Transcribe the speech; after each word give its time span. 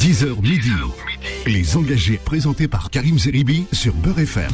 10h 0.00 0.40
midi. 0.40 0.70
Les 1.46 1.76
engagés 1.76 2.18
présentés 2.24 2.68
par 2.68 2.88
Karim 2.88 3.18
Zeribi 3.18 3.66
sur 3.70 3.92
Beurre 3.92 4.20
FM. 4.20 4.50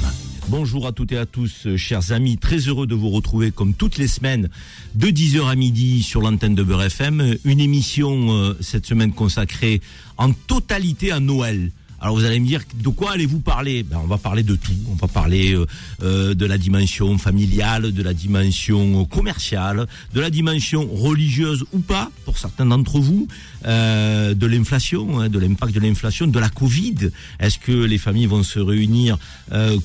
Bonjour 0.49 0.89
à 0.89 0.93
toutes 0.93 1.13
et 1.13 1.19
à 1.19 1.25
tous, 1.25 1.69
euh, 1.69 1.77
chers 1.77 2.11
amis. 2.11 2.37
Très 2.37 2.57
heureux 2.57 2.89
de 2.89 2.97
vous 2.97 3.11
retrouver 3.11 3.53
comme 3.53 3.73
toutes 3.73 3.97
les 3.97 4.09
semaines 4.09 4.49
de 4.97 5.07
10h 5.07 5.47
à 5.47 5.55
midi 5.55 6.03
sur 6.03 6.21
l'antenne 6.21 6.57
de 6.57 6.65
Beurre 6.65 6.83
FM. 6.83 7.37
Une 7.45 7.61
émission 7.61 8.33
euh, 8.33 8.57
cette 8.61 8.87
semaine 8.87 9.13
consacrée 9.13 9.81
en 10.19 10.33
totalité 10.33 11.13
à 11.13 11.21
Noël. 11.21 11.71
Alors 11.99 12.15
vous 12.15 12.25
allez 12.25 12.41
me 12.41 12.47
dire 12.47 12.61
de 12.75 12.89
quoi 12.91 13.13
allez-vous 13.13 13.41
parler? 13.41 13.83
Ben, 13.83 13.99
On 14.05 14.07
va 14.07 14.19
parler 14.19 14.43
de 14.43 14.55
tout. 14.55 14.73
On 14.91 14.95
va 14.95 15.09
parler 15.09 15.55
euh, 15.55 15.67
euh, 16.03 16.35
de 16.35 16.45
la 16.45 16.59
dimension 16.59 17.17
familiale, 17.17 17.93
de 17.93 18.03
la 18.03 18.13
dimension 18.13 19.07
commerciale, 19.07 19.87
de 20.13 20.21
la 20.21 20.29
dimension 20.29 20.87
religieuse 20.93 21.65
ou 21.73 21.79
pas 21.79 22.11
pour 22.27 22.37
certains 22.37 22.67
d'entre 22.67 22.99
vous, 22.99 23.29
euh, 23.65 24.35
de 24.35 24.47
l'inflation, 24.47 25.21
hein, 25.21 25.29
de 25.31 25.39
l'impact 25.39 25.75
de 25.75 25.81
l'inflation, 25.81 26.27
de 26.27 26.39
la 26.39 26.51
Covid. 26.51 27.11
Est-ce 27.41 27.59
que 27.59 27.73
les 27.73 27.99
familles 27.99 28.27
vont 28.27 28.43
se 28.43 28.59
réunir 28.59 29.19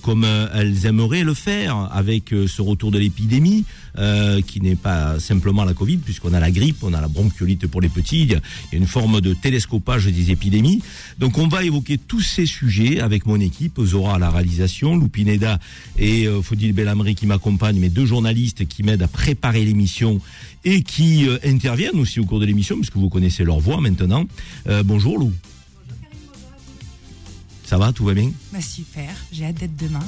comme 0.02 0.26
elles 0.54 0.85
aimeraient 0.85 1.23
le 1.23 1.34
faire 1.34 1.90
avec 1.91 2.30
ce 2.48 2.62
retour 2.62 2.91
de 2.91 2.98
l'épidémie? 2.98 3.66
Qui 4.48 4.62
n'est 4.62 4.76
pas 4.76 5.20
simplement 5.20 5.63
la 5.66 5.73
Covid 5.73 5.98
puisqu'on 5.98 6.34
a 6.34 6.40
la 6.40 6.52
grippe, 6.52 6.84
on 6.84 6.94
a 6.94 7.02
la 7.02 7.08
bronchiolite 7.08 7.68
pour 7.68 7.82
les 7.82 7.90
petits. 7.90 8.22
Il 8.22 8.32
y 8.32 8.36
a 8.36 8.41
une 8.72 8.88
forme 8.88 9.22
de 9.22 9.34
télescopage 9.34 10.05
des 10.05 10.32
épidémies. 10.32 10.82
Donc 11.20 11.38
on 11.38 11.48
va 11.48 11.63
évoquer 11.63 11.98
tous 11.98 12.22
ces 12.22 12.46
sujets 12.46 12.99
avec 12.99 13.26
mon 13.26 13.40
équipe, 13.40 13.80
Zora 13.84 14.16
à 14.16 14.20
la 14.20 14.30
réalisation, 14.30 14.96
Loupineda 14.96 15.59
et 15.98 16.27
euh, 16.27 16.41
Faudil 16.41 16.73
Bellamri 16.73 17.16
qui 17.16 17.26
m'accompagnent, 17.26 17.80
mes 17.80 17.90
deux 17.90 18.05
journalistes 18.05 18.68
qui 18.68 18.84
m'aident 18.84 19.04
à 19.04 19.08
préparer 19.08 19.66
l'émission 19.66 20.21
et 20.63 20.84
qui 20.84 21.27
euh, 21.27 21.38
interviennent 21.44 21.99
aussi 21.99 22.20
au 22.20 22.26
cours 22.26 22.40
de 22.40 22.46
l'émission, 22.46 22.76
puisque 22.76 22.98
vous 22.98 23.10
connaissez 23.10 23.44
leur 23.44 23.60
voix 23.60 23.82
maintenant. 23.82 24.26
Euh, 24.68 24.84
bonjour 24.84 25.18
Lou. 25.18 25.34
Ça 27.66 27.77
va, 27.77 27.94
tout 27.94 28.04
va 28.04 28.13
bien? 28.13 28.32
Bah 28.52 28.62
Super, 28.62 29.10
j'ai 29.32 29.46
hâte 29.46 29.55
d'être 29.55 29.77
demain. 29.77 30.05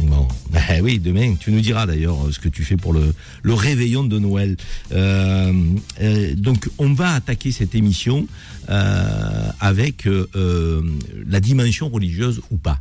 Bon, 0.00 0.26
ben 0.50 0.80
oui, 0.82 0.98
demain, 0.98 1.34
tu 1.38 1.50
nous 1.50 1.60
diras 1.60 1.86
d'ailleurs 1.86 2.26
euh, 2.26 2.32
ce 2.32 2.38
que 2.38 2.48
tu 2.48 2.64
fais 2.64 2.76
pour 2.76 2.92
le, 2.92 3.14
le 3.42 3.54
réveillon 3.54 4.04
de 4.04 4.18
Noël. 4.18 4.56
Euh, 4.92 5.52
euh, 6.00 6.34
donc, 6.34 6.68
on 6.78 6.92
va 6.92 7.14
attaquer 7.14 7.52
cette 7.52 7.74
émission 7.74 8.26
avec 9.60 10.06
la 10.06 11.40
dimension 11.40 11.88
religieuse 11.88 12.42
ou 12.50 12.58
pas. 12.58 12.78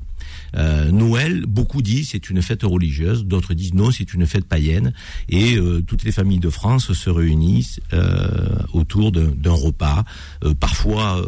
Euh, 0.58 0.91
Noël, 0.91 1.45
beaucoup 1.45 1.81
disent 1.81 2.09
c'est 2.11 2.30
une 2.30 2.41
fête 2.41 2.63
religieuse, 2.63 3.25
d'autres 3.25 3.53
disent 3.53 3.73
non, 3.73 3.91
c'est 3.91 4.13
une 4.13 4.25
fête 4.25 4.45
païenne. 4.45 4.94
Et 5.30 5.55
euh, 5.55 5.81
toutes 5.81 6.03
les 6.03 6.11
familles 6.11 6.39
de 6.39 6.49
France 6.49 6.94
se 6.94 7.09
réunissent 7.09 7.80
euh, 7.94 8.27
autour 8.73 9.11
d'un 9.11 9.52
repas. 9.52 10.03
parfois 10.59 11.22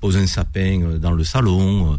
posent 0.00 0.16
un 0.16 0.26
sapin 0.26 0.98
dans 1.00 1.12
le 1.12 1.24
salon, 1.24 1.98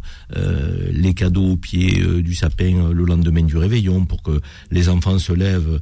les 0.91 1.13
cadeaux 1.13 1.51
au 1.51 1.57
pied 1.57 2.03
du 2.21 2.33
sapin 2.33 2.91
le 2.91 3.05
lendemain 3.05 3.43
du 3.43 3.57
réveillon 3.57 4.05
pour 4.05 4.21
que 4.21 4.41
les 4.71 4.89
enfants 4.89 5.19
se 5.19 5.33
lèvent 5.33 5.79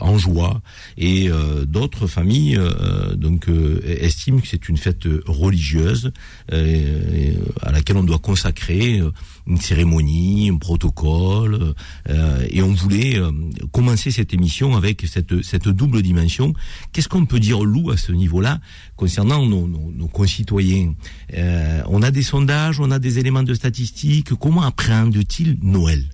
en 0.00 0.18
joie. 0.18 0.60
Et 0.98 1.30
d'autres 1.66 2.06
familles 2.06 2.58
donc 3.16 3.48
estiment 3.84 4.40
que 4.40 4.48
c'est 4.48 4.68
une 4.68 4.76
fête 4.76 5.06
religieuse 5.26 6.12
à 6.50 7.72
laquelle 7.72 7.96
on 7.96 8.04
doit 8.04 8.18
consacrer 8.18 9.00
une 9.46 9.58
cérémonie, 9.58 10.50
un 10.50 10.56
protocole, 10.56 11.74
euh, 12.08 12.46
et 12.48 12.62
on 12.62 12.72
voulait 12.72 13.18
euh, 13.18 13.30
commencer 13.72 14.10
cette 14.10 14.34
émission 14.34 14.76
avec 14.76 15.06
cette, 15.06 15.68
double 15.68 16.02
dimension. 16.02 16.52
Qu'est-ce 16.92 17.08
qu'on 17.08 17.26
peut 17.26 17.40
dire, 17.40 17.64
Lou, 17.64 17.90
à 17.90 17.96
ce 17.96 18.12
niveau-là, 18.12 18.60
concernant 18.96 19.44
nos, 19.46 19.66
nos, 19.66 20.08
concitoyens? 20.08 20.94
Euh, 21.34 21.82
On 21.86 22.02
a 22.02 22.10
des 22.10 22.22
sondages, 22.22 22.80
on 22.80 22.90
a 22.90 22.98
des 22.98 23.18
éléments 23.18 23.42
de 23.42 23.54
statistiques. 23.54 24.34
Comment 24.34 24.62
appréhendent-ils 24.62 25.58
Noël? 25.62 26.04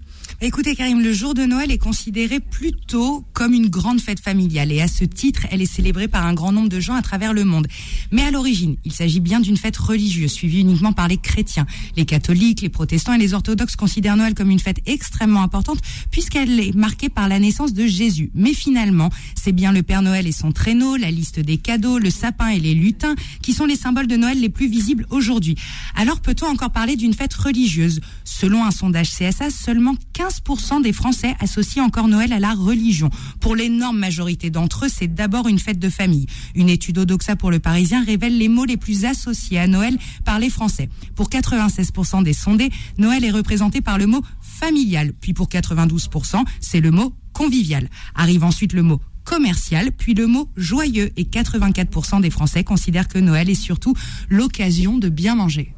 Écoutez 0.42 0.77
Karim, 0.77 1.03
le 1.03 1.15
jour 1.15 1.33
de 1.33 1.47
Noël 1.47 1.70
est 1.70 1.79
considéré 1.79 2.41
plutôt 2.41 3.24
comme 3.33 3.55
une 3.55 3.69
grande 3.70 4.02
fête 4.02 4.20
familiale 4.20 4.70
et 4.70 4.83
à 4.83 4.86
ce 4.86 5.07
titre, 5.07 5.47
elle 5.51 5.63
est 5.63 5.73
célébrée 5.73 6.08
par 6.08 6.27
un 6.27 6.35
grand 6.35 6.52
nombre 6.52 6.69
de 6.69 6.79
gens 6.79 6.95
à 6.95 7.01
travers 7.01 7.33
le 7.33 7.45
monde. 7.45 7.67
Mais 8.13 8.20
à 8.20 8.30
l'origine, 8.30 8.77
il 8.85 8.92
s'agit 8.92 9.20
bien 9.20 9.41
d'une 9.41 9.57
fête 9.57 9.79
religieuse 9.79 10.30
suivie 10.30 10.61
uniquement 10.61 10.92
par 10.92 11.08
les 11.08 11.17
chrétiens. 11.17 11.64
Les 11.97 12.05
catholiques, 12.05 12.61
les 12.61 12.69
protestants 12.69 13.14
et 13.14 13.19
les 13.19 13.33
orthodoxes 13.33 13.77
considèrent 13.77 14.19
Noël 14.19 14.35
comme 14.35 14.51
une 14.51 14.58
fête 14.58 14.80
extrêmement 14.85 15.41
importante 15.41 15.79
puisqu'elle 16.11 16.61
est 16.61 16.74
marquée 16.74 17.08
par 17.08 17.29
la 17.29 17.39
naissance 17.39 17.73
de 17.73 17.86
Jésus. 17.86 18.30
Mais 18.35 18.53
finalement, 18.53 19.08
c'est 19.42 19.53
bien 19.53 19.73
le 19.73 19.83
Père 19.83 20.03
Noël 20.03 20.27
et 20.27 20.33
son 20.33 20.53
traîneau, 20.53 20.97
la 20.97 21.11
liste 21.11 21.41
des 21.41 21.57
cadeaux, 21.57 21.98
le 21.98 22.11
sapin 22.11 22.48
et 22.48 22.61
les 22.61 22.74
lutins 22.74 23.14
qui 23.41 23.55
sont 23.55 23.64
les 23.64 23.77
symboles 23.77 24.07
de 24.07 24.17
Noël 24.17 24.39
les 24.39 24.51
plus 24.51 24.68
visibles 24.68 25.07
aujourd'hui. 25.08 25.57
Alors 25.95 26.20
peut-on 26.20 26.47
encore 26.47 26.73
parler 26.73 26.97
d'une 26.97 27.14
fête 27.14 27.33
religieuse? 27.33 28.03
Selon 28.24 28.67
un 28.67 28.70
sondage 28.70 29.08
CSA, 29.13 29.48
seulement 29.48 29.95
15 30.13 30.26
15% 30.27 30.83
des 30.83 30.92
Français 30.92 31.37
associent 31.39 31.85
encore 31.85 32.09
Noël 32.09 32.33
à 32.33 32.41
la 32.41 32.53
religion. 32.53 33.11
Pour 33.41 33.55
l'énorme 33.55 33.98
majorité 33.98 34.51
d'entre 34.51 34.87
eux, 34.87 34.89
c'est 34.89 35.13
d'abord 35.13 35.47
une 35.47 35.59
fête 35.59 35.79
de 35.79 35.89
famille. 35.89 36.27
Une 36.57 36.69
étude 36.69 36.98
Odoxa 36.98 37.37
pour 37.37 37.51
le 37.51 37.61
Parisien 37.61 38.05
révèle 38.05 38.36
les 38.36 38.48
mots 38.48 38.65
les 38.65 38.77
plus 38.77 39.05
associés 39.05 39.59
à 39.59 39.69
Noël 39.69 39.97
par 40.25 40.41
les 40.41 40.51
Français. 40.51 40.89
Pour 41.15 41.29
96% 41.29 42.25
des 42.25 42.33
sondés, 42.33 42.70
Noël 42.98 43.25
est 43.25 43.31
représenté 43.31 43.81
par 43.81 43.98
le 43.98 44.07
mot 44.07 44.20
familial. 44.41 45.13
Puis 45.13 45.33
pour 45.33 45.48
92%, 45.48 46.42
c'est 46.61 46.81
le 46.81 46.91
mot 46.91 47.15
convivial. 47.33 47.89
Arrive 48.17 48.42
ensuite 48.42 48.73
le 48.73 48.83
mot 48.83 49.01
commercial, 49.25 49.92
puis 49.92 50.15
le 50.15 50.27
mot 50.27 50.48
joyeux. 50.57 51.11
Et 51.17 51.25
84% 51.25 52.20
des 52.20 52.31
Français 52.31 52.65
considèrent 52.65 53.09
que 53.09 53.19
Noël 53.19 53.48
est 53.48 53.55
surtout 53.55 53.95
l'occasion 54.29 54.98
de 54.98 55.09
bien 55.09 55.36
manger. 55.36 55.75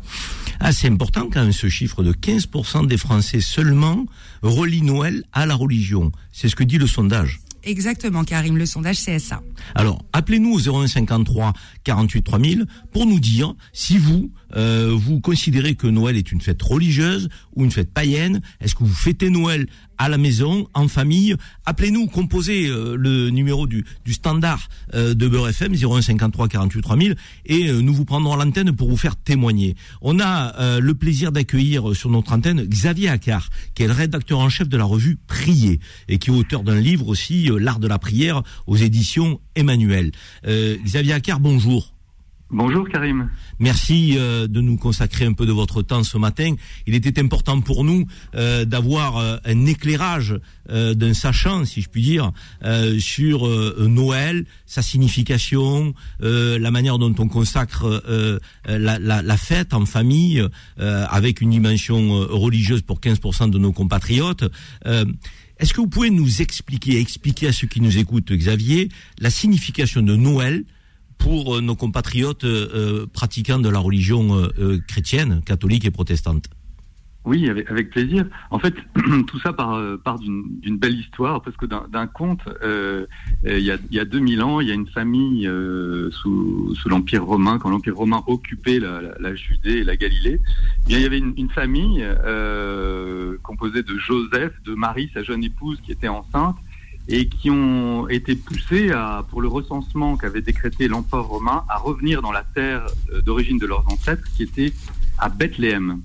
Ah, 0.60 0.72
c'est 0.72 0.88
important 0.88 1.28
quand 1.32 1.42
même 1.42 1.52
ce 1.52 1.68
chiffre 1.68 2.02
de 2.02 2.12
15% 2.12 2.86
des 2.86 2.96
Français 2.96 3.40
seulement 3.40 4.06
relient 4.42 4.82
Noël 4.82 5.24
à 5.32 5.46
la 5.46 5.54
religion. 5.54 6.10
C'est 6.32 6.48
ce 6.48 6.56
que 6.56 6.64
dit 6.64 6.78
le 6.78 6.86
sondage. 6.86 7.40
Exactement, 7.62 8.24
Karim, 8.24 8.56
le 8.56 8.66
sondage 8.66 9.04
CSA. 9.04 9.42
Alors, 9.74 10.04
appelez-nous 10.12 10.54
au 10.54 10.86
0153 10.86 11.52
48 11.84 12.22
3000 12.22 12.66
pour 12.92 13.06
nous 13.06 13.20
dire 13.20 13.54
si 13.72 13.98
vous, 13.98 14.30
euh, 14.56 14.94
vous 14.94 15.20
considérez 15.20 15.74
que 15.74 15.86
Noël 15.86 16.16
est 16.16 16.32
une 16.32 16.40
fête 16.40 16.62
religieuse 16.62 17.28
ou 17.54 17.64
une 17.64 17.70
fête 17.70 17.92
païenne? 17.92 18.40
Est-ce 18.60 18.74
que 18.74 18.84
vous 18.84 18.94
fêtez 18.94 19.30
Noël 19.30 19.66
à 19.98 20.08
la 20.08 20.18
maison, 20.18 20.68
en 20.74 20.88
famille? 20.88 21.34
Appelez-nous, 21.66 22.06
composez 22.06 22.68
euh, 22.68 22.96
le 22.96 23.30
numéro 23.30 23.66
du, 23.66 23.84
standard 24.08 24.68
euh, 24.94 25.14
de 25.14 25.28
Beurre 25.28 25.48
FM 25.48 25.74
0153 25.74 26.48
48 26.48 26.82
3000 26.82 27.16
et 27.46 27.72
nous 27.72 27.94
vous 27.94 28.04
prendrons 28.04 28.36
l'antenne 28.36 28.72
pour 28.72 28.88
vous 28.88 28.96
faire 28.96 29.16
témoigner. 29.16 29.76
On 30.00 30.20
a 30.20 30.80
le 30.80 30.94
plaisir 30.94 31.32
d'accueillir 31.32 31.94
sur 31.94 32.10
notre 32.10 32.32
antenne 32.32 32.64
Xavier 32.64 33.08
Accard, 33.08 33.48
qui 33.74 33.82
est 33.82 33.86
le 33.86 33.92
rédacteur 33.92 34.38
en 34.38 34.48
chef 34.48 34.68
de 34.68 34.76
la 34.76 34.84
revue 34.84 35.18
Prier 35.26 35.80
et 36.08 36.18
qui 36.18 36.30
est 36.30 36.32
auteur 36.32 36.62
d'un 36.62 36.80
livre 36.80 37.08
aussi, 37.08 37.48
L'art 37.58 37.78
de 37.78 37.88
la 37.88 37.98
prière, 37.98 38.42
aux 38.66 38.76
éditions 38.76 39.40
Emmanuel. 39.54 40.12
Xavier 40.46 41.14
Accard, 41.14 41.40
bonjour. 41.40 41.97
Bonjour 42.50 42.88
Karim. 42.88 43.28
Merci 43.58 44.14
euh, 44.16 44.46
de 44.46 44.62
nous 44.62 44.78
consacrer 44.78 45.26
un 45.26 45.34
peu 45.34 45.44
de 45.44 45.52
votre 45.52 45.82
temps 45.82 46.02
ce 46.02 46.16
matin. 46.16 46.54
Il 46.86 46.94
était 46.94 47.20
important 47.20 47.60
pour 47.60 47.84
nous 47.84 48.06
euh, 48.34 48.64
d'avoir 48.64 49.18
euh, 49.18 49.36
un 49.44 49.66
éclairage 49.66 50.34
d'un 50.70 51.14
sachant, 51.14 51.64
si 51.64 51.80
je 51.80 51.88
puis 51.88 52.02
dire, 52.02 52.30
sur 52.98 53.48
Noël, 53.88 54.44
sa 54.66 54.82
signification, 54.82 55.94
la 56.20 56.70
manière 56.70 56.98
dont 56.98 57.14
on 57.18 57.26
consacre 57.26 58.02
la, 58.66 58.98
la, 58.98 59.22
la, 59.22 59.36
fête 59.38 59.72
en 59.72 59.86
famille, 59.86 60.46
avec 60.76 61.40
une 61.40 61.48
dimension 61.48 62.10
religieuse 62.28 62.82
pour 62.82 63.00
15% 63.00 63.48
de 63.48 63.56
nos 63.56 63.72
compatriotes. 63.72 64.44
Est-ce 64.84 65.72
que 65.72 65.80
vous 65.80 65.88
pouvez 65.88 66.10
nous 66.10 66.42
expliquer, 66.42 67.00
expliquer 67.00 67.48
à 67.48 67.52
ceux 67.54 67.66
qui 67.66 67.80
nous 67.80 67.96
écoutent, 67.96 68.30
Xavier, 68.30 68.90
la 69.18 69.30
signification 69.30 70.02
de 70.02 70.16
Noël 70.16 70.64
pour 71.18 71.56
euh, 71.56 71.60
nos 71.60 71.76
compatriotes 71.76 72.44
euh, 72.44 72.68
euh, 72.74 73.06
pratiquants 73.12 73.58
de 73.58 73.68
la 73.68 73.78
religion 73.78 74.48
chrétienne, 74.86 75.42
catholique 75.44 75.84
et 75.84 75.90
protestante. 75.90 76.48
Oui, 77.24 77.48
avec, 77.50 77.90
plaisir. 77.90 78.24
En 78.50 78.58
fait, 78.58 78.74
tout 79.26 79.38
ça 79.40 79.52
part, 79.52 79.78
d'une 80.18 80.78
belle 80.78 80.98
histoire, 80.98 81.42
parce 81.42 81.56
que 81.56 81.66
d'un 81.66 82.06
conte, 82.06 82.40
il, 83.44 83.58
y 83.58 83.70
a, 83.70 83.76
il 83.90 83.96
y 83.96 84.00
a 84.00 84.04
2000 84.06 84.42
ans, 84.42 84.60
il 84.60 84.68
y 84.68 84.70
a 84.70 84.74
une 84.74 84.86
famille 84.86 85.50
sous, 86.10 86.74
l'Empire 86.86 87.24
romain, 87.24 87.58
quand 87.58 87.68
l'Empire 87.68 87.96
romain 87.96 88.22
occupait 88.26 88.78
la, 88.78 89.34
Judée 89.34 89.78
et 89.78 89.84
la 89.84 89.96
Galilée, 89.96 90.40
eh 90.88 90.92
il 90.92 91.00
y 91.00 91.04
avait 91.04 91.18
une 91.18 91.50
famille 91.50 92.06
composée 93.42 93.82
de 93.82 93.98
Joseph, 93.98 94.52
de 94.64 94.74
Marie, 94.74 95.10
sa 95.12 95.22
jeune 95.22 95.44
épouse, 95.44 95.78
qui 95.82 95.92
était 95.92 96.08
enceinte, 96.08 96.56
et 97.08 97.28
qui 97.28 97.50
ont 97.50 98.06
été 98.08 98.36
poussés 98.36 98.92
à, 98.92 99.24
pour 99.30 99.40
le 99.40 99.48
recensement 99.48 100.18
qu'avait 100.18 100.42
décrété 100.42 100.88
l'empereur 100.88 101.26
romain 101.26 101.64
à 101.68 101.78
revenir 101.78 102.20
dans 102.20 102.32
la 102.32 102.42
terre 102.42 102.86
euh, 103.12 103.22
d'origine 103.22 103.58
de 103.58 103.66
leurs 103.66 103.90
ancêtres, 103.90 104.24
qui 104.36 104.42
était 104.42 104.72
à 105.16 105.30
Bethléem. 105.30 106.02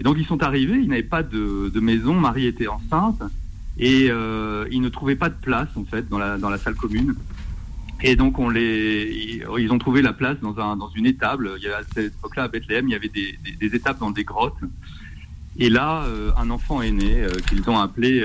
Et 0.00 0.02
donc 0.02 0.16
ils 0.18 0.26
sont 0.26 0.42
arrivés, 0.42 0.74
ils 0.74 0.88
n'avaient 0.88 1.04
pas 1.04 1.22
de, 1.22 1.70
maison, 1.78 2.14
Marie 2.14 2.46
était 2.46 2.66
enceinte, 2.66 3.22
et 3.78 4.08
euh, 4.10 4.66
ils 4.72 4.80
ne 4.80 4.88
trouvaient 4.88 5.14
pas 5.14 5.28
de 5.28 5.40
place 5.40 5.68
en 5.76 5.84
fait 5.84 6.08
dans 6.08 6.18
la, 6.18 6.58
salle 6.58 6.74
commune. 6.74 7.14
Et 8.02 8.16
donc 8.16 8.40
on 8.40 8.48
les, 8.48 9.40
ils 9.56 9.72
ont 9.72 9.78
trouvé 9.78 10.02
la 10.02 10.12
place 10.12 10.38
dans 10.40 10.58
un 10.58 10.76
dans 10.76 10.90
une 10.90 11.06
étable. 11.06 11.48
À 11.48 11.82
cette 11.94 12.12
époque-là 12.12 12.44
à 12.44 12.48
Bethléem, 12.48 12.88
il 12.88 12.92
y 12.92 12.96
avait 12.96 13.08
des, 13.08 13.38
des, 13.60 13.76
étables 13.76 14.00
dans 14.00 14.10
des 14.10 14.24
grottes. 14.24 14.58
Et 15.56 15.70
là, 15.70 16.02
euh, 16.02 16.32
un 16.36 16.50
enfant 16.50 16.82
est 16.82 16.90
né 16.90 17.24
qu'ils 17.48 17.70
ont 17.70 17.78
appelé 17.78 18.20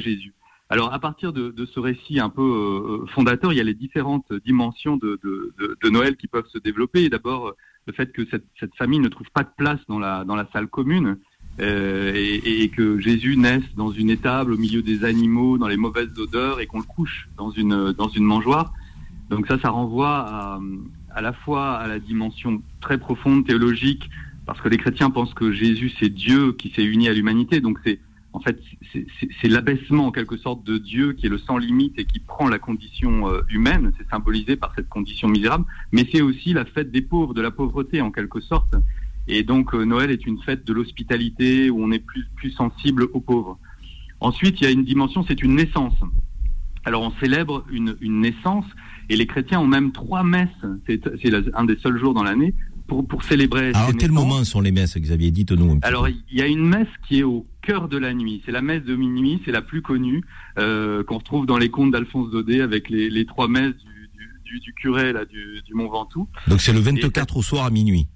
Jésus. 0.00 0.32
Alors 0.70 0.92
à 0.92 0.98
partir 0.98 1.32
de, 1.32 1.50
de 1.50 1.66
ce 1.66 1.78
récit 1.78 2.20
un 2.20 2.30
peu 2.30 3.04
fondateur, 3.14 3.52
il 3.52 3.56
y 3.56 3.60
a 3.60 3.64
les 3.64 3.74
différentes 3.74 4.32
dimensions 4.44 4.96
de, 4.96 5.20
de, 5.22 5.76
de 5.82 5.90
Noël 5.90 6.16
qui 6.16 6.26
peuvent 6.26 6.48
se 6.48 6.58
développer. 6.58 7.08
D'abord 7.08 7.52
le 7.86 7.92
fait 7.92 8.12
que 8.12 8.24
cette, 8.30 8.46
cette, 8.58 8.74
famille 8.76 8.98
ne 8.98 9.08
trouve 9.08 9.30
pas 9.34 9.42
de 9.42 9.50
place 9.56 9.80
dans 9.88 9.98
la 9.98 10.24
dans 10.24 10.36
la 10.36 10.48
salle 10.52 10.68
commune. 10.68 11.18
Et, 11.60 12.64
et, 12.64 12.68
que 12.70 12.98
Jésus 12.98 13.36
naisse 13.36 13.62
dans 13.76 13.92
une 13.92 14.10
étable 14.10 14.54
au 14.54 14.56
milieu 14.56 14.82
des 14.82 15.04
animaux, 15.04 15.56
dans 15.56 15.68
les 15.68 15.76
mauvaises 15.76 16.10
odeurs, 16.18 16.58
et 16.58 16.66
qu'on 16.66 16.78
le 16.78 16.84
couche 16.84 17.28
dans 17.36 17.52
une 17.52 17.92
dans 17.92 18.08
une 18.08 18.24
mangeoire. 18.24 18.72
Donc 19.30 19.46
ça, 19.46 19.60
ça 19.60 19.70
renvoie 19.70 20.18
à, 20.18 20.60
à 21.14 21.22
la 21.22 21.32
fois 21.32 21.74
à 21.76 21.86
la 21.86 22.00
dimension 22.00 22.60
très 22.80 22.98
profonde 22.98 23.46
théologique 23.46 24.10
parce 24.46 24.60
que 24.60 24.68
les 24.68 24.76
chrétiens 24.76 25.10
pensent 25.10 25.34
que 25.34 25.52
Jésus 25.52 25.92
c'est 25.98 26.08
Dieu 26.08 26.52
qui 26.52 26.70
s'est 26.70 26.84
uni 26.84 27.08
à 27.08 27.12
l'humanité, 27.12 27.60
donc 27.60 27.78
c'est 27.84 28.00
en 28.34 28.40
fait 28.40 28.60
c'est 29.40 29.48
l'abaissement 29.48 30.08
en 30.08 30.10
quelque 30.10 30.36
sorte 30.36 30.64
de 30.64 30.76
Dieu 30.76 31.12
qui 31.12 31.26
est 31.26 31.28
le 31.28 31.38
sans 31.38 31.56
limite 31.56 31.94
et 31.98 32.04
qui 32.04 32.18
prend 32.18 32.48
la 32.48 32.58
condition 32.58 33.28
euh, 33.28 33.42
humaine, 33.48 33.92
c'est 33.96 34.08
symbolisé 34.10 34.56
par 34.56 34.74
cette 34.74 34.88
condition 34.88 35.28
misérable, 35.28 35.64
mais 35.92 36.06
c'est 36.12 36.20
aussi 36.20 36.52
la 36.52 36.64
fête 36.64 36.90
des 36.90 37.00
pauvres, 37.00 37.32
de 37.32 37.40
la 37.40 37.52
pauvreté 37.52 38.00
en 38.00 38.10
quelque 38.10 38.40
sorte. 38.40 38.74
Et 39.28 39.44
donc 39.44 39.72
euh, 39.72 39.84
Noël 39.84 40.10
est 40.10 40.26
une 40.26 40.42
fête 40.42 40.66
de 40.66 40.72
l'hospitalité 40.72 41.70
où 41.70 41.82
on 41.82 41.92
est 41.92 42.00
plus 42.00 42.26
plus 42.34 42.50
sensible 42.50 43.04
aux 43.14 43.20
pauvres. 43.20 43.58
Ensuite, 44.20 44.60
il 44.60 44.64
y 44.64 44.66
a 44.66 44.70
une 44.70 44.84
dimension, 44.84 45.24
c'est 45.26 45.40
une 45.42 45.54
naissance. 45.54 45.94
Alors 46.84 47.02
on 47.02 47.12
célèbre 47.20 47.64
une, 47.70 47.96
une 48.00 48.20
naissance 48.20 48.66
et 49.08 49.16
les 49.16 49.26
chrétiens 49.26 49.60
ont 49.60 49.66
même 49.66 49.92
trois 49.92 50.24
messes, 50.24 50.48
c'est 50.86 51.00
un 51.54 51.64
des 51.64 51.76
seuls 51.76 51.98
jours 51.98 52.14
dans 52.14 52.24
l'année 52.24 52.52
pour, 52.86 53.06
pour 53.06 53.22
célébrer. 53.22 53.68
Alors, 53.68 53.88
à 53.88 53.92
quel 53.92 54.12
moment 54.12 54.42
sont 54.44 54.60
les 54.60 54.72
messes, 54.72 54.96
Xavier? 54.98 55.30
Dites-nous. 55.30 55.78
Alors, 55.82 56.08
il 56.08 56.22
y 56.30 56.42
a 56.42 56.46
une 56.46 56.66
messe 56.66 56.88
qui 57.06 57.20
est 57.20 57.22
au 57.22 57.46
cœur 57.64 57.88
de 57.88 57.98
la 57.98 58.14
nuit. 58.14 58.42
C'est 58.44 58.52
la 58.52 58.62
messe 58.62 58.84
de 58.84 58.94
minuit, 58.94 59.40
c'est 59.44 59.52
la 59.52 59.62
plus 59.62 59.82
connue, 59.82 60.22
euh, 60.58 61.02
qu'on 61.04 61.18
retrouve 61.18 61.46
dans 61.46 61.58
les 61.58 61.70
contes 61.70 61.90
d'Alphonse 61.90 62.30
Daudet 62.30 62.60
avec 62.60 62.88
les, 62.88 63.10
les 63.10 63.24
trois 63.26 63.48
messes 63.48 63.74
du, 63.76 64.10
du, 64.44 64.60
du, 64.60 64.74
curé 64.74 65.12
là, 65.12 65.24
du, 65.24 65.62
du 65.62 65.74
Mont 65.74 65.88
Ventoux. 65.88 66.28
Donc, 66.46 66.60
c'est 66.60 66.72
le 66.72 66.80
24 66.80 67.36
au 67.36 67.42
soir 67.42 67.64
à 67.64 67.70
minuit. 67.70 68.06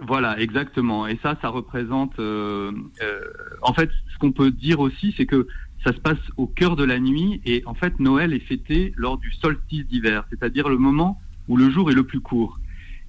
Voilà, 0.00 0.38
exactement. 0.40 1.06
Et 1.06 1.18
ça, 1.22 1.36
ça 1.42 1.48
représente. 1.48 2.18
Euh, 2.18 2.72
euh, 3.02 3.20
en 3.62 3.72
fait, 3.74 3.90
ce 4.12 4.18
qu'on 4.18 4.32
peut 4.32 4.50
dire 4.50 4.80
aussi, 4.80 5.14
c'est 5.16 5.26
que 5.26 5.46
ça 5.84 5.92
se 5.92 5.98
passe 5.98 6.18
au 6.36 6.46
cœur 6.46 6.76
de 6.76 6.84
la 6.84 6.98
nuit 6.98 7.40
et 7.44 7.62
en 7.66 7.74
fait, 7.74 7.98
Noël 7.98 8.32
est 8.32 8.46
fêté 8.46 8.92
lors 8.96 9.18
du 9.18 9.32
solstice 9.32 9.86
d'hiver, 9.86 10.24
c'est-à-dire 10.30 10.68
le 10.68 10.78
moment 10.78 11.20
où 11.48 11.56
le 11.56 11.70
jour 11.70 11.90
est 11.90 11.94
le 11.94 12.04
plus 12.04 12.20
court. 12.20 12.60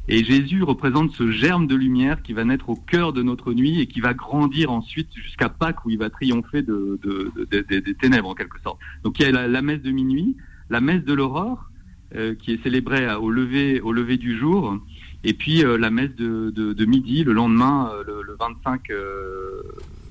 Et 0.09 0.23
Jésus 0.23 0.63
représente 0.63 1.11
ce 1.13 1.31
germe 1.31 1.65
de 1.65 1.75
lumière 1.75 2.21
qui 2.21 2.33
va 2.33 2.43
naître 2.43 2.69
au 2.69 2.75
cœur 2.75 3.13
de 3.13 3.23
notre 3.23 3.53
nuit 3.53 3.79
et 3.79 3.87
qui 3.87 4.01
va 4.01 4.13
grandir 4.13 4.69
ensuite 4.71 5.07
jusqu'à 5.15 5.47
Pâques 5.47 5.85
où 5.85 5.89
il 5.89 5.97
va 5.97 6.09
triompher 6.09 6.61
de, 6.61 6.99
de, 7.01 7.31
de, 7.49 7.79
des 7.79 7.93
ténèbres 7.95 8.29
en 8.29 8.35
quelque 8.35 8.59
sorte. 8.61 8.79
Donc 9.03 9.19
il 9.19 9.23
y 9.23 9.25
a 9.25 9.31
la, 9.31 9.47
la 9.47 9.61
messe 9.61 9.81
de 9.81 9.91
minuit, 9.91 10.35
la 10.69 10.81
messe 10.81 11.05
de 11.05 11.13
l'aurore 11.13 11.69
euh, 12.15 12.35
qui 12.35 12.51
est 12.51 12.61
célébrée 12.61 13.13
au 13.15 13.29
lever, 13.29 13.79
au 13.79 13.93
lever 13.93 14.17
du 14.17 14.37
jour, 14.37 14.77
et 15.23 15.33
puis 15.33 15.63
euh, 15.63 15.77
la 15.77 15.89
messe 15.89 16.13
de, 16.15 16.85
midi 16.85 17.23
le 17.23 17.31
lendemain, 17.31 17.89
euh, 17.93 18.03
le, 18.05 18.21
le, 18.23 18.35
25. 18.37 18.89
Euh, 18.89 19.61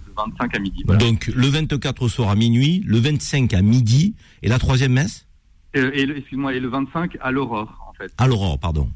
le 0.07 0.13
25 0.17 0.55
à 0.55 0.59
midi. 0.59 0.83
Voilà. 0.87 1.01
Donc 1.01 1.27
le 1.27 1.47
24 1.47 2.03
au 2.03 2.09
soir 2.09 2.31
à 2.31 2.35
minuit, 2.35 2.83
le 2.87 2.99
25 2.99 3.53
à 3.55 3.63
midi 3.63 4.15
et 4.43 4.49
la 4.49 4.59
troisième 4.59 4.93
messe? 4.93 5.27
et 5.75 6.03
excuse-moi 6.03 6.53
et 6.55 6.61
le 6.61 6.69
25 6.69 7.17
à 7.21 7.31
l'aurore 7.31 7.79
en 7.89 7.95
fait. 7.95 8.13
À 8.19 8.27
l'aurore, 8.27 8.59
pardon 8.59 8.89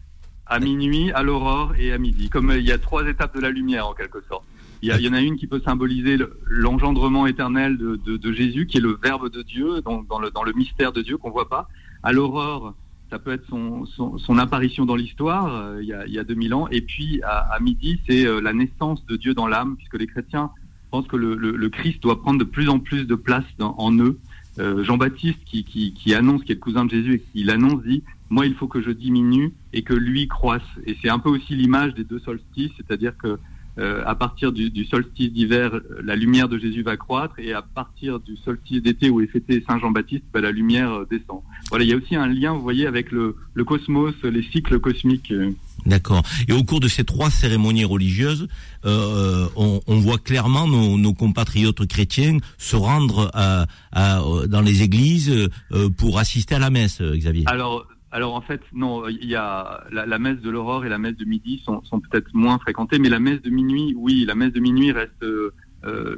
à 0.47 0.61
minuit, 0.61 1.11
à 1.13 1.23
l'aurore 1.23 1.75
et 1.79 1.93
à 1.93 1.99
midi. 1.99 2.29
Comme 2.29 2.53
il 2.57 2.65
y 2.65 2.73
a 2.73 2.79
trois 2.79 3.07
étapes 3.07 3.35
de 3.35 3.41
la 3.41 3.51
lumière 3.51 3.89
en 3.89 3.95
quelque 3.95 4.23
sorte. 4.29 4.45
Il 4.83 4.89
y, 4.89 5.07
a, 5.07 5.11
en 5.11 5.15
a 5.15 5.21
une 5.21 5.37
qui 5.37 5.47
peut 5.47 5.61
symboliser 5.65 6.19
l'engendrement 6.45 7.27
éternel 7.27 7.79
de, 7.79 8.33
Jésus, 8.33 8.67
qui 8.67 8.77
est 8.77 8.81
le 8.81 8.99
Verbe 9.03 9.31
de 9.31 9.43
Dieu, 9.43 9.81
dans 9.81 10.21
le, 10.21 10.53
mystère 10.53 10.93
de 10.93 11.03
Dieu 11.03 11.17
qu'on 11.17 11.31
voit 11.31 11.49
pas. 11.49 11.69
À 12.03 12.13
l'aurore, 12.13 12.75
ça 13.11 13.19
peut 13.19 13.33
être 13.33 13.47
son, 13.49 14.39
apparition 14.39 14.85
dans 14.85 14.97
l'histoire, 14.97 15.55
euh, 15.55 15.83
il, 15.83 15.89
y 15.89 15.93
a, 15.93 16.07
il 16.07 16.13
y 16.13 16.19
a 16.19 16.25
2000 16.25 16.55
ans. 16.55 16.69
Et 16.69 16.83
puis 16.83 17.21
à, 17.23 17.59
midi, 17.61 18.01
c'est 18.07 18.27
euh, 18.27 18.41
la 18.41 18.53
naissance 18.53 19.05
de 19.07 19.17
Dieu 19.17 19.33
dans 19.33 19.47
l'âme, 19.47 19.77
puisque 19.77 19.99
les 19.99 20.07
chrétiens 20.07 20.51
pensent 20.91 21.07
que 21.07 21.17
le, 21.17 21.69
Christ 21.71 22.03
doit 22.03 22.21
prendre 22.21 22.39
de 22.39 22.45
plus 22.45 22.69
en 22.69 22.79
plus 22.79 23.07
de 23.07 23.15
place 23.15 23.45
en 23.61 23.93
eux. 23.99 24.19
Euh, 24.59 24.85
Jean-Baptiste 24.85 25.41
qui, 25.45 25.65
qui, 25.65 25.93
qui, 25.93 26.15
annonce, 26.15 26.43
qui 26.43 26.53
est 26.53 26.55
le 26.55 26.61
cousin 26.61 26.85
de 26.85 26.91
Jésus 26.91 27.15
et 27.15 27.21
qui 27.21 27.45
l'annonce, 27.45 27.83
dit 27.83 28.03
moi 28.31 28.47
il 28.47 28.55
faut 28.55 28.69
que 28.69 28.83
je 28.83 28.91
diminue 28.91 29.53
et 29.73 29.83
que 29.83 29.95
lui 29.95 30.29
croisse. 30.29 30.63
Et 30.87 30.97
c'est 31.03 31.09
un 31.09 31.19
peu 31.19 31.31
aussi 31.31 31.55
l'image 31.55 31.95
des 31.95 32.05
deux 32.05 32.21
solstices, 32.21 32.73
c'est-à-dire 32.77 33.17
que 33.17 33.39
euh, 33.79 34.03
à 34.07 34.15
partir 34.15 34.53
du, 34.53 34.71
du 34.71 34.87
solstice 34.87 35.31
d'hiver, 35.33 35.71
la 36.03 36.17
lumière 36.17 36.49
de 36.49 36.57
Jésus 36.57 36.83
va 36.83 36.97
croître, 36.97 37.39
et 37.39 37.53
à 37.53 37.61
partir 37.61 38.21
du 38.21 38.35
solstice 38.39 38.83
d'été 38.83 39.11
où 39.11 39.21
est 39.21 39.27
fêté 39.27 39.63
Saint 39.69 39.79
Jean-Baptiste, 39.79 40.25
bah, 40.33 40.41
la 40.41 40.51
lumière 40.51 40.93
euh, 40.93 41.07
descend. 41.11 41.43
Voilà, 41.69 41.85
il 41.85 41.91
y 41.91 41.93
a 41.93 41.97
aussi 41.97 42.17
un 42.17 42.27
lien, 42.27 42.55
vous 42.55 42.63
voyez, 42.63 42.87
avec 42.87 43.11
le, 43.11 43.37
le 43.53 43.65
cosmos, 43.65 44.15
les 44.23 44.43
cycles 44.45 44.81
cosmiques. 44.81 45.31
euh. 45.31 45.51
D'accord. 45.85 46.23
Et 46.49 46.53
au 46.53 46.65
cours 46.65 46.81
de 46.81 46.89
ces 46.89 47.05
trois 47.05 47.29
cérémonies 47.31 47.85
religieuses, 47.85 48.49
euh, 48.87 49.47
on, 49.57 49.81
on, 49.87 49.99
voit 50.01 50.19
clairement 50.19 50.67
nos, 50.67 50.97
nos, 50.97 51.13
compatriotes 51.13 51.87
chrétiens 51.87 52.39
se 52.59 52.77
rendre 52.77 53.31
à, 53.35 53.67
à, 53.93 54.21
dans 54.49 54.63
les 54.63 54.83
églises 54.83 55.31
euh, 55.73 55.91
pour 55.91 56.19
assister 56.19 56.55
à 56.55 56.59
la 56.59 56.71
messe, 56.71 57.03
Xavier. 57.03 57.45
Alors, 57.47 57.87
alors 58.17 58.35
en 58.35 58.41
fait, 58.41 58.63
non, 58.73 59.07
il 59.09 59.27
y 59.27 59.35
a 59.35 59.85
la, 59.93 60.07
la 60.07 60.19
messe 60.19 60.41
de 60.41 60.49
l'aurore 60.49 60.87
et 60.87 60.89
la 60.89 60.97
messe 60.97 61.19
de 61.19 61.27
midi 61.27 61.61
sont, 61.63 61.85
sont 61.85 62.01
peut-être 62.01 62.33
moins 62.33 62.59
fréquentées, 62.59 62.99
mais 62.99 63.11
la 63.11 63.21
messe 63.21 63.43
de 63.43 63.51
minuit, 63.51 63.93
oui, 63.95 64.25
la 64.27 64.35
messe 64.35 64.55
de 64.55 64.61
minuit 64.61 64.91
reste 64.91 65.23
euh, 65.23 65.53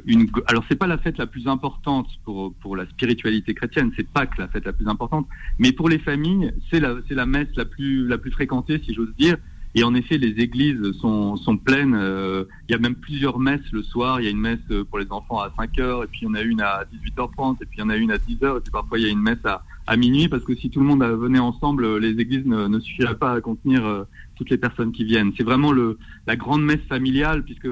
une. 0.07 0.31
Alors 0.47 0.63
c'est 0.69 0.77
pas 0.77 0.87
la 0.87 0.99
fête 0.99 1.19
la 1.19 1.27
plus 1.27 1.49
importante 1.49 2.07
pour 2.25 2.55
pour 2.63 2.77
la 2.77 2.87
spiritualité 2.87 3.53
chrétienne, 3.53 3.91
c'est 3.97 4.09
Pâques 4.09 4.39
la 4.39 4.47
fête 4.47 4.65
la 4.65 4.73
plus 4.73 4.87
importante, 4.87 5.27
mais 5.59 5.73
pour 5.73 5.89
les 5.89 5.99
familles, 5.99 6.53
c'est 6.71 6.79
la 6.79 6.95
c'est 7.09 7.17
la 7.17 7.27
messe 7.27 7.49
la 7.57 7.65
plus 7.65 8.07
la 8.07 8.17
plus 8.17 8.31
fréquentée, 8.31 8.81
si 8.85 8.95
j'ose 8.95 9.13
dire. 9.19 9.37
Et 9.75 9.83
en 9.83 9.93
effet, 9.95 10.19
les 10.19 10.41
églises 10.41 10.93
sont, 11.01 11.37
sont 11.37 11.59
pleines. 11.59 11.95
Euh, 11.97 12.45
il 12.69 12.73
y 12.73 12.75
a 12.77 12.79
même 12.79 12.95
plusieurs 12.95 13.41
messes 13.41 13.71
le 13.73 13.83
soir. 13.83 14.21
Il 14.21 14.25
y 14.25 14.29
a 14.29 14.31
une 14.31 14.41
messe 14.41 14.67
pour 14.89 15.01
les 15.01 15.11
enfants 15.11 15.41
à 15.41 15.53
5 15.59 15.79
heures, 15.81 16.05
et 16.05 16.07
puis 16.07 16.27
en 16.27 16.35
a 16.35 16.43
une 16.43 16.61
à 16.61 16.85
18h30, 16.95 17.57
et 17.61 17.67
puis 17.67 17.83
en 17.83 17.91
a 17.91 17.97
une 17.97 18.13
à 18.13 18.19
10 18.19 18.43
heures, 18.45 18.57
et 18.57 18.61
puis 18.61 18.71
parfois 18.71 18.99
il 18.99 19.05
y 19.05 19.09
a 19.09 19.11
une 19.11 19.21
messe 19.21 19.45
à, 19.45 19.63
à 19.89 19.97
minuit, 19.97 20.29
parce 20.29 20.45
que 20.45 20.55
si 20.55 20.69
tout 20.71 20.81
le 20.81 20.87
monde 20.87 21.03
venait 21.03 21.39
ensemble, 21.39 21.99
les 21.99 22.15
églises 22.21 22.47
ne, 22.47 22.69
ne 22.69 22.79
suffiraient 22.79 23.19
pas 23.19 23.33
à 23.33 23.41
contenir 23.41 23.85
euh, 23.85 24.05
toutes 24.37 24.51
les 24.51 24.59
personnes 24.59 24.93
qui 24.93 25.05
viennent. 25.05 25.33
C'est 25.37 25.43
vraiment 25.43 25.73
le, 25.73 25.99
la 26.27 26.37
grande 26.37 26.63
messe 26.63 26.85
familiale, 26.89 27.43
puisque 27.43 27.69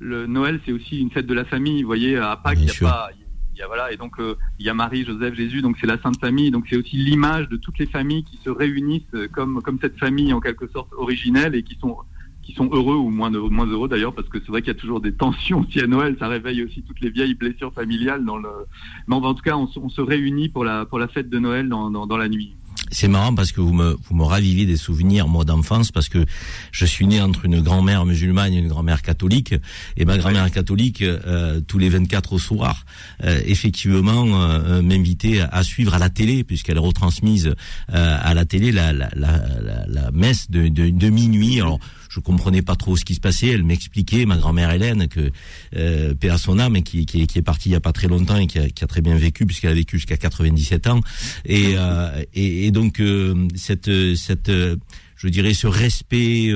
le 0.00 0.26
Noël, 0.26 0.60
c'est 0.64 0.72
aussi 0.72 1.00
une 1.00 1.10
fête 1.10 1.26
de 1.26 1.34
la 1.34 1.44
famille. 1.44 1.82
Vous 1.82 1.86
voyez, 1.86 2.16
à 2.16 2.36
Pâques, 2.36 2.58
il 2.60 2.64
n'y 2.64 2.70
a 2.70 2.90
pas... 2.90 3.10
Il 3.54 3.60
y 3.60 3.64
a, 3.64 3.66
voilà, 3.66 3.90
et 3.92 3.96
donc 3.96 4.20
euh, 4.20 4.36
il 4.60 4.66
y 4.66 4.68
a 4.68 4.74
Marie, 4.74 5.04
Joseph, 5.04 5.34
Jésus, 5.34 5.62
donc 5.62 5.78
c'est 5.80 5.88
la 5.88 5.98
Sainte 6.00 6.20
Famille, 6.20 6.52
donc 6.52 6.66
c'est 6.70 6.76
aussi 6.76 6.96
l'image 6.96 7.48
de 7.48 7.56
toutes 7.56 7.78
les 7.78 7.86
familles 7.86 8.22
qui 8.22 8.36
se 8.44 8.50
réunissent 8.50 9.16
comme 9.32 9.62
comme 9.62 9.78
cette 9.80 9.98
famille 9.98 10.32
en 10.32 10.38
quelque 10.38 10.68
sorte 10.68 10.92
originelle 10.92 11.56
et 11.56 11.64
qui 11.64 11.76
sont 11.80 11.96
qui 12.48 12.54
sont 12.54 12.70
heureux 12.72 12.96
ou 12.96 13.10
moins, 13.10 13.30
heureux 13.30 13.88
d'ailleurs, 13.90 14.14
parce 14.14 14.26
que 14.30 14.38
c'est 14.40 14.48
vrai 14.48 14.62
qu'il 14.62 14.72
y 14.72 14.76
a 14.76 14.80
toujours 14.80 15.02
des 15.02 15.12
tensions 15.12 15.60
aussi 15.60 15.80
à 15.80 15.86
Noël, 15.86 16.16
ça 16.18 16.28
réveille 16.28 16.62
aussi 16.62 16.80
toutes 16.80 17.00
les 17.02 17.10
vieilles 17.10 17.34
blessures 17.34 17.74
familiales 17.74 18.24
dans 18.24 18.38
le. 18.38 18.48
Mais 19.06 19.16
en 19.16 19.34
tout 19.34 19.42
cas, 19.42 19.54
on, 19.54 19.68
on 19.76 19.90
se 19.90 20.00
réunit 20.00 20.48
pour 20.48 20.64
la 20.64 20.86
pour 20.86 20.98
la 20.98 21.08
fête 21.08 21.28
de 21.28 21.38
Noël 21.38 21.68
dans, 21.68 21.90
dans, 21.90 22.06
dans 22.06 22.16
la 22.16 22.30
nuit. 22.30 22.54
C'est 22.90 23.08
marrant 23.08 23.34
parce 23.34 23.52
que 23.52 23.60
vous 23.60 23.72
me, 23.72 23.96
vous 24.08 24.14
me 24.14 24.24
ravivez 24.24 24.64
des 24.64 24.76
souvenirs, 24.76 25.28
moi, 25.28 25.44
d'enfance, 25.44 25.92
parce 25.92 26.08
que 26.08 26.24
je 26.72 26.86
suis 26.86 27.06
né 27.06 27.20
entre 27.20 27.44
une 27.44 27.60
grand-mère 27.60 28.06
musulmane 28.06 28.54
et 28.54 28.58
une 28.58 28.68
grand-mère 28.68 29.02
catholique. 29.02 29.54
Et 29.96 30.04
ma 30.04 30.16
grand-mère 30.16 30.50
catholique, 30.50 31.02
euh, 31.02 31.60
tous 31.60 31.78
les 31.78 31.88
24 31.88 32.32
au 32.32 32.38
soir, 32.38 32.86
euh, 33.24 33.40
effectivement, 33.44 34.40
euh, 34.40 34.80
m'invitait 34.80 35.40
à, 35.40 35.62
suivre 35.62 35.94
à 35.94 35.98
la 35.98 36.08
télé, 36.08 36.44
puisqu'elle 36.44 36.78
retransmise 36.78 37.54
à 37.88 38.32
la 38.32 38.44
télé 38.44 38.72
la, 38.72 38.92
la, 38.92 39.10
la, 39.14 39.42
la 39.86 40.10
messe 40.12 40.50
de, 40.50 40.68
de, 40.68 40.88
de, 40.88 41.10
minuit. 41.10 41.60
Alors, 41.60 41.78
je 42.18 42.22
comprenais 42.22 42.62
pas 42.62 42.74
trop 42.74 42.96
ce 42.96 43.04
qui 43.04 43.14
se 43.14 43.20
passait. 43.20 43.48
Elle 43.48 43.62
m'expliquait, 43.62 44.26
ma 44.26 44.36
grand-mère 44.36 44.70
Hélène, 44.72 45.08
que 45.08 45.30
euh, 45.76 46.14
paix 46.14 46.30
à 46.30 46.38
son 46.38 46.58
âme, 46.58 46.82
qui, 46.82 47.06
qui, 47.06 47.26
qui, 47.26 47.38
est 47.38 47.42
partie 47.42 47.68
il 47.68 47.72
y 47.72 47.76
a 47.76 47.80
pas 47.80 47.92
très 47.92 48.08
longtemps 48.08 48.36
et 48.36 48.46
qui 48.46 48.58
a, 48.58 48.68
qui 48.68 48.82
a 48.82 48.86
très 48.86 49.00
bien 49.00 49.16
vécu 49.16 49.46
puisqu'elle 49.46 49.70
a 49.70 49.74
vécu 49.74 49.98
jusqu'à 49.98 50.16
97 50.16 50.88
ans. 50.88 51.00
Et, 51.44 51.74
euh, 51.76 52.22
et, 52.34 52.66
et 52.66 52.70
donc 52.70 53.00
euh, 53.00 53.48
cette 53.54 53.90
cette 54.16 54.50
je 55.20 55.26
dirais, 55.26 55.52
ce 55.52 55.66
respect 55.66 56.52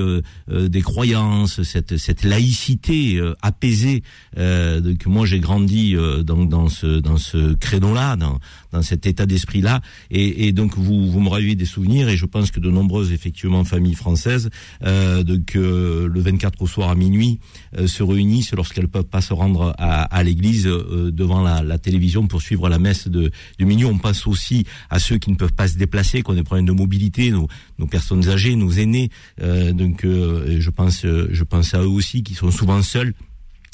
des 0.48 0.82
croyances, 0.82 1.64
cette, 1.64 1.96
cette 1.96 2.22
laïcité 2.22 3.20
apaisée. 3.42 4.04
que 4.36 5.08
moi, 5.08 5.26
j'ai 5.26 5.40
grandi 5.40 5.96
dans, 6.24 6.44
dans 6.44 6.68
ce 6.68 7.00
dans 7.00 7.16
ce 7.16 7.54
créneau-là, 7.54 8.14
dans, 8.14 8.38
dans 8.72 8.82
cet 8.82 9.06
état 9.06 9.26
d'esprit-là, 9.26 9.80
et, 10.10 10.48
et, 10.48 10.52
donc 10.52 10.76
vous 10.76 11.10
vous 11.10 11.20
me 11.20 11.28
ravivez 11.28 11.54
des 11.54 11.64
souvenirs, 11.64 12.08
et 12.08 12.16
je 12.16 12.26
pense 12.26 12.50
que 12.50 12.60
de 12.60 12.70
nombreuses 12.70 13.12
effectivement 13.12 13.64
familles 13.64 13.94
françaises, 13.94 14.50
donc 14.82 15.54
le 15.54 16.20
24 16.20 16.62
au 16.62 16.66
soir 16.66 16.90
à 16.90 16.94
minuit, 16.94 17.38
se 17.86 18.02
réunissent 18.02 18.54
lorsqu'elles 18.54 18.88
peuvent 18.88 19.04
pas 19.04 19.20
se 19.20 19.32
rendre 19.32 19.74
à, 19.78 20.22
l'église 20.22 20.64
devant 20.64 21.42
la, 21.42 21.78
télévision 21.78 22.26
pour 22.26 22.42
suivre 22.42 22.68
la 22.68 22.78
messe 22.78 23.08
de, 23.08 23.30
de 23.58 23.64
minuit. 23.64 23.84
On 23.84 23.98
pense 23.98 24.26
aussi 24.26 24.64
à 24.90 24.98
ceux 24.98 25.18
qui 25.18 25.30
ne 25.30 25.36
peuvent 25.36 25.52
pas 25.52 25.68
se 25.68 25.76
déplacer, 25.76 26.22
qui 26.22 26.30
ont 26.30 26.34
des 26.34 26.42
problèmes 26.42 26.66
de 26.66 26.72
mobilité, 26.72 27.30
nos, 27.30 27.48
nos 27.78 27.86
personnes 27.86 28.28
âgées, 28.28 28.56
nos 28.56 28.70
aînés. 28.70 29.10
Euh, 29.40 29.72
donc, 29.72 30.04
euh, 30.04 30.56
je 30.60 30.70
pense, 30.70 31.04
euh, 31.04 31.28
je 31.30 31.44
pense 31.44 31.74
à 31.74 31.82
eux 31.82 31.88
aussi 31.88 32.22
qui 32.22 32.34
sont 32.34 32.50
souvent 32.50 32.82
seuls. 32.82 33.14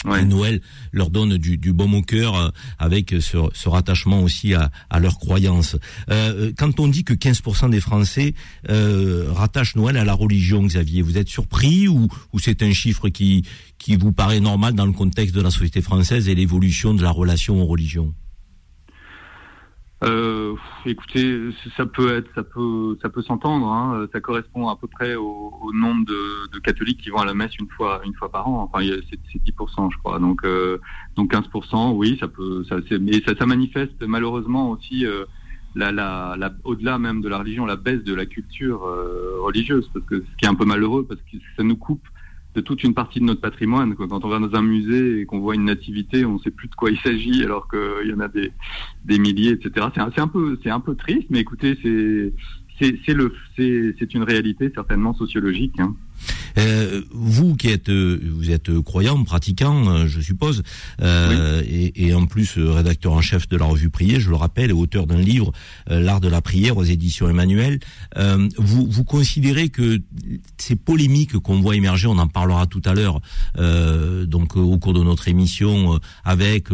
Noël 0.05 0.61
leur 0.93 1.11
donne 1.11 1.37
du, 1.39 1.59
du 1.59 1.73
baume 1.73 1.95
au 1.95 2.03
cœur 2.03 2.37
euh, 2.37 2.49
avec 2.79 3.15
ce, 3.21 3.69
rattachement 3.69 4.23
aussi 4.23 4.55
à, 4.55 4.71
leurs 5.01 5.19
croyances. 5.19 5.77
Euh, 6.11 6.53
quand 6.57 6.81
on 6.81 6.89
dit 6.89 7.05
que 7.05 7.15
15% 7.15 7.71
des 7.71 7.81
Français 7.81 8.35
euh, 8.69 9.27
rattachent 9.33 9.77
Noël 9.77 9.97
à 9.97 10.05
la 10.05 10.15
religion, 10.15 10.65
Xavier, 10.65 11.03
vous 11.03 11.19
êtes 11.19 11.29
surpris 11.29 11.89
ou, 11.89 12.09
ou 12.33 12.39
c'est 12.39 12.63
un 12.63 12.73
chiffre 12.73 13.09
qui, 13.09 13.45
qui 13.79 13.97
vous 13.97 14.13
paraît 14.13 14.41
normal 14.41 14.75
dans 14.75 14.87
le 14.87 14.93
contexte 14.93 15.35
de 15.35 15.41
la 15.41 15.51
société 15.51 15.83
française 15.83 16.29
et 16.29 16.35
l'évolution 16.35 16.95
de 16.95 17.03
la 17.03 17.11
relation 17.11 17.61
aux 17.61 17.67
religions? 17.67 18.15
Euh, 20.05 20.55
écoutez, 20.87 21.51
ça 21.77 21.85
peut 21.85 22.17
être, 22.17 22.29
ça 22.35 22.45
peut, 22.45 22.97
ça 23.03 23.09
peut 23.09 23.23
s'entendre. 23.23 23.67
Hein. 23.67 24.07
Ça 24.13 24.21
correspond 24.21 24.69
à 24.69 24.77
peu 24.77 24.87
près 24.87 25.17
au, 25.17 25.53
au 25.61 25.73
nombre 25.73 26.07
de, 26.07 26.49
de, 26.53 26.59
catholiques 26.61 27.01
qui 27.01 27.11
vont 27.11 27.19
à 27.19 27.25
la 27.25 27.35
messe 27.35 27.57
une 27.59 27.69
fois, 27.69 28.01
une 28.05 28.15
fois 28.15 28.31
par 28.31 28.49
an. 28.49 28.63
Enfin, 28.63 28.85
c'est 29.11 29.43
10%, 29.43 29.93
je 29.93 29.99
crois. 29.99 30.21
Donc, 30.21 30.45
euh, 30.45 30.79
donc 31.17 31.33
15%, 31.33 31.95
oui, 31.95 32.17
ça 32.21 32.29
peut, 32.29 32.65
ça, 32.69 32.77
mais 33.01 33.21
ça, 33.27 33.35
ça 33.37 33.47
manifeste 33.47 34.01
malheureusement 34.03 34.71
aussi 34.71 35.05
euh, 35.05 35.25
la, 35.75 35.91
la, 35.91 36.37
la 36.39 36.53
au-delà 36.63 36.99
même 36.99 37.21
de 37.21 37.29
la 37.29 37.39
religion, 37.39 37.67
la 37.67 37.77
baisse 37.77 38.05
de 38.05 38.15
la 38.15 38.27
culture 38.27 38.85
euh, 38.85 39.39
religieuse, 39.41 39.91
parce 39.93 40.05
que 40.07 40.21
ce 40.21 40.37
qui 40.37 40.45
est 40.45 40.49
un 40.49 40.55
peu 40.55 40.65
malheureux, 40.65 41.07
parce 41.09 41.21
que 41.23 41.39
ça 41.57 41.65
nous 41.65 41.77
coupe 41.77 42.07
de 42.55 42.61
toute 42.61 42.83
une 42.83 42.95
partie 42.95 43.21
de 43.21 43.25
notre 43.25 43.41
patrimoine. 43.41 43.95
Quand 43.95 44.25
on 44.25 44.29
va 44.29 44.39
dans 44.39 44.55
un 44.55 44.63
musée 44.63 45.21
et 45.21 45.27
qu'on 45.27 45.39
voit 45.39 45.55
une 45.55 45.65
nativité, 45.65 46.25
on 46.25 46.35
ne 46.35 46.39
sait 46.39 46.51
plus 46.51 46.69
de 46.69 46.75
quoi 46.75 46.91
il 46.91 46.99
s'agit, 46.99 47.45
alors 47.45 47.69
qu'il 47.69 48.09
y 48.09 48.13
en 48.13 48.21
a 48.21 48.29
des, 48.29 48.53
des 49.05 49.19
milliers, 49.19 49.53
etc. 49.53 49.87
C'est 49.95 50.21
un, 50.21 50.29
peu, 50.29 50.59
un 50.65 50.81
peu 50.81 50.95
triste, 50.95 51.27
mais 51.31 51.41
écoutez, 51.41 51.79
c'est 51.83 52.33
c'est 52.81 54.15
une 54.15 54.23
réalité 54.23 54.71
certainement 54.73 55.13
sociologique. 55.13 55.81
Hein. 55.81 55.97
Euh, 56.59 57.03
vous 57.11 57.57
qui 57.57 57.69
êtes 57.69 57.91
vous 57.91 58.51
êtes 58.51 58.81
croyant, 58.81 59.23
pratiquant, 59.25 59.89
euh, 59.89 60.07
je 60.07 60.21
suppose, 60.21 60.63
euh, 61.03 61.63
oui. 61.63 61.93
et, 61.95 62.09
et, 62.09 62.15
en 62.15 62.27
plus 62.27 62.59
rédacteur 62.59 63.13
en 63.13 63.21
chef 63.21 63.49
de 63.49 63.57
la 63.57 63.65
revue 63.65 63.91
Prier, 63.91 64.21
je 64.21 64.31
le 64.31 64.37
rappelle, 64.37 64.71
et 64.71 64.73
auteur 64.73 65.07
d'un 65.07 65.19
livre, 65.19 65.53
euh, 65.91 66.01
L'art 66.01 66.21
de 66.21 66.29
la 66.29 66.41
prière 66.41 66.77
aux 66.77 66.85
éditions 66.85 67.29
Emmanuel. 67.29 67.81
Euh, 68.17 68.49
vous 68.57 68.87
vous 68.89 69.05
considérez 69.05 69.69
que 69.69 70.01
ces 70.57 70.77
polémiques 70.77 71.39
qu'on 71.39 71.61
voit 71.61 71.77
émerger, 71.77 72.07
on 72.07 72.19
en 72.19 72.29
parlera 72.29 72.67
tout 72.67 72.83
à 72.85 72.95
l'heure, 72.95 73.21
donc 74.27 74.57
au 74.57 74.79
cours 74.79 74.95
de 74.95 75.03
notre 75.03 75.29
émission, 75.29 75.99
avec 76.25 76.69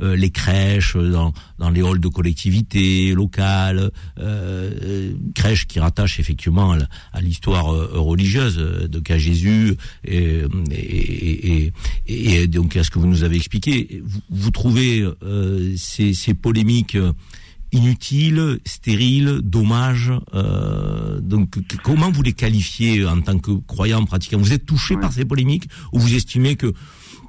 les 0.00 0.30
crèches 0.30 0.96
dans 0.96 1.32
dans 1.58 1.70
les 1.70 1.82
halls 1.82 2.00
de 2.00 2.08
collectivités 2.08 3.12
locales, 3.12 3.90
crèches 5.34 5.66
qui 5.66 5.80
rattachent 5.80 6.20
effectivement 6.20 6.76
à 7.12 7.20
l'histoire 7.20 7.66
religieuse 7.66 8.58
de 8.90 9.00
cas 9.00 9.18
Jésus 9.18 9.74
et, 10.04 10.42
et, 10.70 11.72
et, 12.06 12.42
et, 12.42 12.46
donc 12.46 12.76
à 12.76 12.84
ce 12.84 12.90
que 12.90 12.98
vous 12.98 13.06
nous 13.06 13.24
avez 13.24 13.36
expliqué, 13.36 14.02
vous, 14.04 14.20
vous 14.30 14.50
trouvez 14.50 15.06
euh, 15.22 15.74
ces, 15.76 16.14
ces, 16.14 16.34
polémiques 16.34 16.96
inutiles, 17.72 18.58
stériles, 18.64 19.40
dommages. 19.42 20.12
Euh, 20.34 21.20
donc 21.20 21.58
comment 21.82 22.10
vous 22.10 22.22
les 22.22 22.32
qualifiez 22.32 23.06
en 23.06 23.20
tant 23.20 23.38
que 23.38 23.52
croyant, 23.66 24.04
pratiquant 24.04 24.38
Vous 24.38 24.52
êtes 24.52 24.66
touché 24.66 24.94
ouais. 24.94 25.00
par 25.00 25.12
ces 25.12 25.24
polémiques 25.24 25.68
ou 25.92 25.98
vous 25.98 26.14
estimez 26.14 26.56
que 26.56 26.72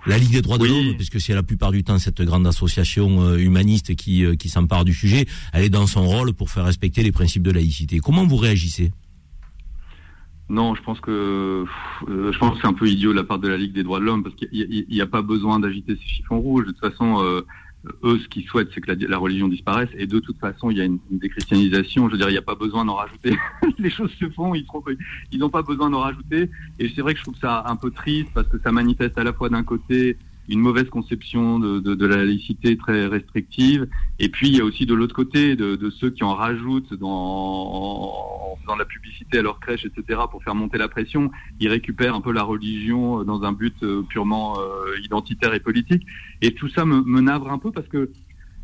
la 0.08 0.18
Ligue 0.18 0.32
des 0.32 0.42
droits 0.42 0.58
de 0.58 0.64
oui. 0.64 0.70
l'homme, 0.70 0.96
puisque 0.96 1.22
c'est 1.22 1.36
la 1.36 1.44
plupart 1.44 1.72
du 1.72 1.84
temps 1.84 2.00
cette 2.00 2.22
grande 2.24 2.48
association 2.48 3.22
euh, 3.22 3.38
humaniste 3.38 3.96
qui, 3.96 4.26
qui 4.38 4.50
s'empare 4.50 4.84
du 4.84 4.96
sujet, 4.96 5.28
elle 5.54 5.64
est 5.64 5.70
dans 5.70 5.86
son 5.86 6.08
rôle 6.08 6.34
pour 6.34 6.50
faire 6.50 6.66
respecter 6.66 7.04
les 7.04 7.12
principes 7.12 7.44
de 7.44 7.52
laïcité. 7.52 8.00
Comment 8.00 8.26
vous 8.26 8.38
réagissez? 8.38 8.92
Non, 10.52 10.76
je 10.76 10.84
pense 10.84 11.00
que 11.00 11.66
euh, 12.10 12.32
je 12.32 12.38
pense 12.38 12.56
que 12.56 12.62
c'est 12.62 12.68
un 12.68 12.74
peu 12.74 12.88
idiot 12.88 13.12
de 13.12 13.16
la 13.16 13.24
part 13.24 13.40
de 13.40 13.48
la 13.48 13.56
Ligue 13.56 13.72
des 13.72 13.84
droits 13.84 14.00
de 14.00 14.04
l'homme 14.04 14.22
parce 14.22 14.36
qu'il 14.36 14.86
n'y 14.90 15.02
a, 15.02 15.08
pas 15.08 15.22
besoin 15.22 15.62
d'agiter 15.62 15.96
ces 15.96 16.06
chiffons 16.06 16.42
rouges. 16.42 16.66
De 16.66 16.72
toute 16.72 16.82
façon, 16.82 17.24
euh, 17.24 17.42
eux, 18.04 18.20
ce 18.20 18.28
qu'ils 18.28 18.44
souhaitent, 18.44 18.68
c'est 18.74 18.82
que 18.82 18.92
la, 18.92 19.18
religion 19.18 19.48
disparaisse. 19.48 19.90
Et 19.98 20.08
de 20.08 20.20
toute 20.20 20.38
façon, 20.40 20.70
il 20.70 20.78
y 20.78 20.82
a 20.82 20.84
une, 20.84 21.00
une 21.10 21.20
déchristianisation. 21.20 22.08
Je 22.08 22.12
veux 22.12 22.18
dire, 22.18 22.28
il 22.28 22.34
n'y 22.34 22.38
a 22.38 22.42
pas 22.42 22.56
besoin 22.56 22.84
d'en 22.84 22.96
rajouter. 22.96 23.38
Les 23.80 23.90
choses 23.90 24.12
se 24.20 24.30
font, 24.30 24.54
ils 24.54 25.40
n'ont 25.40 25.50
pas 25.50 25.62
besoin 25.62 25.90
d'en 25.90 26.02
rajouter. 26.02 26.50
Et 26.80 26.92
c'est 26.94 27.02
vrai 27.02 27.14
que 27.14 27.20
je 27.20 27.24
trouve 27.24 27.40
ça 27.40 27.64
un 27.66 27.78
peu 27.78 27.90
triste 27.90 28.30
parce 28.34 28.50
que 28.50 28.60
ça 28.60 28.74
manifeste 28.74 29.18
à 29.18 29.24
la 29.24 29.32
fois 29.32 29.48
d'un 29.48 29.64
côté 29.64 30.18
une 30.52 30.60
mauvaise 30.60 30.90
conception 30.90 31.60
de, 31.60 32.06
la 32.06 32.18
laïcité 32.18 32.78
très 32.78 33.08
restrictive. 33.08 33.88
Et 34.20 34.30
puis 34.30 34.50
il 34.50 34.58
y 34.58 34.62
a 34.62 34.66
aussi 34.66 34.86
de 34.86 34.94
l'autre 34.94 35.16
côté 35.16 35.56
de, 35.56 35.90
ceux 35.90 36.10
qui 36.10 36.24
en 36.24 36.36
rajoutent 36.36 36.94
dans, 36.94 38.58
dans 38.68 38.76
la 38.76 38.86
publicité 38.86 39.40
à 39.40 39.42
leur 39.42 39.60
crèche, 39.60 39.86
etc. 39.86 40.22
pour 40.30 40.44
faire 40.44 40.56
monter 40.56 40.78
la 40.78 40.88
pression. 40.88 41.32
Ils 41.60 41.70
récupèrent 41.70 42.16
un 42.16 42.22
peu 42.22 42.32
la 42.32 42.44
religion 42.44 43.24
dans 43.24 43.44
un 43.44 43.52
but 43.52 43.82
euh, 43.84 44.02
purement 44.04 44.60
euh, 44.60 45.00
identitaire 45.04 45.54
et 45.54 45.60
politique. 45.60 46.06
Et 46.42 46.54
tout 46.54 46.70
ça 46.70 46.86
me, 46.86 47.02
me 47.02 47.22
navre 47.22 47.52
un 47.52 47.58
peu 47.58 47.72
parce 47.72 47.88
que 47.88 48.12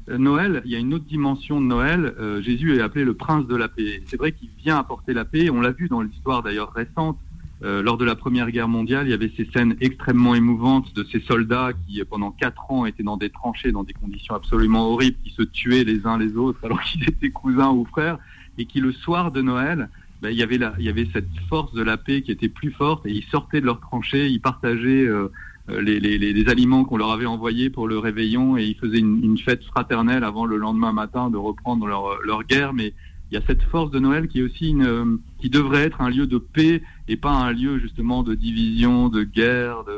euh, 0.10 0.18
Noël, 0.18 0.62
il 0.66 0.72
y 0.72 0.76
a 0.76 0.80
une 0.80 0.94
autre 0.94 1.06
dimension 1.06 1.60
de 1.60 1.66
Noël. 1.66 2.14
Euh, 2.20 2.42
Jésus 2.42 2.78
est 2.78 2.82
appelé 2.82 3.04
le 3.04 3.14
prince 3.14 3.46
de 3.48 3.56
la 3.56 3.68
paix. 3.68 4.02
C'est 4.06 4.18
vrai 4.18 4.32
qu'il 4.32 4.50
vient 4.58 4.78
apporter 4.78 5.14
la 5.14 5.26
paix. 5.26 5.50
On 5.50 5.62
l'a 5.62 5.72
vu 5.72 5.88
dans 5.90 6.02
l'histoire 6.02 6.44
d'ailleurs 6.44 6.72
récente 6.74 7.18
euh, 7.64 7.82
lors 7.82 7.98
de 7.98 8.06
la 8.06 8.16
Première 8.16 8.52
Guerre 8.52 8.68
mondiale, 8.68 9.08
il 9.08 9.10
y 9.10 9.14
avait 9.14 9.32
ces 9.36 9.46
scènes 9.52 9.76
extrêmement 9.82 10.36
émouvantes 10.36 10.94
de 10.94 11.04
ces 11.12 11.20
soldats 11.22 11.72
qui, 11.74 12.04
pendant 12.06 12.32
quatre 12.32 12.72
ans, 12.72 12.86
étaient 12.86 13.04
dans 13.04 13.18
des 13.18 13.32
tranchées, 13.32 13.72
dans 13.72 13.84
des 13.84 13.94
conditions 13.94 14.36
absolument 14.36 14.92
horribles, 14.92 15.18
qui 15.24 15.32
se 15.32 15.42
tuaient 15.42 15.84
les 15.84 16.06
uns 16.06 16.20
les 16.20 16.38
autres 16.38 16.60
alors 16.64 16.82
qu'ils 16.84 17.04
étaient 17.04 17.32
cousins 17.32 17.72
ou 17.72 17.86
frères, 17.86 18.20
et 18.60 18.66
qui, 18.66 18.80
le 18.80 18.92
soir 18.92 19.32
de 19.32 19.42
Noël, 19.42 19.90
ben, 20.22 20.30
il, 20.30 20.38
y 20.38 20.44
avait 20.44 20.60
la, 20.60 20.74
il 20.78 20.86
y 20.86 20.90
avait 20.90 21.08
cette 21.14 21.30
force 21.50 21.74
de 21.74 21.82
la 21.82 21.98
paix 21.98 22.22
qui 22.22 22.32
était 22.32 22.50
plus 22.50 22.72
forte, 22.72 23.06
et 23.08 23.12
ils 23.12 23.26
sortaient 23.26 23.62
de 23.62 23.66
leurs 23.66 23.80
tranchées, 23.80 24.28
ils 24.30 24.42
partageaient 24.42 25.08
euh, 25.08 25.30
les, 25.68 26.00
les, 26.00 26.18
les, 26.18 26.50
aliments 26.50 26.86
qu'on 26.86 26.98
leur 26.98 27.12
avait 27.12 27.26
envoyés 27.26 27.72
pour 27.72 27.88
le 27.88 27.98
réveillon, 27.98 28.56
et 28.58 28.66
ils 28.66 28.76
faisaient 28.76 29.00
une, 29.00 29.24
une, 29.24 29.38
fête 29.38 29.64
fraternelle 29.64 30.24
avant 30.24 30.46
le 30.46 30.58
lendemain 30.58 30.94
matin 30.94 31.30
de 31.32 31.38
reprendre 31.38 31.88
leur, 31.88 32.22
leur 32.24 32.44
guerre, 32.44 32.74
mais 32.74 32.94
il 33.32 33.36
y 33.36 33.38
a 33.38 33.46
cette 33.46 33.64
force 33.64 33.92
de 33.92 34.00
Noël 34.00 34.28
qui 34.28 34.40
est 34.40 34.44
aussi 34.44 34.70
une, 34.70 35.20
qui 35.40 35.50
devrait 35.50 35.84
être 35.84 36.02
un 36.02 36.10
lieu 36.10 36.28
de 36.28 36.38
paix 36.38 36.82
et 37.08 37.18
pas 37.18 37.32
un 37.32 37.52
lieu 37.52 37.80
justement 37.80 38.24
de 38.24 38.36
division, 38.36 39.10
de 39.10 39.24
guerre, 39.24 39.84
de 39.84 39.98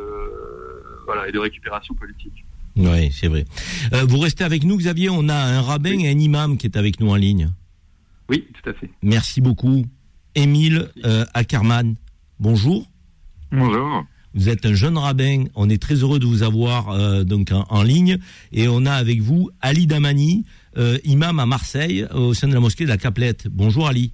voilà 1.05 1.27
et 1.27 1.31
de 1.31 1.39
récupération 1.39 1.93
politique. 1.95 2.45
Oui, 2.75 3.11
c'est 3.11 3.27
vrai. 3.27 3.45
Euh, 3.93 4.05
vous 4.07 4.19
restez 4.19 4.43
avec 4.43 4.63
nous, 4.63 4.77
Xavier. 4.77 5.09
On 5.09 5.27
a 5.27 5.35
un 5.35 5.61
rabbin 5.61 5.97
oui. 5.97 6.05
et 6.05 6.09
un 6.09 6.17
imam 6.17 6.57
qui 6.57 6.67
est 6.67 6.77
avec 6.77 6.99
nous 6.99 7.09
en 7.09 7.15
ligne. 7.15 7.49
Oui, 8.29 8.47
tout 8.53 8.69
à 8.69 8.73
fait. 8.73 8.89
Merci 9.01 9.41
beaucoup, 9.41 9.85
Émile 10.35 10.89
euh, 11.03 11.25
Ackerman. 11.33 11.95
Bonjour. 12.39 12.85
Bonjour. 13.51 14.05
Vous 14.35 14.47
êtes 14.47 14.65
un 14.65 14.75
jeune 14.75 14.97
rabbin. 14.97 15.45
On 15.55 15.69
est 15.69 15.81
très 15.81 15.95
heureux 15.95 16.19
de 16.19 16.25
vous 16.25 16.43
avoir 16.43 16.89
euh, 16.89 17.23
donc 17.23 17.51
en, 17.51 17.65
en, 17.69 17.81
ligne 17.81 18.19
et 18.51 18.67
on 18.67 18.85
a 18.85 18.93
avec 18.93 19.21
vous 19.21 19.49
Ali 19.61 19.87
Damani, 19.87 20.45
euh, 20.45 20.58
imam 21.03 21.39
à 21.39 21.45
Marseille 21.45 22.05
au 22.13 22.33
sein 22.33 22.47
de 22.47 22.53
la 22.53 22.59
mosquée 22.59 22.83
de 22.83 22.89
la 22.89 22.97
Caplette. 22.97 23.47
Bonjour 23.49 23.87
Ali. 23.87 24.13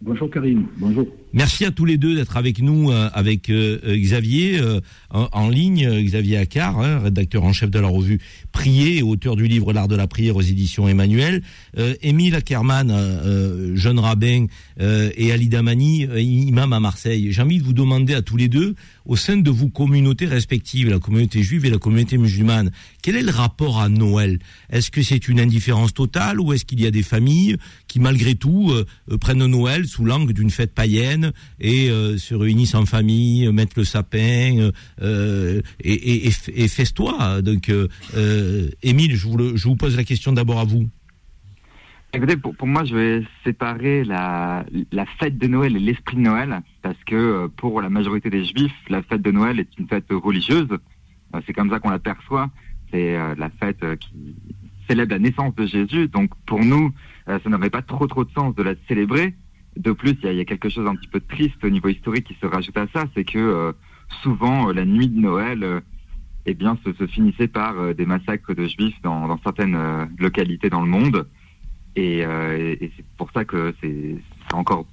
Bonjour 0.00 0.30
Karine, 0.30 0.66
bonjour. 0.78 1.06
Merci 1.36 1.64
à 1.64 1.72
tous 1.72 1.84
les 1.84 1.98
deux 1.98 2.14
d'être 2.14 2.36
avec 2.36 2.60
nous, 2.60 2.92
euh, 2.92 3.10
avec 3.12 3.50
euh, 3.50 3.80
Xavier 3.96 4.60
euh, 4.60 4.80
en, 5.10 5.28
en, 5.32 5.48
ligne, 5.48 6.00
Xavier 6.04 6.36
Accard, 6.36 6.78
hein, 6.78 7.00
rédacteur 7.00 7.42
en 7.42 7.52
chef 7.52 7.72
de 7.72 7.80
la 7.80 7.88
revue 7.88 8.20
Prier 8.52 9.02
auteur 9.02 9.34
du 9.34 9.48
livre 9.48 9.72
L'art 9.72 9.88
de 9.88 9.96
la 9.96 10.06
prière 10.06 10.36
aux 10.36 10.42
éditions 10.42 10.86
Emmanuel. 10.86 11.42
Émile 12.02 12.36
Ackerman, 12.36 13.74
jeune 13.74 13.98
rabbin, 13.98 14.46
et 14.78 15.32
Ali 15.32 15.48
Damani, 15.48 16.06
imam 16.46 16.72
à 16.72 16.78
Marseille. 16.78 17.32
J'ai 17.32 17.42
envie 17.42 17.58
de 17.58 17.64
vous 17.64 17.72
demander 17.72 18.14
à 18.14 18.22
tous 18.22 18.36
les 18.36 18.46
deux, 18.46 18.76
au 19.06 19.16
sein 19.16 19.36
de 19.36 19.50
vos 19.50 19.68
communautés 19.68 20.26
respectives, 20.26 20.88
la 20.88 21.00
communauté 21.00 21.42
juive 21.42 21.66
et 21.66 21.70
la 21.70 21.78
communauté 21.78 22.16
musulmane, 22.16 22.70
quel 23.02 23.16
est 23.16 23.22
le 23.22 23.32
rapport 23.32 23.80
à 23.80 23.88
Noël? 23.88 24.38
Est-ce 24.70 24.92
que 24.92 25.02
c'est 25.02 25.26
une 25.26 25.40
indifférence 25.40 25.92
totale 25.92 26.38
ou 26.40 26.52
est-ce 26.52 26.64
qu'il 26.64 26.80
y 26.80 26.86
a 26.86 26.92
des 26.92 27.02
familles 27.02 27.56
qui, 27.88 27.98
malgré 27.98 28.36
tout, 28.36 28.72
prennent 29.20 29.44
Noël 29.46 29.88
sous 29.88 30.04
l'angle 30.04 30.32
d'une 30.32 30.50
fête 30.50 30.72
païenne 30.72 31.23
et 31.60 31.90
euh, 31.90 32.16
se 32.18 32.34
réunissent 32.34 32.74
en 32.74 32.86
famille, 32.86 33.50
mettent 33.52 33.76
le 33.76 33.84
sapin 33.84 34.70
euh, 35.02 35.60
et, 35.80 36.26
et, 36.26 36.32
et, 36.54 36.68
festoient. 36.68 37.42
Donc, 37.42 37.68
euh, 37.68 38.70
Émile, 38.82 39.16
je 39.16 39.26
vous, 39.28 39.76
pose 39.76 39.96
la 39.96 40.04
question 40.04 40.32
d'abord 40.32 40.60
à 40.60 40.64
vous. 40.64 40.88
Écoutez, 42.14 42.36
pour, 42.36 42.68
moi, 42.68 42.84
je 42.84 42.94
vais 42.94 43.22
séparer 43.42 44.04
la, 44.04 44.64
la 44.92 45.04
fête 45.04 45.36
de 45.36 45.48
Noël 45.48 45.74
et 45.74 45.80
l'esprit 45.80 46.16
de 46.16 46.20
Noël, 46.20 46.62
parce 46.80 47.02
que 47.04 47.16
euh, 47.16 47.48
pour 47.48 47.80
la 47.80 47.90
majorité 47.90 48.30
des 48.30 48.44
Juifs, 48.44 48.72
la 48.88 49.02
fête 49.02 49.20
de 49.20 49.32
Noël 49.32 49.58
est 49.58 49.78
une 49.78 49.88
fête 49.88 50.06
religieuse. 50.10 50.68
Euh, 50.70 51.40
c'est 51.44 51.52
comme 51.52 51.70
ça 51.70 51.80
qu'on 51.80 51.90
l'aperçoit. 51.90 52.50
C'est 52.92 53.16
euh, 53.16 53.34
la 53.36 53.50
fête 53.50 53.84
qui 53.98 54.36
célèbre 54.88 55.10
la 55.10 55.18
naissance 55.18 55.56
de 55.56 55.66
Jésus. 55.66 56.06
Donc 56.06 56.30
pour 56.46 56.64
nous, 56.64 56.92
ça 57.26 57.40
n'aurait 57.46 57.70
pas 57.70 57.82
trop 57.82 58.06
trop 58.06 58.24
de 58.24 58.30
sens 58.30 58.54
de 58.54 58.62
la 58.62 58.74
célébrer. 58.86 59.34
De 59.76 59.92
plus, 59.92 60.16
il 60.22 60.32
y, 60.32 60.40
a, 60.40 60.44
quelque 60.44 60.68
chose 60.68 60.86
un 60.86 60.94
petit 60.94 61.08
peu 61.08 61.20
triste 61.20 61.62
au 61.64 61.70
niveau 61.70 61.88
historique 61.88 62.26
qui 62.26 62.36
se 62.40 62.46
rajoute 62.46 62.76
à 62.76 62.86
ça, 62.92 63.06
c'est 63.14 63.24
que 63.24 63.74
souvent 64.22 64.70
la 64.72 64.84
nuit 64.84 65.08
de 65.08 65.18
Noël, 65.18 65.82
eh 66.46 66.54
bien, 66.54 66.78
se, 66.84 67.06
finissait 67.06 67.48
par 67.48 67.94
des 67.94 68.06
massacres 68.06 68.54
de 68.54 68.66
Juifs 68.66 69.00
dans, 69.02 69.36
certaines 69.42 70.08
localités 70.18 70.70
dans 70.70 70.82
le 70.82 70.88
monde. 70.88 71.26
Et, 71.96 72.24
euh, 72.24 72.74
c'est 72.80 73.04
pour 73.16 73.30
ça 73.32 73.44
que 73.44 73.74
c'est 73.80 74.16
encore 74.52 74.86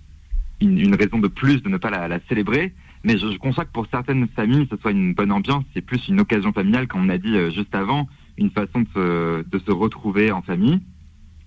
une, 0.59 0.95
raison 0.95 1.19
de 1.19 1.27
plus 1.27 1.61
de 1.63 1.69
ne 1.69 1.77
pas 1.77 1.89
la, 1.89 2.19
célébrer. 2.27 2.73
Mais 3.03 3.17
je, 3.17 3.31
je, 3.31 3.37
conçois 3.37 3.65
que 3.65 3.71
pour 3.71 3.87
certaines 3.87 4.27
familles, 4.29 4.67
ce 4.69 4.77
soit 4.77 4.91
une 4.91 5.13
bonne 5.13 5.31
ambiance. 5.31 5.63
C'est 5.73 5.81
plus 5.81 6.07
une 6.07 6.21
occasion 6.21 6.53
familiale, 6.53 6.87
comme 6.87 7.05
on 7.05 7.09
a 7.09 7.17
dit 7.17 7.35
euh, 7.35 7.49
juste 7.49 7.73
avant, 7.73 8.07
une 8.37 8.51
façon 8.51 8.81
de 8.81 8.87
se, 8.93 9.49
de 9.49 9.59
se 9.59 9.71
retrouver 9.71 10.31
en 10.31 10.41
famille. 10.41 10.79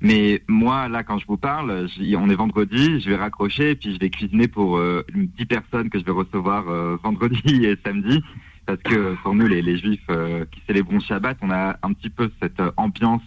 Mais 0.05 0.43
moi, 0.49 0.87
là, 0.91 1.03
quand 1.03 1.19
je 1.19 1.27
vous 1.27 1.39
parle, 1.39 1.89
on 2.19 2.29
est 2.29 2.35
vendredi, 2.35 3.01
je 3.01 3.09
vais 3.09 3.17
raccrocher, 3.17 3.75
puis 3.75 3.95
je 3.95 3.99
vais 3.99 4.11
cuisiner 4.11 4.49
pour 4.49 4.77
euh, 4.77 5.03
10 5.15 5.47
personnes 5.47 5.89
que 5.89 5.99
je 5.99 6.05
vais 6.05 6.13
recevoir 6.13 6.69
euh, 6.69 6.97
vendredi 7.03 7.65
et 7.65 7.75
samedi. 7.87 8.23
Parce 8.67 8.83
que 8.83 9.15
pour 9.23 9.35
nous, 9.35 9.47
les, 9.47 9.79
juifs 9.79 10.05
euh, 10.11 10.45
qui 10.51 10.61
célébrons 10.67 11.01
Shabbat, 11.01 11.39
on 11.41 11.51
a 11.51 11.79
un 11.83 11.95
petit 11.95 12.11
peu 12.11 12.31
cette 12.43 12.61
euh, 12.61 12.71
ambiance 12.77 13.23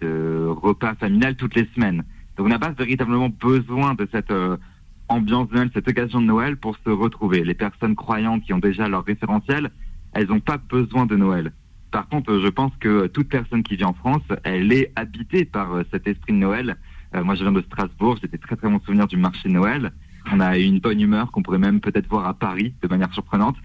de 0.00 0.44
repas 0.48 0.96
familial 0.96 1.36
toutes 1.36 1.54
les 1.54 1.68
semaines. 1.76 2.02
Donc 2.36 2.46
on 2.46 2.50
n'a 2.50 2.58
pas 2.58 2.70
véritablement 2.70 3.28
besoin 3.28 3.94
de 3.94 4.08
cette 4.10 4.32
ambiance 5.08 5.48
de 5.50 5.54
Noël, 5.54 5.70
cette 5.72 5.88
occasion 5.88 6.20
de 6.20 6.26
Noël 6.26 6.56
pour 6.56 6.76
se 6.84 6.90
retrouver. 6.90 7.44
Les 7.44 7.54
personnes 7.54 7.94
croyantes 7.94 8.42
qui 8.42 8.52
ont 8.52 8.58
déjà 8.58 8.88
leur 8.88 9.04
référentiel, 9.04 9.70
elles 10.14 10.26
n'ont 10.26 10.40
pas 10.40 10.56
besoin 10.56 11.06
de 11.06 11.14
Noël. 11.16 11.52
Par 11.90 12.08
contre, 12.08 12.38
je 12.38 12.48
pense 12.48 12.72
que 12.80 13.06
toute 13.06 13.28
personne 13.28 13.62
qui 13.62 13.76
vit 13.76 13.84
en 13.84 13.94
France, 13.94 14.22
elle 14.44 14.72
est 14.72 14.92
habitée 14.96 15.44
par 15.44 15.74
euh, 15.74 15.82
cet 15.90 16.06
esprit 16.06 16.32
de 16.32 16.38
Noël. 16.38 16.76
Euh, 17.14 17.24
moi, 17.24 17.34
je 17.34 17.42
viens 17.42 17.52
de 17.52 17.62
Strasbourg, 17.62 18.18
j'étais 18.20 18.36
très 18.36 18.56
très 18.56 18.68
bon 18.68 18.78
souvenir 18.80 19.06
du 19.06 19.16
marché 19.16 19.48
de 19.48 19.54
Noël. 19.54 19.92
On 20.30 20.40
a 20.40 20.58
une 20.58 20.80
bonne 20.80 21.00
humeur 21.00 21.30
qu'on 21.32 21.42
pourrait 21.42 21.58
même 21.58 21.80
peut-être 21.80 22.06
voir 22.08 22.26
à 22.26 22.34
Paris 22.34 22.74
de 22.82 22.88
manière 22.88 23.12
surprenante. 23.14 23.56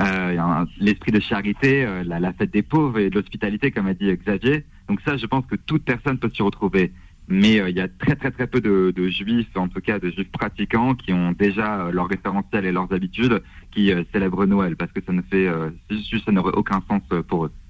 Euh, 0.00 0.64
l'esprit 0.78 1.12
de 1.12 1.20
charité, 1.20 1.86
la, 2.04 2.32
fête 2.32 2.52
des 2.52 2.62
pauvres 2.62 2.98
et 2.98 3.10
de 3.10 3.14
l'hospitalité, 3.14 3.70
comme 3.70 3.86
a 3.86 3.94
dit 3.94 4.12
Xavier. 4.12 4.64
Donc 4.88 5.00
ça, 5.02 5.16
je 5.16 5.26
pense 5.26 5.46
que 5.46 5.54
toute 5.54 5.84
personne 5.84 6.18
peut 6.18 6.30
s'y 6.34 6.42
retrouver. 6.42 6.92
Mais 7.28 7.56
il 7.56 7.76
y 7.76 7.80
a 7.80 7.88
très 7.88 8.16
très 8.16 8.30
très 8.32 8.46
peu 8.48 8.60
de, 8.60 9.08
juifs, 9.08 9.54
en 9.54 9.68
tout 9.68 9.80
cas 9.80 10.00
de 10.00 10.10
juifs 10.10 10.30
pratiquants, 10.32 10.94
qui 10.94 11.12
ont 11.12 11.32
déjà 11.32 11.90
leur 11.92 12.08
référentiel 12.08 12.64
et 12.64 12.72
leurs 12.72 12.92
habitudes, 12.92 13.42
qui 13.70 13.92
célèbrent 14.12 14.46
Noël, 14.46 14.76
parce 14.76 14.90
que 14.90 15.00
ça 15.04 15.12
ne 15.12 15.22
fait, 15.22 15.48
juste, 15.90 16.24
ça 16.24 16.32
n'aurait 16.32 16.56
aucun 16.56 16.82
sens 16.88 17.02
pour 17.28 17.44
eux. 17.44 17.52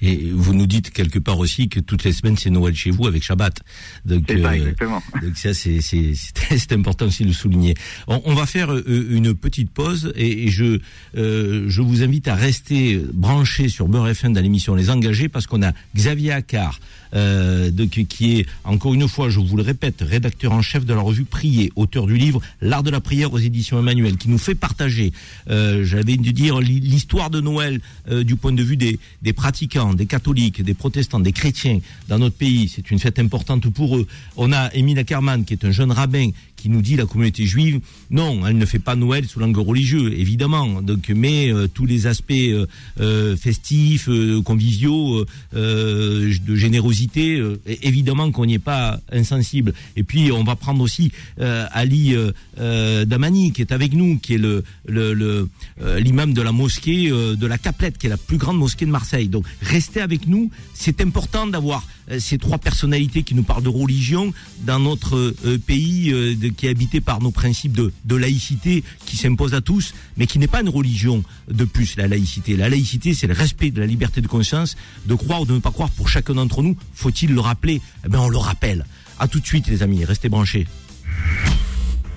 Et 0.00 0.30
vous 0.32 0.54
nous 0.54 0.66
dites 0.66 0.90
quelque 0.90 1.18
part 1.18 1.38
aussi 1.38 1.68
que 1.68 1.80
toutes 1.80 2.04
les 2.04 2.12
semaines 2.12 2.36
c'est 2.36 2.50
Noël 2.50 2.74
chez 2.74 2.90
vous 2.90 3.06
avec 3.06 3.22
Shabbat. 3.22 3.60
Donc, 4.04 4.24
c'est 4.28 4.42
ça, 4.42 4.56
exactement. 4.56 5.02
donc 5.22 5.36
ça 5.36 5.54
c'est 5.54 5.80
c'est 5.80 6.12
c'est 6.14 6.72
important 6.72 7.06
aussi 7.06 7.24
de 7.24 7.28
le 7.28 7.34
souligner. 7.34 7.74
On, 8.06 8.20
on 8.24 8.34
va 8.34 8.46
faire 8.46 8.70
une 8.86 9.34
petite 9.34 9.70
pause 9.70 10.12
et, 10.16 10.44
et 10.44 10.48
je 10.50 10.78
euh, 11.16 11.64
je 11.68 11.82
vous 11.82 12.02
invite 12.02 12.28
à 12.28 12.34
rester 12.34 13.00
branché 13.12 13.68
sur 13.68 13.88
Beurre 13.88 14.08
FM 14.08 14.32
dans 14.32 14.40
l'émission 14.40 14.74
Les 14.74 14.90
Engagés 14.90 15.28
parce 15.28 15.46
qu'on 15.46 15.62
a 15.62 15.72
Xavier 15.94 16.32
Accard 16.32 16.78
euh, 17.14 17.70
de, 17.70 17.84
qui 17.84 18.38
est 18.38 18.46
encore 18.64 18.94
une 18.94 19.08
fois, 19.08 19.30
je 19.30 19.40
vous 19.40 19.56
le 19.56 19.62
répète, 19.62 20.02
rédacteur 20.06 20.52
en 20.52 20.62
chef 20.62 20.84
de 20.84 20.92
la 20.92 21.00
revue 21.00 21.24
Prier, 21.24 21.72
auteur 21.76 22.06
du 22.06 22.16
livre 22.16 22.40
L'art 22.60 22.82
de 22.82 22.90
la 22.90 23.00
prière 23.00 23.32
aux 23.32 23.38
éditions 23.38 23.78
Emmanuel, 23.78 24.16
qui 24.16 24.28
nous 24.28 24.38
fait 24.38 24.54
partager, 24.54 25.12
euh, 25.48 25.84
j'avais 25.84 26.16
dû 26.16 26.32
dire 26.32 26.60
l'histoire 26.60 27.30
de 27.30 27.40
Noël 27.40 27.80
euh, 28.10 28.24
du 28.24 28.36
point 28.36 28.52
de 28.52 28.62
vue 28.62 28.76
des 28.76 28.98
des 29.22 29.32
pratiquants 29.32 29.87
des 29.94 30.06
catholiques, 30.06 30.62
des 30.62 30.74
protestants, 30.74 31.20
des 31.20 31.32
chrétiens 31.32 31.80
dans 32.08 32.18
notre 32.18 32.36
pays. 32.36 32.70
C'est 32.74 32.90
une 32.90 32.98
fête 32.98 33.18
importante 33.18 33.68
pour 33.68 33.96
eux. 33.96 34.06
On 34.36 34.52
a 34.52 34.72
Émile 34.74 34.98
Ackerman, 34.98 35.44
qui 35.44 35.54
est 35.54 35.64
un 35.64 35.70
jeune 35.70 35.92
rabbin 35.92 36.30
qui 36.58 36.68
nous 36.68 36.82
dit 36.82 36.96
la 36.96 37.06
communauté 37.06 37.46
juive, 37.46 37.80
non, 38.10 38.46
elle 38.46 38.58
ne 38.58 38.66
fait 38.66 38.80
pas 38.80 38.96
Noël 38.96 39.24
sous 39.26 39.38
l'angle 39.38 39.60
religieux, 39.60 40.12
évidemment. 40.18 40.82
Donc, 40.82 41.08
mais 41.14 41.52
euh, 41.52 41.68
tous 41.68 41.86
les 41.86 42.06
aspects 42.06 42.32
euh, 42.32 42.66
euh 43.00 43.36
festifs, 43.36 44.08
euh, 44.08 44.42
conviviaux, 44.42 45.24
euh, 45.54 46.34
de 46.46 46.56
générosité, 46.56 47.40
évidemment 47.82 48.30
qu'on 48.32 48.46
n'y 48.46 48.54
est 48.54 48.58
pas 48.58 48.98
insensible. 49.12 49.72
Et 49.96 50.02
puis, 50.02 50.32
on 50.32 50.42
va 50.42 50.56
prendre 50.56 50.82
aussi 50.82 51.12
Ali 51.38 52.16
Damani, 52.56 53.52
qui 53.52 53.60
est 53.62 53.72
avec 53.72 53.94
nous, 53.94 54.18
qui 54.18 54.34
est 54.34 54.38
le 54.38 54.64
l'imam 54.88 56.30
le, 56.30 56.34
de 56.34 56.42
la 56.42 56.52
mosquée 56.52 57.10
de 57.10 57.46
la 57.46 57.58
Caplette, 57.58 57.98
qui 57.98 58.06
est 58.06 58.10
la 58.10 58.16
plus 58.16 58.38
grande 58.38 58.58
mosquée 58.58 58.86
de 58.86 58.90
Marseille. 58.90 59.28
Donc, 59.28 59.44
restez 59.62 60.00
avec 60.00 60.26
nous. 60.26 60.50
C'est 60.74 61.00
important 61.00 61.46
d'avoir 61.46 61.86
ces 62.18 62.38
trois 62.38 62.58
personnalités 62.58 63.22
qui 63.22 63.34
nous 63.34 63.42
parlent 63.42 63.62
de 63.62 63.68
religion 63.68 64.32
dans 64.60 64.78
notre 64.78 65.34
pays 65.66 66.10
de 66.10 66.48
qui 66.48 66.66
est 66.66 66.70
habité 66.70 67.00
par 67.00 67.20
nos 67.20 67.30
principes 67.30 67.72
de, 67.72 67.92
de 68.04 68.16
laïcité 68.16 68.82
qui 69.06 69.16
s'imposent 69.16 69.54
à 69.54 69.60
tous, 69.60 69.94
mais 70.16 70.26
qui 70.26 70.38
n'est 70.38 70.46
pas 70.46 70.60
une 70.60 70.68
religion 70.68 71.22
de 71.50 71.64
plus, 71.64 71.96
la 71.96 72.08
laïcité. 72.08 72.56
La 72.56 72.68
laïcité, 72.68 73.14
c'est 73.14 73.26
le 73.26 73.34
respect 73.34 73.70
de 73.70 73.80
la 73.80 73.86
liberté 73.86 74.20
de 74.20 74.26
conscience, 74.26 74.76
de 75.06 75.14
croire 75.14 75.42
ou 75.42 75.46
de 75.46 75.54
ne 75.54 75.58
pas 75.58 75.70
croire 75.70 75.90
pour 75.90 76.08
chacun 76.08 76.34
d'entre 76.34 76.62
nous. 76.62 76.76
Faut-il 76.94 77.32
le 77.32 77.40
rappeler? 77.40 77.80
Eh 78.04 78.08
bien, 78.08 78.20
on 78.20 78.28
le 78.28 78.38
rappelle. 78.38 78.86
À 79.18 79.28
tout 79.28 79.40
de 79.40 79.46
suite, 79.46 79.66
les 79.68 79.82
amis. 79.82 80.04
Restez 80.04 80.28
branchés. 80.28 80.66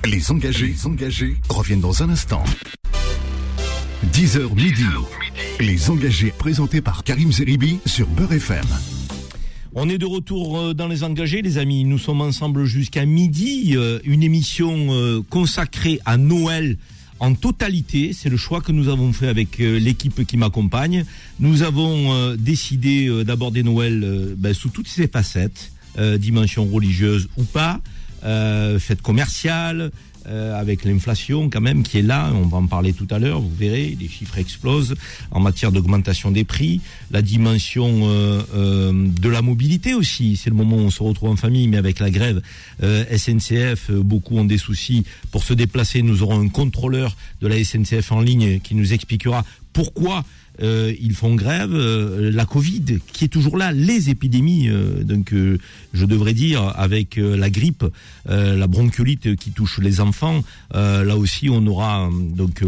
Les 0.05 0.31
engagés, 0.31 0.67
les 0.67 0.85
engagés 0.85 1.37
reviennent 1.49 1.81
dans 1.81 2.01
un 2.01 2.09
instant. 2.09 2.43
10h 4.13 4.55
midi. 4.55 4.85
Les 5.59 5.89
engagés 5.89 6.33
présentés 6.37 6.81
par 6.81 7.03
Karim 7.03 7.31
Zeribi 7.31 7.79
sur 7.85 8.07
Beurre 8.07 8.33
FM. 8.33 8.65
On 9.73 9.87
est 9.87 9.97
de 9.97 10.05
retour 10.05 10.59
euh, 10.59 10.73
dans 10.73 10.89
les 10.89 11.05
engagés, 11.05 11.41
les 11.41 11.57
amis. 11.57 11.85
Nous 11.85 11.97
sommes 11.97 12.19
ensemble 12.19 12.65
jusqu'à 12.65 13.05
midi. 13.05 13.71
Euh, 13.77 13.99
une 14.03 14.21
émission 14.21 14.87
euh, 14.89 15.21
consacrée 15.29 16.01
à 16.03 16.17
Noël 16.17 16.77
en 17.21 17.33
totalité. 17.35 18.11
C'est 18.11 18.27
le 18.27 18.35
choix 18.35 18.59
que 18.59 18.73
nous 18.73 18.89
avons 18.89 19.13
fait 19.13 19.29
avec 19.29 19.59
l'équipe 19.59 20.25
qui 20.25 20.35
m'accompagne. 20.35 21.05
Nous 21.39 21.61
avons 21.61 22.35
décidé 22.35 23.23
d'aborder 23.23 23.61
Noël 23.61 24.33
ben, 24.35 24.55
sous 24.55 24.69
toutes 24.69 24.87
ses 24.87 25.07
facettes, 25.07 25.71
dimension 26.17 26.65
religieuse 26.65 27.29
ou 27.37 27.43
pas, 27.43 27.79
fête 28.23 29.03
commerciale, 29.03 29.91
euh, 30.27 30.59
avec 30.59 30.83
l'inflation 30.83 31.49
quand 31.49 31.61
même 31.61 31.83
qui 31.83 31.97
est 31.97 32.03
là, 32.03 32.31
on 32.33 32.45
va 32.45 32.57
en 32.57 32.67
parler 32.67 32.93
tout 32.93 33.07
à 33.09 33.19
l'heure, 33.19 33.41
vous 33.41 33.53
verrez, 33.55 33.97
les 33.99 34.07
chiffres 34.07 34.37
explosent 34.37 34.95
en 35.31 35.39
matière 35.39 35.71
d'augmentation 35.71 36.31
des 36.31 36.43
prix, 36.43 36.81
la 37.09 37.21
dimension 37.21 38.01
euh, 38.03 38.41
euh, 38.53 38.93
de 38.93 39.29
la 39.29 39.41
mobilité 39.41 39.93
aussi, 39.93 40.37
c'est 40.37 40.49
le 40.49 40.55
moment 40.55 40.77
où 40.77 40.81
on 40.81 40.89
se 40.91 41.01
retrouve 41.01 41.29
en 41.29 41.35
famille, 41.35 41.67
mais 41.67 41.77
avec 41.77 41.99
la 41.99 42.09
grève 42.09 42.41
SNCF, 42.81 43.91
beaucoup 43.91 44.37
ont 44.37 44.45
des 44.45 44.57
soucis 44.57 45.05
pour 45.31 45.43
se 45.43 45.53
déplacer, 45.53 46.01
nous 46.01 46.23
aurons 46.23 46.39
un 46.39 46.49
contrôleur 46.49 47.15
de 47.41 47.47
la 47.47 47.63
SNCF 47.63 48.11
en 48.11 48.21
ligne 48.21 48.59
qui 48.59 48.75
nous 48.75 48.93
expliquera 48.93 49.43
pourquoi 49.73 50.23
euh, 50.61 50.93
ils 50.99 51.13
font 51.13 51.35
grève, 51.35 51.73
euh, 51.73 52.31
la 52.31 52.45
Covid 52.45 52.99
qui 53.11 53.25
est 53.25 53.29
toujours 53.29 53.57
là, 53.57 53.71
les 53.71 54.09
épidémies, 54.09 54.69
euh, 54.69 55.03
donc 55.03 55.33
je 55.93 56.05
devrais 56.05 56.33
dire 56.33 56.73
avec 56.77 57.17
la 57.17 57.49
grippe, 57.49 57.85
la 58.27 58.67
bronchiolite 58.67 59.35
qui 59.35 59.51
touche 59.51 59.79
les 59.79 59.99
enfants, 59.99 60.43
là 60.73 61.17
aussi 61.17 61.49
on 61.49 61.65
aura 61.67 62.09
donc 62.35 62.63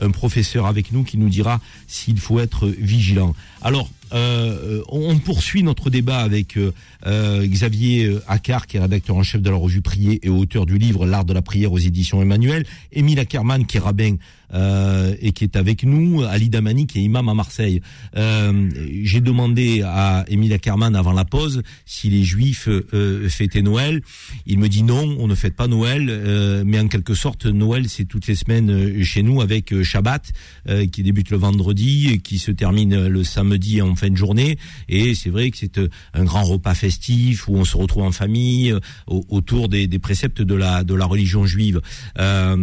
un 0.00 0.10
professeur 0.10 0.66
avec 0.66 0.92
nous 0.92 1.02
qui 1.02 1.18
nous 1.18 1.28
dira 1.28 1.60
s'il 1.86 2.18
faut 2.20 2.38
être 2.40 2.68
vigilant. 2.68 3.34
Alors 3.62 3.88
euh, 4.12 4.82
on 4.88 5.18
poursuit 5.18 5.62
notre 5.62 5.90
débat 5.90 6.20
avec 6.20 6.56
euh, 6.56 7.46
Xavier 7.46 8.18
Accard, 8.26 8.66
qui 8.66 8.76
est 8.76 8.80
rédacteur 8.80 9.16
en 9.16 9.22
chef 9.22 9.42
de 9.42 9.50
la 9.50 9.56
revue 9.56 9.82
Prier 9.82 10.20
et 10.22 10.28
auteur 10.28 10.66
du 10.66 10.78
livre 10.78 11.06
L'art 11.06 11.24
de 11.24 11.32
la 11.32 11.42
prière 11.42 11.72
aux 11.72 11.78
éditions 11.78 12.22
Emmanuel, 12.22 12.64
Émile 12.92 13.20
Ackerman, 13.20 13.66
qui 13.66 13.76
est 13.76 13.80
rabbin 13.80 14.16
euh, 14.54 15.14
et 15.20 15.32
qui 15.32 15.44
est 15.44 15.56
avec 15.56 15.84
nous, 15.84 16.22
Ali 16.22 16.48
Damani, 16.48 16.86
qui 16.86 17.00
est 17.00 17.02
imam 17.02 17.28
à 17.28 17.34
Marseille. 17.34 17.82
Euh, 18.16 18.70
J'ai 19.02 19.20
demandé 19.20 19.82
à 19.84 20.24
Émile 20.28 20.54
Ackerman 20.54 20.96
avant 20.96 21.12
la 21.12 21.26
pause 21.26 21.62
si 21.84 22.08
les 22.08 22.24
Juifs 22.24 22.68
fêtaient 23.28 23.62
Noël. 23.62 24.00
Il 24.46 24.58
me 24.58 24.68
dit 24.68 24.82
non, 24.82 25.16
on 25.18 25.26
ne 25.26 25.34
fête 25.34 25.54
pas 25.54 25.66
Noël, 25.66 26.64
mais 26.64 26.80
en 26.80 26.88
quelque 26.88 27.14
sorte, 27.14 27.46
Noël, 27.46 27.88
c'est 27.88 28.04
toutes 28.04 28.26
les 28.26 28.34
semaines 28.34 29.02
chez 29.02 29.22
nous 29.22 29.40
avec 29.40 29.82
Shabbat, 29.82 30.32
qui 30.92 31.02
débute 31.02 31.30
le 31.30 31.36
vendredi 31.36 32.08
et 32.08 32.18
qui 32.18 32.38
se 32.38 32.50
termine 32.50 33.06
le 33.06 33.24
samedi 33.24 33.47
en 33.82 33.94
fin 33.96 34.10
de 34.10 34.16
journée. 34.16 34.58
Et 34.88 35.14
c'est 35.14 35.30
vrai 35.30 35.50
que 35.50 35.56
c'est 35.56 35.80
un 36.14 36.24
grand 36.24 36.44
repas 36.44 36.74
festif 36.74 37.48
où 37.48 37.56
on 37.56 37.64
se 37.64 37.76
retrouve 37.76 38.04
en 38.04 38.12
famille 38.12 38.74
autour 39.06 39.68
des, 39.68 39.88
préceptes 39.98 40.42
de 40.42 40.54
la 40.54 40.84
de 40.84 40.94
la 40.94 41.06
religion 41.06 41.44
juive. 41.44 41.80
Euh, 42.18 42.54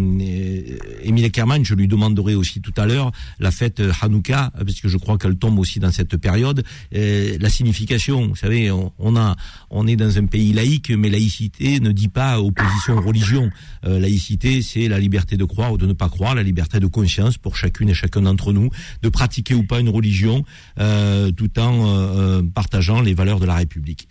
Émile 1.03 1.31
Kerman, 1.31 1.65
je 1.65 1.75
lui 1.75 1.87
demanderai 1.87 2.35
aussi 2.35 2.61
tout 2.61 2.73
à 2.77 2.85
l'heure 2.85 3.11
la 3.39 3.51
fête 3.51 3.81
Hanouka, 4.01 4.51
parce 4.55 4.79
que 4.79 4.87
je 4.87 4.97
crois 4.97 5.17
qu'elle 5.17 5.35
tombe 5.35 5.59
aussi 5.59 5.79
dans 5.79 5.91
cette 5.91 6.17
période. 6.17 6.63
la 6.91 7.49
signification, 7.49 8.27
vous 8.27 8.35
savez, 8.35 8.71
on, 8.71 9.15
a 9.15 9.35
on 9.69 9.87
est 9.87 9.95
dans 9.95 10.17
un 10.17 10.25
pays 10.25 10.53
laïque, 10.53 10.91
mais 10.91 11.09
laïcité 11.09 11.79
ne 11.79 11.91
dit 11.91 12.07
pas 12.07 12.39
opposition 12.39 12.99
religion. 13.01 13.49
Euh, 13.85 13.99
laïcité, 13.99 14.61
c'est 14.61 14.87
la 14.87 14.99
liberté 14.99 15.37
de 15.37 15.45
croire 15.45 15.73
ou 15.73 15.77
de 15.77 15.85
ne 15.85 15.93
pas 15.93 16.09
croire, 16.09 16.35
la 16.35 16.43
liberté 16.43 16.79
de 16.79 16.87
conscience 16.87 17.37
pour 17.37 17.55
chacune 17.55 17.89
et 17.89 17.93
chacun 17.93 18.21
d'entre 18.21 18.53
nous, 18.53 18.69
de 19.01 19.09
pratiquer 19.09 19.53
ou 19.53 19.63
pas 19.63 19.79
une 19.79 19.89
religion, 19.89 20.43
euh, 20.79 21.31
tout 21.31 21.59
en 21.59 21.87
euh, 21.87 22.41
partageant 22.43 23.01
les 23.01 23.13
valeurs 23.13 23.39
de 23.39 23.45
la 23.45 23.55
République. 23.55 24.07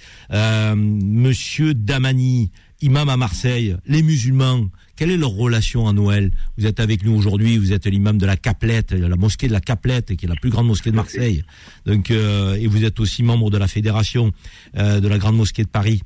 Monsieur 0.77 1.75
Damani, 1.75 2.51
imam 2.81 3.09
à 3.09 3.17
Marseille, 3.17 3.77
les 3.87 4.03
musulmans, 4.03 4.71
quelle 4.97 5.11
est 5.11 5.17
leur 5.17 5.31
relation 5.31 5.89
à 5.89 5.93
Noël? 5.93 6.31
Vous 6.59 6.67
êtes 6.67 6.81
avec 6.81 7.05
nous 7.05 7.15
aujourd'hui, 7.15 7.59
vous 7.59 7.73
êtes 7.73 7.87
l'imam 7.87 8.19
de 8.19 8.27
la 8.27 8.37
Caplette, 8.37 8.93
la 8.93 9.17
mosquée 9.17 9.49
de 9.49 9.53
la 9.53 9.61
Caplette, 9.61 10.17
qui 10.17 10.27
est 10.27 10.29
la 10.29 10.37
plus 10.37 10.51
grande 10.51 10.67
mosquée 10.67 10.91
de 10.91 10.97
Marseille. 10.97 11.43
Donc, 11.87 12.11
et 12.11 12.67
vous 12.67 12.85
êtes 12.85 13.01
aussi 13.01 13.23
membre 13.23 13.51
de 13.51 13.59
la 13.59 13.67
fédération 13.67 14.33
de 14.75 15.09
la 15.09 15.19
grande 15.19 15.37
mosquée 15.37 15.65
de 15.65 15.69
Paris. 15.69 16.03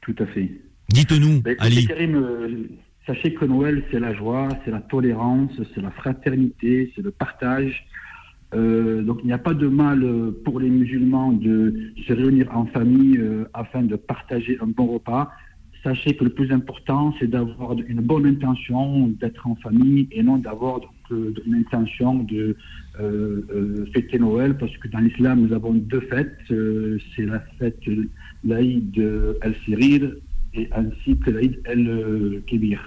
Tout 0.00 0.16
à 0.18 0.26
fait. 0.26 0.50
Dites-nous, 0.88 1.42
Ali. 1.58 1.88
Sachez 3.06 3.34
que 3.34 3.44
Noël, 3.44 3.84
c'est 3.90 4.00
la 4.00 4.12
joie, 4.14 4.48
c'est 4.64 4.72
la 4.72 4.80
tolérance, 4.80 5.52
c'est 5.74 5.80
la 5.80 5.92
fraternité, 5.92 6.92
c'est 6.96 7.02
le 7.02 7.12
partage. 7.12 7.86
Euh, 8.54 9.02
donc 9.02 9.18
il 9.22 9.26
n'y 9.26 9.32
a 9.32 9.38
pas 9.38 9.54
de 9.54 9.66
mal 9.66 10.04
pour 10.44 10.60
les 10.60 10.70
musulmans 10.70 11.32
de 11.32 11.74
se 12.06 12.12
réunir 12.12 12.48
en 12.56 12.66
famille 12.66 13.18
euh, 13.18 13.44
afin 13.54 13.82
de 13.82 13.96
partager 13.96 14.56
un 14.60 14.68
bon 14.68 14.86
repas. 14.86 15.30
Sachez 15.82 16.16
que 16.16 16.24
le 16.24 16.30
plus 16.30 16.50
important, 16.52 17.14
c'est 17.18 17.28
d'avoir 17.28 17.76
une 17.86 18.00
bonne 18.00 18.26
intention 18.26 19.08
d'être 19.08 19.46
en 19.46 19.54
famille 19.56 20.08
et 20.10 20.22
non 20.22 20.38
d'avoir 20.38 20.80
euh, 21.12 21.32
une 21.46 21.54
intention 21.54 22.24
de 22.24 22.56
fêter 23.92 24.18
Noël, 24.18 24.56
parce 24.56 24.74
que 24.78 24.88
dans 24.88 25.00
l'islam, 25.00 25.46
nous 25.46 25.52
avons 25.52 25.74
deux 25.74 26.00
fêtes. 26.00 26.38
c'est 26.48 27.26
la 27.26 27.40
fête 27.58 27.78
l'Aïd 28.42 28.98
el-Sirir 29.42 30.14
et 30.54 30.68
ainsi 30.72 31.18
que 31.18 31.30
l'Aïd 31.30 31.60
el-Kébir. 31.66 32.80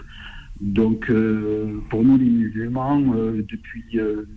Donc, 0.62 1.10
euh, 1.10 1.80
pour 1.89 2.04
nous, 2.04 2.17
les 2.17 2.30
musulmans, 2.30 3.02
euh, 3.15 3.45
depuis, 3.50 3.86
euh, 3.95 4.28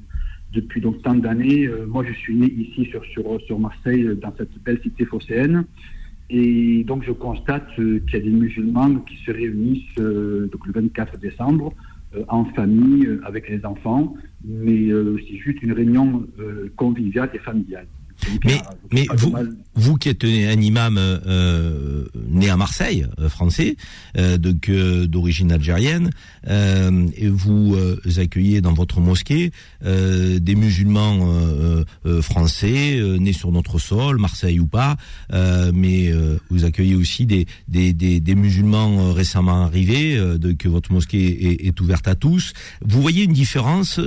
depuis 0.53 0.81
donc 0.81 1.03
tant 1.03 1.15
d'années, 1.15 1.69
moi, 1.87 2.05
je 2.07 2.13
suis 2.13 2.35
né 2.35 2.47
ici 2.47 2.85
sur, 2.91 3.05
sur, 3.07 3.41
sur 3.47 3.59
Marseille, 3.59 4.17
dans 4.21 4.33
cette 4.37 4.57
belle 4.63 4.81
cité 4.83 5.05
phocéenne. 5.05 5.65
Et 6.31 6.85
donc, 6.85 7.05
je 7.05 7.13
constate 7.13 7.67
qu'il 7.75 8.03
y 8.13 8.17
a 8.17 8.21
des 8.21 8.31
musulmans 8.31 8.97
qui 9.01 9.17
se 9.25 9.31
réunissent 9.31 9.95
donc 9.97 10.67
le 10.67 10.73
24 10.73 11.19
décembre 11.19 11.73
en 12.29 12.45
famille 12.45 13.09
avec 13.25 13.49
les 13.49 13.65
enfants, 13.65 14.15
mais 14.45 14.89
c'est 15.27 15.37
juste 15.37 15.63
une 15.63 15.73
réunion 15.73 16.27
conviviale 16.77 17.31
et 17.35 17.39
familiale. 17.39 17.87
Mais, 18.45 18.63
mais 18.93 19.07
vous, 19.15 19.35
vous 19.75 19.97
qui 19.97 20.09
êtes 20.09 20.25
un 20.25 20.61
imam 20.61 20.99
euh, 20.99 21.19
euh 21.27 22.05
né 22.29 22.49
à 22.51 22.57
Marseille, 22.57 23.07
euh, 23.19 23.29
français, 23.29 23.77
euh, 24.17 24.39
donc 24.39 24.71
d'origine 24.71 25.53
algérienne, 25.53 26.11
et 26.47 27.29
vous 27.29 27.77
accueillez 28.17 28.61
dans 28.61 28.73
votre 28.73 29.01
mosquée 29.01 29.53
des 29.83 30.55
musulmans 30.55 31.29
français 32.21 33.01
nés 33.19 33.33
sur 33.33 33.53
notre 33.53 33.79
sol, 33.79 34.19
Marseille 34.19 34.61
ou 34.61 34.67
pas, 34.67 34.97
mais 35.73 36.13
vous 36.51 36.65
accueillez 36.65 36.95
aussi 36.95 37.27
des, 37.27 37.47
des, 37.69 37.93
des, 37.93 38.21
des 38.21 38.35
musulmans 38.35 39.13
récemment 39.13 39.65
arrivés, 39.65 40.21
donc 40.39 40.67
votre 40.67 40.93
mosquée 40.93 41.53
est, 41.53 41.67
est, 41.67 41.81
ouverte 41.81 42.09
à 42.09 42.15
tous. 42.15 42.53
Vous 42.85 43.01
voyez 43.01 43.25
une 43.25 43.33
différence 43.33 44.01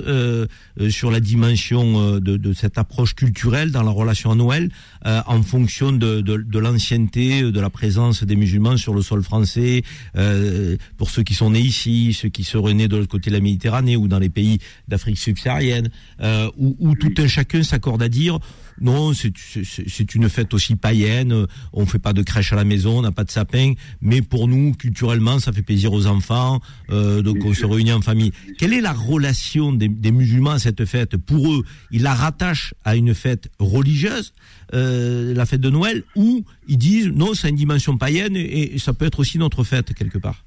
sur 0.89 1.11
la 1.11 1.19
dimension 1.19 2.19
de, 2.19 2.37
de 2.37 2.53
cette 2.53 2.77
approche 2.77 3.15
culturelle 3.15 3.71
dans 3.71 3.83
la 3.83 3.91
relation 3.91 4.04
à 4.09 4.35
Noël 4.35 4.69
euh, 5.05 5.21
en 5.27 5.41
fonction 5.41 5.91
de, 5.91 6.21
de, 6.21 6.37
de 6.37 6.59
l'ancienneté, 6.59 7.41
de 7.41 7.59
la 7.59 7.69
présence 7.69 8.23
des 8.23 8.35
musulmans 8.35 8.77
sur 8.77 8.93
le 8.93 9.01
sol 9.01 9.23
français, 9.23 9.83
euh, 10.15 10.77
pour 10.97 11.09
ceux 11.09 11.23
qui 11.23 11.33
sont 11.33 11.51
nés 11.51 11.59
ici, 11.59 12.13
ceux 12.13 12.29
qui 12.29 12.43
seraient 12.43 12.73
nés 12.73 12.87
de 12.87 12.97
l'autre 12.97 13.09
côté 13.09 13.29
de 13.29 13.35
la 13.35 13.41
Méditerranée 13.41 13.95
ou 13.95 14.07
dans 14.07 14.19
les 14.19 14.29
pays 14.29 14.59
d'Afrique 14.87 15.17
subsaharienne, 15.17 15.89
euh, 16.21 16.49
où, 16.57 16.75
où 16.79 16.95
tout 16.95 17.13
un 17.17 17.27
chacun 17.27 17.63
s'accorde 17.63 18.01
à 18.01 18.09
dire 18.09 18.39
non, 18.81 19.13
c'est 19.13 20.15
une 20.15 20.29
fête 20.29 20.53
aussi 20.53 20.75
païenne. 20.75 21.47
On 21.71 21.85
fait 21.85 21.99
pas 21.99 22.13
de 22.13 22.21
crèche 22.21 22.51
à 22.51 22.55
la 22.55 22.65
maison, 22.65 22.99
on 22.99 23.01
n'a 23.01 23.11
pas 23.11 23.23
de 23.23 23.31
sapin, 23.31 23.73
mais 24.01 24.21
pour 24.21 24.47
nous, 24.47 24.73
culturellement, 24.73 25.39
ça 25.39 25.53
fait 25.53 25.61
plaisir 25.61 25.93
aux 25.93 26.07
enfants. 26.07 26.59
Euh, 26.89 27.21
donc 27.21 27.37
on 27.45 27.53
se 27.53 27.65
réunit 27.65 27.93
en 27.93 28.01
famille. 28.01 28.31
Quelle 28.57 28.73
est 28.73 28.81
la 28.81 28.93
relation 28.93 29.71
des, 29.71 29.89
musulmans 30.11 30.51
à 30.51 30.59
cette 30.59 30.85
fête? 30.85 31.17
Pour 31.17 31.53
eux, 31.53 31.63
ils 31.91 32.03
la 32.03 32.13
rattachent 32.13 32.73
à 32.83 32.95
une 32.95 33.13
fête 33.13 33.49
religieuse, 33.59 34.33
euh, 34.73 35.33
la 35.33 35.45
fête 35.45 35.61
de 35.61 35.69
Noël, 35.69 36.03
ou 36.15 36.43
ils 36.67 36.77
disent 36.77 37.09
non, 37.09 37.33
c'est 37.33 37.49
une 37.49 37.55
dimension 37.55 37.97
païenne 37.97 38.35
et, 38.35 38.77
ça 38.77 38.93
peut 38.93 39.05
être 39.05 39.19
aussi 39.19 39.37
notre 39.37 39.63
fête 39.63 39.93
quelque 39.93 40.17
part? 40.17 40.43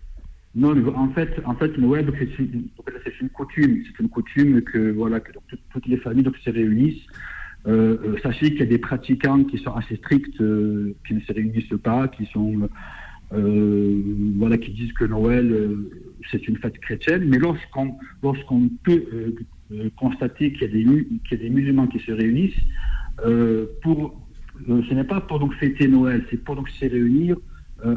Non, 0.55 0.75
en 0.95 1.09
fait, 1.11 1.31
en 1.45 1.55
fait, 1.55 1.77
Noël, 1.79 2.13
c'est 2.19 2.39
une, 2.39 3.29
coutume. 3.31 3.83
C'est 3.87 4.03
une 4.03 4.09
coutume 4.09 4.63
que 4.63 4.93
voilà 4.93 5.21
que 5.21 5.33
toutes 5.73 5.87
les 5.87 5.99
familles 5.99 6.25
donc, 6.25 6.37
se 6.45 6.51
réunissent. 6.51 7.05
Euh, 7.67 7.99
euh, 8.05 8.17
sachez 8.23 8.51
qu'il 8.51 8.61
y 8.61 8.63
a 8.63 8.67
des 8.67 8.79
pratiquants 8.79 9.45
qui 9.45 9.59
sont 9.59 9.73
assez 9.73 9.97
stricts, 9.97 10.41
euh, 10.41 10.95
qui 11.07 11.15
ne 11.15 11.21
se 11.21 11.33
réunissent 11.33 11.79
pas, 11.83 12.09
qui 12.09 12.27
sont 12.27 12.69
voilà, 13.31 14.57
qui 14.57 14.71
disent 14.71 14.95
que 14.95 15.05
Noël 15.05 15.55
c'est 16.31 16.49
une 16.49 16.57
fête 16.57 16.79
chrétienne. 16.79 17.25
Mais 17.27 17.39
lorsqu'on 17.39 17.95
lorsqu'on 18.23 18.71
peut 18.83 19.35
constater 19.97 20.51
qu'il 20.53 20.63
y 20.63 20.65
a 20.65 20.69
des 20.69 20.85
qu'il 21.29 21.33
y 21.33 21.35
a 21.35 21.45
des 21.45 21.51
musulmans 21.51 21.89
qui 21.89 21.99
se 21.99 22.11
réunissent, 22.11 22.65
pour 23.83 24.19
ce 24.67 24.95
n'est 24.95 25.05
pas 25.05 25.21
pour 25.21 25.41
donc 25.41 25.53
fêter 25.57 25.89
Noël, 25.89 26.25
c'est 26.31 26.43
pour 26.43 26.57
donc 26.57 26.71
se 26.71 26.87
réunir 26.87 27.37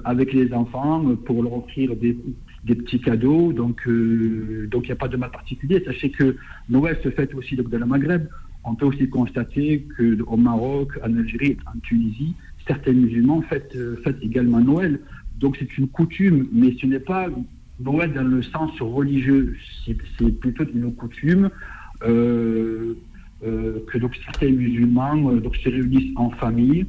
avec 0.03 0.33
les 0.33 0.51
enfants 0.51 1.15
pour 1.25 1.43
leur 1.43 1.53
offrir 1.53 1.95
des, 1.95 2.17
des 2.65 2.75
petits 2.75 2.99
cadeaux. 2.99 3.53
Donc, 3.53 3.87
donc 3.87 4.83
il 4.83 4.87
n'y 4.87 4.91
a 4.91 4.97
pas 4.97 5.07
de 5.07 5.15
mal 5.15 5.31
particulier. 5.31 5.81
Sachez 5.85 6.09
que 6.09 6.35
Noël 6.67 6.99
se 7.01 7.09
fête 7.09 7.33
aussi 7.35 7.55
donc, 7.55 7.69
dans 7.69 7.79
le 7.79 7.85
Maghreb. 7.85 8.27
On 8.63 8.75
peut 8.75 8.85
aussi 8.85 9.09
constater 9.09 9.87
qu'au 9.97 10.37
Maroc, 10.37 10.91
en 11.03 11.17
Algérie, 11.17 11.57
en 11.65 11.79
Tunisie, 11.79 12.35
certains 12.67 12.93
musulmans 12.93 13.41
fêtent, 13.43 13.75
euh, 13.75 13.97
également 14.21 14.59
Noël. 14.59 14.99
Donc 15.39 15.57
c'est 15.59 15.77
une 15.77 15.87
coutume, 15.87 16.47
mais 16.51 16.75
ce 16.79 16.85
n'est 16.85 16.99
pas 16.99 17.27
Noël 17.79 18.13
dans 18.13 18.23
le 18.23 18.43
sens 18.43 18.71
religieux, 18.79 19.57
c'est 19.85 19.95
plutôt 20.39 20.63
une 20.73 20.93
coutume 20.93 21.49
euh, 22.03 22.93
euh, 23.43 23.79
que 23.91 23.97
donc, 23.97 24.15
certains 24.23 24.51
musulmans 24.51 25.33
donc, 25.33 25.55
se 25.55 25.67
réunissent 25.67 26.15
en 26.15 26.29
famille. 26.29 26.85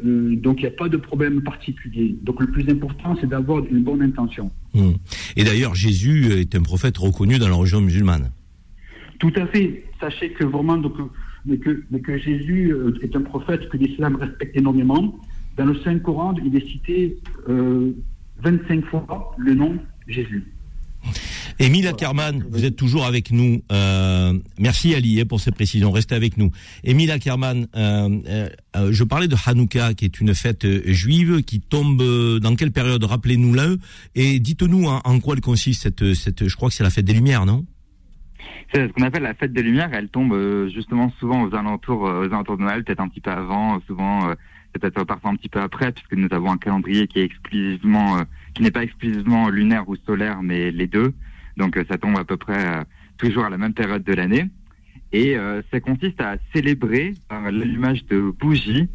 donc 0.00 0.60
il 0.60 0.62
n'y 0.62 0.66
a 0.66 0.76
pas 0.78 0.88
de 0.88 0.96
problème 0.96 1.42
particulier. 1.42 2.16
Donc 2.22 2.40
le 2.40 2.46
plus 2.46 2.68
important, 2.70 3.16
c'est 3.20 3.28
d'avoir 3.28 3.64
une 3.66 3.82
bonne 3.82 4.02
intention. 4.02 4.52
Hmm. 4.74 4.92
Et 5.36 5.42
d'ailleurs, 5.42 5.74
Jésus 5.74 6.32
est 6.34 6.54
un 6.54 6.62
prophète 6.62 6.96
reconnu 6.98 7.38
dans 7.38 7.48
la 7.48 7.54
religion 7.54 7.80
musulmane. 7.80 8.30
Tout 9.18 9.32
à 9.34 9.46
fait. 9.48 9.87
Sachez 10.00 10.30
que 10.30 10.44
vraiment, 10.44 10.76
donc, 10.76 10.94
mais 11.44 11.58
que, 11.58 11.84
que 12.02 12.18
Jésus 12.18 12.72
euh, 12.72 12.98
est 13.02 13.14
un 13.16 13.22
prophète 13.22 13.68
que 13.68 13.76
l'islam 13.76 14.16
respecte 14.16 14.56
énormément. 14.56 15.18
Dans 15.56 15.64
le 15.64 15.78
Saint-Coran, 15.80 16.34
il 16.44 16.54
est 16.54 16.66
cité 16.68 17.16
25 17.46 17.48
euh, 17.50 18.82
fois 18.88 19.34
le 19.38 19.54
nom 19.54 19.76
Jésus. 20.06 20.44
Émile 21.60 21.88
Ackerman, 21.88 22.44
vous 22.50 22.64
êtes 22.64 22.76
toujours 22.76 23.04
avec 23.04 23.32
nous. 23.32 23.62
Euh, 23.72 24.32
merci 24.58 24.94
Ali 24.94 25.20
hein, 25.20 25.24
pour 25.28 25.40
ces 25.40 25.50
précisions. 25.50 25.90
Restez 25.90 26.14
avec 26.14 26.36
nous. 26.36 26.52
Émile 26.84 27.10
Ackerman, 27.10 27.66
je 27.74 29.04
parlais 29.04 29.26
de 29.26 29.34
Hanouka, 29.44 29.94
qui 29.94 30.04
est 30.04 30.20
une 30.20 30.34
fête 30.34 30.64
juive 30.86 31.42
qui 31.42 31.60
tombe 31.60 32.00
dans 32.38 32.54
quelle 32.54 32.70
période? 32.70 33.02
Rappelez-nous-la. 33.02 33.74
Et 34.14 34.38
dites-nous 34.38 34.86
en, 34.86 35.20
quoi 35.20 35.34
elle 35.34 35.40
consiste 35.40 35.82
cette, 35.82 36.14
cette. 36.14 36.46
Je 36.46 36.54
crois 36.54 36.68
que 36.68 36.76
c'est 36.76 36.84
la 36.84 36.90
fête 36.90 37.04
des 37.04 37.14
Lumières, 37.14 37.46
non? 37.46 37.64
C'est 38.72 38.86
ce 38.86 38.92
qu'on 38.92 39.02
appelle 39.02 39.22
la 39.22 39.34
fête 39.34 39.52
des 39.52 39.62
Lumières. 39.62 39.90
Elle 39.92 40.08
tombe 40.08 40.32
euh, 40.32 40.68
justement 40.68 41.10
souvent 41.18 41.44
aux 41.44 41.54
alentours, 41.54 42.06
euh, 42.06 42.26
aux 42.26 42.32
alentours 42.32 42.56
de 42.56 42.62
Noël, 42.62 42.84
peut-être 42.84 43.00
un 43.00 43.08
petit 43.08 43.20
peu 43.20 43.30
avant, 43.30 43.80
souvent 43.86 44.28
euh, 44.28 44.34
peut-être 44.72 45.04
parfois 45.04 45.30
un 45.30 45.36
petit 45.36 45.48
peu 45.48 45.60
après, 45.60 45.92
puisque 45.92 46.14
nous 46.14 46.28
avons 46.30 46.52
un 46.52 46.58
calendrier 46.58 47.06
qui 47.06 47.20
est 47.20 47.24
exclusivement, 47.24 48.18
qui 48.54 48.62
n'est 48.62 48.70
pas 48.70 48.82
exclusivement 48.82 49.48
lunaire 49.48 49.88
ou 49.88 49.96
solaire, 49.96 50.42
mais 50.42 50.70
les 50.70 50.86
deux. 50.86 51.14
Donc 51.56 51.78
ça 51.88 51.98
tombe 51.98 52.16
à 52.18 52.24
peu 52.24 52.36
près 52.36 52.84
toujours 53.16 53.44
à 53.44 53.50
la 53.50 53.58
même 53.58 53.72
période 53.72 54.04
de 54.04 54.12
l'année. 54.12 54.44
Et 55.12 55.36
ça 55.72 55.80
consiste 55.80 56.20
à 56.20 56.36
célébrer 56.54 57.14
l'allumage 57.30 58.04
de 58.06 58.30
bougies 58.38 58.88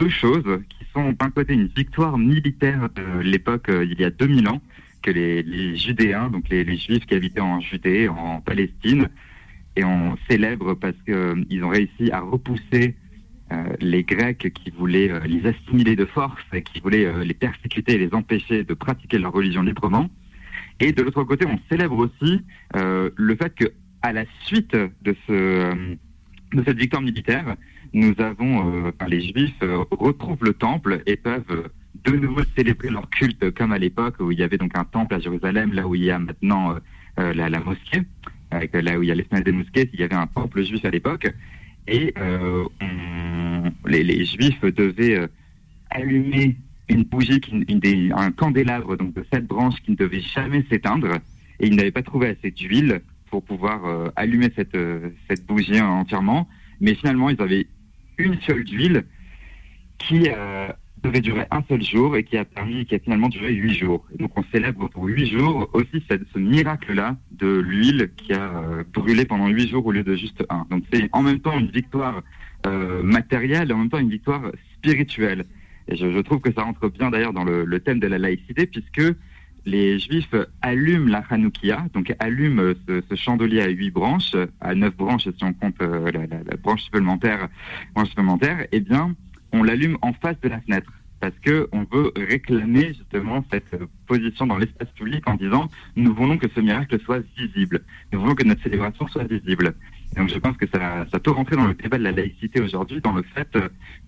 deux 0.00 0.08
choses 0.08 0.60
qui 0.68 0.84
sont 0.92 1.12
d'un 1.12 1.30
côté 1.30 1.54
une 1.54 1.68
victoire 1.68 2.18
militaire 2.18 2.88
de 2.90 3.20
l'époque 3.20 3.70
il 3.70 3.98
y 3.98 4.04
a 4.04 4.10
2000 4.10 4.48
ans, 4.48 4.60
que 5.04 5.10
les, 5.10 5.76
Judéens, 5.76 6.30
donc 6.30 6.48
les, 6.48 6.64
Juifs 6.76 7.04
qui 7.06 7.14
habitaient 7.14 7.40
en 7.40 7.60
Judée, 7.60 8.08
en 8.08 8.40
Palestine, 8.40 9.08
et 9.76 9.84
on 9.84 10.16
célèbre 10.28 10.74
parce 10.74 10.96
qu'ils 11.04 11.14
euh, 11.14 11.62
ont 11.64 11.68
réussi 11.68 12.10
à 12.10 12.20
repousser 12.20 12.96
les 13.80 14.02
Grecs 14.02 14.52
qui 14.52 14.70
voulaient 14.70 15.12
les 15.28 15.46
assimiler 15.46 15.94
de 15.94 16.06
force 16.06 16.42
et 16.52 16.62
qui 16.62 16.80
voulaient 16.80 17.24
les 17.24 17.34
persécuter 17.34 17.92
et 17.92 17.98
les 17.98 18.12
empêcher 18.12 18.64
de 18.64 18.74
pratiquer 18.74 19.18
leur 19.18 19.32
religion 19.32 19.62
librement. 19.62 20.08
Et 20.80 20.90
de 20.90 21.02
l'autre 21.02 21.22
côté, 21.22 21.46
on 21.46 21.60
célèbre 21.68 21.96
aussi 21.96 22.40
le 22.74 23.36
fait 23.36 23.54
que 23.54 23.66
à 24.02 24.12
la 24.12 24.24
suite 24.46 24.74
de 24.74 25.14
ce 25.28 25.96
de 26.52 26.64
cette 26.64 26.78
victoire 26.78 27.02
militaire, 27.02 27.54
nous 27.92 28.14
avons 28.18 28.92
les 29.06 29.20
Juifs 29.20 29.62
retrouvent 29.92 30.42
le 30.42 30.54
temple 30.54 31.02
et 31.06 31.14
peuvent 31.14 31.70
de 32.04 32.12
nouveau 32.12 32.42
célébrer 32.56 32.90
leur 32.90 33.08
culte 33.08 33.50
comme 33.52 33.72
à 33.72 33.78
l'époque 33.78 34.16
où 34.20 34.32
il 34.32 34.38
y 34.38 34.42
avait 34.42 34.58
donc 34.58 34.76
un 34.76 34.84
temple 34.84 35.14
à 35.14 35.20
Jérusalem, 35.20 35.72
là 35.72 35.86
où 35.86 35.94
il 35.94 36.04
y 36.04 36.10
a 36.10 36.18
maintenant 36.18 36.76
la, 37.16 37.48
la, 37.48 37.60
mosquée 37.60 38.02
là 38.72 38.98
où 38.98 39.02
il 39.02 39.08
y 39.08 39.12
a 39.12 39.14
les 39.14 39.42
des 39.42 39.52
mosquées, 39.52 39.90
il 39.92 40.00
y 40.00 40.02
avait 40.02 40.14
un 40.14 40.26
temple 40.26 40.62
juif 40.62 40.84
à 40.84 40.90
l'époque, 40.90 41.32
et 41.86 42.14
euh, 42.18 42.64
les, 43.86 44.24
juifs 44.24 44.60
devaient 44.62 45.18
euh, 45.18 45.26
allumer 45.90 46.56
une 46.88 47.04
bougie, 47.04 47.40
un 48.14 48.30
candélabre 48.32 48.96
donc 48.96 49.14
de 49.14 49.24
sept 49.32 49.46
branches 49.46 49.80
qui 49.84 49.92
ne 49.92 49.96
devait 49.96 50.20
jamais 50.20 50.64
s'éteindre, 50.70 51.16
et 51.60 51.66
ils 51.66 51.76
n'avaient 51.76 51.90
pas 51.90 52.02
trouvé 52.02 52.28
assez 52.28 52.50
d'huile 52.50 53.00
pour 53.30 53.42
pouvoir 53.42 53.84
euh, 53.86 54.08
allumer 54.16 54.50
cette, 54.54 54.76
cette 55.28 55.46
bougie 55.46 55.80
entièrement, 55.80 56.48
mais 56.80 56.94
finalement 56.94 57.30
ils 57.30 57.40
avaient 57.40 57.66
une 58.18 58.40
seule 58.42 58.64
d'huile 58.64 59.04
qui 59.98 60.28
devait 61.04 61.20
durer 61.20 61.46
un 61.50 61.62
seul 61.68 61.82
jour 61.82 62.16
et 62.16 62.24
qui 62.24 62.36
a 62.38 62.44
permis, 62.44 62.86
qui 62.86 62.94
a 62.94 62.98
finalement 62.98 63.28
duré 63.28 63.52
huit 63.52 63.74
jours. 63.74 64.04
donc 64.18 64.36
on 64.36 64.44
célèbre 64.52 64.88
pour 64.88 65.04
huit 65.04 65.26
jours 65.26 65.68
aussi 65.74 66.02
ce 66.08 66.38
miracle-là 66.38 67.16
de 67.32 67.46
l'huile 67.46 68.10
qui 68.16 68.32
a 68.32 68.56
euh, 68.56 68.84
brûlé 68.92 69.26
pendant 69.26 69.48
huit 69.48 69.68
jours 69.68 69.84
au 69.86 69.92
lieu 69.92 70.02
de 70.02 70.16
juste 70.16 70.44
un. 70.48 70.66
Donc 70.70 70.84
c'est 70.92 71.08
en 71.12 71.22
même 71.22 71.40
temps 71.40 71.58
une 71.58 71.70
victoire 71.70 72.22
euh, 72.66 73.02
matérielle 73.02 73.70
et 73.70 73.74
en 73.74 73.78
même 73.78 73.90
temps 73.90 73.98
une 73.98 74.10
victoire 74.10 74.50
spirituelle. 74.76 75.44
Et 75.88 75.96
je, 75.96 76.20
trouve 76.20 76.40
que 76.40 76.50
ça 76.52 76.62
rentre 76.62 76.88
bien 76.88 77.10
d'ailleurs 77.10 77.34
dans 77.34 77.44
le, 77.44 77.80
thème 77.80 78.00
de 78.00 78.06
la 78.06 78.16
laïcité 78.16 78.66
puisque 78.66 79.14
les 79.66 79.98
juifs 79.98 80.34
allument 80.62 81.10
la 81.10 81.22
Hanoukia, 81.28 81.86
donc 81.92 82.14
allument 82.18 82.72
ce, 82.88 83.14
chandelier 83.14 83.60
à 83.60 83.68
huit 83.68 83.90
branches, 83.90 84.34
à 84.62 84.74
neuf 84.74 84.96
branches 84.96 85.24
si 85.24 85.44
on 85.44 85.52
compte 85.52 85.80
euh, 85.82 86.10
la, 86.10 86.56
branche 86.56 86.82
supplémentaire, 86.82 87.48
branche 87.94 88.08
supplémentaire, 88.08 88.66
eh 88.72 88.80
bien 88.80 89.14
on 89.54 89.62
l'allume 89.62 89.96
en 90.02 90.12
face 90.12 90.38
de 90.42 90.48
la 90.48 90.60
fenêtre 90.60 90.92
parce 91.20 91.38
que 91.40 91.68
on 91.72 91.84
veut 91.90 92.12
réclamer 92.16 92.88
justement 92.88 93.42
cette 93.50 93.74
position 94.06 94.46
dans 94.46 94.58
l'espace 94.58 94.88
public 94.90 95.26
en 95.26 95.36
disant 95.36 95.70
nous 95.96 96.12
voulons 96.12 96.36
que 96.36 96.48
ce 96.54 96.60
miracle 96.60 97.00
soit 97.00 97.22
visible, 97.38 97.82
nous 98.12 98.20
voulons 98.20 98.34
que 98.34 98.44
notre 98.44 98.62
célébration 98.62 99.06
soit 99.08 99.24
visible. 99.24 99.74
donc 100.16 100.28
je 100.28 100.38
pense 100.38 100.56
que 100.56 100.66
ça, 100.66 101.06
ça 101.10 101.18
peut 101.20 101.30
rentrer 101.30 101.56
dans 101.56 101.68
le 101.68 101.74
débat 101.74 101.98
de 101.98 102.02
la 102.02 102.12
laïcité 102.12 102.60
aujourd'hui, 102.60 103.00
dans 103.00 103.12
le 103.12 103.22
fait 103.22 103.48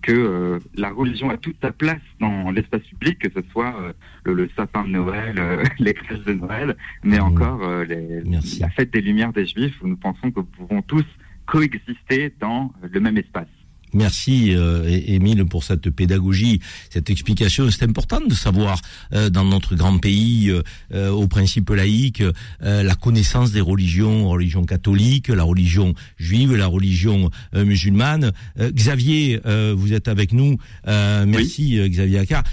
que 0.03 0.11
euh, 0.11 0.59
la 0.75 0.91
religion 0.91 1.29
a 1.29 1.37
toute 1.37 1.55
sa 1.61 1.71
place 1.71 2.05
dans 2.19 2.51
l'espace 2.51 2.83
public, 2.83 3.17
que 3.17 3.29
ce 3.33 3.41
soit 3.51 3.73
euh, 3.81 3.93
le, 4.25 4.49
sapin 4.55 4.83
de 4.83 4.89
Noël, 4.89 5.37
euh, 5.39 5.63
les 5.79 5.93
crèches 5.93 6.25
de 6.25 6.33
Noël, 6.33 6.75
mais 7.03 7.19
mmh. 7.19 7.23
encore 7.23 7.61
la 7.87 8.69
fête 8.69 8.91
des 8.91 9.01
Lumières 9.01 9.33
des 9.33 9.47
Juifs, 9.47 9.81
où 9.81 9.87
nous 9.87 9.97
pensons 9.97 10.29
que 10.29 10.41
nous 10.41 10.45
pouvons 10.57 10.81
tous 10.81 11.05
coexister 11.47 12.33
dans 12.39 12.71
le 12.81 12.99
même 12.99 13.17
espace. 13.17 13.56
Merci 13.93 14.53
euh, 14.53 14.99
Émile 15.07 15.45
pour 15.45 15.63
cette 15.63 15.89
pédagogie, 15.89 16.59
cette 16.89 17.09
explication. 17.09 17.69
C'est 17.71 17.83
important 17.83 18.19
de 18.19 18.33
savoir 18.33 18.81
euh, 19.13 19.29
dans 19.29 19.45
notre 19.45 19.75
grand 19.75 19.97
pays, 19.97 20.51
euh, 20.93 21.09
au 21.09 21.27
principe 21.27 21.69
laïque, 21.69 22.23
la 22.59 22.95
connaissance 22.95 23.51
des 23.51 23.61
religions, 23.61 24.29
religion 24.29 24.65
catholique, 24.65 25.29
la 25.29 25.43
religion 25.43 25.93
juive, 26.17 26.55
la 26.55 26.67
religion 26.67 27.29
musulmane. 27.53 28.31
Xavier, 28.59 29.39
vous 29.75 29.93
êtes 29.93 30.07
avec 30.07 30.33
nous. 30.33 30.57
merci 30.85 31.79
Xavier 31.89 32.19
Accard. 32.19 32.43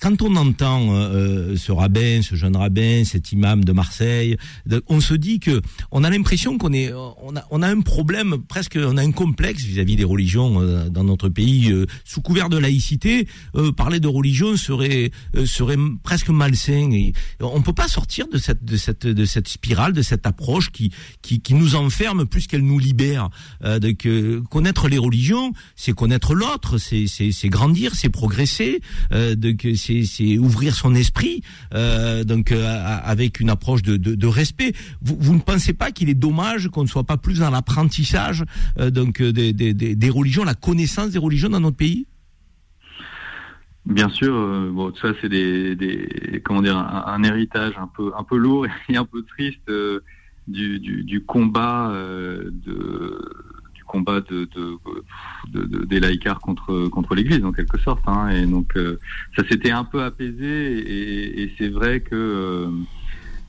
quand 0.00 0.22
on 0.22 0.36
entend 0.36 0.88
ce 1.56 1.72
rabbin, 1.72 2.20
ce 2.22 2.34
jeune 2.34 2.56
rabbin, 2.56 3.04
cet 3.04 3.32
imam 3.32 3.64
de 3.64 3.72
Marseille, 3.72 4.36
on 4.88 5.00
se 5.00 5.14
dit 5.14 5.40
que 5.40 5.60
on 5.90 6.04
a 6.04 6.10
l'impression 6.10 6.58
qu'on 6.58 6.72
est, 6.72 6.92
on 6.92 7.36
a, 7.36 7.44
on 7.50 7.62
a 7.62 7.68
un 7.68 7.80
problème 7.80 8.38
presque, 8.48 8.78
on 8.80 8.96
a 8.96 9.02
un 9.02 9.12
complexe 9.12 9.62
vis 9.62 9.80
à 9.80 9.84
-vis 9.84 9.96
des 9.96 10.04
religions 10.04 10.43
euh, 10.44 10.88
dans 10.88 11.04
notre 11.04 11.28
pays 11.28 11.70
euh, 11.70 11.86
sous 12.04 12.20
couvert 12.20 12.48
de 12.48 12.58
laïcité, 12.58 13.26
euh, 13.56 13.72
parler 13.72 14.00
de 14.00 14.08
religion 14.08 14.56
serait 14.56 15.10
serait 15.44 15.76
presque 16.02 16.28
malsain. 16.28 16.90
Et 16.92 17.12
on 17.40 17.62
peut 17.62 17.72
pas 17.72 17.88
sortir 17.88 18.26
de 18.28 18.38
cette 18.38 18.64
de 18.64 18.76
cette 18.76 19.06
de 19.06 19.24
cette 19.24 19.48
spirale, 19.48 19.92
de 19.92 20.02
cette 20.02 20.26
approche 20.26 20.70
qui 20.70 20.92
qui, 21.22 21.40
qui 21.40 21.54
nous 21.54 21.74
enferme 21.74 22.26
plus 22.26 22.46
qu'elle 22.46 22.64
nous 22.64 22.78
libère. 22.78 23.30
donc 23.80 24.06
connaître 24.50 24.88
les 24.88 24.98
religions, 24.98 25.52
c'est 25.76 25.92
connaître 25.92 26.34
l'autre, 26.34 26.78
c'est 26.78 27.06
c'est 27.06 27.48
grandir, 27.48 27.94
c'est 27.94 28.08
progresser, 28.08 28.80
donc 29.36 29.66
c'est 29.76 30.04
c'est 30.04 30.38
ouvrir 30.38 30.74
son 30.74 30.94
esprit, 30.94 31.42
donc 32.26 32.52
avec 32.52 33.40
une 33.40 33.50
approche 33.50 33.82
de, 33.82 33.96
de, 33.96 34.14
de 34.14 34.26
respect. 34.26 34.72
Vous, 35.02 35.16
vous 35.18 35.34
ne 35.34 35.40
pensez 35.40 35.72
pas 35.72 35.90
qu'il 35.90 36.08
est 36.08 36.14
dommage 36.14 36.68
qu'on 36.68 36.82
ne 36.82 36.88
soit 36.88 37.04
pas 37.04 37.16
plus 37.16 37.38
dans 37.40 37.50
l'apprentissage 37.50 38.44
donc 38.78 39.22
des, 39.22 39.52
des, 39.52 39.74
des 39.74 40.10
religions 40.10 40.33
la 40.42 40.54
connaissance 40.54 41.10
des 41.10 41.18
religions 41.18 41.50
dans 41.50 41.60
notre 41.60 41.76
pays? 41.76 42.06
Bien 43.86 44.08
sûr, 44.08 44.34
euh, 44.34 44.90
tout 44.92 45.00
ça 45.00 45.12
c'est 45.20 45.28
des, 45.28 46.40
comment 46.42 46.62
dire 46.62 46.78
un, 46.78 47.22
héritage 47.22 47.74
un 47.78 47.86
peu 47.86 48.12
un 48.16 48.24
peu 48.24 48.36
lourd 48.36 48.66
et 48.88 48.96
un 48.96 49.04
peu 49.04 49.22
triste 49.22 49.68
euh, 49.68 50.00
du, 50.48 50.78
du, 50.78 51.22
combat 51.22 51.90
euh, 51.90 52.50
de 52.64 53.20
du 53.74 53.84
combat 53.84 54.22
de, 54.22 54.48
de, 55.48 55.84
des 55.84 56.00
laïcars 56.00 56.40
contre 56.40 56.88
contre 56.88 57.14
l'Église 57.14 57.44
en 57.44 57.52
quelque 57.52 57.78
sorte. 57.78 58.02
Hein, 58.06 58.30
et 58.30 58.46
donc 58.46 58.72
ça 59.36 59.46
s'était 59.46 59.70
un 59.70 59.84
peu 59.84 60.02
apaisé 60.02 61.42
et, 61.42 61.52
c'est 61.58 61.68
vrai 61.68 62.00
que 62.00 62.70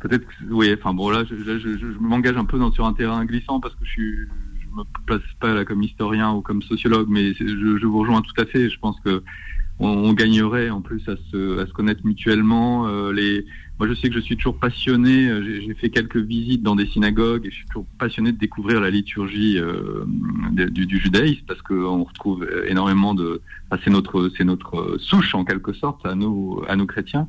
peut-être 0.01 0.27
oui, 0.49 0.75
enfin 0.77 0.93
bon 0.93 1.11
là 1.11 1.23
je, 1.23 1.35
je, 1.37 1.85
m'engage 2.01 2.35
un 2.35 2.45
peu 2.45 2.59
sur 2.73 2.85
un 2.85 2.93
terrain 2.93 3.23
glissant 3.23 3.61
parce 3.61 3.73
que 3.75 3.85
je 3.85 3.89
suis 3.89 4.17
me 4.75 4.83
place 5.05 5.21
pas 5.39 5.53
là 5.53 5.65
comme 5.65 5.83
historien 5.83 6.33
ou 6.33 6.41
comme 6.41 6.61
sociologue, 6.61 7.07
mais 7.09 7.33
je, 7.33 7.85
vous 7.85 7.99
rejoins 7.99 8.21
tout 8.21 8.41
à 8.41 8.45
fait. 8.45 8.69
Je 8.69 8.79
pense 8.79 8.99
que 9.01 9.23
on, 9.79 10.13
gagnerait 10.13 10.69
en 10.69 10.81
plus 10.81 11.01
à 11.09 11.15
se, 11.31 11.71
connaître 11.71 12.01
mutuellement. 12.05 12.87
Euh, 12.87 13.41
moi, 13.77 13.89
je 13.89 13.93
sais 13.93 14.07
que 14.07 14.15
je 14.15 14.21
suis 14.21 14.37
toujours 14.37 14.57
passionné. 14.57 15.27
Euh, 15.27 15.43
j'ai 15.43 15.73
fait 15.73 15.89
quelques 15.89 16.15
visites 16.15 16.63
dans 16.63 16.77
des 16.77 16.85
synagogues 16.87 17.45
et 17.45 17.49
je 17.49 17.55
suis 17.55 17.65
toujours 17.65 17.85
passionné 17.99 18.31
de 18.31 18.37
découvrir 18.37 18.79
la 18.79 18.89
liturgie 18.89 19.57
euh, 19.57 20.05
du, 20.51 20.85
du, 20.85 20.97
judaïsme 20.97 21.43
parce 21.45 21.61
qu'on 21.61 22.05
retrouve 22.05 22.47
énormément 22.67 23.13
de. 23.13 23.41
c'est 23.83 23.89
notre, 23.89 24.31
c'est 24.37 24.45
notre 24.45 24.97
souche 24.99 25.35
en 25.35 25.43
quelque 25.43 25.73
sorte 25.73 26.05
à 26.05 26.15
nous, 26.15 26.61
à 26.69 26.77
nos 26.77 26.85
chrétiens. 26.85 27.27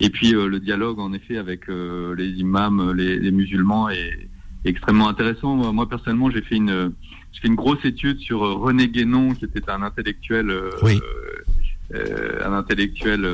Et 0.00 0.08
puis 0.08 0.30
le 0.32 0.58
dialogue 0.58 0.98
en 0.98 1.12
effet 1.12 1.36
avec 1.36 1.68
les 1.68 2.30
imams, 2.40 2.92
les, 2.96 3.20
les 3.20 3.30
musulmans 3.30 3.88
et 3.88 4.28
extrêmement 4.64 5.08
intéressant. 5.08 5.72
Moi, 5.72 5.88
personnellement, 5.88 6.30
j'ai 6.30 6.42
fait 6.42 6.56
une, 6.56 6.92
j'ai 7.32 7.40
fait 7.40 7.48
une 7.48 7.54
grosse 7.54 7.84
étude 7.84 8.18
sur 8.20 8.44
euh, 8.44 8.54
René 8.54 8.88
Guénon, 8.88 9.34
qui 9.34 9.44
était 9.44 9.68
un 9.70 9.82
intellectuel, 9.82 10.50
euh, 10.50 10.70
euh, 11.94 12.46
un 12.46 12.52
intellectuel 12.52 13.26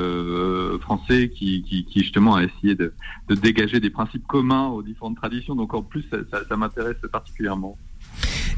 français 0.79 1.29
qui, 1.29 1.63
qui, 1.63 1.85
qui, 1.85 2.01
justement 2.01 2.35
a 2.35 2.43
essayé 2.43 2.75
de, 2.75 2.93
de, 3.27 3.35
dégager 3.35 3.79
des 3.79 3.89
principes 3.89 4.25
communs 4.27 4.67
aux 4.67 4.81
différentes 4.81 5.17
traditions. 5.17 5.55
Donc, 5.55 5.73
en 5.73 5.83
plus, 5.83 6.03
ça, 6.09 6.17
ça, 6.31 6.41
ça 6.47 6.57
m'intéresse 6.57 6.97
particulièrement. 7.11 7.77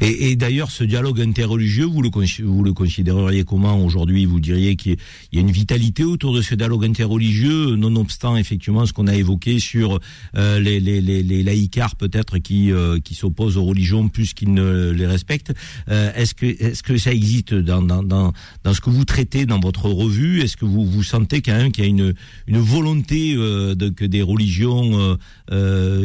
Et, 0.02 0.30
et 0.32 0.36
d'ailleurs, 0.36 0.72
ce 0.72 0.82
dialogue 0.82 1.20
interreligieux, 1.20 1.84
vous 1.84 2.02
le, 2.02 2.10
vous 2.42 2.64
le 2.64 2.72
considéreriez 2.72 3.44
comment 3.44 3.84
aujourd'hui? 3.84 4.24
Vous 4.24 4.40
diriez 4.40 4.74
qu'il 4.74 4.96
y 5.32 5.38
a 5.38 5.40
une 5.40 5.52
vitalité 5.52 6.02
autour 6.02 6.34
de 6.34 6.42
ce 6.42 6.56
dialogue 6.56 6.84
interreligieux, 6.84 7.76
nonobstant 7.76 8.36
effectivement 8.36 8.84
ce 8.84 8.92
qu'on 8.92 9.06
a 9.06 9.14
évoqué 9.14 9.60
sur 9.60 10.00
euh, 10.34 10.58
les, 10.58 10.80
les, 10.80 11.00
les, 11.00 11.22
les 11.22 11.44
laïcars 11.44 11.94
peut-être 11.94 12.38
qui, 12.38 12.72
euh, 12.72 12.98
qui 12.98 13.14
s'opposent 13.14 13.56
aux 13.56 13.64
religions 13.64 14.08
plus 14.08 14.34
qu'ils 14.34 14.52
ne 14.52 14.90
les 14.90 15.06
respectent. 15.06 15.52
Euh, 15.88 16.10
est-ce 16.16 16.34
que, 16.34 16.46
est-ce 16.46 16.82
que 16.82 16.96
ça 16.96 17.12
existe 17.12 17.54
dans, 17.54 17.80
dans, 17.80 18.02
dans, 18.02 18.32
dans, 18.64 18.74
ce 18.74 18.80
que 18.80 18.90
vous 18.90 19.04
traitez 19.04 19.46
dans 19.46 19.60
votre 19.60 19.88
revue? 19.88 20.40
Est-ce 20.40 20.56
que 20.56 20.64
vous, 20.64 20.84
vous 20.84 21.04
sentez 21.04 21.42
quand 21.42 21.56
même 21.56 21.70
qu'il 21.70 21.84
y 21.84 21.86
a 21.86 21.90
une, 21.90 22.12
une 22.48 22.58
volonté 22.58 23.36
de, 23.36 23.88
que 23.88 24.04
des 24.04 24.22
religions 24.22 25.16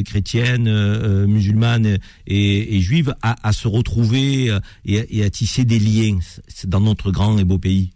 chrétiennes, 0.05 1.25
musulmanes 1.25 1.97
et, 2.27 2.77
et 2.77 2.81
juives 2.81 3.15
à, 3.23 3.35
à 3.41 3.53
se 3.53 3.67
retrouver 3.67 3.86
euh, 3.97 4.59
et, 4.85 5.23
à 5.23 5.29
tisser 5.29 5.65
des 5.65 5.79
liens 5.79 6.19
dans 6.65 6.81
notre 6.81 7.11
grand 7.11 7.37
et 7.37 7.43
beau 7.43 7.59
pays 7.59 7.91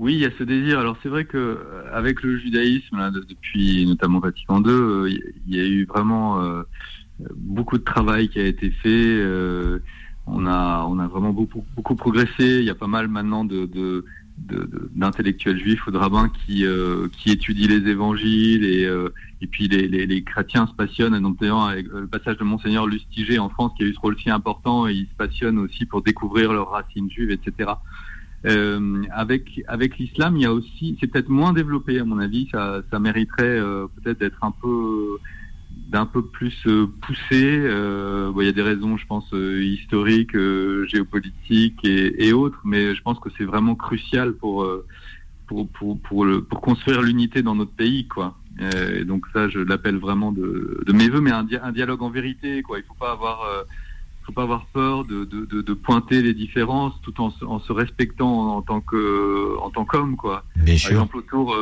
oui, 0.00 0.14
il 0.14 0.20
y 0.20 0.26
a 0.26 0.30
ce 0.38 0.44
désir. 0.44 0.78
Alors 0.78 0.96
c'est 1.02 1.08
vrai 1.08 1.24
que 1.24 1.36
euh, 1.36 1.82
avec 1.92 2.22
le 2.22 2.38
judaïsme, 2.38 3.10
depuis 3.28 3.84
notamment 3.84 4.20
Vatican 4.20 4.62
II, 4.62 4.70
euh, 4.70 5.10
il 5.48 5.56
y 5.56 5.58
a 5.58 5.64
eu 5.64 5.86
vraiment 5.86 6.40
beaucoup 7.34 7.78
de 7.78 7.82
travail 7.82 8.28
qui 8.28 8.38
a 8.38 8.44
été 8.44 8.70
fait. 8.70 9.20
on 10.28 10.46
a 10.46 10.86
on 10.88 11.00
a 11.00 11.08
vraiment 11.08 11.32
beaucoup 11.32 11.64
beaucoup 11.74 11.96
progressé. 11.96 12.60
Il 12.60 12.64
y 12.64 12.70
a 12.70 12.76
pas 12.76 12.86
mal 12.86 13.08
maintenant 13.08 13.44
de, 13.44 14.04
d'intellectuels 14.94 15.58
juifs 15.58 15.86
ou 15.86 15.90
de 15.90 15.98
rabbins 15.98 16.30
qui, 16.30 16.64
euh, 16.64 17.08
qui 17.12 17.30
étudient 17.30 17.68
les 17.68 17.88
évangiles 17.90 18.64
et, 18.64 18.84
euh, 18.84 19.10
et 19.40 19.46
puis 19.46 19.68
les, 19.68 19.88
les, 19.88 20.06
les, 20.06 20.22
chrétiens 20.22 20.66
se 20.66 20.72
passionnent, 20.74 21.18
notamment 21.18 21.66
avec 21.66 21.86
le 21.88 22.06
passage 22.06 22.38
de 22.38 22.44
Monseigneur 22.44 22.86
Lustiger 22.86 23.38
en 23.38 23.48
France 23.48 23.72
qui 23.76 23.84
a 23.84 23.86
eu 23.86 23.94
ce 23.94 24.00
rôle 24.00 24.16
si 24.18 24.30
important 24.30 24.88
et 24.88 24.94
ils 24.94 25.06
se 25.06 25.14
passionnent 25.16 25.58
aussi 25.58 25.86
pour 25.86 26.02
découvrir 26.02 26.52
leurs 26.52 26.70
racines 26.70 27.10
juives, 27.10 27.30
etc. 27.30 27.72
Euh, 28.46 29.02
avec 29.12 29.62
avec 29.66 29.98
l'islam, 29.98 30.36
il 30.36 30.42
y 30.42 30.46
a 30.46 30.52
aussi, 30.52 30.96
c'est 31.00 31.08
peut-être 31.08 31.28
moins 31.28 31.52
développé 31.52 31.98
à 31.98 32.04
mon 32.04 32.18
avis, 32.18 32.48
ça, 32.52 32.82
ça 32.90 32.98
mériterait 32.98 33.60
peut-être 33.96 34.20
d'être 34.20 34.42
un 34.44 34.52
peu 34.52 35.18
d'un 35.88 36.06
peu 36.06 36.22
plus 36.22 36.54
euh, 36.66 36.86
poussé. 37.00 37.42
Euh, 37.42 38.30
bon, 38.30 38.42
il 38.42 38.46
y 38.46 38.48
a 38.48 38.52
des 38.52 38.62
raisons, 38.62 38.96
je 38.96 39.06
pense, 39.06 39.26
euh, 39.32 39.62
historiques, 39.62 40.36
géopolitiques 40.86 41.84
et, 41.84 42.28
et, 42.28 42.32
autres, 42.32 42.60
mais 42.64 42.94
je 42.94 43.02
pense 43.02 43.18
que 43.18 43.30
c'est 43.36 43.44
vraiment 43.44 43.74
crucial 43.74 44.34
pour 44.34 44.68
pour 45.46 45.68
pour 45.68 45.98
pour, 46.00 46.24
le, 46.24 46.42
pour 46.42 46.60
construire 46.60 47.00
l'unité 47.02 47.42
dans 47.42 47.54
notre 47.54 47.72
pays, 47.72 48.06
quoi. 48.06 48.36
Et 48.60 49.04
donc 49.04 49.24
ça, 49.32 49.48
je 49.48 49.60
l'appelle 49.60 49.98
vraiment 49.98 50.32
de, 50.32 50.82
de 50.84 50.92
mes 50.92 51.08
voeux, 51.08 51.20
mais 51.20 51.30
un, 51.30 51.46
un, 51.62 51.72
dialogue 51.72 52.02
en 52.02 52.10
vérité, 52.10 52.60
quoi. 52.62 52.78
Il 52.78 52.84
faut 52.84 52.94
pas 52.94 53.12
avoir 53.12 53.46
faut 54.24 54.32
pas 54.32 54.42
avoir 54.42 54.66
peur 54.66 55.04
de, 55.06 55.24
de, 55.24 55.62
de, 55.62 55.72
pointer 55.72 56.20
les 56.20 56.34
différences 56.34 56.92
tout 57.02 57.18
en, 57.22 57.32
en 57.46 57.60
se 57.60 57.72
respectant 57.72 58.56
en, 58.56 58.62
tant 58.62 58.82
que 58.82 59.56
en 59.58 59.70
tant 59.70 59.86
qu'homme 59.86 60.16
quoi. 60.16 60.44
Bien 60.56 60.76
Par 60.82 60.90
exemple 60.90 61.16
autour 61.16 61.56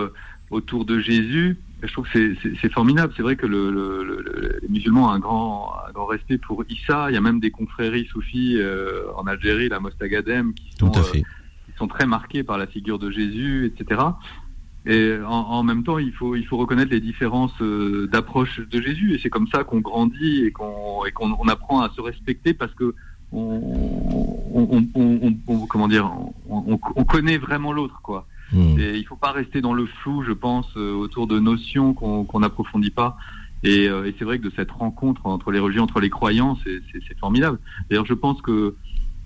autour 0.51 0.85
de 0.85 0.99
Jésus, 0.99 1.59
je 1.83 1.93
trouve 1.93 2.09
que 2.09 2.35
c'est 2.61 2.73
formidable. 2.73 3.13
C'est 3.17 3.23
vrai 3.23 3.37
que 3.37 3.47
le, 3.47 3.71
le, 3.71 4.59
les 4.63 4.69
musulmans 4.69 5.07
ont 5.07 5.11
un 5.11 5.19
grand, 5.19 5.75
un 5.87 5.93
grand 5.93 6.07
respect 6.07 6.39
pour 6.39 6.65
Issa. 6.69 7.11
Il 7.11 7.15
y 7.15 7.17
a 7.17 7.21
même 7.21 7.41
des 7.41 7.51
confréries 7.51 8.07
soufis 8.07 8.57
euh, 8.57 9.05
en 9.17 9.27
Algérie, 9.27 9.69
la 9.69 9.81
Mostagadem, 9.81 10.55
qui 10.55 10.71
sont, 10.79 10.91
euh, 10.97 11.13
qui 11.13 11.73
sont 11.77 11.89
très 11.89 12.07
marqués 12.07 12.43
par 12.43 12.57
la 12.57 12.67
figure 12.67 12.99
de 12.99 13.11
Jésus, 13.11 13.67
etc. 13.67 14.01
Et 14.87 15.17
en, 15.27 15.31
en, 15.31 15.63
même 15.65 15.83
temps, 15.83 15.99
il 15.99 16.13
faut, 16.13 16.37
il 16.37 16.47
faut 16.47 16.57
reconnaître 16.57 16.93
les 16.93 17.01
différences 17.01 17.61
euh, 17.61 18.07
d'approche 18.07 18.61
de 18.61 18.81
Jésus. 18.81 19.15
Et 19.15 19.19
c'est 19.23 19.31
comme 19.31 19.49
ça 19.49 19.65
qu'on 19.65 19.81
grandit 19.81 20.45
et 20.45 20.53
qu'on 20.53 21.03
qu'on 21.15 21.33
on 21.39 21.49
apprend 21.49 21.83
à 21.83 21.91
se 21.91 22.01
respecter 22.01 22.55
parce 22.55 22.73
que 22.75 22.95
on, 23.33 23.61
on, 24.55 24.87
on 25.49 25.67
comment 25.67 25.89
dire, 25.89 26.11
on, 26.49 27.05
connaît 27.05 27.39
vraiment 27.39 27.73
l'autre, 27.73 28.01
quoi. 28.03 28.27
Hmm. 28.53 28.79
Et 28.79 28.97
il 28.97 29.05
faut 29.05 29.17
pas 29.17 29.33
rester 29.33 29.61
dans 29.61 29.75
le 29.75 29.87
flou, 29.87 30.23
je 30.23 30.33
pense, 30.33 30.69
euh, 30.77 30.93
autour 30.93 31.27
de 31.27 31.39
notions 31.39 31.95
qu'on 31.95 32.41
n'approfondit 32.41 32.91
pas. 32.91 33.17
Et, 33.63 33.89
euh, 33.89 34.07
et 34.07 34.15
c'est 34.19 34.25
vrai 34.25 34.39
que 34.39 34.45
de 34.45 34.53
cette 34.55 34.71
rencontre 34.71 35.27
entre 35.27 35.51
les 35.51 35.59
religions, 35.59 35.83
entre 35.83 36.01
les 36.01 36.11
croyants, 36.11 36.57
c'est 36.65 37.19
formidable. 37.19 37.59
D'ailleurs, 37.89 38.07
je 38.07 38.15
pense 38.15 38.41
que 38.43 38.75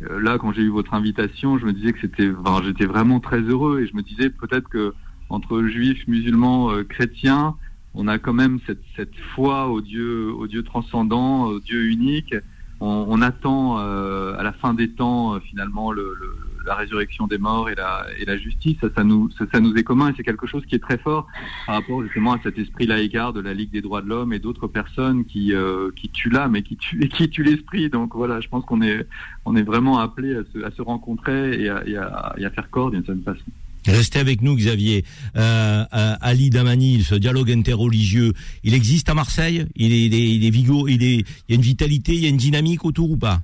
euh, 0.03 0.21
là, 0.21 0.39
quand 0.39 0.53
j'ai 0.53 0.63
eu 0.63 0.71
votre 0.71 0.95
invitation, 0.95 1.59
je 1.59 1.67
me 1.67 1.73
disais 1.73 1.93
que 1.93 2.01
c'était, 2.01 2.31
enfin, 2.31 2.63
j'étais 2.65 2.87
vraiment 2.87 3.21
très 3.21 3.41
heureux 3.41 3.81
et 3.81 3.87
je 3.87 3.95
me 3.95 4.03
disais 4.03 4.31
peut-être 4.31 4.69
que 4.69 4.95
entre 5.29 5.63
juifs, 5.65 6.09
musulmans, 6.09 6.71
chrétiens, 6.89 7.55
on 7.95 8.09
a 8.09 8.19
quand 8.19 8.33
même 8.33 8.59
cette, 8.67 8.83
cette 8.97 9.15
foi 9.35 9.69
au 9.69 9.81
Dieu, 9.81 10.33
au 10.33 10.49
Dieu 10.49 10.65
transcendant, 10.65 11.45
au 11.45 11.61
Dieu 11.61 11.85
unique. 11.87 12.35
On, 12.81 13.07
on 13.09 13.23
attend 13.23 13.77
à 13.77 14.43
la 14.43 14.53
fin 14.53 14.75
des 14.75 14.91
temps 14.91 15.39
finalement 15.39 15.93
le, 15.93 16.17
le 16.19 16.35
la 16.65 16.75
résurrection 16.75 17.27
des 17.27 17.39
morts 17.39 17.71
et 17.71 17.75
la, 17.75 18.07
et 18.19 18.25
la 18.25 18.37
justice, 18.37 18.77
ça, 18.81 18.89
ça 18.95 19.05
nous, 19.05 19.31
ça, 19.33 19.45
ça, 19.53 19.61
nous 19.61 19.75
est 19.77 19.83
commun 19.83 20.11
et 20.11 20.15
c'est 20.17 20.23
quelque 20.23 20.47
chose 20.47 20.65
qui 20.67 20.75
est 20.75 20.81
très 20.81 20.99
fort 20.99 21.27
par 21.67 21.77
rapport 21.77 22.03
justement 22.03 22.33
à 22.33 22.41
cet 22.43 22.59
esprit 22.59 22.87
laïcard 22.87 23.33
de 23.33 23.41
la 23.41 23.55
Ligue 23.55 23.71
des 23.71 23.81
droits 23.81 24.03
de 24.03 24.09
l'homme 24.09 24.33
et 24.33 24.39
d'autres 24.39 24.67
personnes 24.67 25.25
qui, 25.25 25.55
euh, 25.55 25.91
qui 25.97 26.09
tuent 26.09 26.31
l'âme 26.31 26.57
et 26.57 26.63
qui 26.63 26.77
tuent, 26.77 27.09
qui 27.17 27.29
tuent 27.29 27.45
l'esprit. 27.45 27.89
Donc 27.91 28.15
voilà, 28.15 28.41
je 28.41 28.49
pense 28.49 28.65
qu'on 28.65 28.83
est, 28.83 29.07
on 29.45 29.57
est 29.57 29.63
vraiment 29.63 29.99
appelé 29.99 30.37
à 30.37 30.43
se, 30.53 30.65
à 30.65 30.71
se 30.71 30.83
rencontrer 30.83 31.63
et 31.63 31.69
à, 31.69 31.87
et, 31.87 31.97
à, 31.97 32.35
et 32.39 32.45
à, 32.45 32.51
faire 32.51 32.71
corps 32.71 32.91
d'une 32.91 33.05
certaine 33.05 33.25
façon. 33.25 33.45
Restez 33.87 34.19
avec 34.19 34.43
nous, 34.43 34.57
Xavier. 34.57 35.05
Euh, 35.37 35.85
euh, 35.95 36.15
Ali 36.21 36.51
Damani, 36.51 37.03
ce 37.03 37.15
dialogue 37.15 37.51
interreligieux, 37.51 38.33
il 38.63 38.75
existe 38.75 39.09
à 39.09 39.15
Marseille? 39.15 39.65
Il 39.75 39.93
est, 39.93 40.05
il 40.05 40.15
est, 40.15 40.35
il 40.35 40.45
est 40.45 40.51
vigo, 40.51 40.87
il 40.87 41.03
est, 41.03 41.17
il 41.17 41.45
y 41.49 41.53
a 41.53 41.55
une 41.55 41.63
vitalité, 41.63 42.13
il 42.13 42.21
y 42.21 42.27
a 42.27 42.29
une 42.29 42.37
dynamique 42.37 42.85
autour 42.85 43.11
ou 43.11 43.17
pas? 43.17 43.41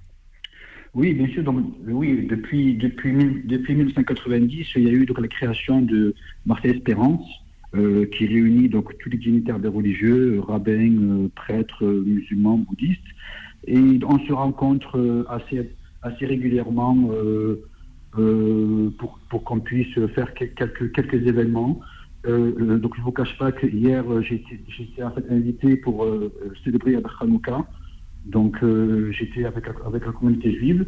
Oui, 0.97 1.13
bien 1.13 1.29
sûr. 1.29 1.45
Donc, 1.45 1.63
oui, 1.87 2.27
depuis, 2.27 2.75
depuis, 2.75 3.13
depuis 3.45 3.75
1990, 3.75 4.67
il 4.77 4.83
y 4.83 4.89
a 4.89 4.93
eu 4.93 5.05
donc 5.05 5.21
la 5.21 5.29
création 5.29 5.83
de 5.83 6.15
Marseille 6.47 6.71
Espérance, 6.71 7.29
euh, 7.75 8.07
qui 8.07 8.27
réunit 8.27 8.71
donc 8.71 8.97
tous 8.99 9.11
les 9.11 9.19
dignitaires 9.19 9.59
des 9.59 9.69
religieux, 9.69 10.41
rabbins, 10.41 10.99
euh, 11.03 11.29
prêtres, 11.35 11.85
musulmans, 11.85 12.57
bouddhistes. 12.57 13.03
Et 13.67 13.99
on 14.09 14.19
se 14.21 14.33
rencontre 14.33 15.27
assez, 15.29 15.71
assez 16.01 16.25
régulièrement 16.25 17.11
euh, 17.13 18.91
pour, 18.97 19.19
pour 19.29 19.45
qu'on 19.45 19.61
puisse 19.61 19.95
faire 20.15 20.33
quelques, 20.33 20.93
quelques 20.93 21.27
événements. 21.27 21.81
donc 22.25 22.95
je 22.95 23.01
ne 23.01 23.05
vous 23.05 23.13
cache 23.13 23.37
pas 23.37 23.53
que 23.53 23.67
hier 23.67 24.05
en 24.09 25.11
fait 25.11 25.31
invité 25.31 25.77
pour 25.77 26.07
célébrer 26.65 26.95
à 26.95 27.03
Hanouka. 27.21 27.67
Donc 28.27 28.57
euh, 28.63 29.13
j'étais 29.13 29.45
avec, 29.45 29.65
avec 29.87 30.05
la 30.05 30.13
communauté 30.13 30.53
juive 30.57 30.87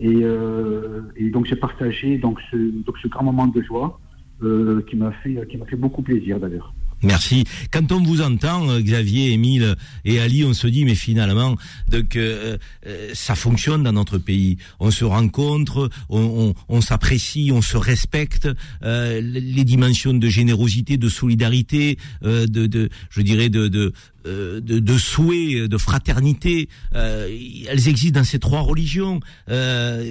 et, 0.00 0.08
euh, 0.22 1.02
et 1.16 1.30
donc 1.30 1.46
j'ai 1.46 1.56
partagé 1.56 2.18
donc 2.18 2.38
ce, 2.50 2.56
donc 2.56 2.96
ce 3.02 3.08
grand 3.08 3.24
moment 3.24 3.46
de 3.46 3.62
joie 3.62 4.00
euh, 4.42 4.82
qui 4.88 4.96
m'a 4.96 5.12
fait 5.12 5.34
qui 5.48 5.56
m'a 5.56 5.66
fait 5.66 5.76
beaucoup 5.76 6.02
plaisir 6.02 6.38
d'ailleurs. 6.38 6.74
Merci. 7.02 7.44
Quand 7.70 7.92
on 7.92 8.02
vous 8.02 8.22
entend, 8.22 8.70
euh, 8.70 8.80
Xavier, 8.80 9.32
Émile 9.32 9.74
et 10.06 10.20
Ali, 10.20 10.42
on 10.44 10.54
se 10.54 10.66
dit, 10.66 10.84
mais 10.86 10.94
finalement, 10.94 11.56
donc 11.90 12.16
euh, 12.16 12.56
euh, 12.86 13.10
ça 13.12 13.34
fonctionne 13.34 13.82
dans 13.82 13.92
notre 13.92 14.16
pays. 14.16 14.56
On 14.80 14.90
se 14.90 15.04
rencontre, 15.04 15.90
on, 16.08 16.22
on, 16.22 16.54
on 16.68 16.80
s'apprécie, 16.80 17.50
on 17.52 17.60
se 17.60 17.76
respecte. 17.76 18.48
Euh, 18.82 19.20
les 19.20 19.64
dimensions 19.64 20.14
de 20.14 20.28
générosité, 20.28 20.96
de 20.96 21.08
solidarité, 21.08 21.98
de, 22.22 22.46
de, 22.46 22.88
je 23.10 23.20
dirais, 23.20 23.50
de, 23.50 23.68
de 23.68 23.92
de, 24.24 24.78
de 24.78 24.98
souhait, 24.98 25.68
de 25.68 25.78
fraternité, 25.78 26.68
euh, 26.94 27.28
elles 27.68 27.88
existent 27.88 28.20
dans 28.20 28.24
ces 28.24 28.38
trois 28.38 28.60
religions. 28.60 29.20
Euh, 29.50 30.04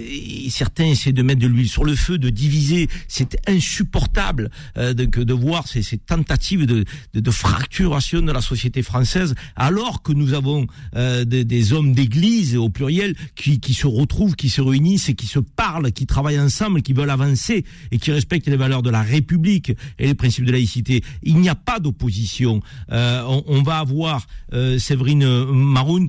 certains 0.49 0.85
essaient 0.85 1.13
de 1.13 1.21
mettre 1.23 1.41
de 1.41 1.47
l'huile 1.47 1.69
sur 1.69 1.83
le 1.83 1.95
feu, 1.95 2.17
de 2.17 2.29
diviser. 2.29 2.89
C'est 3.07 3.37
insupportable 3.49 4.49
euh, 4.77 4.93
de, 4.93 5.05
de 5.05 5.33
voir 5.33 5.67
ces, 5.67 5.81
ces 5.81 5.97
tentatives 5.97 6.65
de, 6.65 6.85
de, 7.13 7.31
fracturation 7.31 8.21
de 8.21 8.31
la 8.31 8.41
société 8.41 8.81
française, 8.81 9.35
alors 9.55 10.03
que 10.03 10.11
nous 10.13 10.33
avons 10.33 10.67
euh, 10.95 11.25
des, 11.25 11.73
hommes 11.73 11.93
d'église 11.93 12.57
au 12.57 12.69
pluriel 12.69 13.15
qui, 13.35 13.59
qui 13.59 13.73
se 13.73 13.87
retrouvent, 13.87 14.35
qui 14.35 14.49
se 14.49 14.61
réunissent 14.61 15.09
et 15.09 15.15
qui 15.15 15.27
se 15.27 15.39
parlent, 15.39 15.91
qui 15.91 16.05
travaillent 16.05 16.39
ensemble, 16.39 16.81
qui 16.81 16.93
veulent 16.93 17.09
avancer 17.09 17.63
et 17.91 17.97
qui 17.97 18.11
respectent 18.11 18.47
les 18.47 18.57
valeurs 18.57 18.83
de 18.83 18.89
la 18.89 19.01
République 19.01 19.71
et 19.97 20.07
les 20.07 20.13
principes 20.13 20.45
de 20.45 20.51
laïcité. 20.51 21.03
Il 21.23 21.37
n'y 21.37 21.49
a 21.49 21.55
pas 21.55 21.79
d'opposition. 21.79 22.61
Euh, 22.91 23.23
on, 23.27 23.43
on, 23.47 23.63
va 23.63 23.79
avoir 23.79 24.02
euh, 24.53 24.79
Séverine 24.79 25.45
Maroun 25.45 26.07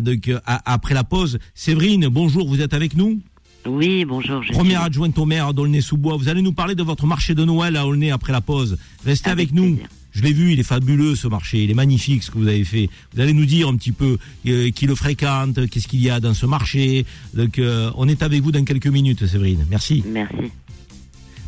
donc, 0.00 0.30
après 0.44 0.94
la 0.94 1.04
pause. 1.04 1.38
Séverine, 1.54 2.08
bonjour, 2.08 2.48
vous 2.48 2.60
êtes 2.60 2.74
avec 2.74 2.96
nous? 2.96 3.20
Oui, 3.66 4.04
bonjour. 4.04 4.42
Première 4.50 4.82
adjointe 4.82 5.16
au 5.18 5.24
maire 5.24 5.54
d'Aulnay-sous-Bois. 5.54 6.16
Vous 6.16 6.28
allez 6.28 6.42
nous 6.42 6.52
parler 6.52 6.74
de 6.74 6.82
votre 6.82 7.06
marché 7.06 7.34
de 7.34 7.44
Noël 7.44 7.76
à 7.76 7.86
Aulnay 7.86 8.10
après 8.10 8.32
la 8.32 8.40
pause. 8.40 8.76
Restez 9.04 9.30
avec, 9.30 9.52
nous. 9.52 9.78
Je 10.12 10.22
l'ai 10.22 10.32
vu, 10.32 10.52
il 10.52 10.60
est 10.60 10.64
fabuleux 10.64 11.14
ce 11.14 11.26
marché, 11.26 11.64
il 11.64 11.70
est 11.70 11.74
magnifique 11.74 12.22
ce 12.22 12.30
que 12.30 12.38
vous 12.38 12.46
avez 12.46 12.64
fait. 12.64 12.90
Vous 13.14 13.20
allez 13.20 13.32
nous 13.32 13.46
dire 13.46 13.68
un 13.68 13.76
petit 13.76 13.92
peu 13.92 14.18
euh, 14.46 14.70
qui 14.70 14.86
le 14.86 14.94
fréquente, 14.94 15.66
qu'est-ce 15.70 15.88
qu'il 15.88 16.02
y 16.02 16.10
a 16.10 16.20
dans 16.20 16.34
ce 16.34 16.44
marché. 16.44 17.06
Donc 17.32 17.58
euh, 17.58 17.90
on 17.94 18.08
est 18.08 18.22
avec 18.22 18.42
vous 18.42 18.52
dans 18.52 18.64
quelques 18.64 18.88
minutes, 18.88 19.26
Séverine. 19.26 19.64
Merci. 19.70 20.04
Merci. 20.06 20.52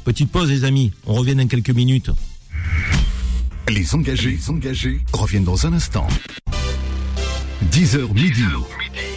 Petite 0.04 0.30
pause 0.30 0.48
les 0.48 0.64
amis, 0.64 0.92
on 1.06 1.14
revient 1.14 1.34
dans 1.34 1.46
quelques 1.46 1.70
minutes. 1.70 2.10
Les 3.68 3.94
engagés, 3.94 4.38
engagés 4.48 5.00
reviennent 5.14 5.44
dans 5.44 5.66
un 5.66 5.72
instant. 5.72 6.06
10h 7.72 8.12
midi. 8.12 8.42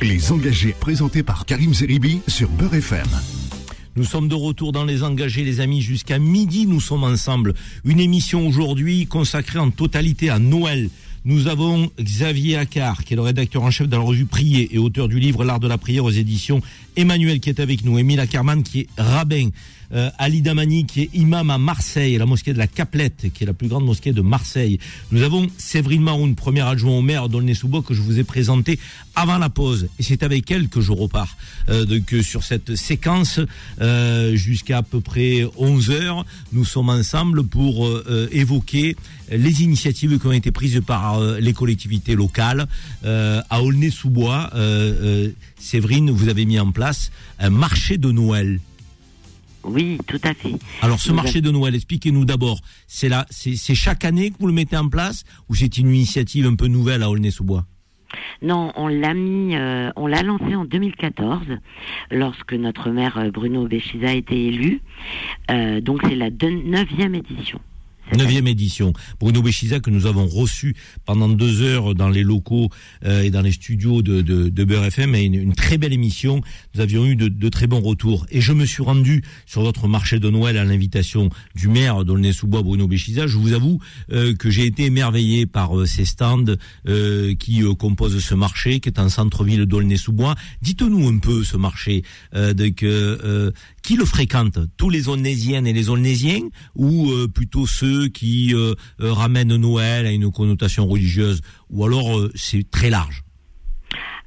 Les 0.01 0.31
engagés 0.31 0.73
présentés 0.79 1.21
par 1.21 1.45
Karim 1.45 1.73
Zeribi 1.73 2.21
sur 2.27 2.47
Beurre 2.49 2.75
FM. 2.75 3.07
Nous 3.97 4.05
sommes 4.05 4.29
de 4.29 4.35
retour 4.35 4.71
dans 4.71 4.85
les 4.85 5.03
engagés, 5.03 5.43
les 5.43 5.59
amis, 5.59 5.81
jusqu'à 5.81 6.17
midi. 6.17 6.65
Nous 6.65 6.79
sommes 6.79 7.03
ensemble. 7.03 7.55
Une 7.83 7.99
émission 7.99 8.47
aujourd'hui 8.47 9.05
consacrée 9.05 9.59
en 9.59 9.69
totalité 9.69 10.29
à 10.29 10.39
Noël. 10.39 10.89
Nous 11.25 11.47
avons 11.47 11.91
Xavier 11.99 12.55
Accard, 12.55 13.03
qui 13.03 13.13
est 13.13 13.17
le 13.17 13.23
rédacteur 13.23 13.63
en 13.63 13.71
chef 13.71 13.89
de 13.89 13.97
la 13.97 14.01
revue 14.01 14.25
Prier 14.25 14.73
et 14.73 14.77
auteur 14.77 15.09
du 15.09 15.19
livre 15.19 15.43
L'art 15.43 15.59
de 15.59 15.67
la 15.67 15.77
prière 15.77 16.05
aux 16.05 16.09
éditions 16.09 16.61
Emmanuel, 16.97 17.39
qui 17.39 17.49
est 17.49 17.59
avec 17.59 17.85
nous. 17.85 17.97
Émile 17.97 18.19
Ackerman, 18.19 18.63
qui 18.63 18.81
est 18.81 18.87
rabbin 18.97 19.49
euh, 19.93 20.09
Ali 20.17 20.41
Damani 20.41 20.85
qui 20.85 21.03
est 21.03 21.09
imam 21.13 21.49
à 21.49 21.57
Marseille, 21.57 22.17
la 22.17 22.25
mosquée 22.25 22.53
de 22.53 22.57
la 22.57 22.67
Caplette, 22.67 23.27
qui 23.33 23.43
est 23.43 23.47
la 23.47 23.53
plus 23.53 23.67
grande 23.67 23.85
mosquée 23.85 24.11
de 24.11 24.21
Marseille. 24.21 24.79
Nous 25.11 25.21
avons 25.21 25.47
Séverine 25.57 26.01
Maroun, 26.01 26.35
première 26.35 26.67
adjoint 26.67 26.97
au 26.97 27.01
maire 27.01 27.29
d'Aulnay-sous-Bois, 27.29 27.83
que 27.83 27.93
je 27.93 28.01
vous 28.01 28.19
ai 28.19 28.23
présenté 28.23 28.79
avant 29.15 29.37
la 29.37 29.49
pause. 29.49 29.87
Et 29.99 30.03
c'est 30.03 30.23
avec 30.23 30.51
elle 30.51 30.67
que 30.67 30.81
je 30.81 30.91
repars 30.91 31.37
euh, 31.69 31.85
euh, 32.13 32.21
sur 32.21 32.43
cette 32.43 32.75
séquence 32.75 33.39
euh, 33.81 34.35
jusqu'à 34.35 34.79
à 34.79 34.83
peu 34.83 34.99
près 34.99 35.45
11 35.57 35.89
heures. 35.91 36.25
Nous 36.51 36.65
sommes 36.65 36.89
ensemble 36.89 37.43
pour 37.43 37.87
euh, 37.87 38.29
évoquer 38.31 38.95
les 39.31 39.63
initiatives 39.63 40.19
qui 40.19 40.27
ont 40.27 40.31
été 40.31 40.51
prises 40.51 40.81
par 40.85 41.19
les 41.19 41.51
collectivités 41.51 42.15
locales 42.15 42.65
à 43.03 43.61
Aulnay-sous-Bois. 43.61 44.51
Séverine, 45.59 46.11
vous 46.11 46.29
avez 46.29 46.45
mis 46.45 46.57
en 46.59 46.71
place 46.71 46.86
un 47.39 47.49
marché 47.49 47.97
de 47.97 48.11
Noël 48.11 48.59
Oui, 49.63 49.97
tout 50.07 50.21
à 50.23 50.33
fait. 50.33 50.55
Alors 50.81 50.99
ce 50.99 51.11
marché 51.11 51.41
de 51.41 51.51
Noël, 51.51 51.75
expliquez-nous 51.75 52.25
d'abord, 52.25 52.59
c'est 52.87 53.09
là, 53.09 53.25
c'est 53.29 53.75
chaque 53.75 54.05
année 54.05 54.31
que 54.31 54.35
vous 54.39 54.47
le 54.47 54.53
mettez 54.53 54.77
en 54.77 54.89
place 54.89 55.23
ou 55.49 55.55
c'est 55.55 55.77
une 55.77 55.87
initiative 55.87 56.45
un 56.45 56.55
peu 56.55 56.67
nouvelle 56.67 57.03
à 57.03 57.09
Aulnay-sous-Bois? 57.09 57.65
Non, 58.41 58.71
on 58.75 58.87
l'a 58.87 59.13
mis, 59.13 59.55
euh, 59.55 59.91
on 59.95 60.07
l'a 60.07 60.23
lancé 60.23 60.55
en 60.55 60.65
2014 60.65 61.45
lorsque 62.11 62.53
notre 62.53 62.89
maire 62.89 63.17
euh, 63.17 63.31
Bruno 63.31 63.67
Béchiza 63.67 64.09
a 64.09 64.13
été 64.13 64.47
élu. 64.47 64.81
Euh, 65.51 65.81
donc 65.81 66.01
c'est 66.07 66.15
la 66.15 66.29
neuvième 66.29 67.15
édition. 67.15 67.59
Neuvième 68.15 68.47
édition. 68.47 68.93
Bruno 69.19 69.41
Béchiza 69.41 69.81
que 69.81 69.89
nous 69.89 70.05
avons 70.05 70.27
reçu 70.27 70.75
pendant 71.05 71.27
deux 71.27 71.61
heures 71.61 71.93
dans 71.93 72.07
les 72.07 72.23
locaux 72.23 72.69
euh, 73.05 73.21
et 73.21 73.31
dans 73.31 73.41
les 73.41 73.51
studios 73.51 74.01
de, 74.01 74.21
de, 74.21 74.47
de 74.47 74.73
FM. 74.73 75.13
Et 75.13 75.23
une, 75.23 75.53
très 75.53 75.77
belle 75.77 75.91
émission. 75.91 76.41
Nous 76.73 76.81
avions 76.81 77.05
eu 77.05 77.15
de, 77.17 77.27
de, 77.27 77.49
très 77.49 77.67
bons 77.67 77.81
retours. 77.81 78.25
Et 78.31 78.39
je 78.39 78.53
me 78.53 78.65
suis 78.65 78.81
rendu 78.81 79.23
sur 79.45 79.61
votre 79.61 79.89
marché 79.89 80.19
de 80.19 80.29
Noël 80.29 80.57
à 80.57 80.63
l'invitation 80.63 81.29
du 81.55 81.67
maire 81.67 82.05
d'Aulnay-sous-Bois, 82.05 82.63
Bruno 82.63 82.87
Béchiza. 82.87 83.27
Je 83.27 83.37
vous 83.37 83.51
avoue 83.51 83.79
euh, 84.11 84.33
que 84.35 84.49
j'ai 84.49 84.65
été 84.65 84.85
émerveillé 84.85 85.45
par 85.45 85.77
euh, 85.77 85.85
ces 85.85 86.05
stands 86.05 86.45
qui 87.39 87.63
composent 87.77 88.19
ce 88.19 88.35
marché, 88.35 88.79
qui 88.79 88.89
est 88.89 88.99
un 88.99 89.09
centre-ville 89.09 89.65
d'Aulnay-sous-Bois. 89.65 90.35
Dites-nous 90.61 91.07
un 91.07 91.19
peu 91.19 91.43
ce 91.43 91.57
marché, 91.57 92.03
de, 92.33 92.67
que, 92.69 93.51
qui 93.87 93.95
le 93.95 94.03
fréquente 94.03 94.59
Tous 94.75 94.89
les 94.89 95.07
Aulnaysiennes 95.07 95.65
et 95.65 95.71
les 95.71 95.89
Aulnaysiens 95.89 96.49
ou 96.75 97.09
plutôt 97.33 97.65
ceux 97.65 98.09
qui 98.09 98.53
euh, 98.53 98.73
euh, 98.99 99.13
ramènent 99.13 99.55
Noël 99.55 100.05
à 100.05 100.11
une 100.11 100.29
connotation 100.29 100.85
religieuse, 100.87 101.41
ou 101.69 101.85
alors 101.85 102.17
euh, 102.17 102.29
c'est 102.35 102.69
très 102.69 102.89
large? 102.89 103.23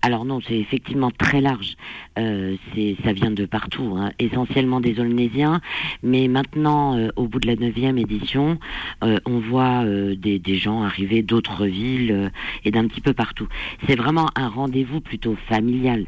Alors 0.01 0.25
non, 0.25 0.41
c'est 0.49 0.59
effectivement 0.59 1.11
très 1.11 1.43
large. 1.43 1.75
Euh, 2.19 2.57
ça 3.05 3.13
vient 3.13 3.31
de 3.31 3.47
partout, 3.47 3.95
hein. 3.97 4.11
essentiellement 4.19 4.81
des 4.81 4.99
Olnésiens. 4.99 5.61
Mais 6.03 6.27
maintenant, 6.27 6.97
euh, 6.97 7.09
au 7.17 7.29
bout 7.29 7.39
de 7.39 7.47
la 7.47 7.57
neuvième 7.57 7.99
édition, 7.99 8.59
euh, 9.05 9.19
on 9.27 9.39
voit 9.39 9.85
des, 9.85 10.39
des, 10.39 10.57
gens 10.57 10.83
arriver 10.83 11.23
d'autres 11.23 11.67
villes 11.67 12.31
et 12.65 12.71
d'un 12.71 12.87
petit 12.89 13.01
peu 13.01 13.13
partout. 13.13 13.47
C'est 13.87 13.97
vraiment 13.97 14.29
un 14.35 14.49
rendez-vous 14.49 15.01
plutôt 15.01 15.37
familial. 15.49 16.07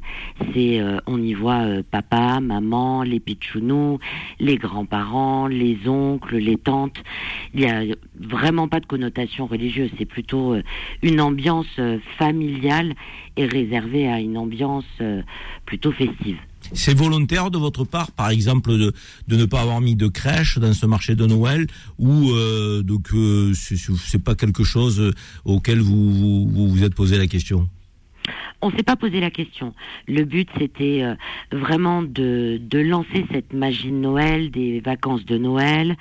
C'est, 0.52 0.80
on 1.06 1.22
y 1.22 1.32
voit 1.34 1.64
papa, 1.90 2.40
maman, 2.40 3.02
les 3.02 3.20
pitchounous, 3.20 3.98
les 4.40 4.56
grands-parents, 4.56 5.46
les 5.46 5.78
oncles, 5.86 6.36
les 6.36 6.56
tantes. 6.56 7.02
Il 7.54 7.60
y 7.60 7.66
a 7.66 7.82
vraiment 8.18 8.68
pas 8.68 8.80
de 8.80 8.86
connotation 8.86 9.46
religieuse. 9.46 9.90
C'est 9.98 10.06
plutôt 10.06 10.56
une 11.02 11.20
ambiance 11.20 11.80
familiale 12.18 12.94
et 13.36 13.46
réservée 13.46 14.08
à 14.08 14.20
une 14.20 14.36
ambiance 14.36 14.84
plutôt 15.64 15.91
C'est 16.72 16.94
volontaire 16.94 17.50
de 17.50 17.58
votre 17.58 17.84
part, 17.84 18.12
par 18.12 18.30
exemple, 18.30 18.70
de, 18.70 18.92
ne 19.28 19.44
pas 19.44 19.60
avoir 19.60 19.80
mis 19.80 19.96
de 19.96 20.08
crèche 20.08 20.58
dans 20.58 20.72
ce 20.72 20.86
marché 20.86 21.14
de 21.14 21.26
Noël, 21.26 21.66
ou 21.98 22.30
euh, 22.30 22.82
donc 22.82 23.12
euh, 23.12 23.52
c'est 23.54 24.22
pas 24.22 24.34
quelque 24.34 24.64
chose 24.64 25.12
auquel 25.44 25.80
vous 25.80 26.46
vous, 26.48 26.68
vous 26.68 26.84
êtes 26.84 26.94
posé 26.94 27.18
la 27.18 27.26
question? 27.26 27.68
On 28.60 28.70
s'est 28.70 28.82
pas 28.82 28.96
posé 28.96 29.20
la 29.20 29.30
question. 29.30 29.74
Le 30.06 30.24
but, 30.24 30.48
c'était 30.58 31.02
euh, 31.02 31.14
vraiment 31.50 32.02
de, 32.02 32.60
de, 32.60 32.78
lancer 32.78 33.26
cette 33.32 33.52
magie 33.52 33.90
de 33.90 33.96
Noël, 33.96 34.50
des 34.50 34.80
vacances 34.80 35.24
de 35.24 35.36
Noël, 35.36 35.96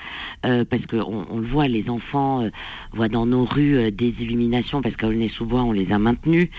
euh, 0.45 0.63
parce 0.63 0.85
qu'on 0.85 1.25
on 1.29 1.39
le 1.39 1.47
voit, 1.47 1.67
les 1.67 1.89
enfants 1.89 2.43
euh, 2.43 2.49
voient 2.93 3.09
dans 3.09 3.25
nos 3.25 3.45
rues 3.45 3.91
des 3.91 4.13
illuminations, 4.19 4.81
parce 4.81 4.95
qu'à 4.95 5.07
Aulnay-sous-Bois, 5.07 5.63
on 5.63 5.71
les 5.71 5.91
a 5.91 5.97
maintenus. 5.97 6.49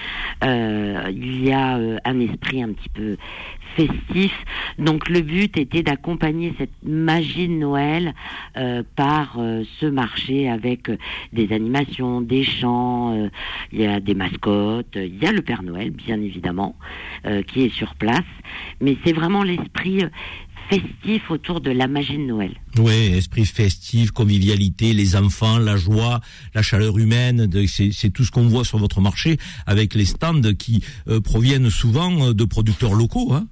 il 0.43 1.45
y 1.45 1.53
a 1.53 1.79
un 2.05 2.21
esprit 2.21 2.63
un 2.63 2.73
petit 2.73 2.89
peu 2.89 3.17
festif. 3.77 4.33
Donc 4.79 5.09
le 5.09 5.21
but 5.21 5.57
était 5.57 5.83
d'accompagner 5.83 6.55
cette 6.59 6.71
magie 6.83 7.49
de 7.49 7.55
Noël 7.55 8.15
par 8.97 9.39
ce 9.81 9.87
marché 9.87 10.49
avec 10.49 10.91
des 11.33 11.53
animations, 11.53 12.21
des 12.21 12.45
chants, 12.45 13.29
il 13.73 13.81
y 13.81 13.87
a 13.87 14.01
des 14.01 14.15
mascottes, 14.15 14.97
il 14.97 15.23
y 15.23 15.27
a 15.27 15.33
le 15.33 15.43
Père 15.43 15.63
Noël 15.63 15.91
bien 15.91 16.21
évidemment, 16.21 16.77
euh, 17.27 17.43
qui 17.43 17.63
est 17.63 17.75
sur 17.75 17.95
place. 17.95 18.21
Mais 18.81 18.97
c'est 19.05 19.13
vraiment 19.13 19.43
l'esprit 19.43 20.05
euh, 20.05 20.09
festif 20.71 21.31
autour 21.31 21.61
de 21.61 21.71
la 21.71 21.89
magie 21.89 22.17
de 22.17 22.23
Noël. 22.23 22.53
Oui, 22.79 23.13
esprit 23.15 23.45
festif, 23.45 24.11
convivialité, 24.11 24.93
les 24.93 25.17
enfants, 25.17 25.59
la 25.59 25.77
joie, 25.77 26.21
la 26.55 26.63
chaleur 26.63 26.99
humaine, 26.99 27.51
c'est 27.67 28.11
tout 28.11 28.25
ce 28.25 28.31
qu'on 28.31 28.49
voit 28.49 28.65
sur 28.65 28.79
votre 28.79 29.01
marché 29.01 29.39
avec 29.67 29.95
les 29.95 30.07
stands 30.07 30.55
qui 30.59 30.83
euh, 31.09 31.21
proviennent 31.21 31.71
souvent 31.71 32.33
de 32.33 32.45
producteurs 32.45 32.95
locaux. 32.95 33.33
Hein 33.33 33.47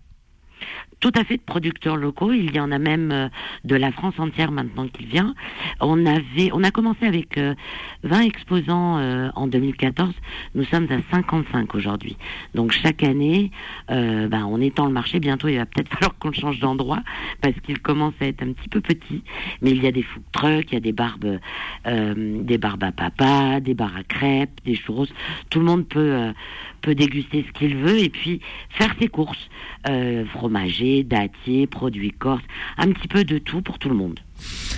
tout 1.01 1.13
à 1.17 1.25
fait 1.25 1.39
de 1.39 1.43
producteurs 1.43 1.97
locaux. 1.97 2.33
Il 2.33 2.55
y 2.55 2.61
en 2.61 2.71
a 2.71 2.79
même 2.79 3.11
euh, 3.11 3.29
de 3.65 3.75
la 3.75 3.91
France 3.91 4.15
entière 4.19 4.53
maintenant 4.53 4.87
qui 4.87 5.05
vient. 5.05 5.35
On 5.81 6.07
avait, 6.07 6.51
on 6.53 6.63
a 6.63 6.71
commencé 6.71 7.07
avec 7.07 7.39
20 7.39 7.55
euh, 8.05 8.21
exposants 8.21 8.99
euh, 8.99 9.31
en 9.35 9.47
2014. 9.47 10.13
Nous 10.55 10.65
sommes 10.65 10.87
à 10.91 11.01
55 11.11 11.75
aujourd'hui. 11.75 12.17
Donc 12.55 12.73
chaque 12.73 13.03
année, 13.03 13.51
ben, 13.89 14.47
on 14.49 14.61
étend 14.61 14.87
le 14.87 14.93
marché. 14.93 15.21
Bientôt, 15.21 15.49
il 15.49 15.57
va 15.57 15.67
peut-être 15.67 15.89
falloir 15.95 16.17
qu'on 16.19 16.33
change 16.33 16.61
d'endroit 16.61 17.01
parce 17.41 17.59
qu'il 17.61 17.81
commence 17.81 18.15
à 18.21 18.27
être 18.27 18.43
un 18.43 18.53
petit 18.53 18.69
peu 18.69 18.81
petit. 18.81 19.23
Mais 19.63 19.71
il 19.71 19.83
y 19.83 19.87
a 19.87 19.93
des 19.93 20.03
food 20.03 20.23
trucks, 20.33 20.67
il 20.71 20.75
y 20.75 20.77
a 20.77 20.81
des 20.81 20.93
barbes, 20.93 21.39
des 21.87 22.59
barbes 22.59 22.85
à 22.85 22.93
papa, 22.93 23.61
des 23.61 23.75
bars 23.75 23.97
à 23.97 24.03
crêpes, 24.03 24.61
des 24.65 24.75
churros. 24.75 25.07
Tout 25.49 25.61
le 25.61 25.65
monde 25.65 25.87
peut 25.89 26.33
peut 26.81 26.95
déguster 26.95 27.45
ce 27.47 27.53
qu'il 27.53 27.77
veut 27.77 27.99
et 27.99 28.09
puis 28.09 28.41
faire 28.71 28.95
ses 29.01 29.09
courses. 29.09 29.49
Euh, 29.89 30.25
fromager, 30.91 31.05
dattier, 31.05 31.67
produits 31.67 32.13
corse, 32.13 32.43
un 32.77 32.93
petit 32.93 33.09
peu 33.09 33.25
de 33.25 33.39
tout 33.39 33.63
pour 33.63 33.79
tout 33.79 33.89
le 33.89 33.95
monde. 33.95 34.19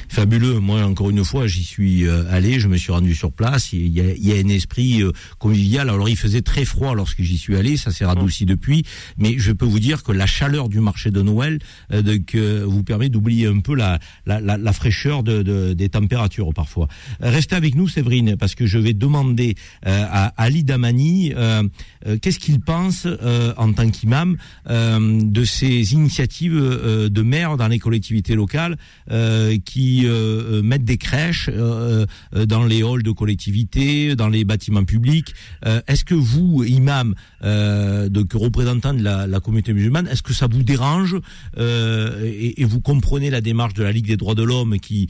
Fabuleux. 0.08 0.58
Moi, 0.60 0.82
encore 0.82 1.10
une 1.10 1.24
fois, 1.24 1.46
j'y 1.46 1.64
suis 1.64 2.06
euh, 2.06 2.24
allé, 2.30 2.60
je 2.60 2.68
me 2.68 2.76
suis 2.76 2.92
rendu 2.92 3.14
sur 3.14 3.32
place. 3.32 3.72
Il 3.72 3.88
y 3.88 4.00
a, 4.00 4.12
il 4.12 4.26
y 4.26 4.32
a 4.32 4.36
un 4.36 4.48
esprit 4.48 5.02
euh, 5.02 5.12
convivial. 5.38 5.88
Alors, 5.88 6.08
il 6.08 6.16
faisait 6.16 6.42
très 6.42 6.64
froid 6.64 6.94
lorsque 6.94 7.22
j'y 7.22 7.38
suis 7.38 7.56
allé. 7.56 7.76
Ça 7.76 7.90
s'est 7.90 8.04
radouci 8.04 8.44
depuis. 8.44 8.84
Mais 9.16 9.38
je 9.38 9.52
peux 9.52 9.64
vous 9.64 9.80
dire 9.80 10.02
que 10.02 10.12
la 10.12 10.26
chaleur 10.26 10.68
du 10.68 10.80
marché 10.80 11.10
de 11.10 11.22
Noël 11.22 11.60
euh, 11.92 12.64
vous 12.66 12.84
permet 12.84 13.08
d'oublier 13.08 13.46
un 13.46 13.60
peu 13.60 13.74
la, 13.74 13.98
la, 14.26 14.40
la, 14.40 14.72
fraîcheur 14.72 15.22
de, 15.22 15.42
de, 15.42 15.72
des 15.72 15.88
températures 15.88 16.52
parfois. 16.54 16.88
Restez 17.20 17.56
avec 17.56 17.74
nous, 17.74 17.88
Séverine, 17.88 18.36
parce 18.36 18.54
que 18.54 18.66
je 18.66 18.78
vais 18.78 18.94
demander 18.94 19.54
à 19.84 20.32
Ali 20.36 20.64
Damani 20.64 21.32
qu'est-ce 22.20 22.38
qu'il 22.38 22.60
pense 22.60 23.06
en 23.56 23.72
tant 23.72 23.90
qu'imam 23.90 24.36
de 24.68 25.44
ces 25.44 25.92
initiatives 25.92 26.54
de 26.54 27.22
maire 27.22 27.56
dans 27.56 27.68
les 27.68 27.78
collectivités 27.78 28.34
locales 28.34 28.76
euh, 29.10 29.51
euh, 30.04 30.62
mettent 30.62 30.84
des 30.84 30.98
crèches 30.98 31.50
euh, 31.52 32.06
dans 32.46 32.64
les 32.64 32.82
halls 32.82 33.02
de 33.02 33.10
collectivité, 33.10 34.14
dans 34.16 34.28
les 34.28 34.44
bâtiments 34.44 34.84
publics. 34.84 35.34
est-ce 35.86 36.04
que 36.04 36.14
vous, 36.14 36.64
imam, 36.64 37.14
donc 37.42 38.32
représentant 38.32 38.94
de 38.94 39.02
la, 39.02 39.40
communauté 39.40 39.72
musulmane, 39.72 40.06
est-ce 40.08 40.22
que 40.22 40.32
ça 40.32 40.46
vous 40.46 40.62
dérange 40.62 41.16
et, 41.58 42.64
vous 42.64 42.80
comprenez 42.80 43.30
la 43.30 43.40
démarche 43.40 43.74
de 43.74 43.82
la 43.82 43.92
Ligue 43.92 44.06
des 44.06 44.16
droits 44.16 44.34
de 44.34 44.42
l'homme 44.42 44.78
qui 44.78 45.08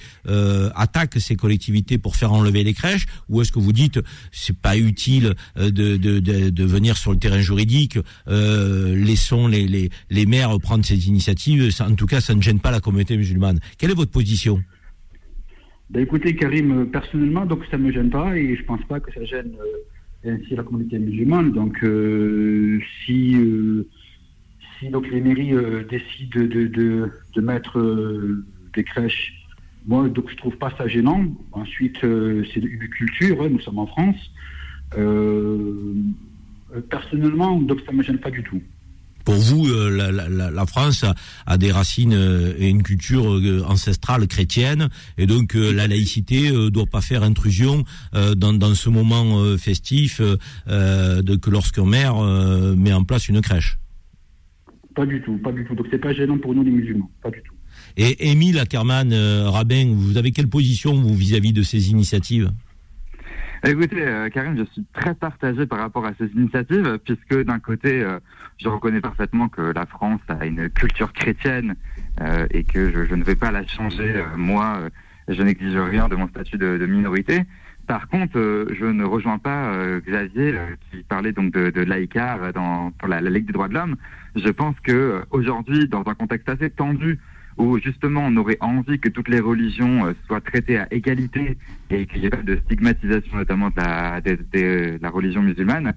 attaque 0.75 1.21
ces 1.21 1.37
collectivités 1.37 1.99
pour 1.99 2.17
faire 2.17 2.33
enlever 2.33 2.65
les 2.65 2.75
crèches, 2.75 3.07
ou 3.29 3.43
est-ce 3.43 3.53
que 3.53 3.59
vous 3.59 3.73
dites 3.73 4.01
c'est 4.31 4.57
pas 4.57 4.77
utile 4.77 5.35
de, 5.57 6.65
venir 6.65 6.97
sur 6.97 7.13
le 7.13 7.19
terrain 7.19 7.41
juridique, 7.41 7.99
laissons 8.27 9.49
les 9.49 10.27
maires 10.27 10.59
prendre 10.61 10.85
ces 10.85 11.09
initiatives, 11.09 11.75
en 11.81 11.95
tout 11.95 12.07
cas 12.07 12.21
ça 12.21 12.35
ne 12.35 12.43
gêne 12.43 12.61
pas 12.61 12.71
la 12.71 12.81
communauté 12.81 13.17
musulmane. 13.17 13.59
Quelle 13.79 13.91
est 13.91 13.95
votre 13.95 14.11
position 14.11 14.32
ben 15.93 16.05
écoutez, 16.05 16.35
Karim, 16.35 16.73
euh, 16.73 16.85
personnellement, 16.87 17.45
donc 17.45 17.67
ça 17.71 17.77
ne 17.77 17.85
me 17.85 17.93
gêne 17.93 18.09
pas 18.09 18.35
et 18.35 18.57
je 18.57 18.63
ne 18.63 18.67
pense 18.67 18.83
pas 18.85 18.99
que 18.99 19.13
ça 19.13 19.23
gêne 19.25 19.55
euh, 20.25 20.35
ainsi 20.35 20.57
la 20.57 20.63
communauté 20.63 20.99
musulmane. 20.99 21.53
Donc, 21.53 21.85
euh, 21.85 22.81
si, 23.05 23.37
si 24.79 24.89
donc 24.89 25.07
les 25.11 25.21
mairies 25.21 25.53
décident 25.91 26.41
de, 26.41 26.67
de, 27.35 27.41
mettre 27.43 27.79
des 28.73 28.85
crèches, 28.85 29.35
moi, 29.85 30.09
donc 30.09 30.31
je 30.31 30.37
trouve 30.37 30.57
pas 30.57 30.73
ça 30.79 30.89
gênant. 30.89 31.27
Ensuite, 31.53 31.99
c'est 32.01 32.61
une 32.61 32.89
culture, 32.89 33.43
hein, 33.43 33.51
nous 33.51 33.61
sommes 33.61 33.81
en 33.81 33.87
France. 33.87 34.33
personnellement, 36.89 37.61
donc 37.61 37.81
ça 37.85 37.93
ne 37.93 37.99
me 37.99 38.03
gêne 38.03 38.19
pas 38.19 38.31
du 38.31 38.43
tout. 38.43 38.63
Pour 39.25 39.35
vous, 39.35 39.69
euh, 39.69 39.91
la, 39.91 40.11
la, 40.13 40.51
la, 40.51 40.67
France 40.67 41.05
a, 41.47 41.59
des 41.59 41.71
racines 41.71 42.15
euh, 42.15 42.55
et 42.59 42.69
une 42.69 42.83
culture 42.83 43.35
euh, 43.35 43.63
ancestrale 43.67 44.27
chrétienne, 44.27 44.89
et 45.19 45.27
donc 45.27 45.55
la 45.55 45.87
laïcité 45.87 46.51
ne 46.51 46.69
doit 46.69 46.87
pas 46.87 47.01
faire 47.01 47.23
intrusion 47.23 47.85
dans, 48.13 48.53
dans, 48.53 48.75
ce 48.75 48.89
moment 48.89 49.57
festif 49.59 50.21
de, 50.21 51.37
que 51.37 51.51
lorsqu'un 51.51 51.85
maire 51.85 52.17
met 52.77 52.93
en 52.93 53.05
place 53.05 53.29
une 53.29 53.41
crèche. 53.41 53.79
Pas 54.95 55.07
du 55.07 55.21
tout, 55.23 55.39
pas 55.39 55.53
du 55.53 55.65
tout. 55.65 55.75
Donc 55.75 55.87
c'est 55.91 55.99
pas 55.99 56.13
gênant 56.13 56.39
pour 56.39 56.55
nous 56.55 56.63
les 56.63 56.71
musulmans, 56.71 57.11
pas 57.23 57.31
du 57.31 57.43
tout. 57.43 57.55
Et 57.97 58.31
Émile 58.31 58.59
Ackerman, 58.59 59.13
rabbin, 59.47 59.93
vous 59.95 60.17
avez 60.17 60.33
quelle 60.33 60.49
position 60.49 60.95
vous 60.95 61.15
vis-à-vis 61.15 61.53
de 61.53 61.63
ces 61.63 61.91
initiatives? 61.91 62.51
Écoutez, 63.65 64.03
euh, 64.03 64.29
Karim, 64.29 64.59
je 64.59 64.65
suis 64.73 64.85
très 64.93 65.15
partagé 65.15 65.67
par 65.67 65.79
rapport 65.79 66.05
à 66.05 66.13
ces 66.19 66.27
initiatives, 66.35 66.99
puisque 67.05 67.45
d'un 67.45 67.61
côté, 67.61 68.05
je 68.63 68.69
reconnais 68.69 69.01
parfaitement 69.01 69.49
que 69.49 69.63
la 69.63 69.87
France 69.87 70.21
a 70.29 70.47
une 70.47 70.69
culture 70.71 71.13
chrétienne 71.13 71.75
et 72.51 72.65
que 72.65 72.91
je, 72.91 73.15
ne 73.15 73.25
vais 73.25 73.35
pas 73.35 73.51
la 73.51 73.67
changer. 73.67 74.23
moi, 74.37 74.81
je 75.29 75.43
n'exige 75.43 75.77
rien 75.77 76.09
de 76.09 76.17
mon 76.17 76.29
statut 76.29 76.59
de, 76.59 76.87
minorité. 76.87 77.43
Par 77.87 78.09
contre, 78.09 78.67
je 78.73 78.87
ne 78.87 79.05
rejoins 79.05 79.39
pas 79.39 79.73
Xavier 80.07 80.55
qui 80.91 81.03
parlait 81.03 81.33
donc 81.33 81.53
de, 81.53 81.71
de 81.71 82.91
pour 82.99 83.09
la, 83.09 83.21
Ligue 83.21 83.47
des 83.47 83.53
droits 83.53 83.69
de 83.69 83.75
l'homme. 83.75 83.97
Je 84.37 84.49
pense 84.51 84.79
que 84.81 85.23
aujourd'hui, 85.31 85.89
dans 85.89 86.05
un 86.07 86.15
contexte 86.15 86.49
assez 86.49 86.71
tendu, 86.71 87.19
où 87.59 87.79
justement 87.79 88.23
on 88.27 88.37
aurait 88.37 88.57
envie 88.61 88.99
que 88.99 89.09
toutes 89.09 89.29
les 89.29 89.41
religions 89.41 90.15
soient 90.27 90.41
traitées 90.41 90.79
à 90.79 90.87
égalité 90.91 91.59
et 91.91 92.07
qu'il 92.07 92.21
n'y 92.21 92.27
ait 92.27 92.31
pas 92.31 92.39
de 92.39 92.57
stigmatisation 92.65 93.37
notamment 93.37 93.71
la, 93.77 94.21
de 94.21 94.99
la 95.01 95.11
religion 95.11 95.43
musulmane, 95.43 95.95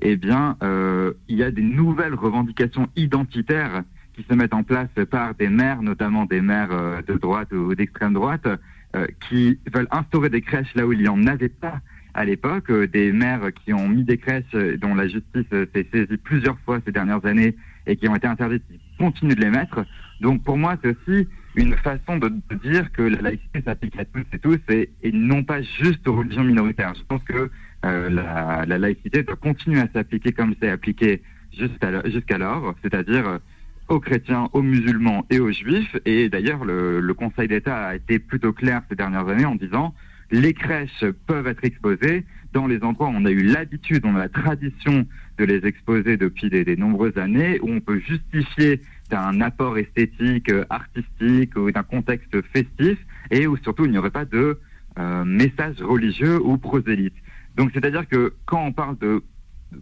eh 0.00 0.16
bien, 0.16 0.56
euh, 0.62 1.12
il 1.28 1.36
y 1.38 1.42
a 1.42 1.50
des 1.50 1.62
nouvelles 1.62 2.14
revendications 2.14 2.88
identitaires 2.96 3.82
qui 4.14 4.24
se 4.28 4.34
mettent 4.34 4.54
en 4.54 4.62
place 4.62 4.88
par 5.10 5.34
des 5.34 5.48
maires, 5.48 5.82
notamment 5.82 6.24
des 6.24 6.40
maires 6.40 6.72
euh, 6.72 7.02
de 7.02 7.14
droite 7.14 7.52
ou 7.52 7.74
d'extrême 7.74 8.14
droite, 8.14 8.46
euh, 8.96 9.06
qui 9.28 9.58
veulent 9.72 9.88
instaurer 9.90 10.30
des 10.30 10.40
crèches 10.40 10.74
là 10.74 10.86
où 10.86 10.92
il 10.92 11.00
n'y 11.00 11.08
en 11.08 11.26
avait 11.26 11.48
pas 11.48 11.80
à 12.14 12.24
l'époque, 12.24 12.72
des 12.72 13.12
maires 13.12 13.52
qui 13.64 13.72
ont 13.72 13.88
mis 13.88 14.02
des 14.02 14.18
crèches 14.18 14.50
dont 14.80 14.94
la 14.94 15.06
justice 15.06 15.44
s'est 15.50 15.86
saisie 15.92 16.16
plusieurs 16.16 16.58
fois 16.60 16.80
ces 16.84 16.90
dernières 16.90 17.24
années 17.24 17.54
et 17.86 17.96
qui 17.96 18.08
ont 18.08 18.16
été 18.16 18.26
interdites, 18.26 18.64
qui 18.66 18.80
continuent 18.98 19.36
de 19.36 19.40
les 19.40 19.50
mettre. 19.50 19.84
Donc 20.20 20.42
pour 20.42 20.56
moi, 20.56 20.76
c'est 20.82 20.96
aussi 20.96 21.28
une 21.54 21.76
façon 21.76 22.16
de, 22.16 22.32
dire 22.64 22.90
que 22.92 23.02
la 23.02 23.20
laïcité 23.20 23.62
s'applique 23.62 23.98
à 23.98 24.04
tous 24.04 24.24
et 24.32 24.38
tous 24.38 24.58
et, 24.68 24.90
et 25.02 25.12
non 25.12 25.44
pas 25.44 25.62
juste 25.62 26.08
aux 26.08 26.16
religions 26.16 26.44
minoritaires. 26.44 26.94
Je 26.96 27.04
pense 27.04 27.22
que 27.22 27.50
euh, 27.84 28.10
la, 28.10 28.64
la, 28.66 28.78
laïcité 28.78 29.22
doit 29.22 29.36
continuer 29.36 29.80
à 29.80 29.88
s'appliquer 29.92 30.32
comme 30.32 30.54
c'est 30.60 30.70
appliqué 30.70 31.22
jusqu'alors, 31.52 32.74
c'est-à-dire 32.82 33.28
euh, 33.28 33.38
aux 33.88 34.00
chrétiens, 34.00 34.48
aux 34.52 34.62
musulmans 34.62 35.24
et 35.30 35.38
aux 35.40 35.52
juifs. 35.52 35.96
Et 36.04 36.28
d'ailleurs, 36.28 36.64
le, 36.64 37.12
Conseil 37.14 37.48
d'État 37.48 37.88
a 37.88 37.94
été 37.94 38.18
plutôt 38.18 38.52
clair 38.52 38.82
ces 38.88 38.96
dernières 38.96 39.28
années 39.28 39.44
en 39.44 39.54
disant 39.54 39.94
les 40.30 40.52
crèches 40.52 41.04
peuvent 41.26 41.46
être 41.46 41.64
exposées 41.64 42.24
dans 42.52 42.66
les 42.66 42.82
endroits 42.82 43.08
où 43.08 43.12
on 43.14 43.24
a 43.24 43.30
eu 43.30 43.42
l'habitude, 43.42 44.04
on 44.04 44.14
a 44.14 44.20
la 44.20 44.28
tradition 44.28 45.06
de 45.38 45.44
les 45.44 45.66
exposer 45.66 46.16
depuis 46.16 46.50
des, 46.50 46.64
des 46.64 46.76
nombreuses 46.76 47.16
années, 47.16 47.58
où 47.62 47.70
on 47.70 47.80
peut 47.80 47.98
justifier 48.00 48.82
d'un 49.10 49.40
apport 49.40 49.78
esthétique, 49.78 50.50
euh, 50.50 50.64
artistique 50.68 51.56
ou 51.56 51.70
d'un 51.70 51.82
contexte 51.82 52.42
festif, 52.52 52.98
et 53.30 53.46
où 53.46 53.56
surtout 53.58 53.86
il 53.86 53.92
n'y 53.92 53.98
aurait 53.98 54.10
pas 54.10 54.24
de 54.24 54.58
euh, 54.98 55.24
message 55.24 55.80
religieux 55.80 56.40
ou 56.42 56.58
prosélyte. 56.58 57.14
Donc 57.58 57.70
c'est-à-dire 57.74 58.08
que 58.08 58.34
quand 58.46 58.64
on 58.64 58.72
parle 58.72 58.96
de 58.98 59.22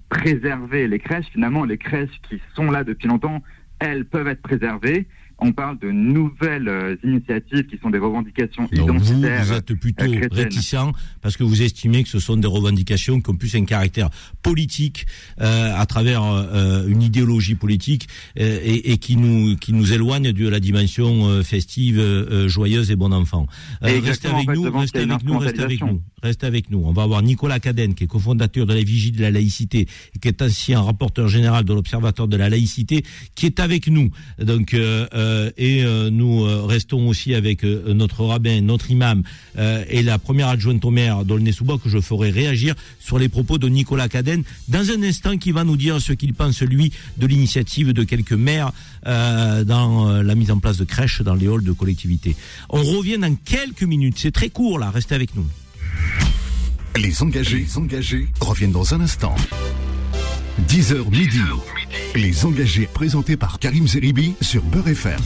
préserver 0.09 0.89
les 0.89 0.99
crèches, 0.99 1.27
finalement 1.27 1.64
les 1.64 1.79
crèches 1.79 2.20
qui 2.29 2.41
sont 2.55 2.70
là 2.70 2.83
depuis 2.83 3.07
longtemps, 3.07 3.43
elles 3.79 4.07
peuvent 4.07 4.27
être 4.27 4.43
préservées 4.43 5.07
on 5.39 5.53
parle 5.53 5.78
de 5.78 5.91
nouvelles 5.91 6.68
euh, 6.68 6.97
initiatives 7.05 7.66
qui 7.66 7.78
sont 7.78 7.91
des 7.91 7.99
revendications 7.99 8.66
identitaires. 8.72 9.43
Vous, 9.43 9.49
vous 9.49 9.53
êtes 9.53 9.74
plutôt 9.74 10.05
euh, 10.05 10.28
réticent 10.30 10.76
parce 11.20 11.37
que 11.37 11.45
vous 11.45 11.62
estimez 11.62 12.03
que 12.03 12.09
ce 12.09 12.18
sont 12.18 12.37
des 12.37 12.49
revendications 12.49 13.20
qui 13.20 13.30
ont 13.30 13.37
plus 13.37 13.55
un 13.55 13.64
caractère 13.64 14.09
politique 14.43 15.07
euh, 15.41 15.74
à 15.76 15.84
travers 15.87 16.22
euh, 16.24 16.87
une 16.87 17.03
idéologie 17.03 17.55
politique 17.55 18.09
et, 18.37 18.93
et, 18.93 18.99
qui 18.99 19.16
nous 19.16 19.57
qui 19.57 19.72
nous 19.72 19.93
éloigne 19.93 20.32
de 20.32 20.49
la 20.49 20.61
dimension 20.61 21.43
festive, 21.43 22.47
joyeuse 22.47 22.91
et 22.91 22.97
bon 22.97 23.12
enfant. 23.12 23.47
restez 23.82 24.28
avec 24.28 24.49
nous, 24.49 24.70
restez 24.70 25.01
avec 25.01 25.24
nous, 25.24 25.39
restez 25.39 25.62
avec 25.62 25.80
nous, 25.82 26.03
restez 26.22 26.47
avec 26.47 26.70
nous. 26.70 26.82
On 26.84 26.93
va 26.93 27.03
avoir 27.03 27.22
Nicolas 27.22 27.61
Caden 27.61 27.95
qui 27.95 28.05
est 28.05 28.07
cofondateur 28.07 28.66
de 28.66 28.74
la 28.74 28.82
Vigie 28.82 29.12
de 29.12 29.20
la 29.20 29.30
laïcité 29.30 29.87
et 30.14 30.18
qui 30.18 30.28
est 30.28 30.43
ancien 30.43 30.80
rapporteur 30.80 31.28
général 31.28 31.64
de 31.64 31.72
l'Observatoire 31.72 32.28
de 32.28 32.37
la 32.37 32.49
laïcité, 32.49 33.05
qui 33.34 33.47
est 33.47 33.61
avec 33.61 33.89
nous. 33.89 34.11
Donc 34.39 34.74
euh, 34.74 35.07
euh, 35.14 35.26
et 35.57 35.85
euh, 35.85 36.11
nous 36.11 36.45
euh, 36.45 36.64
restons 36.64 37.09
aussi 37.09 37.35
avec 37.35 37.62
notre 37.64 38.24
rabbin, 38.24 38.61
notre 38.61 38.91
imam 38.91 39.22
et 39.89 40.03
la 40.03 40.18
première 40.18 40.49
adjointe 40.49 40.85
au 40.85 40.91
maire 40.91 41.24
d'Aulnay-sous-Bois 41.24 41.79
que 41.83 41.89
je 41.89 42.01
ferai 42.01 42.31
réagir 42.31 42.74
sur 43.01 43.18
les 43.18 43.29
propos 43.29 43.59
de 43.59 43.68
Nicolas 43.68 44.09
Caden 44.09 44.43
dans 44.68 44.91
un 44.91 45.03
instant 45.03 45.39
qui 45.39 45.53
va 45.53 45.64
nous 45.64 45.77
dire 45.77 46.01
ce 46.01 46.12
qu'il 46.12 46.35
pense 46.35 46.61
lui 46.62 46.93
de 47.16 47.27
l'initiative 47.27 47.93
de 47.93 48.05
quelques 48.05 48.33
maires 48.33 48.72
dans 49.05 50.22
la 50.22 50.35
mise 50.35 50.51
en 50.51 50.59
place 50.59 50.77
de 50.77 50.85
crèches 50.85 51.22
dans 51.22 51.35
les 51.35 51.47
halls 51.47 51.62
de 51.62 51.72
collectivité. 51.72 52.37
On 52.68 52.83
revient 52.83 53.18
dans 53.18 53.35
quelques 53.37 53.85
minutes, 53.85 54.16
c'est 54.18 54.33
très 54.33 54.51
court 54.51 54.79
là, 54.79 54.91
restez 54.91 55.14
avec 55.14 55.35
nous. 55.35 55.47
Les 56.97 57.22
engagés, 57.22 57.59
les 57.59 57.79
engagés 57.79 58.29
reviennent 58.41 58.72
dans 58.72 58.95
un 58.95 59.01
instant. 59.01 59.35
10h 60.64 61.11
midi. 61.11 61.38
Les 62.14 62.46
engagés 62.46 62.88
présentés 62.92 63.36
par 63.36 63.59
Karim 63.59 63.86
Zeribi 63.86 64.34
sur 64.40 64.62
Beurre 64.62 64.88
FM. 64.88 65.20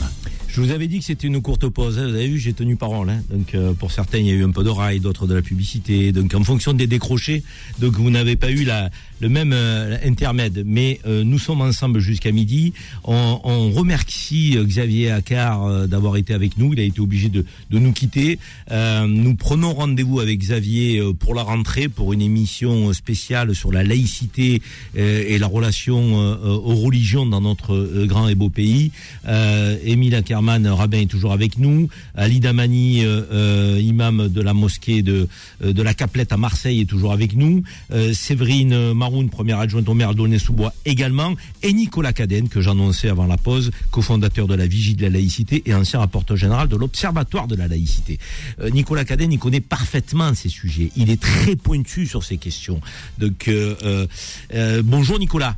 Je 0.49 0.59
vous 0.59 0.71
avais 0.71 0.87
dit 0.87 0.99
que 0.99 1.05
c'était 1.05 1.27
une 1.27 1.41
courte 1.41 1.69
pause. 1.69 1.97
Vous 1.97 2.03
avez 2.15 2.27
vu, 2.27 2.37
j'ai 2.37 2.51
tenu 2.51 2.75
parole. 2.75 3.09
Hein. 3.09 3.21
Donc, 3.29 3.55
euh, 3.55 3.71
pour 3.73 3.91
certains, 3.91 4.17
il 4.17 4.25
y 4.27 4.31
a 4.31 4.33
eu 4.33 4.43
un 4.43 4.51
peu 4.51 4.63
d'oreille, 4.65 4.99
d'autres 4.99 5.27
de 5.27 5.33
la 5.33 5.41
publicité. 5.41 6.11
Donc, 6.11 6.33
en 6.35 6.43
fonction 6.43 6.73
des 6.73 6.85
décrochés, 6.85 7.43
donc 7.79 7.93
vous 7.93 8.09
n'avez 8.09 8.35
pas 8.35 8.51
eu 8.51 8.65
la, 8.65 8.89
le 9.21 9.29
même 9.29 9.53
euh, 9.53 9.97
intermède. 10.03 10.63
Mais 10.65 10.99
euh, 11.05 11.23
nous 11.23 11.39
sommes 11.39 11.61
ensemble 11.61 11.99
jusqu'à 11.99 12.31
midi. 12.31 12.73
On, 13.03 13.39
on 13.43 13.71
remercie 13.71 14.57
Xavier 14.59 15.11
Accard 15.11 15.87
d'avoir 15.87 16.17
été 16.17 16.33
avec 16.33 16.57
nous. 16.57 16.73
Il 16.73 16.79
a 16.79 16.83
été 16.83 16.99
obligé 16.99 17.29
de, 17.29 17.45
de 17.69 17.79
nous 17.79 17.91
quitter. 17.91 18.39
nous 18.71 19.35
prenons 19.35 19.73
rendez-vous 19.73 20.19
avec 20.19 20.39
Xavier 20.39 21.01
pour 21.19 21.33
la 21.35 21.43
rentrée 21.43 21.87
pour 21.87 22.13
une 22.13 22.21
émission 22.21 22.93
spéciale 22.93 23.55
sur 23.55 23.71
la 23.71 23.83
laïcité 23.83 24.61
et 24.95 25.37
la 25.37 25.47
relation 25.47 26.15
aux 26.15 26.75
religions 26.75 27.25
dans 27.25 27.41
notre 27.41 28.05
grand 28.05 28.27
et 28.27 28.35
beau 28.35 28.49
pays. 28.49 28.91
Émile 29.83 30.15
Accard 30.15 30.41
rabbin, 30.43 30.99
est 30.99 31.05
toujours 31.05 31.33
avec 31.33 31.57
nous. 31.57 31.89
Ali 32.15 32.39
Damani, 32.39 33.03
euh, 33.03 33.21
euh, 33.31 33.79
imam 33.81 34.27
de 34.27 34.41
la 34.41 34.53
mosquée 34.53 35.01
de, 35.01 35.27
euh, 35.63 35.73
de 35.73 35.81
la 35.81 35.93
Caplette 35.93 36.31
à 36.31 36.37
Marseille, 36.37 36.81
est 36.81 36.85
toujours 36.85 37.13
avec 37.13 37.35
nous. 37.35 37.63
Séverine 38.13 38.93
Maroun, 39.11 39.29
première 39.29 39.59
adjointe 39.59 39.89
au 39.89 39.93
maire 39.93 40.15
d'Aulnay-sous-Bois, 40.15 40.73
également. 40.85 41.35
Et 41.63 41.73
Nicolas 41.73 42.13
Caden, 42.13 42.47
que 42.47 42.61
j'annonçais 42.61 43.09
avant 43.09 43.25
la 43.25 43.37
pause, 43.37 43.71
cofondateur 43.91 44.47
de 44.47 44.55
la 44.55 44.67
Vigie 44.67 44.95
de 44.95 45.01
la 45.01 45.09
laïcité 45.09 45.63
et 45.65 45.73
ancien 45.73 45.99
rapporteur 45.99 46.37
général 46.37 46.69
de 46.69 46.77
l'Observatoire 46.77 47.47
de 47.47 47.55
la 47.55 47.67
laïcité. 47.67 48.19
Nicolas 48.71 49.03
Caden, 49.03 49.31
il 49.31 49.39
connaît 49.39 49.59
parfaitement 49.59 50.33
ces 50.33 50.47
sujets. 50.49 50.91
Il 50.95 51.09
est 51.09 51.21
très 51.21 51.57
pointu 51.57 52.07
sur 52.07 52.23
ces 52.23 52.37
questions. 52.37 52.79
Donc, 53.17 53.49
bonjour 54.83 55.19
Nicolas. 55.19 55.57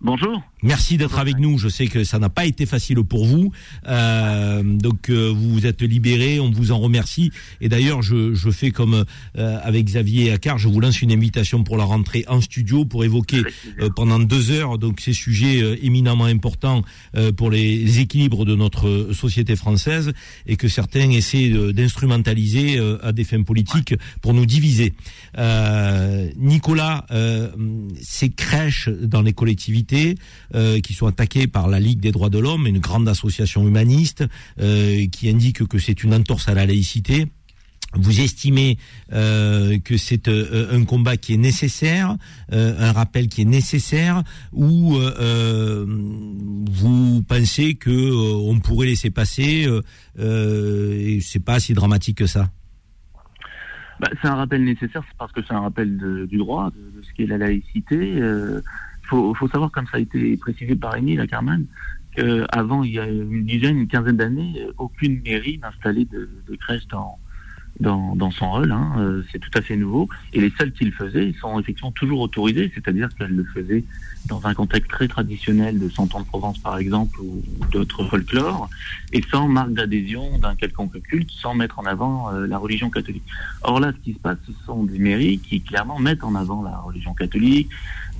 Bonjour. 0.00 0.40
Merci 0.62 0.96
d'être 0.96 1.18
avec 1.18 1.38
nous. 1.38 1.58
Je 1.58 1.68
sais 1.68 1.86
que 1.86 2.04
ça 2.04 2.18
n'a 2.18 2.28
pas 2.28 2.44
été 2.44 2.66
facile 2.66 3.02
pour 3.04 3.26
vous. 3.26 3.52
Euh, 3.86 4.62
donc 4.62 5.08
euh, 5.08 5.32
vous 5.34 5.52
vous 5.52 5.66
êtes 5.66 5.82
libéré, 5.82 6.40
on 6.40 6.50
vous 6.50 6.72
en 6.72 6.78
remercie. 6.78 7.30
Et 7.60 7.68
d'ailleurs, 7.68 8.02
je, 8.02 8.34
je, 8.34 8.50
fais 8.50 8.70
comme 8.70 9.04
euh, 9.36 9.58
avec 9.62 9.84
Xavier 9.84 10.32
Accard, 10.32 10.58
je 10.58 10.68
vous 10.68 10.80
lance 10.80 11.00
une 11.02 11.12
invitation 11.12 11.64
pour 11.64 11.76
la 11.76 11.84
rentrée 11.84 12.24
en 12.28 12.40
studio 12.40 12.84
pour 12.84 13.04
évoquer 13.04 13.42
euh, 13.80 13.88
pendant 13.94 14.18
deux 14.18 14.50
heures 14.50 14.78
donc 14.78 15.00
ces 15.00 15.12
sujets 15.12 15.62
euh, 15.62 15.76
éminemment 15.82 16.24
importants 16.24 16.82
pour 17.36 17.50
les 17.50 18.00
équilibres 18.00 18.44
de 18.44 18.54
notre 18.54 19.10
société 19.12 19.56
française 19.56 20.12
et 20.46 20.56
que 20.56 20.68
certains 20.68 21.10
essaient 21.10 21.50
d'instrumentaliser 21.72 22.78
à 23.02 23.12
des 23.12 23.24
fins 23.24 23.42
politiques 23.42 23.94
pour 24.20 24.34
nous 24.34 24.46
diviser. 24.46 24.94
Nicolas, 26.36 27.06
ces 28.00 28.30
crèches 28.30 28.88
dans 28.88 29.22
les 29.22 29.32
collectivités. 29.32 30.16
Euh, 30.54 30.80
qui 30.80 30.94
sont 30.94 31.06
attaqués 31.06 31.46
par 31.46 31.68
la 31.68 31.78
Ligue 31.78 32.00
des 32.00 32.10
droits 32.10 32.30
de 32.30 32.38
l'homme, 32.38 32.66
une 32.66 32.78
grande 32.78 33.06
association 33.06 33.68
humaniste, 33.68 34.24
euh, 34.58 35.06
qui 35.08 35.28
indique 35.28 35.68
que 35.68 35.78
c'est 35.78 36.02
une 36.02 36.14
entorse 36.14 36.48
à 36.48 36.54
la 36.54 36.64
laïcité. 36.64 37.26
Vous 37.92 38.22
estimez 38.22 38.78
euh, 39.12 39.78
que 39.78 39.98
c'est 39.98 40.26
un 40.26 40.84
combat 40.86 41.18
qui 41.18 41.34
est 41.34 41.38
nécessaire, 41.38 42.16
un 42.50 42.92
rappel 42.92 43.28
qui 43.28 43.42
est 43.42 43.46
nécessaire, 43.46 44.22
ou 44.52 44.98
vous 46.70 47.22
pensez 47.24 47.74
que 47.74 48.40
on 48.50 48.58
pourrait 48.58 48.86
laisser 48.86 49.10
passer 49.10 49.68
et 50.18 51.18
c'est 51.20 51.44
pas 51.44 51.60
si 51.60 51.74
dramatique 51.74 52.18
que 52.18 52.26
ça? 52.26 52.50
Bah, 54.00 54.08
C'est 54.22 54.28
un 54.28 54.36
rappel 54.36 54.64
nécessaire, 54.64 55.02
c'est 55.08 55.16
parce 55.18 55.32
que 55.32 55.40
c'est 55.46 55.54
un 55.54 55.60
rappel 55.60 56.26
du 56.26 56.38
droit, 56.38 56.70
de, 56.70 57.02
ce 57.02 57.12
qu'est 57.14 57.26
la 57.26 57.36
laïcité 57.38 58.22
faut, 59.08 59.34
faut 59.34 59.48
savoir, 59.48 59.70
comme 59.70 59.86
ça 59.86 59.96
a 59.96 60.00
été 60.00 60.36
précisé 60.36 60.74
par 60.76 60.96
Émile 60.96 61.26
Carman, 61.28 61.64
qu'avant, 62.14 62.82
il 62.82 62.92
y 62.92 62.98
a 62.98 63.06
une 63.06 63.44
dizaine, 63.44 63.78
une 63.78 63.88
quinzaine 63.88 64.16
d'années, 64.16 64.66
aucune 64.76 65.20
mairie 65.22 65.58
n'installait 65.58 66.04
de, 66.04 66.28
de 66.48 66.56
crèche 66.56 66.86
dans, 66.88 67.18
dans, 67.80 68.16
dans 68.16 68.30
son 68.30 68.50
rôle. 68.50 68.72
Hein. 68.72 68.92
Euh, 68.98 69.22
c'est 69.30 69.38
tout 69.38 69.50
à 69.54 69.62
fait 69.62 69.76
nouveau. 69.76 70.08
Et 70.32 70.40
les 70.40 70.52
seuls 70.58 70.72
qui 70.72 70.84
le 70.84 70.92
faisaient, 70.92 71.32
sont 71.40 71.58
effectivement 71.60 71.92
toujours 71.92 72.20
autorisés, 72.20 72.70
c'est-à-dire 72.74 73.08
qu'elles 73.14 73.36
le 73.36 73.44
faisaient 73.44 73.84
dans 74.26 74.44
un 74.46 74.54
contexte 74.54 74.90
très 74.90 75.06
traditionnel 75.06 75.78
de 75.78 75.88
Cent 75.88 76.12
ans 76.14 76.20
de 76.20 76.26
Provence, 76.26 76.58
par 76.58 76.76
exemple, 76.78 77.20
ou 77.20 77.42
d'autres 77.70 78.04
folklore, 78.04 78.68
et 79.12 79.22
sans 79.30 79.48
marque 79.48 79.72
d'adhésion 79.72 80.38
d'un 80.38 80.54
quelconque 80.56 81.00
culte, 81.02 81.30
sans 81.30 81.54
mettre 81.54 81.78
en 81.78 81.86
avant 81.86 82.32
euh, 82.32 82.46
la 82.46 82.58
religion 82.58 82.90
catholique. 82.90 83.24
Or 83.62 83.80
là, 83.80 83.92
ce 83.92 84.04
qui 84.04 84.12
se 84.14 84.18
passe, 84.18 84.38
ce 84.46 84.52
sont 84.66 84.84
des 84.84 84.98
mairies 84.98 85.38
qui 85.38 85.60
clairement 85.60 85.98
mettent 85.98 86.24
en 86.24 86.34
avant 86.34 86.62
la 86.62 86.76
religion 86.78 87.14
catholique, 87.14 87.70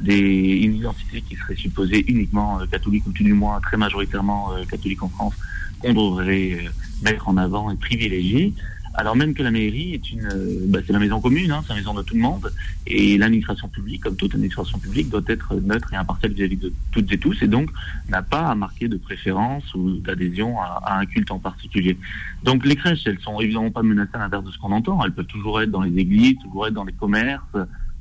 des, 0.01 0.19
une 0.19 0.77
identité 0.77 1.23
qui 1.23 1.37
serait 1.37 1.57
supposée 1.57 2.05
uniquement 2.11 2.61
euh, 2.61 2.67
catholique, 2.67 3.07
ou 3.07 3.13
tout 3.13 3.25
du 3.25 3.35
moins 3.35 3.61
très 3.61 3.77
majoritairement 3.77 4.51
catholique 4.71 5.03
en 5.03 5.09
France, 5.09 5.35
qu'on 5.81 5.93
devrait 5.93 6.65
mettre 7.03 7.29
en 7.29 7.37
avant 7.37 7.71
et 7.71 7.77
privilégier 7.77 8.55
alors 8.99 9.15
même 9.15 9.33
que 9.33 9.45
la 9.45 9.53
mairie 9.53 9.95
est 9.95 10.11
une, 10.11 10.27
euh, 10.27 10.67
bah, 10.67 10.81
c'est 10.85 10.93
la 10.93 10.99
maison 10.99 11.21
commune, 11.21 11.53
hein, 11.53 11.63
c'est 11.63 11.73
la 11.73 11.77
maison 11.79 11.95
de 11.95 12.03
tout 12.03 12.17
le 12.17 12.21
monde, 12.21 12.53
et 12.85 13.17
l'administration 13.17 13.69
publique, 13.69 14.03
comme 14.03 14.17
toute 14.17 14.35
administration 14.35 14.77
publique, 14.81 15.09
doit 15.09 15.23
être 15.29 15.55
neutre 15.55 15.93
et 15.93 15.97
impartiale 15.97 16.33
vis-à-vis 16.33 16.57
de 16.57 16.73
toutes 16.91 17.13
et 17.13 17.19
tous, 17.19 17.41
et 17.41 17.47
donc 17.47 17.71
n'a 18.09 18.23
pas 18.23 18.49
à 18.49 18.57
marquer 18.57 18.89
de 18.89 18.97
préférence 18.97 19.73
ou 19.75 19.99
d'adhésion 19.99 20.61
à, 20.61 20.99
un 20.99 21.07
culte 21.07 21.31
en 21.31 21.39
particulier. 21.39 21.97
Donc 22.43 22.67
les 22.67 22.75
crèches, 22.75 23.07
elles 23.07 23.21
sont 23.21 23.39
évidemment 23.41 23.71
pas 23.71 23.85
menacées 23.85 24.11
à 24.15 24.19
l'inverse 24.19 24.45
de 24.45 24.51
ce 24.51 24.59
qu'on 24.59 24.73
entend, 24.73 25.01
elles 25.05 25.13
peuvent 25.13 25.27
toujours 25.27 25.63
être 25.63 25.71
dans 25.71 25.83
les 25.83 25.97
églises, 25.97 26.37
toujours 26.43 26.67
être 26.67 26.75
dans 26.75 26.85
les 26.85 26.93
commerces, 26.93 27.57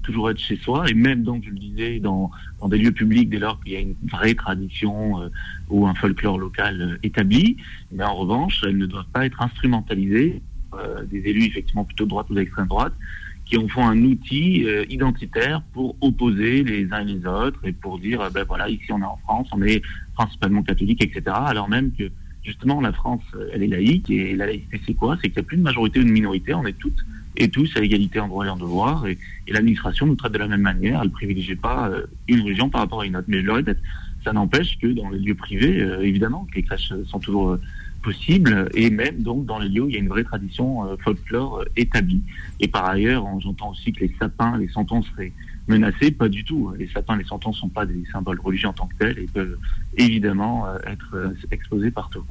toujours 0.08 0.30
être 0.32 0.40
chez 0.40 0.56
soi, 0.56 0.90
et 0.90 0.94
même 0.94 1.24
donc, 1.24 1.44
je 1.44 1.50
le 1.50 1.60
disais, 1.60 2.00
dans, 2.00 2.32
des 2.70 2.78
lieux 2.78 2.94
publics, 2.94 3.30
dès 3.30 3.40
lors 3.40 3.62
qu'il 3.62 3.74
y 3.74 3.76
a 3.76 3.82
une 3.82 3.96
vraie 4.10 4.36
tradition 4.36 5.22
euh, 5.22 5.30
ou 5.70 5.86
un 5.86 5.94
folklore 5.94 6.40
local 6.40 6.82
euh, 6.82 6.98
établi, 7.04 7.58
mais 7.92 8.06
en 8.06 8.16
revanche, 8.16 8.64
elles 8.66 8.78
ne 8.78 8.86
doivent 8.86 9.12
pas 9.12 9.26
être 9.26 9.42
instrumentalisées 9.42 10.42
euh, 10.74 11.04
des 11.04 11.20
élus 11.30 11.44
effectivement 11.44 11.84
plutôt 11.84 12.06
droite 12.06 12.30
ou 12.30 12.36
d'extrême 12.36 12.68
droite, 12.68 12.94
qui 13.46 13.58
en 13.58 13.68
font 13.68 13.86
un 13.86 14.02
outil 14.04 14.66
identitaire 14.90 15.62
pour 15.72 15.96
opposer 16.02 16.66
les 16.66 16.92
uns 16.92 17.08
et 17.08 17.14
les 17.14 17.26
autres 17.26 17.60
et 17.64 17.72
pour 17.72 17.98
dire, 17.98 18.30
ben 18.34 18.44
voilà, 18.44 18.68
ici 18.68 18.92
on 18.92 19.00
est 19.00 19.06
en 19.06 19.16
France, 19.24 19.48
on 19.54 19.62
est 19.62 19.82
principalement 20.16 20.64
catholique, 20.64 21.02
etc. 21.02 21.24
Alors 21.46 21.70
même 21.70 21.94
que 21.94 22.12
justement 22.44 22.82
la 22.82 22.92
France, 22.92 23.24
elle 23.54 23.64
est 23.64 23.68
laïque 23.68 24.10
et 24.10 24.36
la 24.36 24.48
laïcité 24.48 24.82
c'est 24.86 24.94
quoi? 24.96 25.16
C'est 25.22 25.30
qu'il 25.30 25.40
n'y 25.40 25.46
a 25.46 25.48
plus 25.48 25.56
de 25.56 25.62
majorité 25.62 26.02
ou 26.02 26.04
de 26.04 26.10
minorité, 26.10 26.54
on 26.56 26.66
est 26.66 26.78
toutes 26.78 27.02
et 27.38 27.50
tous 27.50 27.72
à 27.78 27.82
égalité 27.82 28.20
en 28.20 28.28
droit 28.28 28.46
et 28.46 28.50
en 28.50 28.58
devoir 28.58 29.08
et, 29.08 29.18
l'administration 29.48 30.06
nous 30.06 30.16
traite 30.16 30.34
de 30.34 30.40
la 30.40 30.48
même 30.48 30.62
manière, 30.62 31.00
elle 31.02 31.08
ne 31.08 31.14
privilégie 31.14 31.56
pas 31.56 31.90
une 32.28 32.42
religion 32.42 32.70
par 32.70 32.82
rapport 32.82 33.02
à 33.02 33.06
une 33.06 33.16
autre. 33.16 33.28
Mais 33.30 33.40
je 33.40 33.46
le 33.46 33.54
répète, 33.54 33.78
ça 34.26 34.34
n'empêche 34.34 34.78
que 34.78 34.88
dans 34.88 35.10
les 35.10 35.20
lieux 35.20 35.36
privés, 35.36 35.78
évidemment, 36.02 36.46
que 36.52 36.56
les 36.56 36.64
crèches 36.64 36.92
sont 37.06 37.20
toujours 37.20 37.58
possible, 38.08 38.70
et 38.74 38.90
même 38.90 39.22
donc 39.22 39.46
dans 39.46 39.60
les 39.60 39.70
lieux 39.70 39.84
où 39.84 39.90
il 39.90 39.94
y 39.94 39.98
a 39.98 40.00
une 40.00 40.08
vraie 40.08 40.24
tradition 40.24 40.86
euh, 40.86 40.96
folklore 41.04 41.60
euh, 41.60 41.66
établie. 41.76 42.24
Et 42.60 42.68
par 42.68 42.86
ailleurs, 42.86 43.26
j'entends 43.42 43.72
aussi 43.72 43.92
que 43.92 44.02
les 44.02 44.16
sapins, 44.20 44.58
les 44.58 44.70
seraient 44.70 45.34
menacés, 45.68 46.12
pas 46.12 46.30
du 46.30 46.44
tout. 46.44 46.72
Les 46.78 46.90
sapins, 46.90 47.18
les 47.18 47.26
santons 47.26 47.52
ne 47.52 47.56
sont 47.56 47.70
pas 47.70 47.86
des 47.86 48.04
symboles 48.12 48.40
religieux 48.40 48.70
en 48.70 48.74
tant 48.74 48.88
que 48.88 48.96
tels 48.98 49.20
et 49.20 49.28
peuvent 49.28 49.58
évidemment 49.98 50.68
euh, 50.68 50.78
être 50.86 51.34
exposés 51.52 51.92
partout. 51.92 52.24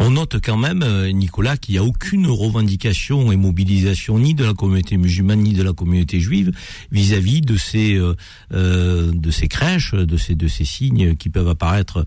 On 0.00 0.10
note 0.10 0.36
quand 0.42 0.56
même, 0.56 0.82
euh, 0.82 1.10
Nicolas, 1.12 1.56
qu'il 1.56 1.74
n'y 1.74 1.78
a 1.78 1.84
aucune 1.84 2.26
revendication 2.26 3.30
et 3.32 3.36
mobilisation 3.36 4.18
ni 4.18 4.34
de 4.34 4.44
la 4.44 4.54
communauté 4.54 4.96
musulmane 4.96 5.40
ni 5.40 5.52
de 5.52 5.62
la 5.62 5.72
communauté 5.72 6.20
juive 6.20 6.50
vis-à-vis 6.90 7.40
de 7.40 7.56
ces 7.56 7.94
euh, 7.94 8.14
euh, 8.52 9.12
de 9.12 9.30
ces 9.30 9.48
crèches, 9.48 9.94
de 9.94 10.16
ces 10.16 10.34
de 10.34 10.48
ces 10.48 10.64
signes 10.64 11.14
qui 11.16 11.30
peuvent 11.30 11.48
apparaître 11.48 12.04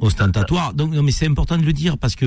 ostentatoires. 0.00 0.74
Donc, 0.74 0.92
non, 0.92 1.02
mais 1.02 1.12
c'est 1.12 1.26
important 1.26 1.56
de 1.56 1.64
le 1.64 1.72
dire 1.72 1.98
parce 1.98 2.16
que 2.16 2.26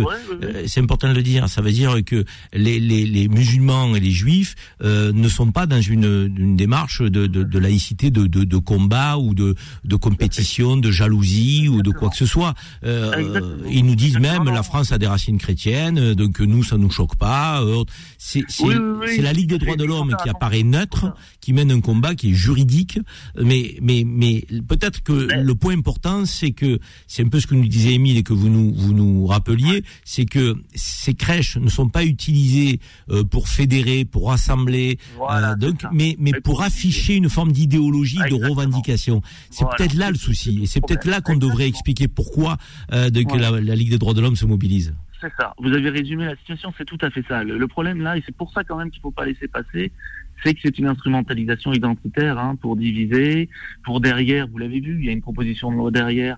c'est 0.68 0.82
important 0.82 1.10
de 1.10 1.14
le 1.14 1.24
dire. 1.24 1.48
Ça 1.50 1.62
veut 1.62 1.72
dire 1.72 2.04
que 2.06 2.26
les, 2.54 2.80
les, 2.80 3.06
les 3.06 3.28
musulmans 3.28 3.96
et 3.96 4.00
les 4.00 4.12
juifs 4.12 4.56
ne 4.82 5.28
sont 5.28 5.52
pas 5.52 5.66
dans 5.66 5.82
une, 5.82 6.32
une 6.36 6.56
démarche 6.56 7.02
de, 7.02 7.28
de, 7.28 7.43
de 7.44 7.60
laïcité, 7.60 8.12
de, 8.12 8.28
de, 8.28 8.44
de, 8.44 8.58
combat 8.58 9.18
ou 9.18 9.34
de, 9.34 9.56
de 9.84 9.96
compétition, 9.96 10.78
de 10.78 10.92
jalousie 10.92 11.68
ou 11.70 11.82
de 11.82 11.92
quoi 11.92 12.10
que 12.10 12.18
ce 12.18 12.26
soit. 12.26 12.54
ils 12.84 13.86
nous 13.86 13.96
disent 13.96 14.20
même 14.20 14.46
la 14.46 14.64
France 14.64 14.92
a 14.92 14.98
des 14.98 15.08
racines 15.08 15.38
chrétiennes, 15.38 15.98
euh, 15.98 16.16
donc 16.16 16.40
nous 16.40 16.64
ça 16.64 16.78
nous 16.78 16.90
choque 16.90 17.16
pas. 17.16 17.62
Euh, 17.62 17.84
c'est 18.18 18.44
la 19.22 19.34
Ligue 19.34 19.50
des 19.50 19.58
droits 19.58 19.76
de 19.76 19.84
l'homme 19.84 20.16
qui 20.24 20.30
apparaît 20.30 20.64
neutre, 20.64 21.14
qui 21.42 21.54
mène 21.54 21.72
un 21.72 21.82
combat 21.82 22.16
qui 22.16 22.32
est 22.32 22.34
juridique, 22.34 23.00
mais 23.42 23.78
mais 23.82 24.04
mais 24.06 24.46
peut-être 24.68 25.04
que 25.04 25.14
le 25.14 25.56
point 25.56 25.74
important 25.78 26.26
c'est 26.26 26.52
que 26.52 26.80
c'est 27.08 27.24
un 27.24 27.30
peu 27.30 27.40
ce 27.40 27.48
que 27.48 27.56
nous 27.56 27.68
disait 27.68 27.94
Émile 27.94 28.18
et 28.18 28.24
que 28.24 28.34
vous 28.34 28.50
nous 28.50 28.74
vous 28.74 28.94
nous 28.94 29.26
rappeliez, 29.26 29.84
c'est 30.06 30.26
que 30.26 30.56
ces 30.76 31.14
crèches 31.14 31.58
ne 31.58 31.70
sont 31.70 31.90
pas 31.90 32.06
utilisées 32.06 32.80
euh, 33.10 33.24
pour 33.24 33.48
fédérer, 33.48 34.06
pour 34.06 34.30
rassembler, 34.30 34.98
donc 35.58 35.84
mais 35.92 36.16
mais 36.20 36.34
pour 36.44 36.62
afficher 36.62 37.16
une 37.16 37.30
forme 37.34 37.52
d'idéologie, 37.52 38.20
de 38.30 38.48
revendication. 38.48 39.22
C'est 39.50 39.66
peut-être 39.78 39.96
là 39.96 40.10
le 40.10 40.18
souci, 40.18 40.62
et 40.64 40.66
c'est 40.66 40.82
peut-être 40.82 41.06
là 41.06 41.22
qu'on 41.22 41.36
devrait 41.36 41.68
expliquer 41.68 42.08
pourquoi 42.08 42.58
que 42.90 43.38
la, 43.38 43.52
la 43.60 43.76
Ligue 43.76 43.90
des 43.90 43.98
droits 43.98 44.14
de 44.14 44.22
l'homme 44.22 44.36
se 44.36 44.46
mobilise. 44.46 44.94
C'est 45.24 45.32
ça. 45.40 45.54
Vous 45.58 45.72
avez 45.72 45.90
résumé 45.90 46.26
la 46.26 46.36
situation, 46.36 46.74
c'est 46.78 46.84
tout 46.84 46.98
à 47.00 47.10
fait 47.10 47.24
ça. 47.30 47.46
Le, 47.46 47.68
problème 47.68 48.02
là, 48.02 48.18
et 48.18 48.24
c'est 48.26 48.36
pour 48.36 48.52
ça 48.52 48.66
quand 48.66 48.76
même 48.76 48.92
qu'il 48.92 49.00
ne 49.00 49.04
faut 49.04 49.12
pas 49.12 49.26
laisser 49.26 49.48
passer, 49.48 49.94
c'est 50.44 50.54
que 50.54 50.60
c'est 50.62 50.78
une 50.78 50.88
instrumentalisation 50.88 51.72
identitaire 51.72 52.38
hein, 52.38 52.58
pour 52.58 52.76
diviser, 52.76 53.48
pour 53.86 54.02
derrière, 54.02 54.50
vous 54.50 54.58
l'avez 54.58 54.82
vu, 54.82 55.00
il 55.00 55.06
y 55.06 55.10
a 55.10 55.14
une 55.14 55.22
proposition 55.22 55.72
de 55.72 55.78
loi 55.78 55.92
derrière 55.92 56.36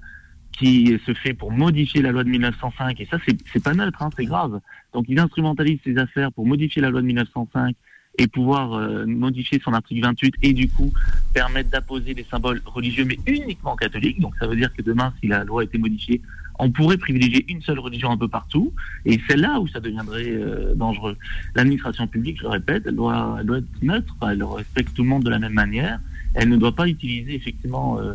qui 0.52 1.00
se 1.04 1.14
fait 1.16 1.34
pour 1.34 1.52
modifier 1.52 2.04
la 2.04 2.12
loi 2.12 2.24
de 2.24 2.30
1905, 2.30 3.02
et 3.02 3.06
ça 3.06 3.18
c'est 3.26 3.64
pas 3.64 3.74
neutre, 3.74 4.04
hein, 4.04 4.10
c'est 4.16 4.26
grave. 4.26 4.62
Donc 4.94 5.06
ils 5.10 5.20
instrumentalisent 5.20 5.80
ces 5.84 5.98
affaires 5.98 6.32
pour 6.32 6.46
modifier 6.46 6.82
la 6.82 6.92
loi 6.92 7.02
de 7.02 7.08
1905 7.08 7.76
et 8.18 8.28
pouvoir 8.28 8.74
euh, 8.74 9.06
modifier 9.06 9.60
son 9.64 9.74
article 9.74 10.02
28 10.02 10.36
et 10.42 10.54
du 10.54 10.70
coup 10.70 10.92
permettre 11.34 11.70
d'apposer 11.70 12.14
des 12.14 12.26
symboles 12.30 12.62
religieux 12.66 13.06
mais 13.06 13.20
uniquement 13.28 13.76
catholiques. 13.76 14.20
Donc 14.20 14.34
ça 14.40 14.48
veut 14.48 14.56
dire 14.56 14.74
que 14.74 14.82
demain, 14.82 15.14
si 15.22 15.28
la 15.28 15.44
loi 15.44 15.64
été 15.64 15.78
modifiée, 15.78 16.22
on 16.60 16.72
pourrait 16.72 16.98
privilégier 16.98 17.46
une 17.50 17.62
seule 17.62 17.80
religion 17.80 18.12
un 18.12 18.18
peu 18.18 18.28
partout, 18.28 18.74
et 19.06 19.20
c'est 19.28 19.38
là 19.38 19.60
où 19.60 19.68
ça 19.68 19.80
deviendrait 19.80 20.30
euh, 20.30 20.74
dangereux. 20.76 21.18
L'administration 21.56 22.08
publique, 22.08 22.38
je 22.38 22.44
le 22.44 22.50
répète, 22.50 22.84
elle 22.86 22.96
doit, 22.96 23.42
doit 23.44 23.58
être 23.58 23.82
neutre, 23.84 24.16
elle 24.30 24.44
respecte 24.44 24.94
tout 24.94 25.04
le 25.04 25.10
monde 25.10 25.24
de 25.24 25.30
la 25.30 25.40
même 25.40 25.54
manière, 25.54 26.00
elle 26.34 26.50
ne 26.50 26.58
doit 26.58 26.76
pas 26.76 26.88
utiliser 26.88 27.36
effectivement 27.36 28.00
euh, 28.00 28.14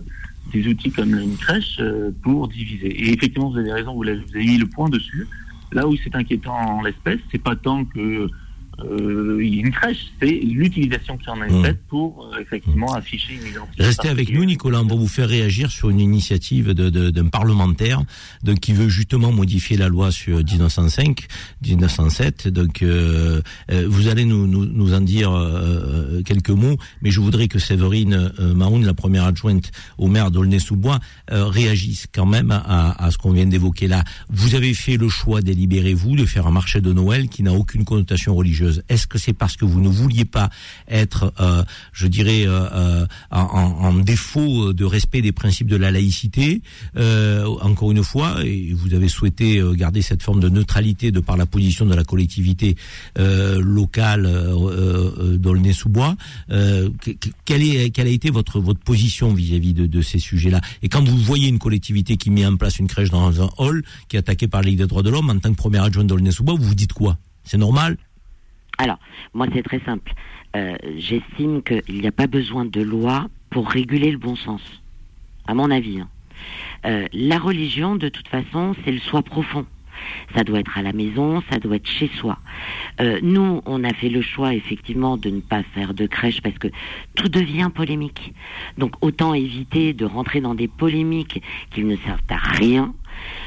des 0.53 0.67
outils 0.69 0.91
comme 0.91 1.15
une 1.15 1.37
crèche 1.37 1.79
euh, 1.81 2.11
pour 2.23 2.49
diviser. 2.49 2.89
Et 2.89 3.13
effectivement, 3.13 3.51
vous 3.51 3.59
avez 3.59 3.73
raison, 3.73 3.95
vous 3.95 4.09
avez, 4.09 4.23
mis 4.35 4.59
le 4.59 4.67
point 4.67 4.89
dessus. 4.89 5.27
Là 5.73 5.87
où 5.87 5.97
c'est 5.97 6.15
inquiétant 6.15 6.55
en 6.55 6.83
l'espèce, 6.83 7.21
c'est 7.31 7.43
pas 7.43 7.57
tant 7.57 7.85
que 7.85 8.29
euh, 8.85 9.39
une 9.41 9.71
crèche, 9.71 10.13
c'est 10.21 10.31
l'utilisation 10.31 11.17
qui 11.17 11.29
en 11.31 11.43
est 11.43 11.51
mmh. 11.51 11.65
faite 11.65 11.81
pour 11.89 12.27
euh, 12.27 12.41
effectivement 12.41 12.93
afficher 12.95 13.35
une 13.35 13.47
identité. 13.47 13.83
Restez 13.83 14.09
avec 14.09 14.33
nous, 14.33 14.45
Nicolas. 14.45 14.81
On 14.81 14.87
va 14.87 14.95
vous 14.95 15.09
faire 15.09 15.29
réagir 15.29 15.71
sur 15.71 15.91
une 15.91 16.01
initiative 16.01 16.73
d'un 16.73 16.91
de, 16.91 17.11
de, 17.11 17.23
parlementaire 17.23 18.03
donc, 18.43 18.61
qui 18.61 18.73
veut 18.73 18.89
justement 18.89 19.33
modifier 19.33 19.77
la 19.77 19.89
loi 19.89 20.11
sur 20.11 20.39
1905, 20.39 21.27
1907. 21.67 22.49
Donc, 22.49 22.83
euh, 22.83 23.41
euh, 23.71 23.87
vous 23.89 24.09
allez 24.09 24.25
nous, 24.25 24.47
nous, 24.47 24.67
nous 24.67 24.95
en 24.95 25.01
dire 25.01 25.33
euh, 25.33 26.23
quelques 26.23 26.51
mots, 26.51 26.77
mais 27.03 27.11
je 27.11 27.21
voudrais 27.21 27.49
que 27.49 27.59
Séverine 27.59 28.33
Mahoun, 28.39 28.85
la 28.85 28.95
première 28.95 29.25
adjointe 29.25 29.71
au 29.99 30.09
maire 30.09 30.31
d'Aulnay-sous-Bois, 30.31 31.01
réagisse 31.29 32.07
quand 32.13 32.27
même 32.27 32.51
à, 32.51 33.05
à 33.05 33.11
ce 33.11 33.19
qu'on 33.19 33.33
vient 33.33 33.47
d'évoquer 33.47 33.89
là. 33.89 34.05
Vous 34.29 34.55
avez 34.55 34.75
fait 34.75 34.97
le 34.97 35.09
choix, 35.09 35.41
délibérez-vous, 35.41 36.17
de 36.17 36.27
faire 36.27 36.47
un 36.47 36.51
marché 36.51 36.81
de 36.81 36.93
Noël 36.93 37.29
qui 37.29 37.43
n'a 37.43 37.53
aucune 37.53 37.85
connotation 37.85 38.35
religieuse. 38.35 38.70
Est-ce 38.89 39.07
que 39.07 39.19
c'est 39.19 39.33
parce 39.33 39.57
que 39.57 39.65
vous 39.65 39.81
ne 39.81 39.89
vouliez 39.89 40.25
pas 40.25 40.51
être, 40.89 41.33
euh, 41.41 41.65
je 41.93 42.07
dirais, 42.07 42.47
euh, 42.47 42.69
euh, 42.73 43.07
en, 43.31 43.93
défaut 43.95 44.73
de 44.73 44.85
respect 44.85 45.21
des 45.21 45.33
principes 45.33 45.67
de 45.67 45.77
la 45.77 45.91
laïcité 45.91 46.63
Encore 46.97 47.91
une 47.93 48.03
fois, 48.03 48.45
et 48.45 48.73
vous 48.73 48.95
avez 48.95 49.09
souhaité 49.09 49.63
garder 49.75 50.03
cette 50.03 50.23
forme 50.23 50.41
de 50.41 50.49
neutralité 50.49 51.11
de 51.11 51.21
par 51.21 51.37
la 51.37 51.47
position 51.47 51.85
de 51.87 51.95
la 51.95 52.05
collectivité 52.05 52.77
locale 53.17 54.23
d'Aulnay-sous-Bois. 55.39 56.17
quelle, 57.45 57.93
quelle 57.93 58.07
a 58.07 58.11
été 58.11 58.31
votre, 58.31 58.61
votre 58.61 58.81
position 58.81 59.35
vis-à-vis 59.35 59.75
de, 59.75 59.87
de, 59.87 60.03
ces 60.03 60.19
sujets-là? 60.19 60.61
Et 60.83 60.89
quand 60.89 61.07
vous 61.07 61.19
voyez 61.19 61.49
une 61.49 61.59
collectivité 61.59 62.17
qui 62.17 62.31
met 62.31 62.47
en 62.47 62.57
place 62.57 62.79
une 62.79 62.89
crèche 62.89 63.11
dans 63.11 63.43
un 63.43 63.51
hall, 63.59 63.83
qui 64.09 64.17
est 64.17 64.21
attaquée 64.21 64.49
par 64.49 64.63
la 64.63 64.69
Ligue 64.69 64.79
des 64.79 64.87
droits 64.87 65.03
de 65.03 65.11
l'homme, 65.11 65.31
en 65.31 65.39
tant 65.39 65.51
que 65.51 65.57
premier 65.57 65.79
adjoint 65.79 66.05
d'Aulnay-sous-Bois, 66.05 66.55
vous 66.55 66.65
vous 66.65 66.75
dites 66.75 66.93
quoi? 66.93 67.19
C'est 67.45 67.59
normal? 67.59 67.97
Alors, 68.81 68.99
moi, 69.35 69.47
c'est 69.53 69.63
très 69.63 69.81
simple. 69.81 70.11
Euh, 70.57 70.75
j'estime 70.97 71.63
qu'il 71.63 72.01
n'y 72.01 72.07
a 72.07 72.13
pas 72.13 72.27
besoin 72.27 72.65
de 72.65 72.81
loi 72.81 73.27
pour 73.51 73.69
réguler 73.69 74.11
le 74.11 74.17
bon 74.17 74.37
sens, 74.37 74.63
à 75.47 75.53
mon 75.53 75.71
avis. 75.71 76.01
Hein. 76.01 76.09
Euh, 76.87 77.07
la 77.13 77.39
religion, 77.39 77.95
de 77.97 78.09
toute 78.09 78.29
façon, 78.29 78.75
c'est 78.83 78.93
le 78.93 78.99
soi 78.99 79.23
profond. 79.23 79.67
Ça 80.35 80.45
doit 80.45 80.61
être 80.61 80.79
à 80.79 80.83
la 80.83 80.95
maison, 80.95 81.43
ça 81.51 81.59
doit 81.59 81.77
être 81.77 81.87
chez 81.87 82.09
soi. 82.17 82.39
Euh, 83.03 83.19
nous, 83.23 83.61
on 83.67 83.85
a 83.85 83.93
fait 83.93 84.09
le 84.09 84.23
choix 84.23 84.55
effectivement 84.55 85.19
de 85.19 85.29
ne 85.29 85.41
pas 85.41 85.63
faire 85.63 85.93
de 85.93 86.07
crèche 86.07 86.41
parce 86.41 86.57
que 86.57 86.69
tout 87.17 87.29
devient 87.29 87.69
polémique. 87.75 88.33
Donc 88.79 88.95
autant 89.03 89.35
éviter 89.35 89.93
de 89.93 90.07
rentrer 90.07 90.41
dans 90.41 90.55
des 90.55 90.69
polémiques 90.69 91.43
qui 91.71 91.85
ne 91.85 91.97
servent 91.97 92.19
à 92.31 92.39
rien 92.39 92.95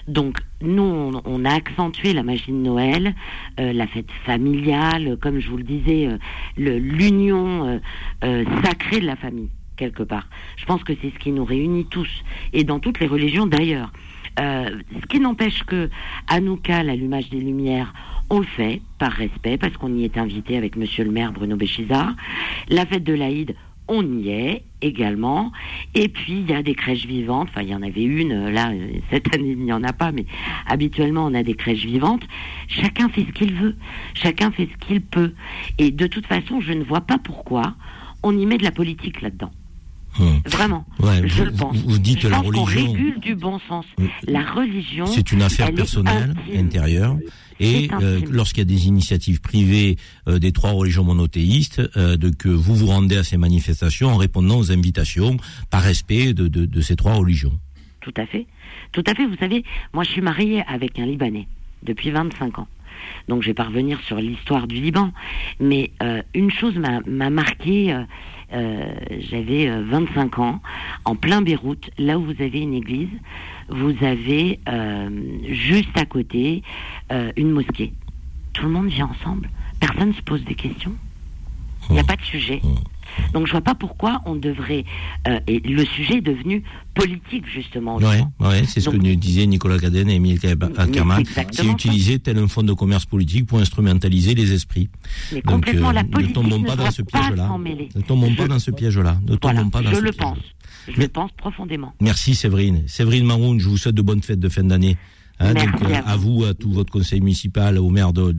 Donc 0.07 0.39
nous, 0.61 1.11
on, 1.26 1.45
a 1.45 1.53
accentué 1.53 2.13
la 2.13 2.24
magie 2.24 2.51
de 2.51 2.57
Noël, 2.57 3.15
euh, 3.59 3.74
la 3.74 3.88
fête 3.88 4.11
familiale, 4.26 5.17
comme 5.21 5.39
je 5.39 5.49
vous 5.49 5.57
le 5.57 5.63
disais, 5.63 6.07
euh, 6.07 6.17
l'union 6.57 7.80
euh, 8.24 8.45
sacrée 8.63 8.99
de 8.99 9.05
la 9.05 9.15
famille 9.15 9.49
quelque 9.76 10.03
part. 10.03 10.28
Je 10.57 10.65
pense 10.65 10.84
que 10.84 10.93
c'est 11.01 11.09
ce 11.09 11.19
qui 11.19 11.32
nous 11.32 11.45
réunit 11.45 11.86
tous 11.86 12.09
et 12.53 12.63
dans 12.63 12.80
toutes 12.80 12.99
les 12.99 13.07
religions 13.07 13.47
d'ailleurs. 13.47 13.91
ce 14.38 15.07
qui 15.09 15.19
n'empêche 15.19 15.63
que 15.63 15.89
Hanouka, 16.28 16.84
l'allumage 16.84 17.30
des 17.30 17.39
lumières, 17.39 17.93
on 18.30 18.39
le 18.39 18.45
fait 18.45 18.82
par 18.99 19.11
respect 19.11 19.57
parce 19.57 19.76
qu'on 19.78 19.93
y 19.95 20.03
est 20.05 20.17
invité 20.17 20.57
avec 20.57 20.76
Monsieur 20.76 21.03
le 21.03 21.11
maire 21.11 21.34
Bruno 21.34 21.55
Béchizard. 21.55 22.13
La 22.69 22.86
fête 22.86 23.03
de 23.03 23.13
l'Aïd, 23.13 23.55
on 23.88 24.20
y 24.20 24.30
est 24.30 24.64
également. 24.82 25.52
Et 25.96 26.08
puis, 26.08 26.40
il 26.40 26.50
y 26.50 26.54
a 26.54 26.64
des 26.64 26.76
crèches 26.76 27.06
vivantes. 27.06 27.50
Enfin, 27.50 27.62
il 27.62 27.70
y 27.70 27.76
en 27.76 27.82
avait 27.82 28.04
une. 28.04 28.50
Là, 28.50 28.72
cette 29.10 29.34
année, 29.34 29.52
il 29.52 29.60
n'y 29.60 29.74
en 29.74 29.84
a 29.84 29.94
pas, 29.94 30.12
mais 30.12 30.26
habituellement, 30.68 31.26
on 31.26 31.34
a 31.34 31.44
des 31.44 31.56
crèches 31.56 31.86
vivantes. 31.86 32.24
Chacun 32.68 33.10
fait 33.10 33.26
ce 33.26 33.32
qu'il 33.32 33.54
veut. 33.54 33.76
Chacun 34.14 34.52
fait 34.52 34.68
ce 34.72 34.88
qu'il 34.88 35.02
peut. 35.02 35.34
Et 35.78 35.92
de 35.92 36.08
toute 36.08 36.28
façon, 36.28 36.62
je 36.62 36.74
ne 36.74 36.84
vois 36.84 37.02
pas 37.02 37.18
pourquoi 37.18 37.76
on 38.24 38.38
y 38.38 38.46
met 38.46 38.58
de 38.58 38.64
la 38.64 38.72
politique 38.72 39.22
là-dedans. 39.22 39.52
Hum. 40.20 40.42
Vraiment, 40.46 40.86
je 41.00 41.04
vous, 41.34 41.46
le 41.46 41.52
pense. 41.52 41.76
Vous 41.78 41.98
dites 41.98 42.20
je 42.20 42.28
la 42.28 42.40
religion. 42.40 42.92
régule 42.92 43.20
du 43.20 43.36
bon 43.36 43.60
sens. 43.68 43.86
La 44.28 44.44
religion. 44.44 45.08
C'est 45.08 45.32
une 45.32 45.42
affaire 45.42 45.74
personnelle, 45.74 46.36
intérieure. 46.56 47.18
Et 47.60 47.89
euh, 48.01 48.20
lorsqu'il 48.30 48.60
y 48.60 48.62
a 48.62 48.66
des 48.66 48.88
initiatives 48.88 49.41
privées 49.41 49.97
euh, 50.28 50.39
des 50.39 50.51
trois 50.51 50.72
religions 50.72 51.04
monothéistes, 51.04 51.82
euh, 51.97 52.18
de 52.18 52.30
que 52.30 52.49
vous 52.49 52.76
vous 52.76 52.88
rendez 52.88 53.18
à 53.18 53.24
ces 53.24 53.38
manifestations 53.38 54.10
en 54.10 54.18
répondant 54.18 54.58
aux 54.58 54.72
invitations 54.72 55.38
par 55.70 55.82
respect 55.82 56.34
de, 56.34 56.47
de, 56.47 56.66
de 56.66 56.82
ces 56.82 56.95
trois 56.95 57.14
religions. 57.14 57.58
Tout 58.01 58.14
à 58.18 58.26
fait. 58.26 58.47
Tout 58.91 59.04
à 59.08 59.16
fait. 59.16 59.26
Vous 59.26 59.38
savez, 59.38 59.64
moi 59.93 60.04
je 60.04 60.12
suis 60.12 60.22
mariée 60.22 60.64
avec 60.68 60.99
un 60.99 61.06
Libanais 61.06 61.47
depuis 61.84 62.12
25 62.12 62.60
ans. 62.60 62.68
Donc 63.28 63.41
je 63.41 63.47
vais 63.47 63.54
pas 63.54 63.64
revenir 63.64 63.99
sur 64.01 64.18
l'histoire 64.18 64.68
du 64.68 64.76
Liban. 64.76 65.12
Mais 65.60 65.91
euh, 66.01 66.22
une 66.34 66.51
chose 66.51 66.76
m'a 66.78 67.30
marqué, 67.30 67.93
euh, 67.93 68.04
euh, 68.54 68.93
j'avais 69.30 69.70
25 69.84 70.39
ans, 70.39 70.62
en 71.06 71.16
plein 71.16 71.41
Beyrouth, 71.41 71.89
là 71.97 72.18
où 72.18 72.26
vous 72.26 72.41
avez 72.41 72.60
une 72.60 72.74
église, 72.74 73.10
vous 73.70 73.93
avez 74.03 74.59
juste 75.49 75.95
à 75.95 76.05
côté 76.05 76.64
une 77.38 77.51
mosquée. 77.51 77.93
Tout 78.53 78.64
le 78.64 78.70
monde 78.72 78.88
vient 78.88 79.09
ensemble. 79.20 79.49
Personne 79.80 80.09
ne 80.09 80.14
se 80.14 80.22
pose 80.22 80.43
des 80.45 80.55
questions. 80.55 80.93
Il 81.89 81.93
n'y 81.93 81.99
a 81.99 82.03
pas 82.03 82.16
de 82.16 82.22
sujet. 82.22 82.61
Donc 83.34 83.47
je 83.47 83.51
vois 83.51 83.61
pas 83.61 83.76
pourquoi 83.76 84.22
on 84.26 84.36
devrait. 84.36 84.86
Euh, 85.28 85.39
et 85.47 85.59
le 85.59 85.86
sujet 85.86 86.18
est 86.18 86.22
devenu 86.22 86.64
politique 86.93 87.45
justement. 87.47 87.97
Oui, 87.97 88.05
ouais, 88.39 88.64
c'est 88.66 88.80
ce 88.80 88.89
que 88.89 88.95
nous 88.95 89.16
disaient 89.16 89.45
Nicolas 89.45 89.78
Caden 89.78 90.09
et 90.09 90.16
Emile 90.16 90.39
Ackerman. 90.78 91.24
C'est 91.51 91.66
utiliser 91.66 92.20
tel 92.20 92.38
un 92.38 92.47
fonds 92.47 92.64
de 92.64 92.74
commerce 92.74 93.05
politique 93.05 93.45
pour 93.45 93.59
instrumentaliser 93.59 94.34
les 94.36 94.53
esprits. 94.53 94.89
Mais 95.32 95.41
Donc, 95.41 95.55
complètement, 95.55 95.91
la 95.91 96.03
politique 96.03 96.36
ne 96.38 96.41
tombons 96.41 96.64
pas 96.64 96.76
dans 96.76 96.91
ce 96.91 97.01
piège-là. 97.01 97.49
Ne 97.95 98.01
tombons 98.01 98.36
pas 98.36 98.47
dans 98.47 98.59
ce 98.59 98.72
piège-là. 98.72 99.18
Ne 99.28 99.36
tombons 99.36 99.70
pas 99.70 99.82
dans 99.82 99.89
je 99.91 99.95
ce 99.95 100.01
le 100.01 100.11
piège. 100.11 100.18
pense. 100.18 100.38
Je 100.88 101.00
le 101.00 101.08
pense 101.08 101.32
profondément. 101.32 101.94
Merci 102.02 102.36
Séverine. 102.36 102.84
Séverine 102.88 103.26
Maroun, 103.26 103.60
je 103.60 103.68
vous 103.68 103.78
souhaite 103.78 103.96
de 103.96 104.02
bonnes 104.02 104.22
fêtes 104.22 104.40
de 104.40 104.50
fin 104.50 104.64
d'année. 104.64 104.98
Hein, 105.40 105.54
donc, 105.54 105.82
euh, 105.84 106.02
à, 106.06 106.16
vous. 106.16 106.44
à 106.46 106.54
tout 106.54 106.72
votre 106.72 106.92
conseil 106.92 107.20
municipal, 107.20 107.78
au 107.78 107.90
maire 107.90 108.14
de 108.14 108.32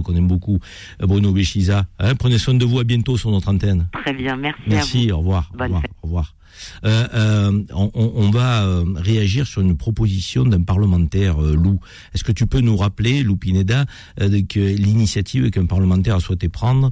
qu'on 0.00 0.16
aime 0.16 0.26
beaucoup, 0.26 0.58
euh, 1.02 1.06
Bruno 1.06 1.32
Béchiza. 1.32 1.84
Hein, 1.98 2.14
prenez 2.14 2.38
soin 2.38 2.54
de 2.54 2.64
vous, 2.64 2.80
à 2.80 2.84
bientôt 2.84 3.16
sur 3.16 3.30
notre 3.30 3.48
antenne. 3.48 3.88
Très 3.92 4.14
bien, 4.14 4.36
merci. 4.36 4.62
Merci, 4.66 5.12
au 5.12 5.18
revoir. 5.18 5.50
au 5.58 5.62
revoir. 5.62 5.82
Au 6.02 6.06
revoir. 6.06 6.34
Euh, 6.84 7.06
euh, 7.14 7.62
on, 7.72 8.30
va 8.30 8.64
euh, 8.64 8.84
réagir 8.96 9.46
sur 9.46 9.62
une 9.62 9.76
proposition 9.76 10.44
d'un 10.44 10.62
parlementaire, 10.62 11.38
Lou. 11.38 11.78
Est-ce 12.14 12.24
que 12.24 12.32
tu 12.32 12.46
peux 12.46 12.60
nous 12.60 12.76
rappeler, 12.76 13.22
Lou 13.22 13.36
Pineda, 13.36 13.86
que 14.18 14.60
l'initiative 14.60 15.50
qu'un 15.50 15.66
parlementaire 15.66 16.16
a 16.16 16.20
souhaité 16.20 16.48
prendre 16.48 16.90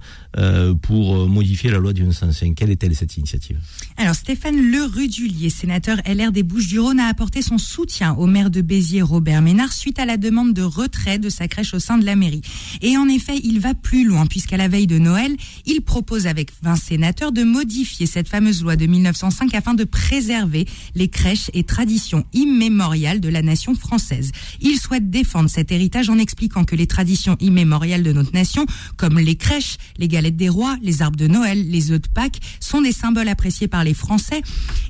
pour 0.82 1.28
modifier 1.28 1.70
la 1.70 1.78
loi 1.78 1.92
du 1.92 2.02
1905 2.02 2.54
Quelle 2.54 2.70
est-elle 2.70 2.94
cette 2.94 3.16
initiative? 3.16 3.58
Alors 3.96 4.14
Stéphane 4.14 4.56
Le 4.56 4.84
Rudulier, 4.84 5.50
sénateur 5.50 5.98
LR 6.06 6.32
des 6.32 6.42
Bouches-du-Rhône, 6.42 7.00
a 7.00 7.06
apporté 7.06 7.42
son 7.42 7.58
soutien 7.58 8.14
au 8.14 8.26
maire 8.26 8.50
de 8.50 8.60
Béziers, 8.60 9.02
Robert 9.02 9.42
Ménard, 9.42 9.72
suite 9.72 9.98
à 9.98 10.04
la 10.04 10.16
demande 10.16 10.52
de 10.52 10.62
retrait 10.62 11.18
de 11.18 11.28
sa 11.28 11.48
crèche 11.48 11.74
au 11.74 11.78
sein 11.78 11.98
de 11.98 12.04
la 12.04 12.16
mairie. 12.16 12.42
Et 12.82 12.96
en 12.96 13.08
effet, 13.08 13.38
il 13.42 13.60
va 13.60 13.74
plus 13.74 14.04
loin, 14.04 14.26
puisqu'à 14.26 14.56
la 14.56 14.68
veille 14.68 14.86
de 14.86 14.98
Noël, 14.98 15.34
il 15.66 15.82
propose 15.82 16.26
avec 16.26 16.50
20 16.62 16.76
sénateurs 16.76 17.32
de 17.32 17.42
modifier 17.42 18.06
cette 18.06 18.28
fameuse 18.28 18.62
loi 18.62 18.76
de 18.76 18.86
1905 18.86 19.53
afin 19.55 19.74
de 19.74 19.84
préserver 19.84 20.66
les 20.94 21.09
crèches 21.09 21.50
et 21.55 21.64
traditions 21.64 22.24
immémoriales 22.32 23.20
de 23.20 23.28
la 23.28 23.42
nation 23.42 23.74
française. 23.74 24.32
Il 24.61 24.78
souhaite 24.78 25.11
défendre 25.11 25.50
cet 25.50 25.72
héritage 25.72 26.11
en 26.11 26.18
expliquant 26.18 26.64
que 26.64 26.76
les 26.76 26.86
traditions 26.86 27.36
immémoriales 27.40 28.02
de 28.02 28.12
notre 28.12 28.32
nation, 28.32 28.66
comme 28.96 29.18
les 29.18 29.36
crèches, 29.36 29.76
les 29.98 30.09
galettes 30.09 30.36
des 30.36 30.48
rois, 30.48 30.76
les 30.82 31.02
arbres 31.02 31.16
de 31.16 31.26
Noël, 31.26 31.68
les 31.70 31.90
œufs 31.90 32.00
de 32.00 32.09
Pâques, 32.09 32.40
sont 32.61 32.82
des 32.82 32.92
symboles 32.92 33.28
appréciés 33.28 33.68
par 33.68 33.84
les 33.84 33.94
Français, 33.94 34.42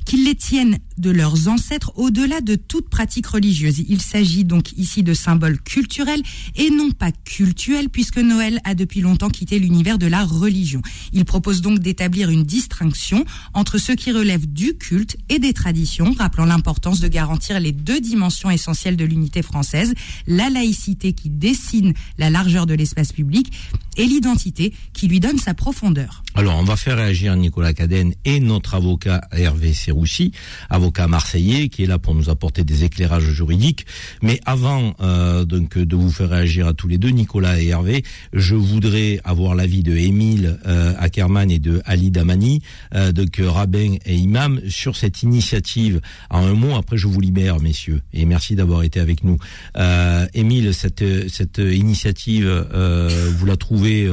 qu'ils 0.05 0.25
les 0.25 0.35
tiennent 0.35 0.79
de 0.99 1.11
leurs 1.11 1.49
ancêtres 1.49 1.93
au-delà 1.97 2.41
de 2.41 2.55
toute 2.55 2.89
pratique 2.89 3.27
religieuse. 3.27 3.83
Il 3.89 4.01
s'agit 4.01 4.45
donc 4.45 4.73
ici 4.77 5.03
de 5.03 5.15
symboles 5.15 5.61
culturels 5.61 6.23
et 6.57 6.71
non 6.71 6.91
pas 6.91 7.11
cultuels 7.13 7.89
puisque 7.89 8.19
Noël 8.19 8.61
a 8.65 8.75
depuis 8.75 9.01
longtemps 9.01 9.31
quitté 9.31 9.59
l'univers 9.59 9.99
de 9.99 10.07
la 10.07 10.25
religion. 10.25 10.83
Il 11.13 11.25
propose 11.25 11.61
donc 11.61 11.81
d'établir 11.81 12.31
une 12.31 12.45
distinction 12.45 13.25
entre 13.55 13.79
ceux 13.79 13.95
qui 13.95 14.13
relèvent 14.13 14.47
du 14.55 14.77
culte 14.79 15.17
et 15.29 15.39
des 15.39 15.53
traditions, 15.53 16.15
rappelant 16.17 16.45
l'importance 16.45 17.01
de 17.01 17.09
garantir 17.09 17.59
les 17.59 17.73
deux 17.73 18.01
dimensions 18.01 18.51
essentielles 18.51 18.97
de 18.97 19.05
l'unité 19.05 19.43
française, 19.43 19.93
la 20.27 20.49
laïcité 20.49 21.13
qui 21.13 21.29
dessine 21.29 21.93
la 22.19 22.31
largeur 22.31 22.67
de 22.67 22.75
l'espace 22.75 23.13
public 23.13 23.53
et 23.97 24.05
l'identité 24.05 24.73
qui 24.93 25.09
lui 25.09 25.21
donne 25.21 25.39
sa 25.39 25.55
profondeur. 25.55 26.23
Alors, 26.37 26.57
on 26.57 26.65
va 26.65 26.75
faire 26.77 26.97
réagir 26.97 27.37
Nicolas 27.37 27.73
Cadenne 27.75 28.13
et 28.25 28.41
notre 28.41 28.75
avocat 28.75 29.21
Hervé 29.33 29.73
Serroussi, 29.73 30.33
avocat 30.69 31.07
marseillais, 31.07 31.69
qui 31.69 31.85
est 31.85 31.87
là 31.87 31.99
pour 31.99 32.15
nous 32.15 32.29
apporter 32.29 32.65
des 32.65 32.83
éclairages 32.83 33.31
juridiques. 33.31 33.87
Mais 34.21 34.41
avant 34.45 34.95
euh, 35.01 35.45
donc 35.45 35.79
de 35.79 35.97
vous 35.97 36.11
faire 36.11 36.31
réagir 36.31 36.67
à 36.67 36.75
tous 36.75 36.89
les 36.89 36.99
deux, 36.99 37.11
Nicolas 37.11 37.61
et 37.61 37.69
Hervé, 37.69 38.03
je 38.33 38.57
voudrais 38.57 39.21
avoir 39.25 39.55
l'avis 39.55 39.83
de 39.83 39.97
Émile 39.97 40.59
euh, 40.67 40.95
Ackerman 40.99 41.51
et 41.51 41.61
de 41.61 41.81
Ali 41.85 42.11
Damani, 42.11 42.63
euh, 42.95 43.13
donc 43.13 43.41
rabbin 43.41 43.97
et 44.05 44.17
imam, 44.17 44.44
sur 44.69 44.97
cette 44.97 45.23
initiative. 45.23 46.01
En 46.31 46.47
un 46.47 46.55
mot, 46.55 46.77
après 46.77 46.97
je 46.97 47.07
vous 47.07 47.21
libère, 47.21 47.61
messieurs, 47.61 48.03
et 48.13 48.25
merci 48.27 48.55
d'avoir 48.55 48.83
été 48.83 49.01
avec 49.01 49.25
nous. 49.25 49.39
Euh, 49.77 50.27
Émile, 50.35 50.73
cette 50.75 51.05
cette 51.29 51.59
initiative, 51.59 52.47
euh, 52.47 53.31
vous 53.37 53.47
la 53.47 53.57
trouvez 53.57 54.09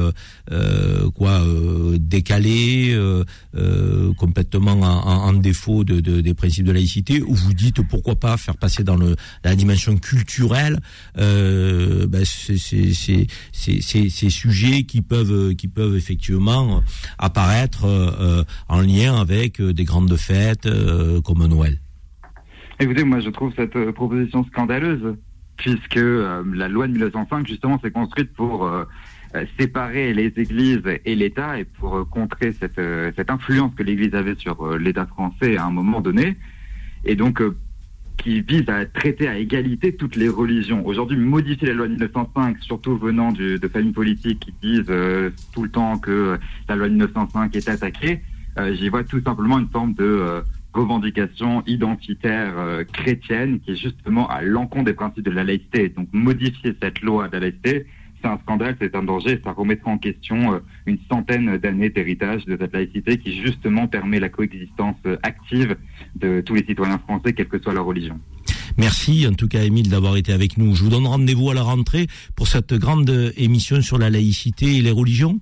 euh, 0.50 1.10
quoi 1.10 1.42
décalée, 1.98 2.98
complètement 4.16 4.72
en, 4.72 5.32
défaut 5.32 5.84
de, 5.84 6.00
de, 6.00 6.20
des 6.20 6.34
principes 6.34 6.66
de 6.66 6.72
laïcité, 6.72 7.22
ou 7.22 7.34
vous 7.34 7.54
dites 7.54 7.80
pourquoi 7.82 8.16
pas 8.16 8.36
faire 8.36 8.56
passer 8.56 8.84
dans 8.84 8.96
le 8.96 9.16
la 9.44 9.54
dimension 9.54 9.96
culturelle 9.96 10.78
ben, 11.16 12.24
ces, 12.24 13.26
sujets 14.30 14.84
qui 14.84 15.02
peuvent 15.02 15.54
qui 15.54 15.68
peuvent 15.68 15.96
effectivement 15.96 16.82
apparaître 17.18 17.86
en 18.68 18.80
lien 18.80 19.20
avec 19.20 19.60
des 19.60 19.84
grandes 19.84 20.11
fêtes 20.16 20.68
comme 21.24 21.46
Noël. 21.46 21.78
Écoutez, 22.80 23.04
moi 23.04 23.20
je 23.20 23.30
trouve 23.30 23.52
cette 23.54 23.90
proposition 23.92 24.44
scandaleuse 24.44 25.16
puisque 25.56 25.96
la 25.96 26.68
loi 26.68 26.86
de 26.88 26.92
1905 26.92 27.46
justement 27.46 27.78
s'est 27.80 27.90
construite 27.90 28.32
pour 28.32 28.68
euh, 29.34 29.46
séparer 29.58 30.12
les 30.12 30.26
églises 30.36 30.82
et 31.06 31.14
l'État 31.14 31.58
et 31.58 31.64
pour 31.64 31.96
euh, 31.96 32.04
contrer 32.04 32.54
euh, 32.78 33.10
cette 33.16 33.30
influence 33.30 33.74
que 33.74 33.82
l'Église 33.82 34.14
avait 34.14 34.34
sur 34.34 34.76
l'État 34.76 35.06
français 35.06 35.56
à 35.56 35.64
un 35.64 35.70
moment 35.70 36.02
donné, 36.02 36.36
et 37.06 37.16
donc 37.16 37.42
qui 38.18 38.42
vise 38.42 38.68
à 38.68 38.84
traiter 38.84 39.28
à 39.28 39.38
égalité 39.38 39.96
toutes 39.96 40.16
les 40.16 40.28
religions. 40.28 40.86
Aujourd'hui, 40.86 41.16
modifier 41.16 41.68
la 41.68 41.74
loi 41.74 41.86
de 41.86 41.92
1905, 41.92 42.58
surtout 42.60 42.98
venant 42.98 43.32
de 43.32 43.68
familles 43.72 43.92
politiques 43.92 44.40
qui 44.40 44.54
disent 44.62 44.92
tout 45.54 45.62
le 45.62 45.70
temps 45.70 45.98
que 45.98 46.38
la 46.68 46.76
loi 46.76 46.88
de 46.88 46.92
1905 46.92 47.56
est 47.56 47.68
attaquée, 47.70 48.20
j'y 48.72 48.88
vois 48.88 49.04
tout 49.04 49.20
simplement 49.22 49.58
une 49.58 49.68
forme 49.68 49.94
de 49.94 50.42
revendication 50.74 51.62
identitaire 51.66 52.84
chrétienne 52.92 53.60
qui 53.60 53.72
est 53.72 53.76
justement 53.76 54.28
à 54.28 54.42
l'encontre 54.42 54.84
des 54.84 54.94
principes 54.94 55.24
de 55.24 55.30
la 55.30 55.44
laïcité. 55.44 55.88
Donc 55.90 56.08
modifier 56.12 56.74
cette 56.82 57.00
loi 57.02 57.28
de 57.28 57.34
la 57.34 57.40
laïcité, 57.40 57.86
c'est 58.22 58.28
un 58.28 58.38
scandale, 58.38 58.76
c'est 58.80 58.94
un 58.94 59.02
danger, 59.02 59.40
ça 59.44 59.52
remettra 59.52 59.90
en 59.90 59.98
question 59.98 60.54
euh, 60.54 60.58
une 60.86 60.98
centaine 61.10 61.56
d'années 61.58 61.90
d'héritage 61.90 62.44
de 62.46 62.56
cette 62.60 62.72
laïcité 62.72 63.18
qui 63.18 63.40
justement 63.40 63.88
permet 63.88 64.20
la 64.20 64.28
coexistence 64.28 64.96
euh, 65.06 65.16
active 65.22 65.76
de 66.16 66.40
tous 66.40 66.54
les 66.54 66.64
citoyens 66.64 66.98
français, 66.98 67.32
quelle 67.32 67.48
que 67.48 67.60
soit 67.60 67.74
leur 67.74 67.84
religion. 67.84 68.18
Merci 68.78 69.26
en 69.26 69.34
tout 69.34 69.48
cas 69.48 69.62
Émile 69.62 69.90
d'avoir 69.90 70.16
été 70.16 70.32
avec 70.32 70.56
nous. 70.56 70.74
Je 70.74 70.84
vous 70.84 70.90
donne 70.90 71.06
rendez-vous 71.06 71.50
à 71.50 71.54
la 71.54 71.62
rentrée 71.62 72.06
pour 72.36 72.48
cette 72.48 72.72
grande 72.74 73.32
émission 73.36 73.82
sur 73.82 73.98
la 73.98 74.08
laïcité 74.08 74.76
et 74.76 74.82
les 74.82 74.90
religions. 74.90 75.40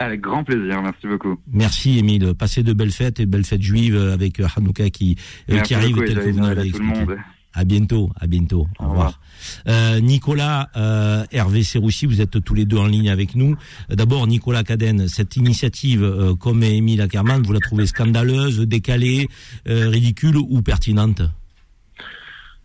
Avec 0.00 0.22
grand 0.22 0.44
plaisir, 0.44 0.80
merci 0.82 1.06
beaucoup. 1.06 1.38
Merci 1.52 1.98
Émile, 1.98 2.32
passez 2.32 2.62
de 2.62 2.72
belles 2.72 2.90
fêtes 2.90 3.20
et 3.20 3.26
belles 3.26 3.44
fêtes 3.44 3.60
juives 3.60 3.98
avec 3.98 4.40
Hanouka 4.56 4.88
qui, 4.88 5.16
euh, 5.50 5.60
qui 5.60 5.74
arrive 5.74 5.94
tel 6.06 6.14
que 6.14 6.30
vous 6.30 6.70
tout 6.72 6.78
le 6.78 6.84
monde. 6.84 7.16
À 7.52 7.64
bientôt, 7.64 8.10
à 8.18 8.26
bientôt. 8.26 8.66
Au, 8.78 8.88
revoir. 8.88 9.20
Euh, 9.68 10.00
Nicolas, 10.00 10.70
euh, 10.76 11.24
Hervé 11.32 11.64
Serroussi, 11.64 12.06
vous 12.06 12.22
êtes 12.22 12.42
tous 12.42 12.54
les 12.54 12.64
deux 12.64 12.78
en 12.78 12.86
ligne 12.86 13.10
avec 13.10 13.34
nous. 13.34 13.56
D'abord, 13.90 14.26
Nicolas 14.26 14.62
Caden, 14.62 15.06
cette 15.06 15.36
initiative, 15.36 16.02
euh, 16.02 16.34
comme 16.34 16.62
Émile 16.62 17.02
Ackerman, 17.02 17.42
vous 17.42 17.52
la 17.52 17.60
trouvez 17.60 17.86
scandaleuse, 17.86 18.60
décalée, 18.60 19.28
ridicule 19.66 20.36
ou 20.38 20.62
pertinente? 20.62 21.22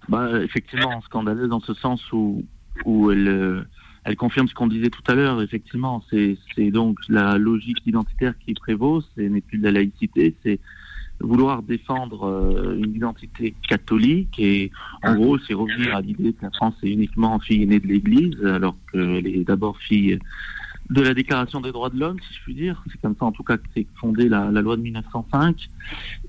Bah, 0.07 0.29
Effectivement, 0.41 1.01
scandaleuse 1.01 1.49
dans 1.49 1.59
ce 1.59 1.73
sens 1.73 1.99
où, 2.13 2.45
où 2.85 3.11
elle, 3.11 3.65
elle 4.05 4.15
confirme 4.15 4.47
ce 4.47 4.53
qu'on 4.53 4.67
disait 4.67 4.91
tout 4.91 5.03
à 5.07 5.15
l'heure. 5.15 5.41
Effectivement, 5.41 6.03
c'est 6.09 6.37
donc 6.71 6.99
la 7.09 7.37
logique 7.37 7.79
identitaire 7.85 8.35
qui 8.37 8.53
prévaut, 8.53 9.01
ce 9.01 9.21
n'est 9.21 9.41
plus 9.41 9.57
de 9.57 9.63
la 9.63 9.71
laïcité, 9.71 10.35
c'est 10.43 10.59
vouloir 11.19 11.63
défendre 11.63 12.25
euh, 12.25 12.77
une 12.77 12.95
identité 12.95 13.55
catholique. 13.67 14.37
Et 14.37 14.71
en 15.01 15.15
gros 15.15 15.39
c'est 15.39 15.53
revenir 15.53 15.95
à 15.95 16.01
l'idée 16.01 16.33
que 16.33 16.43
la 16.43 16.51
France 16.51 16.75
est 16.83 16.89
uniquement 16.89 17.39
fille 17.39 17.63
aînée 17.63 17.79
de 17.79 17.87
l'Église 17.87 18.45
alors 18.45 18.75
qu'elle 18.91 19.25
est 19.25 19.43
d'abord 19.43 19.77
fille 19.79 20.19
de 20.89 21.01
la 21.01 21.13
Déclaration 21.13 21.61
des 21.61 21.71
droits 21.71 21.89
de 21.89 21.99
l'homme, 21.99 22.17
si 22.19 22.33
je 22.35 22.43
puis 22.43 22.53
dire. 22.53 22.83
C'est 22.91 23.01
comme 23.01 23.15
ça 23.17 23.25
en 23.25 23.31
tout 23.31 23.43
cas 23.43 23.57
que 23.57 23.67
c'est 23.75 23.87
fondé 23.95 24.29
la, 24.29 24.49
loi 24.51 24.77
de 24.77 24.81
1905. 24.81 25.69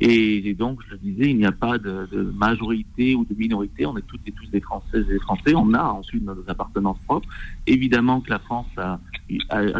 Et, 0.00 0.54
donc, 0.54 0.80
je 0.86 0.92
le 0.92 0.98
disais, 0.98 1.30
il 1.30 1.36
n'y 1.36 1.46
a 1.46 1.52
pas 1.52 1.78
de, 1.78 2.32
majorité 2.36 3.14
ou 3.14 3.24
de 3.24 3.34
minorité. 3.34 3.86
On 3.86 3.96
est 3.96 4.06
toutes 4.06 4.26
et 4.26 4.32
tous 4.32 4.46
des 4.46 4.60
Françaises 4.60 5.04
et 5.08 5.14
des 5.14 5.20
Français. 5.20 5.54
On 5.54 5.74
a 5.74 5.84
ensuite 5.84 6.22
nos 6.24 6.36
appartenances 6.48 6.98
propres. 7.06 7.28
Évidemment 7.66 8.20
que 8.20 8.30
la 8.30 8.38
France 8.38 8.66
a, 8.78 8.98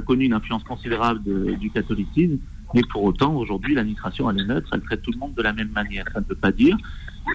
connu 0.03 0.27
une 0.27 0.35
influence 0.35 0.65
considérable 0.65 1.23
du 1.59 1.71
catholicisme. 1.71 2.39
Mais 2.75 2.83
pour 2.91 3.05
autant, 3.05 3.35
aujourd'hui, 3.37 3.75
l'administration, 3.75 4.29
elle 4.29 4.41
est 4.41 4.45
neutre, 4.45 4.69
elle 4.73 4.83
traite 4.83 5.03
tout 5.03 5.13
le 5.13 5.19
monde 5.19 5.35
de 5.35 5.43
la 5.43 5.53
même 5.53 5.71
manière. 5.71 6.05
Ça 6.13 6.21
ne 6.21 6.27
veut 6.27 6.35
pas 6.35 6.53
dire 6.53 6.77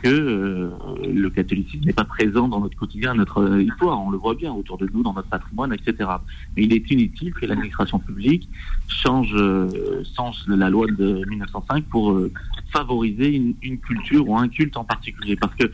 que 0.04 0.10
euh, 0.10 0.72
le 1.04 1.30
catholicisme 1.30 1.86
n'est 1.86 1.94
pas 1.94 2.06
présent 2.06 2.48
dans 2.48 2.60
notre 2.60 2.78
quotidien, 2.78 3.14
notre 3.14 3.60
histoire. 3.60 4.02
On 4.02 4.10
le 4.10 4.18
voit 4.18 4.36
bien 4.36 4.52
autour 4.52 4.78
de 4.78 4.90
nous, 4.94 5.04
dans 5.04 5.14
notre 5.14 5.28
patrimoine, 5.28 5.74
etc. 5.74 6.10
Mais 6.56 6.64
il 6.64 6.74
est 6.74 6.90
inutile 6.92 7.34
que 7.34 7.46
l'administration 7.46 8.00
publique 8.00 8.50
change, 8.88 9.34
euh, 9.36 10.04
change 10.16 10.44
la 10.48 10.70
loi 10.70 10.88
de 10.88 11.26
1905 11.28 11.86
pour 11.86 12.12
euh, 12.12 12.32
favoriser 12.72 13.36
une, 13.36 13.54
une, 13.62 13.80
culture 13.80 14.28
ou 14.28 14.38
un 14.38 14.48
culte 14.48 14.78
en 14.78 14.84
particulier. 14.84 15.36
Parce 15.36 15.56
que, 15.56 15.72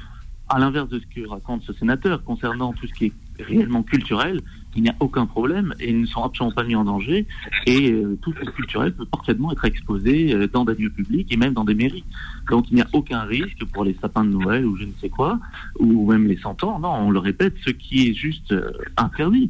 à 0.49 0.59
l'inverse 0.59 0.89
de 0.89 0.99
ce 0.99 1.05
que 1.05 1.27
raconte 1.27 1.63
ce 1.63 1.73
sénateur 1.73 2.23
concernant 2.23 2.73
tout 2.73 2.87
ce 2.87 2.93
qui 2.93 3.05
est 3.05 3.13
réellement 3.43 3.83
culturel, 3.83 4.41
il 4.77 4.83
n'y 4.83 4.89
a 4.89 4.95
aucun 4.99 5.25
problème 5.25 5.73
et 5.79 5.89
ils 5.89 6.01
ne 6.01 6.05
sont 6.05 6.23
absolument 6.23 6.53
pas 6.53 6.63
mis 6.63 6.75
en 6.75 6.85
danger. 6.85 7.25
Et 7.65 7.91
euh, 7.91 8.17
tout 8.21 8.33
ce 8.39 8.49
culturel 8.51 8.93
peut 8.93 9.05
parfaitement 9.05 9.51
être 9.51 9.65
exposé 9.65 10.33
euh, 10.33 10.47
dans 10.47 10.65
des 10.65 10.75
lieux 10.75 10.91
publics 10.91 11.31
et 11.31 11.35
même 11.35 11.53
dans 11.53 11.65
des 11.65 11.73
mairies. 11.73 12.03
Donc 12.49 12.69
il 12.69 12.75
n'y 12.75 12.81
a 12.81 12.87
aucun 12.93 13.21
risque 13.23 13.65
pour 13.73 13.83
les 13.83 13.97
sapins 13.99 14.23
de 14.23 14.29
Noël 14.29 14.65
ou 14.65 14.77
je 14.77 14.85
ne 14.85 14.91
sais 15.01 15.09
quoi, 15.09 15.39
ou 15.79 16.09
même 16.09 16.27
les 16.27 16.37
centaures. 16.37 16.79
Non, 16.79 16.93
on 16.93 17.09
le 17.09 17.19
répète, 17.19 17.55
ce 17.65 17.71
qui 17.71 18.07
est 18.07 18.13
juste 18.13 18.51
euh, 18.51 18.71
interdit, 18.97 19.49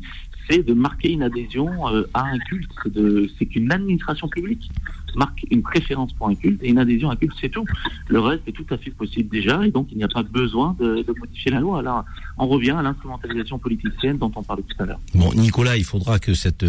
c'est 0.50 0.66
de 0.66 0.74
marquer 0.74 1.12
une 1.12 1.24
adhésion 1.24 1.68
à 2.14 2.24
un 2.24 2.40
culte. 2.40 2.72
C'est 3.38 3.46
qu'une 3.48 3.70
administration 3.70 4.30
publique 4.30 4.72
marque 5.18 5.46
une 5.52 5.62
préférence 5.62 6.14
pour 6.14 6.30
un 6.30 6.36
culte 6.36 6.62
et 6.64 6.70
une 6.70 6.78
adhésion 6.78 7.10
à 7.10 7.14
un 7.14 7.16
culte, 7.16 7.34
c'est 7.42 7.50
tout. 7.50 7.66
Le 8.08 8.20
reste 8.20 8.44
est 8.48 8.52
tout 8.52 8.66
à 8.70 8.78
fait 8.78 8.92
possible 8.92 9.30
déjà 9.30 9.66
et 9.66 9.72
donc 9.72 9.88
il 9.92 9.98
n'y 9.98 10.04
a 10.04 10.08
pas 10.08 10.24
besoin 10.24 10.76
de, 10.80 11.06
modifier 11.20 11.52
la 11.52 11.60
loi. 11.60 11.82
Là, 11.82 12.06
on 12.38 12.48
revient 12.48 12.72
à 12.72 12.82
l'instrumentalisation 12.82 13.58
politicienne 13.60 14.18
dont 14.18 14.32
on 14.36 14.44
parlait 14.44 14.64
tout 14.64 14.82
à 14.84 14.86
l'heure. 14.86 15.00
Bon, 15.16 15.34
Nicolas, 15.34 15.78
il 15.78 15.84
faudra 15.84 16.20
que 16.20 16.34
cette 16.34 16.66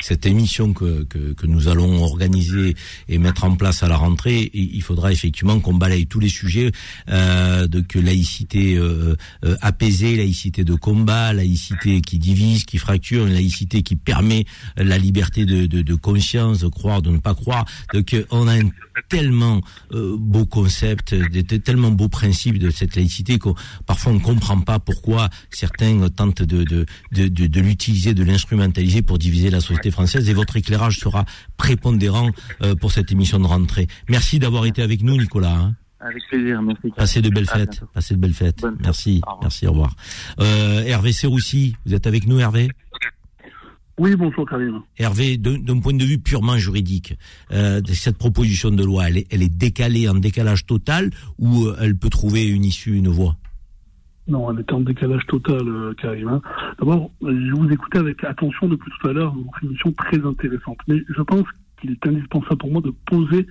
cette 0.00 0.26
émission 0.26 0.72
que, 0.72 1.04
que, 1.04 1.46
nous 1.46 1.68
allons 1.68 2.02
organiser 2.02 2.76
et 3.08 3.18
mettre 3.18 3.44
en 3.44 3.56
place 3.56 3.82
à 3.82 3.88
la 3.88 3.96
rentrée, 3.96 4.50
il 4.52 4.82
faudra 4.82 5.12
effectivement 5.12 5.60
qu'on 5.60 5.74
balaye 5.74 6.06
tous 6.06 6.20
les 6.20 6.28
sujets 6.28 6.72
euh, 7.08 7.66
de 7.66 7.80
que 7.80 7.98
laïcité 7.98 8.76
euh, 8.76 9.16
euh, 9.44 9.56
apaisée, 9.60 10.16
laïcité 10.16 10.64
de 10.64 10.74
combat, 10.74 11.32
laïcité 11.32 12.00
qui 12.00 12.18
divise, 12.18 12.64
qui 12.64 12.78
fracture, 12.78 13.26
une 13.26 13.32
laïcité 13.32 13.82
qui 13.82 13.96
permet 13.96 14.44
la 14.76 14.98
liberté 14.98 15.46
de, 15.46 15.66
de, 15.66 15.82
de 15.82 15.94
conscience, 15.94 16.60
de 16.60 16.68
croire, 16.68 17.02
de 17.02 17.10
ne 17.10 17.18
pas 17.18 17.34
croire. 17.34 17.64
Donc 17.94 18.14
on 18.30 18.48
a 18.48 18.54
un 18.54 18.70
tellement 19.08 19.60
euh, 19.92 20.16
beau 20.18 20.44
concept, 20.44 21.14
tellement 21.64 21.90
beaux 21.90 22.08
principes 22.08 22.58
de 22.58 22.70
cette 22.70 22.96
laïcité 22.96 23.38
qu'on 23.38 23.54
parfois 23.86 24.12
on 24.12 24.16
ne 24.16 24.20
comprend 24.20 24.60
pas 24.60 24.78
pourquoi 24.78 25.28
certains 25.50 26.08
tentent 26.08 26.42
de 26.42 26.64
de, 26.64 26.86
de, 27.12 27.46
de, 27.46 27.60
l'utiliser, 27.60 28.14
de 28.14 28.24
l'instrumentaliser 28.24 29.02
pour 29.02 29.18
diviser 29.18 29.50
la 29.50 29.60
société 29.60 29.90
française. 29.90 30.28
Et 30.28 30.34
votre 30.34 30.56
éclairage 30.56 30.98
sera 30.98 31.24
prépondérant 31.56 32.30
euh, 32.62 32.74
pour 32.74 32.92
cette 32.92 33.12
émission 33.12 33.38
de 33.38 33.46
rentrée. 33.46 33.86
Merci 34.08 34.38
d'avoir 34.38 34.66
été 34.66 34.82
avec 34.82 35.02
nous, 35.02 35.16
Nicolas. 35.16 35.54
Hein. 35.54 35.74
Avec 36.00 36.22
plaisir, 36.28 36.62
merci. 36.62 36.90
Passez 36.96 37.22
de 37.22 37.28
belles 37.28 37.48
fêtes. 37.48 37.82
Passez 37.92 38.14
de 38.14 38.20
belles 38.20 38.32
fêtes. 38.34 38.64
merci, 38.80 39.20
merci, 39.42 39.66
au 39.66 39.72
revoir. 39.72 39.96
Euh, 40.38 40.82
Hervé 40.84 41.12
Serroussi, 41.12 41.74
vous 41.84 41.94
êtes 41.94 42.06
avec 42.06 42.26
nous, 42.26 42.38
Hervé? 42.38 42.68
Oui, 43.98 44.16
bonjour 44.16 44.48
Karim. 44.48 44.80
Hervé, 44.96 45.36
d'un 45.36 45.80
point 45.80 45.94
de 45.94 46.04
vue 46.04 46.18
purement 46.18 46.56
juridique, 46.56 47.14
euh, 47.52 47.80
cette 47.86 48.18
proposition 48.18 48.70
de 48.70 48.84
loi, 48.84 49.08
elle 49.08 49.18
est, 49.18 49.26
elle 49.30 49.42
est 49.42 49.54
décalée 49.54 50.08
en 50.08 50.14
décalage 50.14 50.66
total 50.66 51.10
ou 51.38 51.66
euh, 51.66 51.76
elle 51.80 51.96
peut 51.96 52.10
trouver 52.10 52.46
une 52.46 52.64
issue, 52.64 52.94
une 52.94 53.08
voie? 53.08 53.36
Non, 54.28 54.52
elle 54.52 54.60
est 54.60 54.72
en 54.72 54.80
décalage 54.80 55.26
total, 55.26 55.66
euh, 55.66 55.94
Karim. 55.94 56.28
Hein. 56.28 56.42
D'abord, 56.78 57.10
je 57.22 57.54
vous 57.54 57.70
écoutais 57.70 57.98
avec 57.98 58.22
attention 58.24 58.68
depuis 58.68 58.90
tout 59.00 59.08
à 59.08 59.12
l'heure, 59.12 59.34
une 59.62 59.68
émission 59.70 59.92
très 59.92 60.24
intéressante. 60.24 60.78
Mais 60.86 61.02
je 61.08 61.22
pense 61.22 61.44
qu'il 61.80 61.92
est 61.92 62.06
indispensable 62.06 62.58
pour 62.58 62.70
moi 62.70 62.82
de 62.82 62.92
poser 63.06 63.46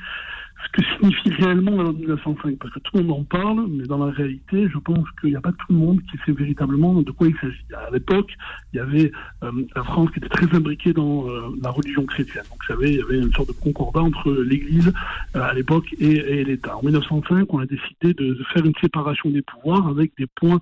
ce 0.65 0.71
que 0.71 0.87
signifie 0.95 1.29
réellement 1.29 1.77
la 1.77 1.83
loi 1.83 1.93
de 1.93 1.99
1905, 1.99 2.57
parce 2.57 2.73
que 2.73 2.79
tout 2.79 2.97
le 2.97 3.03
monde 3.03 3.19
en 3.19 3.23
parle, 3.23 3.67
mais 3.69 3.85
dans 3.85 4.03
la 4.03 4.11
réalité, 4.11 4.67
je 4.69 4.77
pense 4.79 5.05
qu'il 5.19 5.29
n'y 5.29 5.35
a 5.35 5.41
pas 5.41 5.51
tout 5.51 5.67
le 5.69 5.75
monde 5.75 6.01
qui 6.09 6.17
sait 6.25 6.31
véritablement 6.31 7.01
de 7.01 7.11
quoi 7.11 7.27
il 7.27 7.35
s'agit. 7.35 7.63
À 7.75 7.91
l'époque, 7.91 8.31
il 8.73 8.77
y 8.77 8.79
avait 8.79 9.11
euh, 9.43 9.51
la 9.75 9.83
France 9.83 10.09
qui 10.11 10.19
était 10.19 10.29
très 10.29 10.55
imbriquée 10.55 10.93
dans 10.93 11.27
euh, 11.27 11.55
la 11.61 11.69
religion 11.69 12.05
chrétienne. 12.05 12.43
Donc, 12.49 12.59
vous 12.61 12.73
savez, 12.73 12.91
il 12.91 12.97
y 12.97 13.01
avait 13.01 13.19
une 13.19 13.33
sorte 13.33 13.49
de 13.49 13.53
concordat 13.53 14.01
entre 14.01 14.31
l'Église 14.31 14.91
euh, 15.35 15.41
à 15.41 15.53
l'époque 15.53 15.93
et, 15.99 16.43
l'État. 16.43 16.77
En 16.77 16.83
1905, 16.83 17.53
on 17.53 17.59
a 17.59 17.65
décidé 17.65 18.13
de, 18.13 18.37
faire 18.53 18.65
une 18.65 18.75
séparation 18.81 19.29
des 19.29 19.41
pouvoirs 19.41 19.87
avec 19.87 20.11
des 20.17 20.27
points 20.27 20.59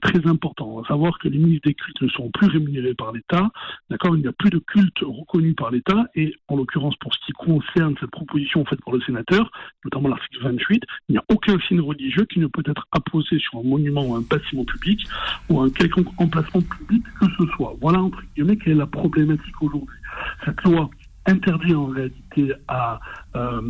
très 0.00 0.26
importants. 0.26 0.82
À 0.82 0.88
savoir 0.88 1.18
que 1.18 1.28
les 1.28 1.38
ministres 1.38 1.68
des 1.68 1.74
cultes 1.74 2.02
ne 2.02 2.08
sont 2.08 2.30
plus 2.30 2.48
rémunérés 2.48 2.94
par 2.94 3.12
l'État, 3.12 3.50
d'accord 3.90 4.16
Il 4.16 4.22
n'y 4.22 4.28
a 4.28 4.32
plus 4.32 4.50
de 4.50 4.58
culte 4.58 4.98
reconnu 5.00 5.54
par 5.54 5.70
l'État, 5.70 6.06
et 6.14 6.34
en 6.48 6.56
l'occurrence, 6.56 6.96
pour 6.96 7.14
ce 7.14 7.18
qui 7.26 7.32
concerne 7.32 7.94
cette 8.00 8.10
proposition 8.10 8.64
faite 8.64 8.80
par 8.84 8.94
le 8.94 9.00
sénateur, 9.02 9.41
notamment 9.84 10.08
l'article 10.08 10.42
28, 10.42 10.82
il 11.08 11.12
n'y 11.12 11.18
a 11.18 11.24
aucun 11.28 11.58
signe 11.68 11.80
religieux 11.80 12.24
qui 12.26 12.40
ne 12.40 12.46
peut 12.46 12.62
être 12.66 12.86
apposé 12.92 13.38
sur 13.38 13.58
un 13.58 13.62
monument 13.62 14.04
ou 14.06 14.14
un 14.14 14.22
bâtiment 14.22 14.64
public 14.64 15.06
ou 15.48 15.60
un 15.60 15.70
quelconque 15.70 16.08
emplacement 16.18 16.62
public 16.62 17.02
que 17.20 17.26
ce 17.38 17.46
soit. 17.56 17.74
Voilà, 17.80 18.00
entre 18.00 18.22
guillemets, 18.34 18.56
quelle 18.56 18.72
est 18.72 18.76
la 18.76 18.86
problématique 18.86 19.62
aujourd'hui. 19.62 19.96
Cette 20.44 20.62
loi 20.62 20.90
interdit 21.26 21.74
en 21.74 21.86
réalité 21.86 22.52
à, 22.68 23.00
euh, 23.36 23.60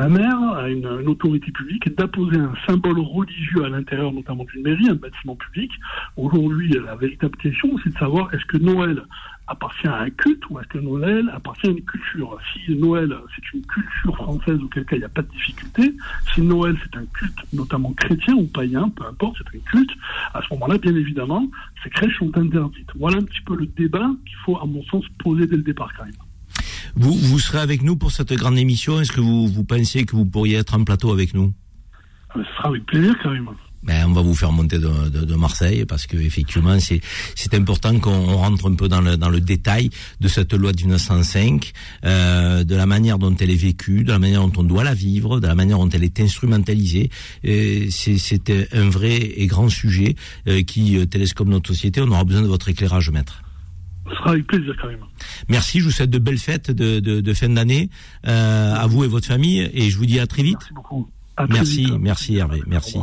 un 0.00 0.08
maire, 0.08 0.40
à 0.54 0.68
une, 0.68 0.86
autorité 1.08 1.50
publique, 1.50 1.88
d'apposer 1.96 2.36
un 2.36 2.52
symbole 2.66 3.00
religieux 3.00 3.64
à 3.64 3.68
l'intérieur 3.68 4.12
notamment 4.12 4.44
d'une 4.44 4.62
mairie, 4.62 4.88
un 4.90 4.94
bâtiment 4.94 5.36
public. 5.36 5.70
Aujourd'hui, 6.16 6.76
la 6.84 6.94
véritable 6.96 7.36
question, 7.36 7.70
c'est 7.82 7.94
de 7.94 7.98
savoir 7.98 8.32
est-ce 8.34 8.44
que 8.44 8.58
Noël 8.58 9.02
appartient 9.48 9.88
à 9.88 10.02
un 10.02 10.10
culte 10.10 10.48
ou 10.50 10.60
est-ce 10.60 10.68
que 10.68 10.78
Noël 10.78 11.30
appartient 11.34 11.66
à 11.66 11.70
une 11.70 11.82
culture 11.82 12.38
Si 12.52 12.74
Noël, 12.74 13.14
c'est 13.34 13.52
une 13.56 13.64
culture 13.66 14.14
française, 14.14 14.58
auquel 14.62 14.84
cas 14.84 14.96
il 14.96 15.00
n'y 15.00 15.04
a 15.04 15.08
pas 15.08 15.22
de 15.22 15.28
difficulté. 15.28 15.94
Si 16.34 16.42
Noël, 16.42 16.76
c'est 16.82 16.98
un 16.98 17.06
culte 17.06 17.38
notamment 17.52 17.92
chrétien 17.92 18.34
ou 18.34 18.44
païen, 18.44 18.90
peu 18.90 19.04
importe, 19.06 19.36
c'est 19.38 19.56
un 19.56 19.60
culte, 19.70 19.90
à 20.34 20.40
ce 20.42 20.54
moment-là, 20.54 20.78
bien 20.78 20.94
évidemment, 20.94 21.46
ces 21.82 21.90
crèches 21.90 22.18
sont 22.18 22.36
interdites. 22.36 22.90
Voilà 22.96 23.18
un 23.18 23.24
petit 23.24 23.40
peu 23.46 23.56
le 23.56 23.66
débat 23.66 24.10
qu'il 24.26 24.36
faut, 24.44 24.58
à 24.58 24.66
mon 24.66 24.82
sens, 24.84 25.04
poser 25.18 25.46
dès 25.46 25.56
le 25.56 25.62
départ 25.62 25.90
quand 25.96 26.04
même. 26.04 26.12
Vous, 26.94 27.12
vous 27.12 27.38
serez 27.38 27.58
avec 27.58 27.82
nous 27.82 27.96
pour 27.96 28.10
cette 28.10 28.32
grande 28.32 28.58
émission 28.58 29.00
Est-ce 29.00 29.12
que 29.12 29.20
vous, 29.20 29.46
vous 29.46 29.64
pensez 29.64 30.04
que 30.04 30.16
vous 30.16 30.26
pourriez 30.26 30.56
être 30.56 30.74
en 30.74 30.84
plateau 30.84 31.12
avec 31.12 31.34
nous? 31.34 31.52
Ce 32.34 32.42
sera 32.42 32.68
avec 32.68 32.84
plaisir, 32.86 33.16
carrément 33.22 33.54
ben, 33.82 34.06
on 34.06 34.12
va 34.12 34.22
vous 34.22 34.34
faire 34.34 34.52
monter 34.52 34.78
de, 34.78 35.08
de, 35.08 35.24
de 35.24 35.34
Marseille 35.34 35.84
parce 35.84 36.06
que 36.06 36.16
effectivement 36.16 36.78
c'est 36.80 37.00
c'est 37.34 37.54
important 37.54 37.98
qu'on 37.98 38.36
rentre 38.36 38.70
un 38.70 38.74
peu 38.74 38.88
dans 38.88 39.00
le 39.00 39.16
dans 39.16 39.28
le 39.28 39.40
détail 39.40 39.90
de 40.20 40.28
cette 40.28 40.52
loi 40.52 40.72
de 40.72 40.80
1905, 40.80 41.72
euh, 42.04 42.64
de 42.64 42.74
la 42.74 42.86
manière 42.86 43.18
dont 43.18 43.34
elle 43.36 43.50
est 43.50 43.54
vécue, 43.54 44.04
de 44.04 44.12
la 44.12 44.18
manière 44.18 44.46
dont 44.46 44.60
on 44.60 44.64
doit 44.64 44.84
la 44.84 44.94
vivre, 44.94 45.40
de 45.40 45.46
la 45.46 45.54
manière 45.54 45.78
dont 45.78 45.88
elle 45.88 46.04
est 46.04 46.20
instrumentalisée. 46.20 47.10
C'est 47.42 48.52
un 48.72 48.88
vrai 48.88 49.16
et 49.16 49.46
grand 49.46 49.68
sujet 49.68 50.16
euh, 50.46 50.62
qui 50.62 50.98
euh, 50.98 51.06
télescope 51.06 51.48
notre 51.48 51.68
société. 51.68 52.00
On 52.00 52.08
aura 52.08 52.24
besoin 52.24 52.42
de 52.42 52.46
votre 52.46 52.68
éclairage, 52.68 53.10
maître. 53.10 53.42
Ce 54.08 54.14
sera 54.14 54.30
avec 54.30 54.46
plaisir, 54.46 54.74
quand 54.80 54.88
même. 54.88 55.00
Merci, 55.48 55.80
je 55.80 55.84
vous 55.84 55.90
souhaite 55.90 56.10
de 56.10 56.18
belles 56.18 56.38
fêtes 56.38 56.70
de, 56.70 57.00
de, 57.00 57.20
de 57.20 57.34
fin 57.34 57.48
d'année 57.48 57.90
euh, 58.26 58.74
à 58.74 58.86
vous 58.86 59.04
et 59.04 59.08
votre 59.08 59.26
famille, 59.26 59.68
et 59.72 59.90
je 59.90 59.98
vous 59.98 60.06
dis 60.06 60.18
à 60.18 60.26
très 60.26 60.42
vite. 60.42 60.56
Merci 60.58 60.74
beaucoup. 60.74 61.10
merci, 61.48 61.86
merci 61.98 62.36
Hervé, 62.36 62.62
merci. 62.66 62.98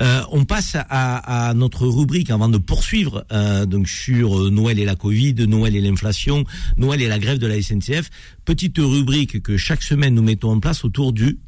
Euh, 0.00 0.22
on 0.30 0.44
passe 0.44 0.76
à, 0.76 1.52
notre 1.54 1.86
rubrique 1.86 2.30
avant 2.30 2.48
de 2.48 2.58
poursuivre 2.58 3.24
euh, 3.32 3.66
donc 3.66 3.88
sur 3.88 4.38
euh, 4.38 4.50
Noël 4.50 4.78
et 4.78 4.84
la 4.84 4.94
Covid, 4.96 5.34
Noël 5.46 5.76
et 5.76 5.80
l'inflation, 5.80 6.44
Noël 6.76 7.02
et 7.02 7.08
la 7.08 7.18
grève 7.18 7.38
de 7.38 7.46
la 7.46 7.60
SNCF. 7.60 8.10
Petite 8.44 8.78
rubrique 8.78 9.42
que 9.42 9.56
chaque 9.56 9.82
semaine 9.82 10.14
nous 10.14 10.22
mettons 10.22 10.52
en 10.52 10.60
place 10.60 10.84
autour 10.84 11.12
du 11.12 11.38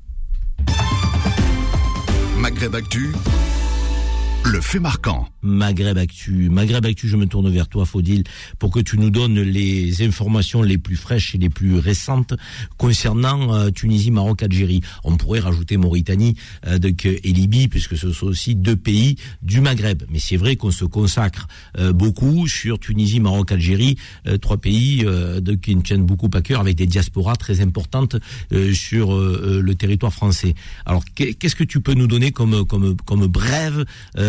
le 4.48 4.60
fait 4.60 4.78
marquant. 4.78 5.28
Maghreb 5.42 5.98
Actu. 5.98 6.48
Maghreb 6.48 6.84
Actu, 6.84 7.08
je 7.08 7.16
me 7.16 7.26
tourne 7.26 7.50
vers 7.50 7.68
toi, 7.68 7.84
Faudil, 7.84 8.24
pour 8.58 8.70
que 8.70 8.80
tu 8.80 8.98
nous 8.98 9.10
donnes 9.10 9.40
les 9.40 10.02
informations 10.02 10.62
les 10.62 10.78
plus 10.78 10.96
fraîches 10.96 11.34
et 11.34 11.38
les 11.38 11.50
plus 11.50 11.78
récentes 11.78 12.34
concernant 12.76 13.54
euh, 13.54 13.70
Tunisie, 13.70 14.10
Maroc, 14.10 14.42
Algérie. 14.42 14.80
On 15.04 15.16
pourrait 15.16 15.40
rajouter 15.40 15.76
Mauritanie 15.76 16.34
euh, 16.66 16.78
et 16.78 17.32
Libye, 17.32 17.68
puisque 17.68 17.96
ce 17.96 18.12
sont 18.12 18.26
aussi 18.26 18.54
deux 18.54 18.76
pays 18.76 19.16
du 19.42 19.60
Maghreb. 19.60 20.02
Mais 20.10 20.18
c'est 20.18 20.36
vrai 20.36 20.56
qu'on 20.56 20.70
se 20.70 20.84
consacre 20.84 21.46
euh, 21.78 21.92
beaucoup 21.92 22.48
sur 22.48 22.78
Tunisie, 22.78 23.20
Maroc, 23.20 23.52
Algérie, 23.52 23.96
trois 24.40 24.58
pays 24.58 25.04
qui 25.62 25.74
nous 25.74 25.82
tiennent 25.82 26.04
beaucoup 26.04 26.30
à 26.34 26.42
cœur, 26.42 26.60
avec 26.60 26.76
des 26.76 26.86
diasporas 26.86 27.36
très 27.36 27.60
importantes 27.60 28.16
sur 28.72 29.16
le 29.16 29.74
territoire 29.74 30.12
français. 30.12 30.54
Alors, 30.86 31.04
qu'est-ce 31.14 31.56
que 31.56 31.64
tu 31.64 31.80
peux 31.80 31.94
nous 31.94 32.06
donner 32.06 32.32
comme 32.32 32.64
comme 32.66 32.96
comme 33.04 33.26
brève 33.26 33.84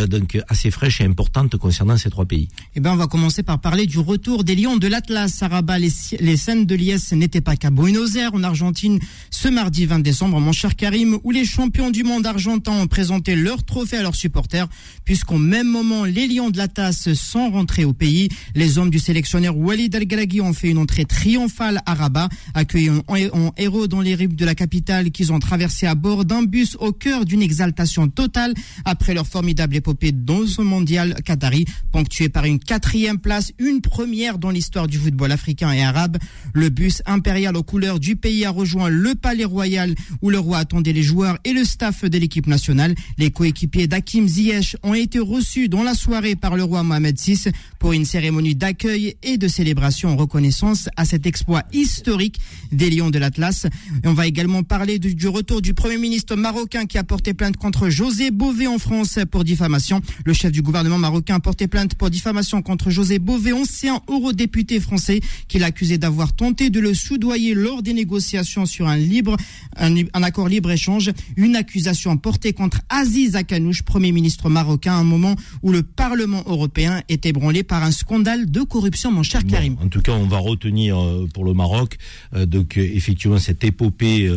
donc 0.10 0.38
assez 0.49 0.72
fraîche 0.72 1.01
et 1.01 1.05
importante 1.05 1.55
concernant 1.57 1.97
ces 1.97 2.10
trois 2.10 2.26
pays 2.26 2.49
Eh 2.76 2.80
ben, 2.80 2.93
on 2.93 2.95
va 2.95 3.07
commencer 3.07 3.43
par 3.43 3.60
parler 3.60 3.86
du 3.86 3.99
retour 3.99 4.43
des 4.43 4.55
Lions 4.55 4.78
de 4.78 4.88
l'Atlas. 4.88 5.41
À 5.41 5.47
Rabat, 5.47 5.80
les, 5.80 6.38
scènes 6.38 6.66
de 6.66 6.76
liesse 6.76 7.14
n'étaient 7.14 7.41
pas 7.41 7.55
qu'à 7.55 7.70
Buenos 7.70 8.16
Aires, 8.16 8.34
en 8.34 8.43
Argentine, 8.43 8.99
ce 9.30 9.47
mardi 9.47 9.86
20 9.86 9.99
décembre, 9.99 10.39
mon 10.39 10.51
cher 10.51 10.76
Karim, 10.76 11.20
où 11.24 11.32
les 11.32 11.45
champions 11.45 11.91
du 11.91 12.03
monde 12.03 12.26
argentin 12.26 12.72
ont 12.72 12.88
présenté 12.88 13.36
leur 13.36 13.64
trophée 13.64 13.97
à 13.97 14.01
leurs 14.01 14.16
supporters, 14.16 14.68
puisqu'au 15.05 15.38
même 15.38 15.68
moment, 15.68 16.05
les 16.05 16.28
Lions 16.28 16.49
de 16.49 16.57
l'Atlas 16.57 17.14
sont 17.14 17.51
rentrés 17.51 17.86
au 17.86 17.93
pays. 17.93 18.30
Les 18.55 18.78
hommes 18.78 18.89
du 18.89 18.99
sélectionneur 18.99 19.55
Walid 19.57 19.95
Al-Galaghi 19.95 20.41
ont 20.41 20.53
fait 20.53 20.70
une 20.70 20.80
entrée 20.80 21.05
triomphale 21.05 21.82
à 21.86 21.93
Rabat, 21.93 22.30
accueillant 22.53 23.03
en 23.07 23.53
héros 23.57 23.88
dans 23.88 24.01
les 24.01 24.16
rives 24.16 24.36
de 24.36 24.45
la 24.45 24.55
capitale 24.55 25.12
qu'ils 25.12 25.32
ont 25.32 25.39
traversé 25.39 25.86
à 25.86 25.95
bord 25.95 26.26
d'un 26.26 26.43
bus 26.43 26.76
au 26.80 26.91
cœur 26.91 27.26
d'une 27.26 27.41
exaltation 27.41 28.07
totale 28.07 28.53
après 28.86 29.14
leur 29.14 29.28
formidable 29.28 29.76
épopée 29.76 29.98
dans 30.07 30.45
ce 30.47 30.61
mondial 30.61 31.15
qatari, 31.23 31.65
ponctué 31.91 32.29
par 32.29 32.45
une 32.45 32.59
quatrième 32.59 33.19
place, 33.19 33.51
une 33.59 33.81
première 33.81 34.37
dans 34.37 34.49
l'histoire 34.49 34.87
du 34.87 34.97
football 34.97 35.31
africain 35.31 35.71
et 35.71 35.83
arabe. 35.83 36.17
Le 36.53 36.69
bus 36.69 37.01
impérial 37.05 37.55
aux 37.55 37.63
couleurs 37.63 37.99
du 37.99 38.15
pays 38.15 38.45
a 38.45 38.49
rejoint 38.49 38.89
le 38.89 39.15
palais 39.15 39.45
royal 39.45 39.95
où 40.21 40.29
le 40.29 40.39
roi 40.39 40.59
attendait 40.59 40.93
les 40.93 41.03
joueurs 41.03 41.37
et 41.43 41.53
le 41.53 41.63
staff 41.63 42.05
de 42.05 42.17
l'équipe 42.17 42.47
nationale. 42.47 42.95
Les 43.17 43.31
coéquipiers 43.31 43.87
d'Hakim 43.87 44.27
Ziyech 44.27 44.77
ont 44.83 44.93
été 44.93 45.19
reçus 45.19 45.69
dans 45.69 45.83
la 45.83 45.93
soirée 45.93 46.35
par 46.35 46.55
le 46.55 46.63
roi 46.63 46.83
Mohamed 46.83 47.17
VI 47.19 47.51
pour 47.79 47.93
une 47.93 48.05
cérémonie 48.05 48.55
d'accueil 48.55 49.15
et 49.23 49.37
de 49.37 49.47
célébration 49.47 50.09
en 50.09 50.15
reconnaissance 50.15 50.89
à 50.95 51.05
cet 51.05 51.25
exploit 51.25 51.63
historique 51.73 52.39
des 52.71 52.89
Lions 52.89 53.09
de 53.09 53.19
l'Atlas. 53.19 53.67
On 54.05 54.13
va 54.13 54.27
également 54.27 54.63
parler 54.63 54.99
du, 54.99 55.15
du 55.15 55.27
retour 55.27 55.61
du 55.61 55.73
premier 55.73 55.97
ministre 55.97 56.35
marocain 56.35 56.85
qui 56.85 56.97
a 56.97 57.03
porté 57.03 57.33
plainte 57.33 57.57
contre 57.57 57.89
José 57.89 58.31
Bové 58.31 58.67
en 58.67 58.79
France 58.79 59.19
pour 59.31 59.43
diffamation. 59.43 59.88
Le 60.25 60.33
chef 60.33 60.51
du 60.51 60.61
gouvernement 60.61 60.97
marocain 60.97 61.35
a 61.35 61.39
porté 61.39 61.67
plainte 61.67 61.95
pour 61.95 62.09
diffamation 62.09 62.61
contre 62.61 62.89
José 62.89 63.19
Bové, 63.19 63.53
ancien 63.53 64.01
eurodéputé 64.09 64.79
français, 64.79 65.21
qu'il 65.47 65.63
a 65.63 65.67
accusé 65.67 65.97
d'avoir 65.97 66.33
tenté 66.33 66.69
de 66.69 66.79
le 66.79 66.93
soudoyer 66.93 67.53
lors 67.53 67.81
des 67.81 67.93
négociations 67.93 68.65
sur 68.65 68.87
un 68.87 68.97
libre, 68.97 69.37
un, 69.75 69.95
accord 70.23 70.49
libre-échange. 70.49 71.11
Une 71.35 71.55
accusation 71.55 72.17
portée 72.17 72.53
contre 72.53 72.81
Aziz 72.89 73.35
Akanouche, 73.35 73.83
premier 73.83 74.11
ministre 74.11 74.49
marocain, 74.49 74.93
à 74.93 74.97
un 74.97 75.03
moment 75.03 75.35
où 75.63 75.71
le 75.71 75.83
Parlement 75.83 76.43
européen 76.45 77.01
est 77.09 77.25
ébranlé 77.25 77.63
par 77.63 77.83
un 77.83 77.91
scandale 77.91 78.49
de 78.49 78.61
corruption, 78.61 79.11
mon 79.11 79.23
cher 79.23 79.45
Karim. 79.45 79.77
en 79.81 79.87
tout 79.87 80.01
cas, 80.01 80.13
on 80.13 80.27
va 80.27 80.37
retenir 80.37 80.99
euh, 80.99 81.27
pour 81.33 81.45
le 81.45 81.53
Maroc, 81.53 81.97
euh, 82.33 82.45
donc 82.45 82.77
euh, 82.77 82.81
effectivement 82.81 83.37
cette 83.37 83.63
épopée 83.63 84.29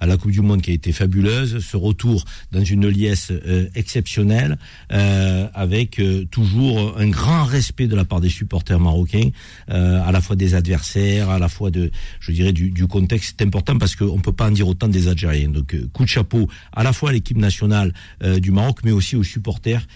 à 0.00 0.06
la 0.06 0.16
Coupe 0.16 0.30
du 0.30 0.40
Monde 0.40 0.62
qui 0.62 0.70
a 0.70 0.74
été 0.74 0.92
fabuleuse, 0.92 1.64
ce 1.64 1.76
retour 1.76 2.24
dans 2.52 2.64
une 2.64 2.88
liesse 2.88 3.32
exceptionnelle. 3.74 4.55
Euh, 4.92 5.48
avec 5.54 5.98
euh, 5.98 6.24
toujours 6.30 6.96
un 6.98 7.08
grand 7.08 7.44
respect 7.44 7.86
de 7.86 7.96
la 7.96 8.04
part 8.04 8.20
des 8.20 8.28
supporters 8.28 8.78
marocains, 8.78 9.30
euh, 9.70 10.00
à 10.04 10.12
la 10.12 10.20
fois 10.20 10.36
des 10.36 10.54
adversaires, 10.54 11.30
à 11.30 11.38
la 11.38 11.48
fois 11.48 11.70
de, 11.70 11.90
je 12.20 12.32
dirais, 12.32 12.52
du, 12.52 12.70
du 12.70 12.86
contexte. 12.86 13.36
C'est 13.38 13.44
important 13.44 13.78
parce 13.78 13.96
qu'on 13.96 14.18
peut 14.20 14.32
pas 14.32 14.46
en 14.46 14.50
dire 14.52 14.68
autant 14.68 14.88
des 14.88 15.08
Algériens. 15.08 15.48
Donc, 15.48 15.76
coup 15.92 16.04
de 16.04 16.08
chapeau 16.08 16.48
à 16.72 16.82
la 16.82 16.92
fois 16.92 17.10
à 17.10 17.12
l'équipe 17.12 17.36
nationale 17.36 17.92
du 18.38 18.50
Maroc, 18.50 18.80
mais 18.84 18.92
aussi 18.92 19.16
aux 19.16 19.22
supporters 19.22 19.86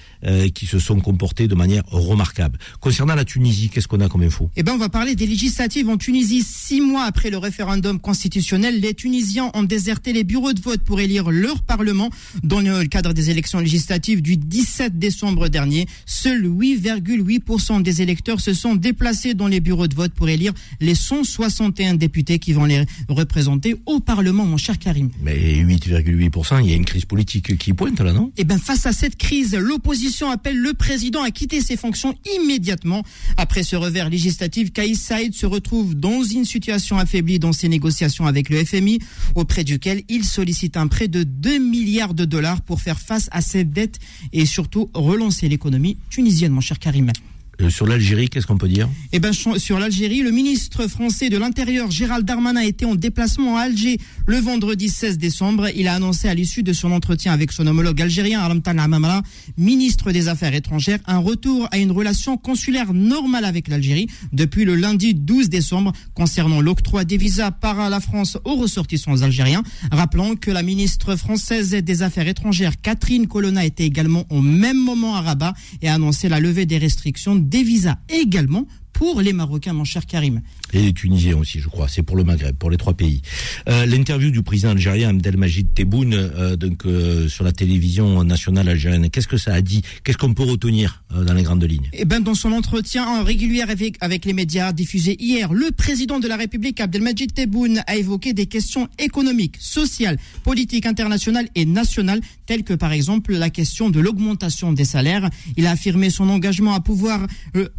qui 0.55 0.66
se 0.66 0.79
sont 0.79 1.01
comportés 1.01 1.49
de 1.49 1.55
manière 1.55 1.83
remarquable. 1.87 2.59
Concernant 2.81 3.14
la 3.14 3.25
Tunisie, 3.25 3.68
qu'est-ce 3.68 3.89
qu'on 3.89 4.01
a 4.01 4.09
comme 4.09 4.23
info? 4.23 4.51
Eh 4.57 4.62
ben, 4.62 4.73
on 4.73 4.79
va 4.79 4.89
parler 4.89 5.14
des 5.14 5.27
législatives 5.27 5.89
en 5.89 5.97
Tunisie. 5.97 6.43
Six 6.43 6.81
mois 6.81 7.05
après 7.05 7.31
le 7.31 7.39
référendum 7.39 7.99
constitutionnel, 7.99 8.81
les 8.81 8.95
Tunisiens 8.95 9.51
ont 9.55 9.62
déserté 9.62 10.12
les 10.12 10.25
bureaux 10.25 10.53
de 10.53 10.61
vote 10.61 10.83
pour 10.83 11.01
élire 11.01 11.31
leur 11.31 11.62
parlement 11.62 12.11
dans 12.43 12.61
le 12.61 12.85
cadre 12.87 13.12
des 13.12 13.31
élections 13.31 13.61
législatives 13.61 14.23
du 14.23 14.37
17 14.37 14.99
décembre 14.99 15.49
dernier, 15.49 15.87
seuls 16.07 16.47
8,8% 16.47 17.83
des 17.83 18.03
électeurs 18.03 18.41
se 18.41 18.53
sont 18.55 18.75
déplacés 18.75 19.35
dans 19.35 19.47
les 19.47 19.61
bureaux 19.61 19.89
de 19.89 19.95
vote 19.95 20.12
pour 20.12 20.29
élire 20.29 20.53
les 20.81 20.95
161 20.95 21.95
députés 21.95 22.39
qui 22.39 22.53
vont 22.53 22.64
les 22.64 22.85
représenter 23.09 23.77
au 23.87 24.01
Parlement, 24.01 24.45
mon 24.45 24.57
cher 24.57 24.79
Karim. 24.79 25.11
Mais 25.23 25.62
8,8%, 25.62 26.62
il 26.62 26.71
y 26.71 26.73
a 26.73 26.77
une 26.77 26.85
crise 26.85 27.05
politique 27.05 27.57
qui 27.59 27.73
pointe 27.73 28.01
là, 28.01 28.12
non? 28.12 28.33
Eh 28.37 28.45
bien, 28.45 28.59
face 28.59 28.87
à 28.87 28.93
cette 28.93 29.16
crise, 29.16 29.55
l'opposition 29.55 30.10
appelle 30.31 30.59
le 30.59 30.75
président 30.75 31.23
à 31.23 31.31
quitter 31.31 31.61
ses 31.61 31.77
fonctions 31.77 32.15
immédiatement. 32.37 33.03
Après 33.37 33.63
ce 33.63 33.77
revers 33.77 34.11
législatif, 34.11 34.73
Kaïs 34.73 35.01
Saïd 35.01 35.35
se 35.35 35.47
retrouve 35.47 35.95
dans 35.95 36.23
une 36.23 36.45
situation 36.45 36.99
affaiblie 36.99 37.39
dans 37.39 37.53
ses 37.53 37.69
négociations 37.69 38.27
avec 38.27 38.49
le 38.51 38.65
FMI, 38.65 38.99
auprès 39.35 39.65
duquel 39.65 40.03
il 40.09 40.25
sollicite 40.25 40.77
un 40.77 40.89
prêt 40.89 41.09
de 41.09 41.23
2 41.23 41.59
milliards 41.59 42.15
de 42.15 42.25
dollars 42.25 42.61
pour 42.63 42.81
faire 42.81 43.01
face 43.01 43.29
à 43.33 43.41
ses 43.41 43.65
dettes 43.65 43.99
et 44.33 44.47
surtout 44.47 44.91
relancer 44.95 45.49
l'économie 45.49 45.97
tunisienne, 46.11 46.53
mon 46.53 46.61
cher 46.61 46.79
Karim. 46.79 47.13
Euh, 47.61 47.71
sur 47.71 47.87
l'Algérie, 47.87 48.29
qu'est-ce 48.29 48.47
qu'on 48.47 48.57
peut 48.57 48.69
dire? 48.69 48.89
Eh 49.13 49.19
ben, 49.19 49.33
sur 49.33 49.79
l'Algérie, 49.79 50.23
le 50.23 50.31
ministre 50.31 50.87
français 50.87 51.29
de 51.29 51.37
l'Intérieur, 51.37 51.91
Gérald 51.91 52.25
Darmanin, 52.25 52.61
été 52.61 52.85
en 52.85 52.95
déplacement 52.95 53.57
à 53.57 53.63
Alger 53.63 53.99
le 54.27 54.37
vendredi 54.37 54.89
16 54.89 55.19
décembre. 55.19 55.69
Il 55.75 55.89
a 55.89 55.95
annoncé 55.95 56.29
à 56.29 56.35
l'issue 56.35 56.63
de 56.63 56.73
son 56.73 56.93
entretien 56.93 57.33
avec 57.33 57.53
son 57.53 57.67
homologue 57.67 58.01
algérien, 58.01 58.41
Alamtan 58.41 58.79
Amamala, 58.79 59.23
ministre 59.59 60.13
des 60.13 60.29
Affaires 60.29 60.55
étrangères, 60.55 61.01
un 61.07 61.19
retour 61.19 61.69
à 61.71 61.79
une 61.79 61.91
relation 61.91 62.37
consulaire 62.37 62.95
normale 62.95 63.45
avec 63.45 63.69
l'Algérie 63.69 64.07
depuis 64.33 64.65
le 64.65 64.75
lundi 64.75 65.15
12 65.15 65.49
décembre 65.49 65.93
concernant 66.15 66.61
l'octroi 66.61 67.05
des 67.05 67.17
visas 67.17 67.51
par 67.51 67.91
la 67.91 68.01
France 68.01 68.39
aux 68.45 68.57
ressortissants 68.57 69.23
algériens. 69.23 69.63
Rappelons 69.91 70.37
que 70.37 70.51
la 70.51 70.63
ministre 70.63 71.17
française 71.17 71.71
des 71.71 72.03
Affaires 72.03 72.29
étrangères, 72.29 72.81
Catherine 72.81 73.27
Colonna, 73.27 73.65
était 73.65 73.85
également 73.85 74.25
au 74.31 74.41
même 74.41 74.79
moment 74.79 75.17
à 75.17 75.21
Rabat 75.21 75.55
et 75.83 75.89
a 75.89 75.95
annoncé 75.95 76.29
la 76.29 76.41
levée 76.41 76.67
des 76.67 76.79
restrictions 76.79 77.37
des 77.51 77.63
visas 77.65 77.99
également 78.09 78.67
pour 78.93 79.21
les 79.21 79.33
Marocains, 79.33 79.73
mon 79.73 79.85
cher 79.85 80.07
Karim. 80.07 80.41
Et 80.73 80.83
les 80.83 80.93
Tunisiens 80.93 81.37
aussi, 81.37 81.61
je 81.61 81.68
crois. 81.68 81.89
C'est 81.89 82.03
pour 82.03 82.16
le 82.16 82.25
Maghreb, 82.25 82.57
pour 82.57 82.71
les 82.71 82.77
trois 82.77 82.95
pays. 82.95 83.23
Euh, 83.68 83.87
L'interview 83.87 84.31
du 84.31 84.43
président 84.43 84.71
algérien 84.71 85.11
Abdelmajid 85.11 85.75
Tebboune 85.75 86.14
euh, 86.14 86.57
donc 86.57 86.87
euh, 86.87 87.29
sur 87.29 87.45
la 87.45 87.53
télévision 87.53 88.23
nationale 88.25 88.68
algérienne. 88.68 89.11
Qu'est-ce 89.11 89.29
que 89.29 89.37
ça 89.37 89.53
a 89.53 89.61
dit? 89.61 89.83
Qu'est-ce 90.05 90.18
qu'on 90.18 90.35
peut 90.35 90.45
retenir 90.45 91.03
euh, 91.12 91.25
dans 91.25 91.35
les 91.35 91.43
grandes 91.43 91.64
lignes? 91.64 91.89
Eh 91.93 92.05
ben, 92.05 92.21
dans 92.21 92.35
son 92.35 92.53
entretien 92.53 93.23
régulier 93.25 93.62
avec, 93.62 94.25
les 94.25 94.33
médias 94.33 94.73
diffusé 94.73 95.16
hier, 95.18 95.53
le 95.53 95.71
président 95.71 96.21
de 96.21 96.29
la 96.29 96.37
République 96.37 96.81
Abdelmajid 96.81 97.33
Tebboune 97.35 97.83
a 97.87 97.97
évoqué 97.97 98.33
des 98.33 98.47
questions 98.47 98.89
économiques, 98.99 99.57
sociales, 99.59 100.18
politiques 100.45 100.87
internationales 100.87 101.49
et 101.55 101.64
nationales, 101.64 102.21
telles 102.47 102.64
que 102.64 102.75
par 102.75 102.93
exemple 102.93 103.35
la 103.35 103.51
question 103.51 103.91
de 103.91 104.01
l'augmentation 104.01 104.73
des 104.73 104.85
salaires. 104.85 105.29
Il 105.57 105.66
a 105.66 105.73
affirmé 105.73 106.11
son 106.11 106.29
engagement 106.29 106.75
à, 106.75 106.81
pouvoir, 106.81 107.27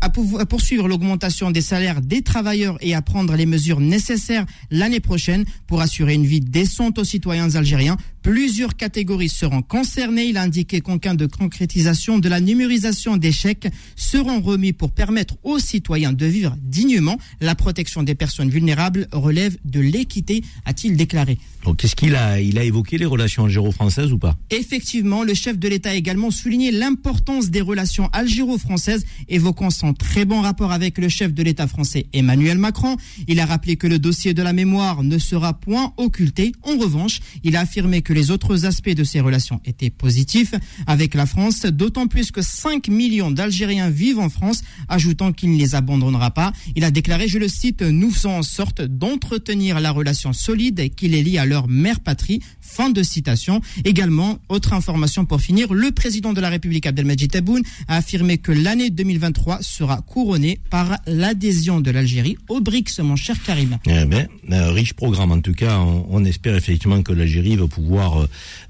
à 0.02 0.10
poursuivre 0.46 0.88
l'augmentation 0.88 1.52
des 1.52 1.62
salaires 1.62 2.02
des 2.02 2.22
travailleurs 2.22 2.78
et 2.82 2.94
à 2.94 3.02
prendre 3.02 3.36
les 3.36 3.46
mesures 3.46 3.80
nécessaires 3.80 4.46
l'année 4.70 5.00
prochaine 5.00 5.46
pour 5.68 5.82
assurer 5.82 6.14
une 6.14 6.26
vie 6.26 6.42
décente 6.42 7.00
aux 7.00 7.04
citoyens 7.04 7.56
algériens. 7.56 7.98
Plusieurs 8.22 8.76
catégories 8.76 9.30
seront 9.30 9.64
concernées. 9.64 10.26
Il 10.26 10.38
a 10.38 10.44
indiqué 10.44 10.82
qu'en 10.82 11.00
cas 11.00 11.16
de 11.16 11.26
concrétisation 11.26 12.20
de 12.20 12.30
la 12.30 12.40
numérisation 12.40 13.18
des 13.18 13.32
chèques 13.32 13.68
seront 13.96 14.42
remis 14.42 14.74
pour 14.74 14.92
permettre 14.92 15.38
aux 15.44 15.58
citoyens 15.58 16.14
de 16.14 16.26
vivre 16.26 16.56
dignement. 16.62 17.18
La 17.40 17.56
protection 17.56 18.04
des 18.04 18.14
personnes 18.14 18.50
vulnérables 18.50 19.08
relève 19.12 19.58
de 19.66 19.80
l'équité, 19.80 20.44
a-t-il 20.66 20.96
déclaré. 20.96 21.40
Donc, 21.66 21.78
qu'est-ce 21.78 21.96
qu'il 21.96 22.16
a 22.16 22.40
Il 22.40 22.58
a 22.58 22.64
évoqué 22.64 22.98
les 22.98 23.06
relations 23.06 23.46
algéro-françaises 23.46 24.12
ou 24.12 24.18
pas? 24.18 24.38
Effectivement, 24.50 25.24
le 25.24 25.34
chef 25.34 25.58
de 25.58 25.68
l'État 25.68 25.92
a 25.92 25.94
également 25.94 26.32
souligné 26.32 26.72
l'importance 26.72 27.50
des 27.50 27.62
relations 27.62 28.10
algéro-françaises, 28.14 29.06
évoquant 29.30 29.70
son 29.70 29.94
très 29.94 30.26
bon 30.26 30.42
rapport 30.42 30.72
avec 30.72 30.98
le 30.98 31.10
chef 31.10 31.34
de 31.34 31.44
l'État 31.44 31.68
français 31.68 32.08
Emmanuel 32.14 32.58
Macron. 32.58 32.98
Il 33.28 33.40
a 33.40 33.46
rappelé 33.46 33.76
que 33.78 33.88
le 33.88 34.00
dossier 34.00 34.34
de 34.34 34.42
la 34.42 34.54
mémoire 34.54 35.04
ne 35.04 35.18
sera 35.18 35.54
point 35.54 35.94
occulté. 35.98 36.52
En 36.64 36.78
revanche, 36.78 37.20
il 37.44 37.56
a 37.56 37.62
affirmé 37.62 38.02
que 38.02 38.11
que 38.12 38.16
les 38.18 38.30
autres 38.30 38.66
aspects 38.66 38.90
de 38.90 39.06
ces 39.06 39.22
relations 39.22 39.62
étaient 39.64 39.90
positifs 39.90 40.54
avec 40.86 41.14
la 41.14 41.26
France, 41.26 41.62
d'autant 41.66 42.08
plus 42.08 42.32
que 42.32 42.42
5 42.42 42.90
millions 42.90 43.32
d'Algériens 43.32 43.90
vivent 43.90 44.20
en 44.20 44.30
France, 44.30 44.64
ajoutant 44.90 45.32
qu'il 45.32 45.54
ne 45.54 45.58
les 45.58 45.76
abandonnera 45.76 46.32
pas. 46.32 46.52
Il 46.76 46.84
a 46.84 46.92
déclaré, 46.92 47.30
je 47.30 47.38
le 47.38 47.48
cite, 47.48 47.82
nous 47.82 48.12
faisons 48.12 48.38
en 48.40 48.44
sorte 48.44 48.82
d'entretenir 48.82 49.80
la 49.80 49.92
relation 49.92 50.34
solide 50.34 50.94
qui 50.94 51.08
les 51.08 51.24
lie 51.24 51.38
à 51.38 51.46
leur 51.46 51.70
mère 51.70 52.02
patrie. 52.02 52.42
Fin 52.60 52.90
de 52.90 53.02
citation. 53.02 53.62
Également, 53.86 54.40
autre 54.50 54.74
information 54.74 55.26
pour 55.26 55.40
finir, 55.40 55.74
le 55.74 55.92
président 55.92 56.34
de 56.34 56.42
la 56.42 56.50
République 56.50 56.86
Abdelmajid 56.86 57.32
Tebboune 57.32 57.64
a 57.88 57.98
affirmé 57.98 58.38
que 58.40 58.52
l'année 58.52 58.90
2023 58.90 59.62
sera 59.62 60.02
couronnée 60.02 60.60
par 60.70 60.98
l'adhésion 61.08 61.80
de 61.80 61.92
l'Algérie 61.92 62.38
au 62.50 62.60
BRICS, 62.60 63.00
mon 63.00 63.16
cher 63.16 63.42
Karim. 63.44 63.78
Eh 63.88 64.06
ben, 64.06 64.28
euh, 64.52 64.72
riche 64.72 64.94
programme 64.94 65.32
en 65.32 65.40
tout 65.40 65.54
cas. 65.54 65.80
On, 65.80 66.26
espère 66.26 66.56
effectivement 66.56 67.02
que 67.02 67.14
l'Algérie 67.14 67.56
va 67.56 67.68
pouvoir 67.68 68.01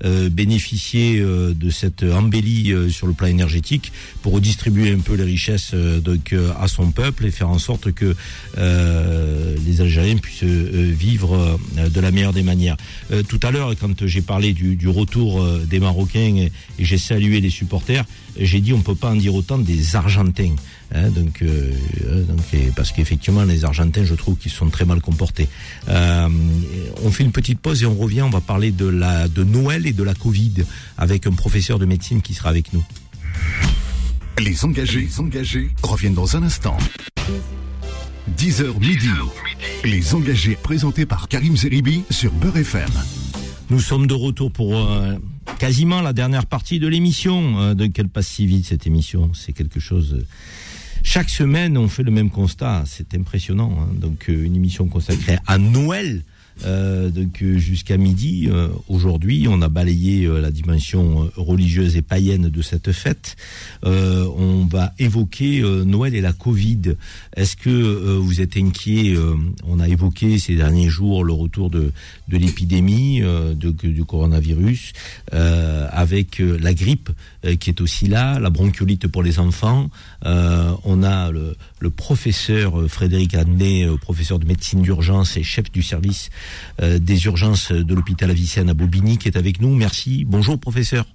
euh, 0.03 0.29
bénéficier 0.29 1.19
euh, 1.19 1.53
de 1.53 1.69
cette 1.69 2.03
embellie 2.03 2.73
sur 2.89 3.07
le 3.07 3.13
plan 3.13 3.27
énergétique 3.27 3.91
pour 4.21 4.33
redistribuer 4.33 4.91
un 4.91 4.99
peu 4.99 5.15
les 5.15 5.23
richesses 5.23 5.73
donc 5.73 6.35
à 6.59 6.67
son 6.67 6.91
peuple 6.91 7.25
et 7.25 7.31
faire 7.31 7.49
en 7.49 7.59
sorte 7.59 7.91
que 7.91 8.15
les 8.57 9.81
Algériens 9.81 10.17
puissent 10.17 10.43
vivre 10.43 11.59
de 11.77 11.99
la 11.99 12.11
meilleure 12.11 12.33
des 12.33 12.43
manières. 12.43 12.77
tout 13.27 13.39
à 13.43 13.51
l'heure, 13.51 13.73
quand 13.79 14.05
j'ai 14.05 14.21
parlé 14.21 14.53
du, 14.53 14.87
retour 14.87 15.45
des 15.65 15.79
Marocains 15.79 16.35
et, 16.37 16.51
et 16.79 16.85
j'ai 16.85 16.97
salué 16.97 17.41
les 17.41 17.49
supporters, 17.49 18.05
j'ai 18.39 18.61
dit 18.61 18.73
on 18.73 18.81
peut 18.81 18.95
pas 18.95 19.11
en 19.11 19.15
dire 19.15 19.35
autant 19.35 19.57
des 19.57 19.95
Argentins. 19.95 20.55
Hein, 20.93 21.09
donc, 21.09 21.41
euh, 21.41 21.71
euh, 22.05 22.25
parce 22.75 22.91
qu'effectivement, 22.91 23.43
les 23.43 23.63
Argentins, 23.63 24.03
je 24.03 24.13
trouve 24.15 24.35
qu'ils 24.37 24.51
sont 24.51 24.69
très 24.69 24.85
mal 24.85 25.01
comportés. 25.01 25.47
Euh, 25.87 26.27
on 27.03 27.11
fait 27.11 27.23
une 27.23 27.31
petite 27.31 27.59
pause 27.59 27.83
et 27.83 27.85
on 27.85 27.95
revient. 27.95 28.23
On 28.23 28.29
va 28.29 28.41
parler 28.41 28.71
de 28.71 29.43
Noël 29.43 29.87
et 29.87 29.93
de 29.93 30.03
la 30.03 30.13
Covid 30.13 30.65
avec 30.97 31.27
un 31.27 31.31
professeur 31.31 31.79
de 31.79 31.85
médecine 31.85 32.21
qui 32.21 32.33
sera 32.33 32.49
avec 32.49 32.73
nous. 32.73 32.83
Les 34.39 34.65
engagés, 34.65 35.01
les 35.01 35.19
engagés 35.19 35.69
reviennent 35.83 36.13
dans 36.13 36.35
un 36.35 36.43
instant. 36.43 36.77
10h 38.37 38.79
midi. 38.79 39.09
Les 39.83 40.13
engagés 40.13 40.57
présentés 40.61 41.05
par 41.05 41.27
Karim 41.27 41.55
Zeribi 41.55 42.03
sur 42.09 42.31
Beurre 42.31 42.57
FM. 42.57 42.89
Nous 43.71 43.79
sommes 43.79 44.05
de 44.05 44.13
retour 44.13 44.51
pour 44.51 44.87
quasiment 45.57 46.01
la 46.01 46.13
dernière 46.13 46.45
partie 46.45 46.77
de 46.77 46.87
l'émission. 46.87 47.73
de 47.73 47.87
quelle 47.87 48.09
passe 48.09 48.27
si 48.27 48.45
vite 48.45 48.65
cette 48.65 48.85
émission? 48.85 49.31
C'est 49.33 49.53
quelque 49.53 49.79
chose 49.79 50.25
chaque 51.03 51.29
semaine, 51.29 51.77
on 51.77 51.87
fait 51.87 52.03
le 52.03 52.11
même 52.11 52.29
constat. 52.29 52.83
C'est 52.85 53.13
impressionnant. 53.15 53.75
Hein. 53.81 53.89
Donc, 53.95 54.29
euh, 54.29 54.43
une 54.43 54.55
émission 54.55 54.87
consacrée 54.87 55.37
à 55.47 55.57
Noël 55.57 56.23
euh, 56.65 57.09
donc 57.09 57.41
euh, 57.41 57.57
jusqu'à 57.57 57.97
midi, 57.97 58.47
euh, 58.49 58.67
aujourd'hui, 58.87 59.47
on 59.49 59.61
a 59.61 59.69
balayé 59.69 60.27
la 60.27 60.51
dimension 60.51 61.29
religieuse 61.35 61.97
et 61.97 62.01
païenne 62.01 62.49
de 62.49 62.61
cette 62.61 62.91
fête. 62.91 63.35
on 63.83 64.67
va 64.69 64.93
évoquer 64.99 65.61
Noël 65.61 66.15
et 66.15 66.21
la 66.21 66.33
Covid. 66.33 66.95
Est-ce 67.35 67.55
que 67.55 68.17
vous 68.17 68.41
êtes 68.41 68.57
inquiet 68.57 69.15
On 69.63 69.79
a 69.79 69.87
évoqué 69.87 70.37
ces 70.39 70.55
derniers 70.55 70.89
jours 70.89 71.23
le 71.23 71.33
retour 71.33 71.69
de, 71.69 71.91
de 72.27 72.37
l'épidémie 72.37 73.21
de, 73.21 73.71
du 73.71 74.05
coronavirus, 74.05 74.93
avec 75.31 76.39
la 76.39 76.73
grippe 76.73 77.09
qui 77.59 77.69
est 77.69 77.81
aussi 77.81 78.07
là, 78.07 78.39
la 78.39 78.49
bronchiolite 78.49 79.07
pour 79.07 79.23
les 79.23 79.39
enfants. 79.39 79.89
on 80.23 81.03
a 81.03 81.31
le, 81.31 81.55
le 81.79 81.89
professeur 81.89 82.89
Frédéric 82.89 83.35
Adnet, 83.35 83.87
professeur 84.01 84.39
de 84.39 84.45
médecine 84.45 84.81
d'urgence 84.81 85.37
et 85.37 85.43
chef 85.43 85.71
du 85.71 85.81
service 85.81 86.01
euh, 86.01 86.40
des 86.81 87.25
urgences 87.25 87.71
de 87.71 87.93
l'hôpital 87.93 88.29
Avicenne 88.31 88.69
à 88.69 88.73
Bobigny 88.73 89.17
qui 89.17 89.27
est 89.27 89.37
avec 89.37 89.61
nous. 89.61 89.75
Merci. 89.75 90.25
Bonjour 90.25 90.59
professeur. 90.59 91.05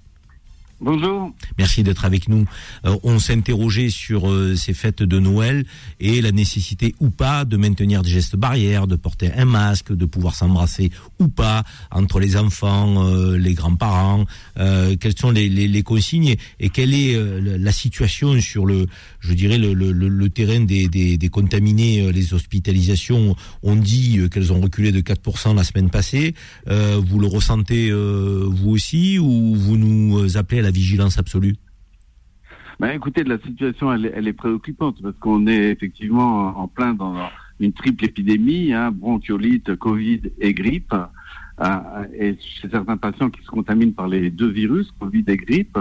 Bonjour. 0.79 1.31
Merci 1.57 1.81
d'être 1.81 2.05
avec 2.05 2.29
nous. 2.29 2.45
Euh, 2.85 2.95
on 3.01 3.17
s'est 3.17 3.33
interrogé 3.33 3.89
sur 3.89 4.29
euh, 4.29 4.55
ces 4.55 4.75
fêtes 4.75 5.01
de 5.01 5.17
Noël 5.17 5.65
et 5.99 6.21
la 6.21 6.31
nécessité 6.31 6.93
ou 6.99 7.09
pas 7.09 7.45
de 7.45 7.57
maintenir 7.57 8.03
des 8.03 8.11
gestes 8.11 8.35
barrières, 8.35 8.85
de 8.85 8.95
porter 8.95 9.31
un 9.35 9.45
masque, 9.45 9.91
de 9.91 10.05
pouvoir 10.05 10.35
s'embrasser 10.35 10.91
ou 11.17 11.29
pas 11.29 11.63
entre 11.89 12.19
les 12.19 12.37
enfants, 12.37 13.03
euh, 13.07 13.39
les 13.39 13.55
grands-parents. 13.55 14.25
quelles 14.55 15.17
sont 15.17 15.31
les, 15.31 15.83
consignes 15.83 16.35
et 16.59 16.69
quelle 16.69 16.93
est 16.93 17.17
la 17.41 17.71
situation 17.71 18.39
sur 18.39 18.65
le, 18.65 18.87
je 19.19 19.33
dirais 19.33 19.57
le, 19.57 20.27
terrain 20.29 20.59
des, 20.59 21.29
contaminés, 21.31 22.11
les 22.11 22.33
hospitalisations? 22.33 23.35
On 23.63 23.75
dit 23.75 24.19
qu'elles 24.31 24.53
ont 24.53 24.61
reculé 24.61 24.91
de 24.91 25.01
4% 25.01 25.55
la 25.55 25.63
semaine 25.63 25.89
passée. 25.89 26.35
vous 26.67 27.19
le 27.19 27.27
ressentez 27.27 27.91
vous 27.91 28.69
aussi 28.69 29.17
ou 29.19 29.55
vous 29.55 29.77
nous 29.77 30.37
appelez 30.37 30.59
à 30.59 30.66
la 30.67 30.71
vigilance 30.71 31.17
absolue? 31.17 31.55
Ben, 32.79 32.91
Écoutez, 32.91 33.23
la 33.23 33.39
situation, 33.39 33.91
elle, 33.93 34.27
est 34.27 34.33
préoccupante 34.33 35.01
parce 35.01 35.15
qu'on 35.17 35.47
est 35.47 35.71
effectivement 35.71 36.59
en 36.59 36.67
plein 36.67 36.93
dans 36.93 37.15
une 37.59 37.71
triple 37.71 38.05
épidémie, 38.05 38.73
hein, 38.73 38.91
bronchiolite, 38.91 39.75
Covid 39.77 40.21
et 40.39 40.53
grippe. 40.53 40.93
Euh, 41.59 42.05
et 42.13 42.37
chez 42.39 42.69
certains 42.69 42.97
patients 42.97 43.31
qui 43.31 43.41
se 43.41 43.47
contaminent 43.47 43.93
par 43.93 44.07
les 44.07 44.29
deux 44.29 44.49
virus, 44.49 44.91
Covid 44.99 45.23
et 45.27 45.37
grippe. 45.37 45.79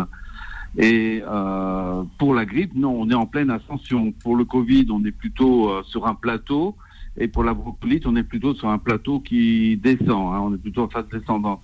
Et 0.78 1.22
euh, 1.26 2.02
pour 2.18 2.32
la 2.32 2.46
grippe, 2.46 2.74
non, 2.74 2.94
on 2.98 3.10
est 3.10 3.14
en 3.14 3.26
pleine 3.26 3.50
ascension. 3.50 4.12
Pour 4.12 4.36
le 4.36 4.44
Covid, 4.44 4.86
on 4.90 5.04
est 5.04 5.16
plutôt 5.22 5.68
euh, 5.68 5.82
sur 5.82 6.06
un 6.06 6.14
plateau. 6.14 6.76
Et 7.18 7.28
pour 7.28 7.42
la 7.42 7.54
bronchiolite, 7.54 8.06
on 8.06 8.14
est 8.14 8.22
plutôt 8.22 8.54
sur 8.54 8.68
un 8.68 8.78
plateau 8.78 9.18
qui 9.20 9.76
descend. 9.76 10.32
Hein, 10.32 10.40
on 10.44 10.54
est 10.54 10.62
plutôt 10.62 10.84
en 10.84 10.88
phase 10.88 11.08
descendante. 11.12 11.60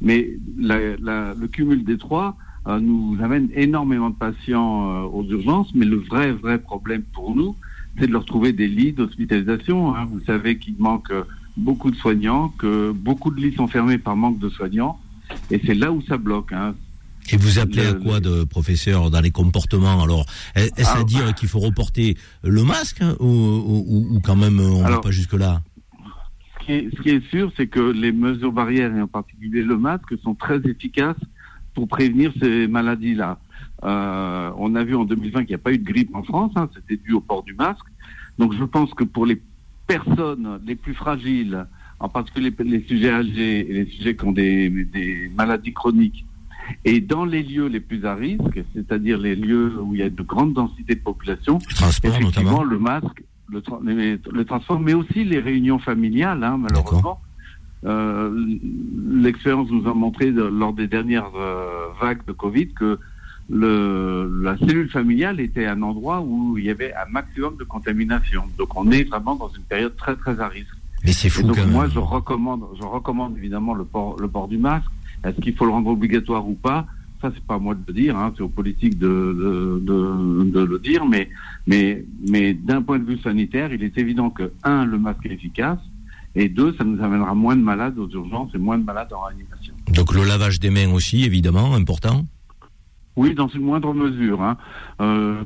Mais 0.00 0.38
le 0.58 1.46
cumul 1.46 1.84
des 1.84 1.98
trois 1.98 2.36
euh, 2.66 2.78
nous 2.78 3.16
amène 3.22 3.48
énormément 3.54 4.10
de 4.10 4.14
patients 4.14 4.90
euh, 4.90 5.02
aux 5.02 5.24
urgences, 5.24 5.68
mais 5.74 5.86
le 5.86 5.96
vrai, 5.96 6.32
vrai 6.32 6.58
problème 6.58 7.02
pour 7.12 7.34
nous, 7.34 7.56
c'est 7.98 8.06
de 8.06 8.12
leur 8.12 8.24
trouver 8.24 8.52
des 8.52 8.68
lits 8.68 8.92
d'hospitalisation. 8.92 9.94
Hein. 9.94 10.06
Vous 10.10 10.20
savez 10.24 10.58
qu'il 10.58 10.76
manque 10.78 11.12
beaucoup 11.56 11.90
de 11.90 11.96
soignants, 11.96 12.48
que 12.58 12.92
beaucoup 12.92 13.30
de 13.30 13.40
lits 13.40 13.54
sont 13.54 13.66
fermés 13.66 13.98
par 13.98 14.16
manque 14.16 14.38
de 14.38 14.48
soignants, 14.48 14.98
et 15.50 15.60
c'est 15.66 15.74
là 15.74 15.92
où 15.92 16.02
ça 16.02 16.16
bloque. 16.16 16.52
Hein. 16.52 16.74
Et 17.30 17.36
vous 17.36 17.58
appelez 17.58 17.86
à 17.86 17.94
quoi 17.94 18.20
de 18.20 18.44
professeur 18.44 19.10
dans 19.10 19.20
les 19.20 19.30
comportements 19.30 20.02
Alors, 20.02 20.26
est-ce 20.54 20.88
à 20.88 20.98
ah, 21.00 21.04
dire 21.04 21.26
bah. 21.26 21.32
qu'il 21.32 21.48
faut 21.48 21.60
reporter 21.60 22.16
le 22.42 22.64
masque 22.64 23.00
hein, 23.00 23.14
ou, 23.20 24.20
quand 24.24 24.36
même 24.36 24.60
on 24.60 24.82
ne 24.82 24.88
va 24.88 24.98
pas 24.98 25.10
jusque 25.10 25.34
là 25.34 25.62
ce 26.60 26.66
qui, 26.66 26.72
est, 26.72 26.96
ce 26.96 27.02
qui 27.02 27.10
est 27.10 27.30
sûr, 27.30 27.52
c'est 27.56 27.66
que 27.66 27.80
les 27.80 28.12
mesures 28.12 28.52
barrières 28.52 28.94
et 28.94 29.00
en 29.00 29.08
particulier 29.08 29.62
le 29.62 29.76
masque 29.76 30.16
sont 30.22 30.34
très 30.34 30.58
efficaces 30.58 31.16
pour 31.74 31.88
prévenir 31.88 32.32
ces 32.40 32.66
maladies-là. 32.66 33.38
Euh, 33.84 34.50
on 34.56 34.74
a 34.74 34.84
vu 34.84 34.94
en 34.94 35.04
2020 35.04 35.40
qu'il 35.40 35.48
n'y 35.48 35.54
a 35.54 35.58
pas 35.58 35.72
eu 35.72 35.78
de 35.78 35.84
grippe 35.84 36.14
en 36.14 36.22
France, 36.22 36.52
hein, 36.56 36.68
c'était 36.74 37.02
dû 37.02 37.12
au 37.12 37.20
port 37.20 37.42
du 37.42 37.54
masque. 37.54 37.86
Donc 38.38 38.54
je 38.54 38.64
pense 38.64 38.92
que 38.94 39.04
pour 39.04 39.26
les 39.26 39.40
personnes 39.86 40.60
les 40.64 40.76
plus 40.76 40.94
fragiles, 40.94 41.66
en 41.98 42.08
particulier 42.08 42.52
les, 42.60 42.84
sujets 42.86 43.10
âgés 43.10 43.70
et 43.70 43.72
les 43.72 43.86
sujets 43.86 44.16
qui 44.16 44.24
ont 44.24 44.32
des, 44.32 44.68
des, 44.68 45.30
maladies 45.36 45.72
chroniques, 45.72 46.24
et 46.84 47.00
dans 47.00 47.24
les 47.24 47.42
lieux 47.42 47.66
les 47.66 47.80
plus 47.80 48.04
à 48.04 48.14
risque, 48.14 48.62
c'est-à-dire 48.74 49.18
les 49.18 49.34
lieux 49.34 49.80
où 49.80 49.94
il 49.94 50.00
y 50.00 50.04
a 50.04 50.10
de 50.10 50.22
grandes 50.22 50.54
densités 50.54 50.94
de 50.94 51.00
population, 51.00 51.58
effectivement 52.04 52.62
le 52.62 52.78
masque, 52.78 53.22
le, 53.48 53.62
le, 54.32 54.44
transport, 54.44 54.78
mais 54.78 54.94
aussi 54.94 55.24
les 55.24 55.40
réunions 55.40 55.78
familiales, 55.78 56.42
hein, 56.44 56.56
malheureusement. 56.58 57.20
Euh, 57.84 58.30
l'expérience 59.10 59.68
nous 59.70 59.88
a 59.88 59.94
montré 59.94 60.30
lors 60.30 60.72
des 60.72 60.86
dernières 60.86 61.32
euh, 61.36 61.88
vagues 62.00 62.24
de 62.26 62.32
Covid 62.32 62.68
que 62.68 62.98
le, 63.50 64.42
la 64.42 64.56
cellule 64.58 64.88
familiale 64.88 65.40
était 65.40 65.66
un 65.66 65.82
endroit 65.82 66.20
où 66.20 66.56
il 66.58 66.64
y 66.64 66.70
avait 66.70 66.94
un 66.94 67.10
maximum 67.10 67.56
de 67.56 67.64
contamination. 67.64 68.44
Donc 68.56 68.76
on 68.76 68.90
est 68.92 69.04
vraiment 69.04 69.34
dans 69.34 69.48
une 69.48 69.62
période 69.62 69.96
très 69.96 70.14
très 70.14 70.38
à 70.40 70.48
risque. 70.48 70.74
Mais 71.04 71.12
c'est 71.12 71.28
fou. 71.28 71.42
donc 71.42 71.58
moi 71.66 71.88
je 71.88 71.98
recommande, 71.98 72.64
je 72.78 72.84
recommande 72.84 73.36
évidemment 73.36 73.74
le 73.74 73.84
port, 73.84 74.16
le 74.20 74.28
port 74.28 74.46
du 74.46 74.58
masque. 74.58 74.86
Est-ce 75.24 75.40
qu'il 75.40 75.54
faut 75.54 75.64
le 75.64 75.72
rendre 75.72 75.90
obligatoire 75.90 76.48
ou 76.48 76.54
pas? 76.54 76.86
Ça 77.20 77.30
c'est 77.34 77.44
pas 77.44 77.54
à 77.54 77.58
moi 77.58 77.74
de 77.74 77.82
le 77.86 77.92
dire, 77.92 78.16
hein, 78.16 78.32
c'est 78.36 78.42
aux 78.42 78.48
politiques 78.48 78.98
de, 78.98 79.08
de, 79.08 79.80
de, 79.80 80.50
de, 80.50 80.60
le 80.64 80.78
dire. 80.78 81.04
Mais 81.04 81.28
mais 81.66 82.04
mais 82.28 82.54
d'un 82.54 82.82
point 82.82 83.00
de 83.00 83.04
vue 83.04 83.18
sanitaire, 83.18 83.72
il 83.72 83.82
est 83.82 83.98
évident 83.98 84.30
que 84.30 84.52
un 84.62 84.84
le 84.84 84.98
masque 84.98 85.26
est 85.26 85.32
efficace 85.32 85.78
et 86.34 86.48
deux, 86.48 86.74
ça 86.76 86.84
nous 86.84 87.02
amènera 87.02 87.34
moins 87.34 87.56
de 87.56 87.62
malades 87.62 87.98
aux 87.98 88.08
urgences 88.08 88.54
et 88.54 88.58
moins 88.58 88.78
de 88.78 88.84
malades 88.84 89.12
en 89.12 89.22
réanimation. 89.22 89.74
Donc 89.94 90.14
le 90.14 90.24
lavage 90.24 90.60
des 90.60 90.70
mains 90.70 90.92
aussi, 90.92 91.24
évidemment, 91.24 91.74
important 91.74 92.24
oui, 93.14 93.34
dans 93.34 93.48
une 93.48 93.60
moindre 93.60 93.92
mesure. 93.92 94.40
Hein. 94.42 94.56
Euh, 95.02 95.44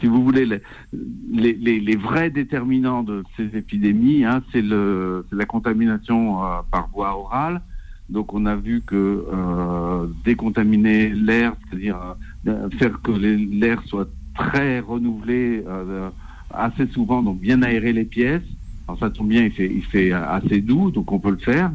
si 0.00 0.06
vous 0.06 0.24
voulez, 0.24 0.46
les, 0.46 1.52
les, 1.52 1.78
les, 1.78 1.96
vrais 1.96 2.28
déterminants 2.28 3.04
de 3.04 3.22
ces 3.36 3.56
épidémies, 3.56 4.24
hein, 4.24 4.42
c'est 4.50 4.62
la 4.62 5.44
contamination 5.46 6.44
euh, 6.44 6.60
par 6.72 6.88
voie 6.88 7.16
orale. 7.16 7.62
Donc 8.08 8.34
on 8.34 8.44
a 8.46 8.54
vu 8.54 8.82
que 8.82 9.24
euh, 9.32 10.06
décontaminer 10.24 11.08
l'air, 11.10 11.54
c'est-à-dire 11.68 12.16
euh, 12.46 12.68
faire 12.78 13.00
que 13.00 13.12
l'air 13.12 13.82
soit 13.86 14.08
très 14.34 14.80
renouvelé 14.80 15.64
euh, 15.66 16.10
assez 16.50 16.86
souvent, 16.88 17.22
donc 17.22 17.40
bien 17.40 17.62
aérer 17.62 17.92
les 17.92 18.04
pièces, 18.04 18.42
alors 18.86 18.98
ça 19.00 19.10
tombe 19.10 19.28
bien, 19.28 19.48
il 19.58 19.84
fait, 19.84 20.12
assez 20.12 20.60
doux, 20.60 20.90
donc 20.90 21.10
on 21.10 21.18
peut 21.18 21.30
le 21.30 21.38
faire. 21.38 21.72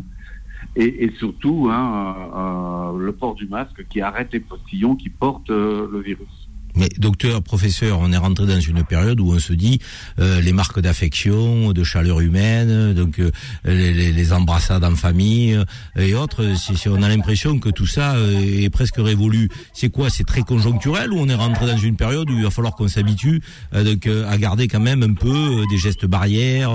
et, 0.76 1.12
surtout 1.18 1.70
hein, 1.72 2.93
le 2.97 3.12
port 3.14 3.36
du 3.36 3.47
masque 3.47 3.88
qui 3.88 4.01
arrête 4.01 4.32
les 4.34 4.39
postillons 4.39 4.95
qui 4.95 5.10
portent 5.10 5.49
le 5.49 5.99
virus. 5.99 6.38
Mais 6.76 6.89
docteur, 6.97 7.41
professeur, 7.41 7.99
on 7.99 8.11
est 8.11 8.17
rentré 8.17 8.45
dans 8.45 8.59
une 8.59 8.84
période 8.84 9.20
où 9.20 9.32
on 9.32 9.39
se 9.39 9.53
dit 9.53 9.80
euh, 10.20 10.39
les 10.41 10.53
marques 10.53 10.80
d'affection, 10.80 11.72
de 11.72 11.84
chaleur 11.84 12.20
humaine, 12.20 12.93
donc 12.93 13.20
euh, 13.20 13.32
les, 13.65 14.11
les, 14.11 14.34
embrassades 14.34 14.84
en 14.84 14.95
famille 14.95 15.55
euh, 15.55 15.63
et 15.97 16.13
autres. 16.13 16.55
Si, 16.55 16.88
on 16.88 17.01
a 17.01 17.09
l'impression 17.09 17.59
que 17.59 17.70
tout 17.70 17.88
ça 17.88 18.15
est 18.20 18.70
presque 18.70 18.97
révolu. 18.97 19.49
C'est 19.74 19.89
quoi 19.89 20.09
C'est 20.09 20.24
très 20.24 20.41
conjoncturel 20.41 21.11
ou 21.11 21.17
on 21.17 21.28
est 21.28 21.36
rentré 21.36 21.65
dans 21.65 21.78
une 21.78 21.95
période 21.95 22.30
où 22.30 22.34
il 22.34 22.43
va 22.43 22.52
falloir 22.52 22.76
qu'on 22.76 22.88
s'habitue 22.88 23.41
donc 23.73 24.07
à 24.07 24.38
garder 24.38 24.68
quand 24.68 24.80
même 24.80 25.03
un 25.03 25.14
peu 25.14 25.65
des 25.69 25.77
gestes 25.77 26.06
barrières. 26.06 26.72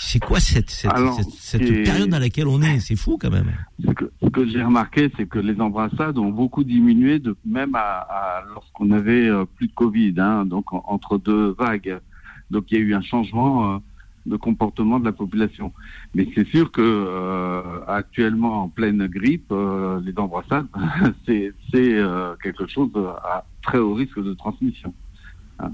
c'est 0.00 0.18
quoi 0.18 0.40
cette, 0.40 0.70
cette, 0.70 0.92
cette, 1.40 1.84
période 1.84 2.08
dans 2.08 2.18
laquelle 2.18 2.48
on 2.48 2.62
est? 2.62 2.80
C'est 2.80 2.96
fou 2.96 3.18
quand 3.20 3.30
même. 3.30 3.52
Ce 3.84 3.90
que, 3.92 4.04
que 4.32 4.48
j'ai 4.48 4.62
remarqué, 4.62 5.10
c'est 5.16 5.28
que 5.28 5.38
les 5.38 5.60
embrassades 5.60 6.18
ont 6.18 6.30
beaucoup 6.30 6.64
diminué, 6.64 7.18
de, 7.20 7.36
même 7.46 7.74
à, 7.74 8.06
à 8.08 8.42
lorsqu'on 8.52 8.73
on 8.80 8.90
avait 8.90 9.28
euh, 9.28 9.44
plus 9.44 9.68
de 9.68 9.72
Covid, 9.72 10.14
hein, 10.18 10.44
donc 10.44 10.72
entre 10.72 11.18
deux 11.18 11.54
vagues. 11.58 12.00
Donc 12.50 12.70
il 12.70 12.78
y 12.78 12.80
a 12.80 12.84
eu 12.84 12.94
un 12.94 13.02
changement 13.02 13.74
euh, 13.74 13.78
de 14.26 14.36
comportement 14.36 14.98
de 14.98 15.04
la 15.04 15.12
population. 15.12 15.72
Mais 16.14 16.28
c'est 16.34 16.46
sûr 16.46 16.72
que 16.72 16.82
euh, 16.82 17.80
actuellement 17.86 18.64
en 18.64 18.68
pleine 18.68 19.06
grippe, 19.06 19.52
les 20.04 20.18
embrassades, 20.18 20.66
c'est 21.26 21.52
quelque 22.42 22.66
chose 22.66 22.90
à 22.96 23.44
très 23.62 23.78
haut 23.78 23.94
risque 23.94 24.22
de 24.22 24.34
transmission. 24.34 24.94
Hein. 25.58 25.72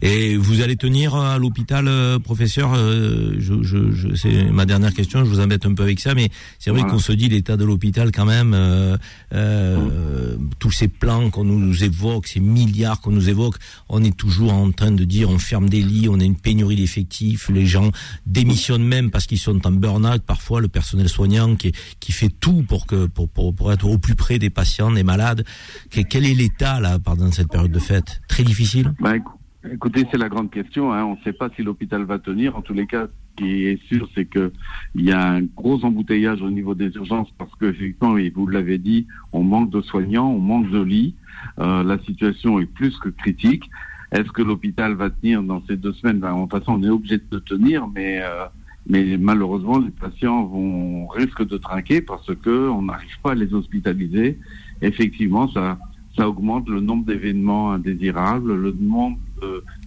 Et 0.00 0.36
vous 0.36 0.60
allez 0.60 0.76
tenir 0.76 1.14
à 1.14 1.38
l'hôpital, 1.38 1.88
euh, 1.88 2.18
professeur 2.18 2.72
euh, 2.74 3.34
je, 3.38 3.62
je, 3.62 3.90
je 3.92 4.14
C'est 4.14 4.44
ma 4.44 4.64
dernière 4.64 4.94
question. 4.94 5.24
Je 5.24 5.30
vous 5.30 5.40
embête 5.40 5.66
un 5.66 5.74
peu 5.74 5.82
avec 5.82 6.00
ça, 6.00 6.14
mais 6.14 6.30
c'est 6.58 6.70
vrai 6.70 6.82
qu'on 6.82 6.98
se 6.98 7.12
dit 7.12 7.28
l'état 7.28 7.56
de 7.56 7.64
l'hôpital 7.64 8.12
quand 8.12 8.24
même. 8.24 8.54
Euh, 8.54 8.96
euh 9.32 10.36
Tous 10.58 10.70
ces 10.70 10.88
plans 10.88 11.30
qu'on 11.30 11.44
nous 11.44 11.84
évoque, 11.84 12.26
ces 12.26 12.40
milliards 12.40 13.00
qu'on 13.00 13.10
nous 13.10 13.28
évoque, 13.28 13.56
on 13.88 14.04
est 14.04 14.16
toujours 14.16 14.52
en 14.52 14.70
train 14.70 14.92
de 14.92 15.04
dire 15.04 15.30
on 15.30 15.38
ferme 15.38 15.68
des 15.68 15.82
lits, 15.82 16.08
on 16.08 16.20
a 16.20 16.24
une 16.24 16.36
pénurie 16.36 16.76
d'effectifs, 16.76 17.48
les 17.48 17.66
gens 17.66 17.90
démissionnent 18.26 18.86
même 18.86 19.10
parce 19.10 19.26
qu'ils 19.26 19.38
sont 19.38 19.66
en 19.66 19.72
burn-out. 19.72 20.22
Parfois, 20.22 20.60
le 20.60 20.68
personnel 20.68 21.08
soignant 21.08 21.56
qui, 21.56 21.72
qui 22.00 22.12
fait 22.12 22.28
tout 22.28 22.62
pour 22.62 22.86
que 22.86 23.06
pour, 23.06 23.28
pour, 23.28 23.54
pour 23.54 23.72
être 23.72 23.86
au 23.86 23.98
plus 23.98 24.14
près 24.14 24.38
des 24.38 24.50
patients, 24.50 24.90
des 24.92 25.02
malades. 25.02 25.44
Quel 25.90 26.24
est 26.24 26.34
l'état 26.34 26.80
là 26.80 26.98
pendant 26.98 27.30
cette 27.32 27.48
période 27.48 27.72
de 27.72 27.78
fête? 27.78 28.20
Très 28.28 28.44
difficile? 28.44 28.92
Bah, 29.00 29.14
Écoutez, 29.64 30.04
c'est 30.10 30.18
la 30.18 30.28
grande 30.28 30.50
question. 30.50 30.92
Hein. 30.92 31.04
On 31.04 31.16
ne 31.16 31.20
sait 31.24 31.32
pas 31.32 31.50
si 31.56 31.62
l'hôpital 31.62 32.04
va 32.04 32.20
tenir. 32.20 32.56
En 32.56 32.62
tous 32.62 32.74
les 32.74 32.86
cas, 32.86 33.06
ce 33.06 33.42
qui 33.42 33.64
est 33.64 33.82
sûr, 33.88 34.08
c'est 34.14 34.26
qu'il 34.26 34.50
y 34.94 35.10
a 35.10 35.32
un 35.32 35.42
gros 35.42 35.84
embouteillage 35.84 36.40
au 36.42 36.50
niveau 36.50 36.76
des 36.76 36.94
urgences 36.94 37.30
parce 37.36 37.52
que, 37.56 37.66
effectivement, 37.66 38.16
et 38.16 38.30
vous 38.30 38.46
l'avez 38.46 38.78
dit, 38.78 39.08
on 39.32 39.42
manque 39.42 39.70
de 39.70 39.80
soignants, 39.80 40.30
on 40.30 40.38
manque 40.38 40.70
de 40.70 40.80
lits. 40.80 41.16
Euh, 41.58 41.82
la 41.82 41.98
situation 42.04 42.60
est 42.60 42.66
plus 42.66 42.96
que 42.98 43.08
critique. 43.08 43.68
Est-ce 44.12 44.30
que 44.30 44.42
l'hôpital 44.42 44.94
va 44.94 45.10
tenir 45.10 45.42
dans 45.42 45.62
ces 45.66 45.76
deux 45.76 45.92
semaines? 45.94 46.20
Ben, 46.20 46.38
toute 46.38 46.60
façon, 46.60 46.74
on 46.74 46.82
est 46.84 46.88
obligé 46.88 47.18
de 47.18 47.38
tenir, 47.40 47.88
mais 47.88 48.20
euh, 48.22 48.46
mais 48.88 49.18
malheureusement, 49.18 49.80
les 49.80 49.90
patients 49.90 50.44
vont 50.44 51.08
risquent 51.08 51.46
de 51.46 51.58
trinquer 51.58 52.00
parce 52.00 52.34
que 52.36 52.70
on 52.70 52.82
n'arrive 52.82 53.20
pas 53.22 53.32
à 53.32 53.34
les 53.34 53.52
hospitaliser. 53.52 54.38
Effectivement, 54.80 55.48
ça 55.48 55.78
ça 56.16 56.28
augmente 56.28 56.68
le 56.68 56.80
nombre 56.80 57.04
d'événements 57.04 57.70
indésirables, 57.72 58.54
le 58.54 58.72
nombre 58.72 59.18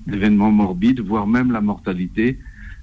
d'événements 0.07 0.51
morbides, 0.51 1.01
voire 1.01 1.27
même 1.27 1.51
la 1.51 1.61
mortalité 1.61 2.39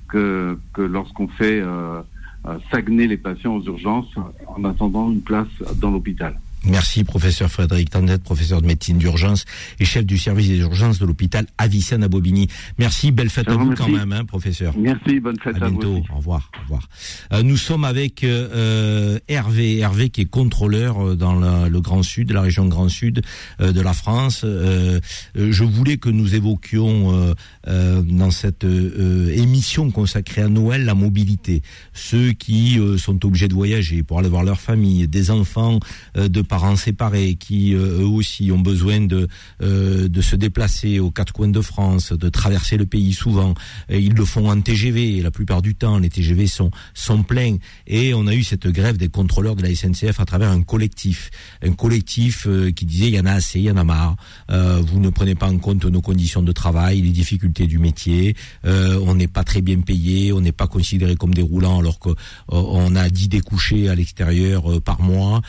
que, 0.09 0.59
lorsqu'on 0.77 1.29
fait 1.29 1.61
euh, 1.61 2.01
euh, 2.47 2.59
les 2.89 3.17
patients 3.17 3.57
aux 3.57 3.63
urgences 3.63 4.15
en 4.47 4.65
attendant 4.65 5.11
une 5.11 5.23
place 5.23 5.49
dans 5.81 5.91
l'hôpital. 5.91 6.39
Merci, 6.69 7.03
professeur 7.03 7.51
Frédéric 7.51 7.89
Tandette, 7.89 8.23
professeur 8.23 8.61
de 8.61 8.67
médecine 8.67 8.99
d'urgence 8.99 9.47
et 9.81 9.87
chef 9.87 10.05
du 10.05 10.19
service 10.19 10.49
des 10.49 10.59
urgences 10.59 10.99
de 10.99 11.07
l'hôpital 11.07 11.47
Avicenne 11.57 12.03
à 12.03 12.09
Bobigny. 12.09 12.47
Merci, 12.79 13.11
belle 13.11 13.31
fête 13.31 13.49
à 13.49 13.55
vous 13.55 13.73
quand 13.75 13.89
même, 13.89 14.13
hein, 14.13 14.27
professeur. 14.27 14.75
Merci, 14.77 15.19
bonne 15.19 15.39
fête 15.43 15.57
à, 15.57 15.71
bientôt. 15.71 16.03
Au 16.13 16.17
revoir, 16.17 16.51
au 16.59 16.63
revoir. 16.65 16.89
Euh, 17.33 17.43
nous 17.43 17.57
sommes 17.57 17.85
avec 17.85 18.23
euh, 18.23 19.19
Hervé, 19.29 19.79
Hervé 19.79 20.11
qui 20.11 20.21
est 20.23 20.27
contrôleur 20.27 21.09
euh, 21.09 21.17
dans 21.17 21.37
le 21.67 21.81
Grand 21.81 22.03
Sud, 22.03 22.33
la 22.33 22.43
région 22.43 22.67
Grand 22.67 22.91
Sud 22.91 23.23
de 23.61 23.81
la 23.81 23.95
France. 23.95 24.45
je 24.45 25.65
voulais 25.65 25.97
que 25.97 26.11
nous 26.11 26.35
évoquions 26.35 27.35
dans 27.67 28.31
cette 28.31 28.65
émission 28.65 29.91
consacrée 29.91 30.43
à 30.43 30.49
Noël 30.49 30.85
la 30.85 30.95
mobilité. 30.95 31.63
Ceux 31.93 32.33
qui 32.33 32.79
sont 32.99 33.25
obligés 33.25 33.49
de 33.49 33.55
voyager 33.55 34.03
pour 34.03 34.19
aller 34.19 34.29
voir 34.29 34.43
leur 34.43 34.61
famille, 34.61 35.07
des 35.09 35.31
enfants 35.31 35.79
de 36.15 36.43
parents 36.43 36.58
séparés 36.77 37.35
qui 37.35 37.75
euh, 37.75 38.01
eux 38.01 38.07
aussi 38.07 38.51
ont 38.53 38.59
besoin 38.59 39.01
de 39.01 39.29
euh, 39.63 40.09
de 40.09 40.21
se 40.21 40.37
déplacer 40.37 40.99
aux 40.99 41.11
quatre 41.11 41.33
coins 41.33 41.49
de 41.49 41.61
France, 41.61 42.13
de 42.13 42.29
traverser 42.29 42.77
le 42.77 42.87
pays 42.87 43.13
souvent. 43.13 43.55
Ils 43.91 44.15
le 44.15 44.25
font 44.25 44.51
en 44.51 44.61
TGV 44.61 45.21
la 45.23 45.31
plupart 45.31 45.63
du 45.63 45.75
temps 45.75 45.99
les 45.99 46.09
TGV 46.09 46.47
sont 46.47 46.71
sont 46.95 47.23
pleins. 47.23 47.57
Et 47.87 48.15
on 48.15 48.27
a 48.27 48.35
eu 48.35 48.43
cette 48.43 48.67
grève 48.69 48.97
des 48.97 49.09
contrôleurs 49.09 49.57
de 49.57 49.63
la 49.63 49.75
SNCF 49.75 50.21
à 50.21 50.25
travers 50.25 50.51
un 50.51 50.63
collectif, 50.63 51.31
un 51.63 51.73
collectif 51.73 52.47
euh, 52.47 52.71
qui 52.71 52.87
disait 52.87 53.09
il 53.09 53.15
y 53.15 53.21
en 53.21 53.27
a 53.27 53.33
assez, 53.33 53.59
il 53.59 53.65
y 53.65 53.71
en 53.71 53.77
a 53.77 53.85
marre. 53.85 54.17
vous 54.49 55.01
ne 55.01 55.11
prenez 55.11 55.35
pas 55.35 55.49
en 55.49 55.59
compte 55.59 55.85
nos 55.85 56.01
conditions 56.01 56.43
de 56.43 56.53
travail, 56.53 57.03
les 57.03 57.11
difficultés 57.11 57.67
du 57.67 57.79
métier. 57.79 58.35
on 58.65 59.15
n'est 59.15 59.29
pas 59.29 59.45
très 59.45 59.63
bien 59.63 59.81
payé, 59.81 60.33
on 60.33 60.41
n'est 60.41 60.53
pas 60.53 60.67
considéré 60.67 61.17
comme 61.17 61.35
des 61.35 61.43
roulants 61.43 61.79
alors 61.79 61.99
qu'on 61.99 62.97
a 62.97 63.09
10 63.09 63.29
découchés 63.29 63.89
à 63.89 63.95
l'extérieur 63.95 64.81
par 64.83 65.01
mois. 65.01 65.41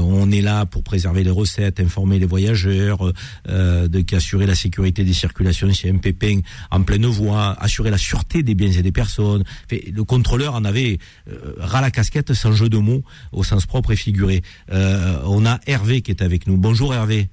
On 0.00 0.30
est 0.30 0.40
là 0.40 0.66
pour 0.66 0.82
préserver 0.82 1.24
les 1.24 1.30
recettes, 1.30 1.80
informer 1.80 2.18
les 2.18 2.26
voyageurs, 2.26 3.12
euh, 3.48 3.88
de 3.88 4.04
assurer 4.14 4.46
la 4.46 4.54
sécurité 4.54 5.04
des 5.04 5.12
circulations 5.12 5.68
a 5.68 5.88
un 5.88 5.98
pépin 5.98 6.40
en 6.70 6.82
pleine 6.82 7.06
voie, 7.06 7.56
assurer 7.60 7.90
la 7.90 7.98
sûreté 7.98 8.42
des 8.42 8.54
biens 8.54 8.72
et 8.72 8.82
des 8.82 8.92
personnes. 8.92 9.44
le 9.70 10.04
contrôleur 10.04 10.54
en 10.54 10.64
avait 10.64 10.98
euh, 11.28 11.54
ras 11.58 11.80
la 11.80 11.90
casquette 11.90 12.34
sans 12.34 12.52
jeu 12.52 12.68
de 12.68 12.78
mots 12.78 13.02
au 13.32 13.44
sens 13.44 13.66
propre 13.66 13.92
et 13.92 13.96
figuré. 13.96 14.42
on 14.70 15.46
a 15.46 15.60
Hervé 15.66 16.02
qui 16.02 16.10
est 16.10 16.22
avec 16.22 16.46
nous. 16.46 16.56
Bonjour 16.56 16.94
Hervé. 16.94 17.28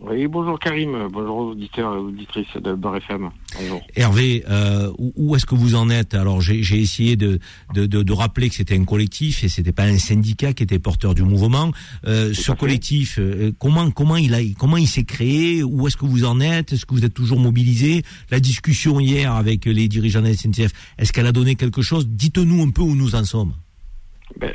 Oui, 0.00 0.28
bonjour 0.28 0.60
Karim, 0.60 1.08
bonjour 1.10 1.38
auditeurs 1.38 1.92
et 1.94 1.98
auditrices 1.98 2.56
de 2.56 2.72
Bar 2.74 2.96
FM. 2.98 3.30
Bonjour. 3.58 3.80
Hervé, 3.96 4.44
euh, 4.48 4.92
où 4.96 5.34
est-ce 5.34 5.44
que 5.44 5.56
vous 5.56 5.74
en 5.74 5.90
êtes 5.90 6.14
Alors 6.14 6.40
j'ai 6.40 6.60
essayé 6.78 7.16
de, 7.16 7.40
de, 7.74 7.86
de, 7.86 8.12
rappeler 8.12 8.48
que 8.48 8.54
c'était 8.54 8.76
un 8.76 8.84
collectif 8.84 9.42
et 9.42 9.48
c'était 9.48 9.72
pas 9.72 9.82
un 9.82 9.98
syndicat 9.98 10.52
qui 10.52 10.62
était 10.62 10.78
porteur 10.78 11.14
du 11.14 11.24
mouvement. 11.24 11.72
Euh, 12.06 12.32
ce 12.32 12.52
collectif, 12.52 13.18
euh, 13.18 13.50
comment 13.58 13.90
comment 13.90 14.16
il 14.16 14.34
a 14.34 14.38
comment 14.56 14.76
il 14.76 14.86
s'est 14.86 15.02
créé 15.02 15.64
Où 15.64 15.88
est-ce 15.88 15.96
que 15.96 16.06
vous 16.06 16.24
en 16.24 16.40
êtes 16.40 16.72
Est-ce 16.72 16.86
que 16.86 16.94
vous 16.94 17.04
êtes 17.04 17.14
toujours 17.14 17.40
mobilisé 17.40 18.04
La 18.30 18.38
discussion 18.38 19.00
hier 19.00 19.32
avec 19.32 19.64
les 19.64 19.88
dirigeants 19.88 20.22
de 20.22 20.28
la 20.28 20.34
SNCF, 20.34 20.70
est-ce 20.98 21.12
qu'elle 21.12 21.26
a 21.26 21.32
donné 21.32 21.56
quelque 21.56 21.82
chose 21.82 22.06
Dites-nous 22.06 22.62
un 22.62 22.70
peu 22.70 22.82
où 22.82 22.94
nous 22.94 23.16
en 23.16 23.24
sommes. 23.24 23.54
Ben, 24.38 24.52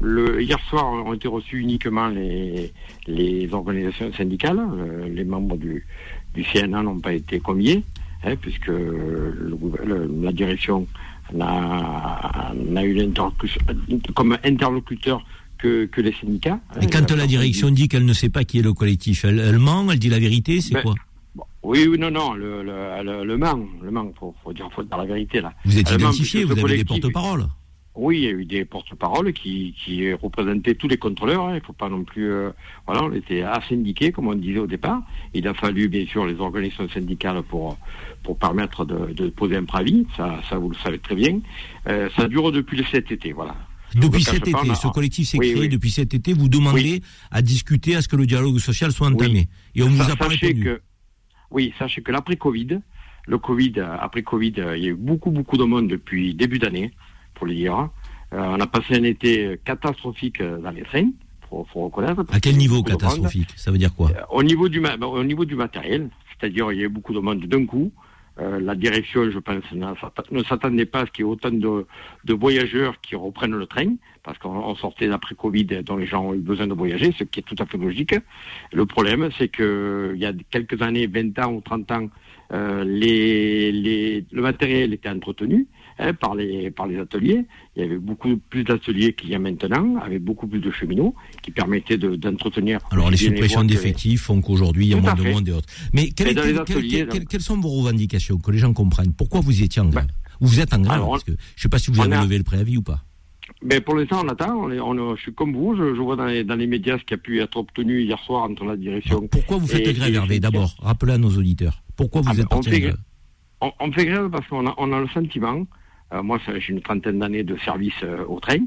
le, 0.00 0.42
hier 0.42 0.58
soir 0.68 0.86
ont 0.86 1.12
été 1.12 1.28
reçus 1.28 1.58
uniquement 1.60 2.08
les, 2.08 2.72
les 3.06 3.48
organisations 3.52 4.12
syndicales. 4.12 4.58
Euh, 4.58 5.08
les 5.08 5.24
membres 5.24 5.56
du, 5.56 5.86
du 6.34 6.44
CNA 6.44 6.82
n'ont 6.82 7.00
pas 7.00 7.12
été 7.12 7.40
commiers, 7.40 7.82
hein, 8.24 8.36
puisque 8.36 8.70
la 8.70 10.32
direction 10.32 10.86
n'a 11.34 12.54
eu 12.84 13.12
comme 14.14 14.38
interlocuteur 14.44 15.24
que, 15.58 15.86
que, 15.86 16.00
les 16.00 16.12
syndicats. 16.12 16.60
Et 16.80 16.86
quand 16.86 17.10
la 17.10 17.26
direction 17.26 17.70
dit 17.70 17.88
qu'elle 17.88 18.04
ne 18.04 18.12
sait 18.12 18.28
pas 18.28 18.44
qui 18.44 18.60
est 18.60 18.62
le 18.62 18.72
collectif, 18.72 19.24
elle, 19.24 19.58
ment, 19.58 19.90
elle 19.90 19.98
dit 19.98 20.08
la 20.08 20.20
vérité, 20.20 20.60
c'est 20.60 20.74
ben, 20.74 20.82
quoi? 20.82 20.94
oui, 21.64 21.86
oui, 21.88 21.98
non, 21.98 22.10
non, 22.10 22.34
le, 22.34 22.62
le, 22.62 23.24
le, 23.24 23.36
ment, 23.36 23.58
le 23.82 23.90
ment, 23.90 24.12
faut, 24.18 24.34
faut 24.42 24.52
dire, 24.52 24.68
faut 24.74 24.84
dire 24.84 24.96
la 24.96 25.04
vérité 25.04 25.40
là. 25.40 25.52
Vous 25.64 25.78
êtes 25.78 25.90
identifié, 25.90 26.44
vous 26.44 26.52
avez 26.52 26.76
des 26.78 26.84
porte-paroles. 26.84 27.46
Oui, 28.00 28.18
il 28.18 28.22
y 28.22 28.28
a 28.28 28.30
eu 28.30 28.44
des 28.44 28.64
porte-paroles 28.64 29.32
qui, 29.32 29.74
qui 29.76 30.12
représentaient 30.12 30.76
tous 30.76 30.86
les 30.86 30.98
contrôleurs. 30.98 31.46
Hein. 31.46 31.54
Il 31.54 31.56
ne 31.56 31.64
faut 31.64 31.72
pas 31.72 31.88
non 31.88 32.04
plus. 32.04 32.30
Euh, 32.30 32.50
voilà, 32.86 33.02
on 33.02 33.12
était 33.12 33.42
asyndiqués, 33.42 34.12
comme 34.12 34.28
on 34.28 34.36
disait 34.36 34.60
au 34.60 34.68
départ. 34.68 35.02
Il 35.34 35.48
a 35.48 35.52
fallu, 35.52 35.88
bien 35.88 36.06
sûr, 36.06 36.24
les 36.24 36.38
organisations 36.38 36.88
syndicales 36.88 37.42
pour, 37.42 37.76
pour 38.22 38.38
permettre 38.38 38.84
de, 38.84 39.12
de 39.12 39.30
poser 39.30 39.56
un 39.56 39.64
préavis. 39.64 40.06
Ça, 40.16 40.40
ça, 40.48 40.58
vous 40.58 40.68
le 40.68 40.76
savez 40.76 41.00
très 41.00 41.16
bien. 41.16 41.40
Euh, 41.88 42.08
ça 42.16 42.28
dure 42.28 42.52
depuis 42.52 42.76
le 42.76 42.84
cet 42.84 43.10
été, 43.10 43.32
voilà. 43.32 43.56
Depuis 43.96 44.22
cet 44.22 44.46
été, 44.46 44.74
ce 44.74 44.86
collectif 44.88 45.26
s'est 45.26 45.38
créé 45.38 45.66
depuis 45.66 45.90
cet 45.90 46.14
été. 46.14 46.32
Vous 46.34 46.48
demandez 46.48 47.02
à 47.32 47.42
discuter, 47.42 47.96
à 47.96 48.02
ce 48.02 48.06
que 48.06 48.14
le 48.14 48.26
dialogue 48.26 48.58
social 48.58 48.92
soit 48.92 49.08
entamé. 49.08 49.48
Et 49.74 49.82
on 49.82 49.88
vous 49.88 50.08
a 50.08 50.14
pas 50.14 50.28
répondu. 50.28 50.62
Que, 50.62 50.80
oui, 51.50 51.74
sachez 51.80 52.02
que 52.02 52.12
l'après-Covid, 52.12 52.78
le 53.26 53.38
Covid, 53.38 53.72
après 54.00 54.22
Covid, 54.22 54.54
il 54.76 54.84
y 54.84 54.86
a 54.86 54.90
eu 54.90 54.94
beaucoup, 54.94 55.32
beaucoup 55.32 55.56
de 55.56 55.64
monde 55.64 55.88
depuis 55.88 56.34
début 56.34 56.60
d'année 56.60 56.92
pour 57.38 57.46
le 57.46 57.54
dire. 57.54 57.88
Euh, 58.34 58.56
on 58.56 58.60
a 58.60 58.66
passé 58.66 58.96
un 58.96 59.04
été 59.04 59.58
catastrophique 59.64 60.42
dans 60.42 60.70
les 60.70 60.82
trains, 60.82 61.10
faut, 61.48 61.66
faut 61.72 61.84
reconnaître. 61.84 62.24
À 62.30 62.40
quel 62.40 62.56
niveau 62.56 62.82
catastrophique 62.82 63.50
Ça 63.56 63.70
veut 63.70 63.78
dire 63.78 63.94
quoi 63.94 64.10
euh, 64.10 64.20
au, 64.30 64.42
niveau 64.42 64.68
du, 64.68 64.82
au 64.84 65.24
niveau 65.24 65.44
du 65.44 65.54
matériel, 65.54 66.10
c'est-à-dire 66.28 66.72
il 66.72 66.78
y 66.78 66.82
a 66.82 66.86
eu 66.86 66.90
beaucoup 66.90 67.14
de 67.14 67.20
monde 67.20 67.40
d'un 67.40 67.64
coup. 67.64 67.90
Euh, 68.40 68.60
la 68.60 68.76
direction, 68.76 69.28
je 69.30 69.38
pense, 69.40 69.64
ne 69.72 70.42
s'attendait 70.44 70.86
pas 70.86 71.00
à 71.00 71.06
ce 71.06 71.10
qu'il 71.10 71.24
y 71.24 71.28
ait 71.28 71.30
autant 71.30 71.50
de, 71.50 71.86
de, 72.24 72.34
voyageurs 72.34 73.00
qui 73.00 73.16
reprennent 73.16 73.56
le 73.56 73.66
train, 73.66 73.96
parce 74.22 74.38
qu'on 74.38 74.76
sortait 74.76 75.08
d'après 75.08 75.34
Covid, 75.34 75.64
dont 75.84 75.96
les 75.96 76.06
gens 76.06 76.24
ont 76.24 76.34
eu 76.34 76.38
besoin 76.38 76.68
de 76.68 76.74
voyager, 76.74 77.12
ce 77.18 77.24
qui 77.24 77.40
est 77.40 77.42
tout 77.42 77.56
à 77.58 77.66
fait 77.66 77.78
logique. 77.78 78.14
Le 78.72 78.86
problème, 78.86 79.28
c'est 79.36 79.48
que 79.48 80.12
il 80.14 80.20
y 80.20 80.26
a 80.26 80.32
quelques 80.50 80.80
années, 80.82 81.08
20 81.08 81.36
ans 81.40 81.52
ou 81.52 81.60
30 81.60 81.90
ans, 81.90 82.08
euh, 82.52 82.84
les, 82.84 83.72
les, 83.72 84.24
le 84.30 84.42
matériel 84.42 84.92
était 84.92 85.08
entretenu 85.10 85.66
hein, 85.98 86.14
par, 86.14 86.34
les, 86.34 86.70
par 86.70 86.86
les 86.86 86.98
ateliers. 86.98 87.44
Il 87.76 87.82
y 87.82 87.84
avait 87.84 87.98
beaucoup 87.98 88.36
plus 88.36 88.64
d'ateliers 88.64 89.12
qu'il 89.12 89.30
y 89.30 89.34
a 89.34 89.38
maintenant, 89.38 89.96
avec 89.96 90.22
beaucoup 90.22 90.46
plus 90.46 90.60
de 90.60 90.70
cheminots 90.70 91.14
qui 91.42 91.50
permettaient 91.50 91.98
d'entretenir. 91.98 92.80
Alors 92.90 93.10
les 93.10 93.16
suppressions 93.16 93.64
d'effectifs 93.64 94.22
font 94.22 94.40
qu'aujourd'hui 94.40 94.86
il 94.86 94.90
y 94.90 94.94
a 94.94 95.00
moins 95.00 95.14
de 95.14 95.22
monde 95.22 95.48
et 95.48 95.52
autres. 95.52 95.68
Mais 95.92 96.10
quelles 96.10 97.40
sont 97.40 97.58
vos 97.58 97.70
revendications 97.70 98.38
que 98.38 98.50
les 98.50 98.58
gens 98.58 98.72
comprennent 98.72 99.12
Pourquoi 99.12 99.40
vous 99.40 99.62
étiez 99.62 99.82
en 99.82 99.88
grève 99.88 100.08
Ou 100.40 100.46
vous 100.46 100.60
êtes 100.60 100.74
en 100.74 100.80
grève 100.80 101.00
parce 101.00 101.24
que, 101.24 101.32
Je 101.32 101.36
ne 101.36 101.62
sais 101.62 101.68
pas 101.68 101.78
si 101.78 101.90
vous 101.90 102.00
avez 102.00 102.16
levé 102.16 102.38
le 102.38 102.44
préavis 102.44 102.76
ou 102.76 102.82
pas. 102.82 103.04
Mais 103.62 103.80
pour 103.80 103.96
l'instant, 103.96 104.22
on 104.24 104.28
attend. 104.28 104.56
On 104.56 105.16
je 105.16 105.22
suis 105.22 105.34
comme 105.34 105.54
vous. 105.54 105.74
Je, 105.76 106.00
vois 106.00 106.16
dans 106.16 106.26
les, 106.26 106.44
dans 106.44 106.54
les, 106.54 106.66
médias 106.66 106.98
ce 106.98 107.04
qui 107.04 107.14
a 107.14 107.16
pu 107.16 107.40
être 107.40 107.56
obtenu 107.56 108.02
hier 108.02 108.18
soir 108.20 108.44
entre 108.44 108.64
la 108.64 108.76
direction. 108.76 109.26
pourquoi 109.26 109.56
vous 109.56 109.66
faites 109.66 109.88
grève, 109.94 110.14
Hervé 110.14 110.38
D'abord, 110.40 110.74
rappelez 110.80 111.14
à 111.14 111.18
nos 111.18 111.30
auditeurs. 111.30 111.82
Pourquoi 111.96 112.20
vous 112.20 112.30
ah, 112.30 112.40
êtes 112.40 112.48
parti 112.48 112.80
grève 112.80 112.96
on, 113.60 113.92
fait 113.92 114.06
grève 114.06 114.30
parce 114.30 114.46
qu'on 114.46 114.66
a, 114.68 114.74
on 114.78 114.92
a 114.92 115.00
le 115.00 115.08
sentiment. 115.08 115.66
Euh, 116.12 116.22
moi, 116.22 116.38
j'ai 116.46 116.72
une 116.72 116.80
trentaine 116.80 117.18
d'années 117.18 117.44
de 117.44 117.56
service 117.58 118.02
euh, 118.02 118.24
au 118.26 118.40
train. 118.40 118.58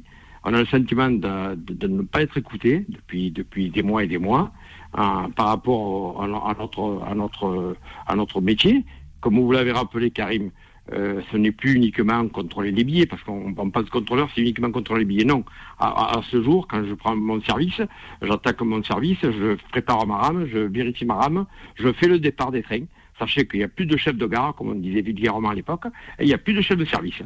On 0.44 0.54
a 0.54 0.60
le 0.60 0.66
sentiment 0.66 1.10
de, 1.10 1.88
ne 1.88 2.02
pas 2.02 2.22
être 2.22 2.38
écouté 2.38 2.86
depuis 2.90 3.30
depuis 3.30 3.70
des 3.70 3.84
mois 3.84 4.04
et 4.04 4.08
des 4.08 4.18
mois 4.18 4.52
euh, 4.98 5.28
par 5.36 5.48
rapport 5.48 6.24
à, 6.24 6.28
notre 6.28 7.04
à 7.06 7.14
notre 7.14 7.76
à 8.08 8.16
notre 8.16 8.42
métier. 8.42 8.84
Comme 9.20 9.40
vous 9.40 9.52
l'avez 9.52 9.72
rappelé, 9.72 10.10
Karim, 10.10 10.50
ce 10.90 11.38
n'est 11.38 11.52
plus 11.52 11.76
uniquement 11.76 12.28
contrôler 12.28 12.72
les 12.72 12.84
billets, 12.84 13.06
parce 13.06 13.22
qu'on 13.22 13.52
de 13.52 13.90
contrôleur, 13.90 14.30
c'est 14.34 14.42
uniquement 14.42 14.72
contrôler 14.72 15.02
les 15.02 15.06
billets. 15.06 15.26
Non. 15.26 15.46
À, 15.78 16.20
ce 16.32 16.42
jour, 16.42 16.68
quand 16.68 16.84
je 16.84 16.96
prends 16.96 17.16
mon 17.16 17.40
service, 17.42 17.82
j'attaque 18.24 18.62
mon 18.62 18.82
service, 18.84 19.20
je 19.22 19.56
prépare 19.70 20.08
ma 20.08 20.18
rame, 20.18 20.48
je 20.52 20.58
vérifie 20.58 21.06
ma 21.06 21.14
rame, 21.16 21.46
je 21.76 21.94
fais 21.94 22.08
le 22.08 22.18
départ 22.18 22.50
des 22.50 22.64
trains. 22.64 22.86
Sachez 23.22 23.46
qu'il 23.46 23.60
n'y 23.60 23.64
a 23.64 23.68
plus 23.68 23.86
de 23.86 23.96
chef 23.98 24.16
de 24.16 24.26
gare, 24.26 24.56
comme 24.56 24.70
on 24.70 24.74
disait 24.74 25.02
vulgairement 25.02 25.50
à 25.50 25.54
l'époque, 25.54 25.86
et 26.18 26.24
il 26.24 26.26
n'y 26.26 26.34
a 26.34 26.40
plus 26.40 26.54
de 26.56 26.62
chef 26.62 26.76
de 26.76 26.86
service. 26.86 27.22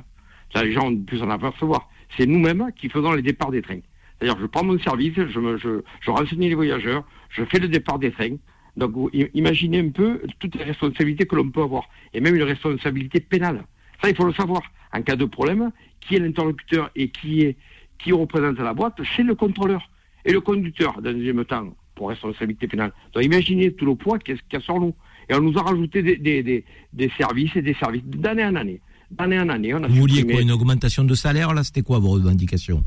Les 0.54 0.74
gens 0.74 0.88
ont 0.88 0.98
pu 0.98 1.18
s'en 1.18 1.30
apercevoir. 1.30 1.90
C'est 2.18 2.26
nous-mêmes 2.26 2.70
qui 2.76 2.90
faisons 2.90 3.14
les 3.14 3.22
départs 3.22 3.52
des 3.52 3.62
trains. 3.62 3.80
C'est-à-dire, 4.20 4.38
je 4.42 4.46
prends 4.46 4.66
mon 4.66 4.78
service, 4.78 5.14
je, 5.16 6.12
renseigne 6.12 6.50
les 6.50 6.54
voyageurs, 6.54 7.06
je 7.30 7.46
fais 7.46 7.60
le 7.60 7.70
départ 7.70 7.98
des 7.98 8.12
trains, 8.12 8.36
donc 8.76 8.94
imaginez 9.34 9.80
un 9.80 9.90
peu 9.90 10.22
toutes 10.40 10.56
les 10.56 10.66
responsabilités 10.66 11.26
que 11.26 11.36
l'on 11.38 11.50
peut 11.50 11.62
avoir, 11.62 11.88
et 12.14 12.20
même 12.20 12.36
une 12.36 12.44
responsabilité 12.44 13.22
pénale. 13.22 13.64
Ça, 14.02 14.10
il 14.10 14.16
faut 14.18 14.26
le 14.26 14.34
savoir. 14.34 14.64
En 14.92 15.02
cas 15.02 15.16
de 15.16 15.26
problème, 15.26 15.72
qui 16.02 16.16
est 16.16 16.20
l'interlocuteur 16.20 16.92
et 16.96 17.08
qui 17.10 17.42
est 17.42 17.56
qui 18.00 18.12
représente 18.12 18.60
la 18.60 18.74
boîte, 18.74 19.00
c'est 19.16 19.24
le 19.24 19.36
contrôleur 19.36 19.90
et 20.26 20.34
le 20.34 20.42
conducteur, 20.42 21.02
dans 21.02 21.14
deuxième 21.14 21.46
temps, 21.46 21.74
pour 21.96 22.10
responsabilité 22.10 22.68
pénale. 22.68 22.92
Donc 23.14 23.24
imaginez 23.24 23.74
tout 23.74 23.86
le 23.86 23.96
poids 23.96 24.20
qu'il 24.20 24.38
y 24.52 24.56
a 24.56 24.60
sur 24.60 24.80
nous. 24.80 24.94
Et 25.30 25.34
on 25.34 25.42
nous 25.42 25.58
a 25.58 25.64
rajouté 25.64 26.02
des, 26.02 26.18
des, 26.18 26.64
des, 26.94 27.12
services 27.18 27.56
et 27.56 27.62
des 27.62 27.74
services 27.76 28.04
d'année 28.06 28.46
en 28.46 28.56
année. 28.56 28.80
D'année 29.12 29.40
en 29.40 29.50
année. 29.50 29.74
On 29.74 29.84
a 29.84 29.88
Vous 29.88 29.96
vouliez 29.96 30.26
quoi 30.26 30.42
Une 30.42 30.52
augmentation 30.52 31.04
de 31.04 31.16
salaire 31.16 31.54
Là, 31.54 31.64
c'était 31.64 31.82
quoi 31.82 32.00
vos 32.00 32.12
revendications 32.12 32.84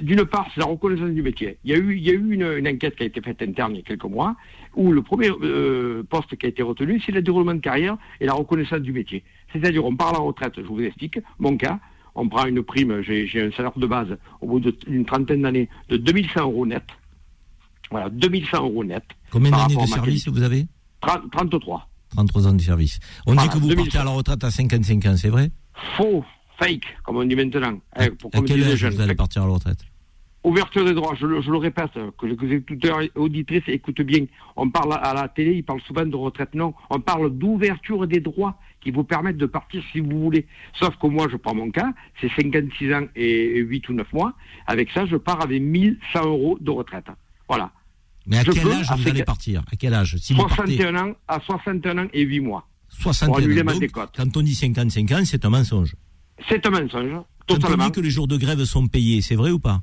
d'une 0.00 0.24
part, 0.24 0.48
c'est 0.54 0.60
la 0.60 0.66
reconnaissance 0.66 1.10
du 1.10 1.22
métier. 1.22 1.58
Il 1.64 1.70
y 1.70 1.74
a 1.74 1.76
eu, 1.76 1.96
il 1.96 2.02
y 2.02 2.10
a 2.10 2.14
eu 2.14 2.32
une, 2.32 2.66
enquête 2.66 2.96
qui 2.96 3.02
a 3.02 3.06
été 3.06 3.20
faite 3.20 3.42
interne 3.42 3.72
il 3.74 3.78
y 3.78 3.80
a 3.80 3.82
quelques 3.82 4.04
mois, 4.04 4.36
où 4.74 4.92
le 4.92 5.02
premier 5.02 5.30
euh, 5.30 6.02
poste 6.08 6.36
qui 6.36 6.46
a 6.46 6.48
été 6.48 6.62
retenu, 6.62 7.00
c'est 7.04 7.12
le 7.12 7.20
déroulement 7.20 7.54
de 7.54 7.60
carrière 7.60 7.98
et 8.20 8.26
la 8.26 8.32
reconnaissance 8.32 8.80
du 8.80 8.92
métier. 8.92 9.22
C'est-à-dire, 9.52 9.84
on 9.84 9.94
part 9.94 10.10
à 10.10 10.12
la 10.12 10.18
retraite, 10.20 10.54
je 10.56 10.62
vous 10.62 10.80
explique, 10.80 11.18
mon 11.38 11.56
cas, 11.56 11.78
on 12.14 12.28
prend 12.28 12.46
une 12.46 12.62
prime, 12.62 13.02
j'ai 13.02 13.42
un 13.42 13.52
salaire 13.52 13.76
de 13.76 13.86
base 13.86 14.16
au 14.40 14.46
bout 14.46 14.60
d'une 14.60 15.04
trentaine 15.04 15.42
d'années 15.42 15.68
de 15.88 15.96
2100 15.96 16.40
euros 16.42 16.66
net. 16.66 16.84
Voilà, 17.90 18.10
2100 18.10 18.64
euros 18.64 18.84
net. 18.84 19.04
Combien 19.30 19.50
d'années 19.50 19.76
de 19.76 19.86
service 19.86 20.28
vous 20.28 20.42
avez? 20.42 20.66
33. 21.00 21.88
33 22.10 22.48
ans 22.48 22.52
de 22.52 22.60
service. 22.60 22.98
On 23.26 23.34
dit 23.34 23.48
que 23.48 23.58
vous 23.58 23.74
partez 23.74 23.98
à 23.98 24.04
la 24.04 24.10
retraite 24.10 24.42
à 24.42 24.50
55 24.50 25.06
ans, 25.06 25.16
c'est 25.16 25.28
vrai 25.28 25.50
Faux 25.96 26.24
fake, 26.58 26.84
comme 27.04 27.16
on 27.16 27.24
dit 27.24 27.36
maintenant. 27.36 27.78
À, 27.92 28.04
hein, 28.04 28.08
pour, 28.18 28.30
quel 28.44 28.62
âge 28.64 28.84
vous 28.84 29.00
allez 29.00 29.14
partir 29.14 29.42
à 29.42 29.46
la 29.46 29.52
retraite 29.52 29.78
Ouverture 30.44 30.84
des 30.84 30.94
droits, 30.94 31.14
je 31.18 31.26
le, 31.26 31.40
je 31.40 31.50
le 31.50 31.56
répète, 31.56 31.90
que 32.16 32.26
les 32.26 32.56
écouteurs 32.56 33.02
et 33.02 33.10
auditrices 33.16 33.64
écoutent 33.66 34.02
bien. 34.02 34.24
On 34.56 34.70
parle 34.70 34.94
à 34.94 35.12
la 35.12 35.28
télé, 35.28 35.52
ils 35.54 35.64
parlent 35.64 35.80
souvent 35.80 36.06
de 36.06 36.14
retraite. 36.16 36.54
Non, 36.54 36.74
on 36.90 37.00
parle 37.00 37.36
d'ouverture 37.36 38.06
des 38.06 38.20
droits 38.20 38.56
qui 38.80 38.92
vous 38.92 39.02
permettent 39.02 39.36
de 39.36 39.46
partir 39.46 39.82
si 39.92 40.00
vous 40.00 40.22
voulez. 40.22 40.46
Sauf 40.78 40.96
que 40.96 41.08
moi, 41.08 41.26
je 41.30 41.36
prends 41.36 41.54
mon 41.54 41.70
cas, 41.70 41.92
c'est 42.20 42.30
56 42.36 42.94
ans 42.94 43.06
et 43.16 43.58
8 43.58 43.88
ou 43.88 43.94
9 43.94 44.12
mois. 44.12 44.32
Avec 44.66 44.90
ça, 44.92 45.06
je 45.06 45.16
pars 45.16 45.42
avec 45.42 45.60
1100 45.60 46.24
euros 46.24 46.56
de 46.60 46.70
retraite. 46.70 47.06
Voilà. 47.48 47.72
Mais 48.28 48.38
à 48.38 48.44
quel 48.44 48.70
âge 48.70 48.86
vous 48.96 49.08
allez 49.08 49.24
partir 49.24 49.62
À 49.72 49.76
quel 49.76 49.94
âge 49.94 50.16
si 50.18 50.34
61 50.34 50.94
ans, 50.96 51.12
à 51.26 51.40
61 51.40 51.98
ans 51.98 52.08
et 52.12 52.22
8 52.22 52.40
mois. 52.40 52.68
61 52.88 53.68
ans. 53.68 53.78
Donc, 53.78 53.90
quand 53.92 54.36
on 54.36 54.42
dit 54.42 54.54
55 54.54 55.12
ans, 55.12 55.22
c'est 55.24 55.44
un 55.44 55.50
mensonge. 55.50 55.94
C'est 56.48 56.64
un 56.66 56.70
mensonge. 56.70 57.22
Totalement. 57.46 57.76
Quand 57.76 57.82
on 57.82 57.86
dit 57.86 57.92
que 57.92 58.00
les 58.00 58.10
jours 58.10 58.28
de 58.28 58.36
grève 58.36 58.62
sont 58.64 58.86
payés, 58.86 59.22
c'est 59.22 59.34
vrai 59.34 59.50
ou 59.50 59.58
pas 59.58 59.80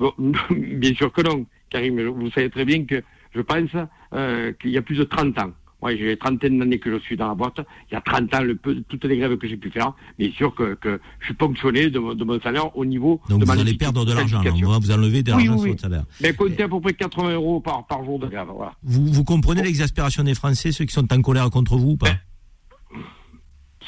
Bien 0.50 0.94
sûr 0.94 1.12
que 1.12 1.22
non, 1.22 1.46
Karim. 1.70 2.00
Vous 2.08 2.30
savez 2.32 2.50
très 2.50 2.64
bien 2.64 2.84
que 2.84 3.02
je 3.34 3.40
pense 3.40 3.70
euh, 4.12 4.52
qu'il 4.60 4.70
y 4.70 4.78
a 4.78 4.82
plus 4.82 4.96
de 4.96 5.04
30 5.04 5.38
ans. 5.38 5.52
Moi, 5.82 5.96
j'ai 5.96 6.16
trentaine 6.16 6.58
d'années 6.58 6.78
que 6.78 6.90
je 6.92 6.98
suis 7.00 7.16
dans 7.16 7.28
la 7.28 7.34
boîte. 7.34 7.58
Il 7.90 7.94
y 7.94 7.96
a 7.96 8.00
30 8.00 8.34
ans, 8.34 8.42
le 8.42 8.54
peu, 8.54 8.82
toutes 8.88 9.04
les 9.04 9.18
grèves 9.18 9.36
que 9.36 9.48
j'ai 9.48 9.56
pu 9.56 9.70
faire, 9.70 9.92
bien 10.18 10.30
sûr 10.30 10.54
que, 10.54 10.74
que 10.74 11.00
je 11.20 11.26
suis 11.26 11.34
ponctionné 11.34 11.90
de, 11.90 11.98
mon 11.98 12.40
salaire 12.40 12.76
au 12.76 12.84
niveau 12.84 13.20
Donc 13.28 13.40
de 13.40 13.44
vous 13.44 13.50
allez 13.50 13.74
perdre 13.74 14.04
de 14.04 14.12
l'argent, 14.12 14.40
on 14.44 14.70
va 14.70 14.78
vous 14.78 14.90
enlever 14.92 15.22
de 15.22 15.30
l'argent 15.30 15.58
sur 15.58 15.68
votre 15.68 15.80
salaire. 15.80 16.04
Mais 16.20 16.32
comptez 16.32 16.62
à 16.62 16.68
peu 16.68 16.80
près 16.80 16.94
80 16.94 17.34
euros 17.34 17.60
par, 17.60 17.86
par 17.86 18.04
jour 18.04 18.18
de 18.18 18.28
grève, 18.28 18.48
voilà. 18.54 18.74
Vous, 18.84 19.06
vous 19.06 19.24
comprenez 19.24 19.62
l'exaspération 19.62 20.22
des 20.22 20.34
Français, 20.34 20.70
ceux 20.70 20.84
qui 20.84 20.94
sont 20.94 21.12
en 21.12 21.20
colère 21.20 21.50
contre 21.50 21.76
vous 21.76 21.92
ou 21.92 21.96
pas? 21.96 22.06
Ben, 22.06 22.18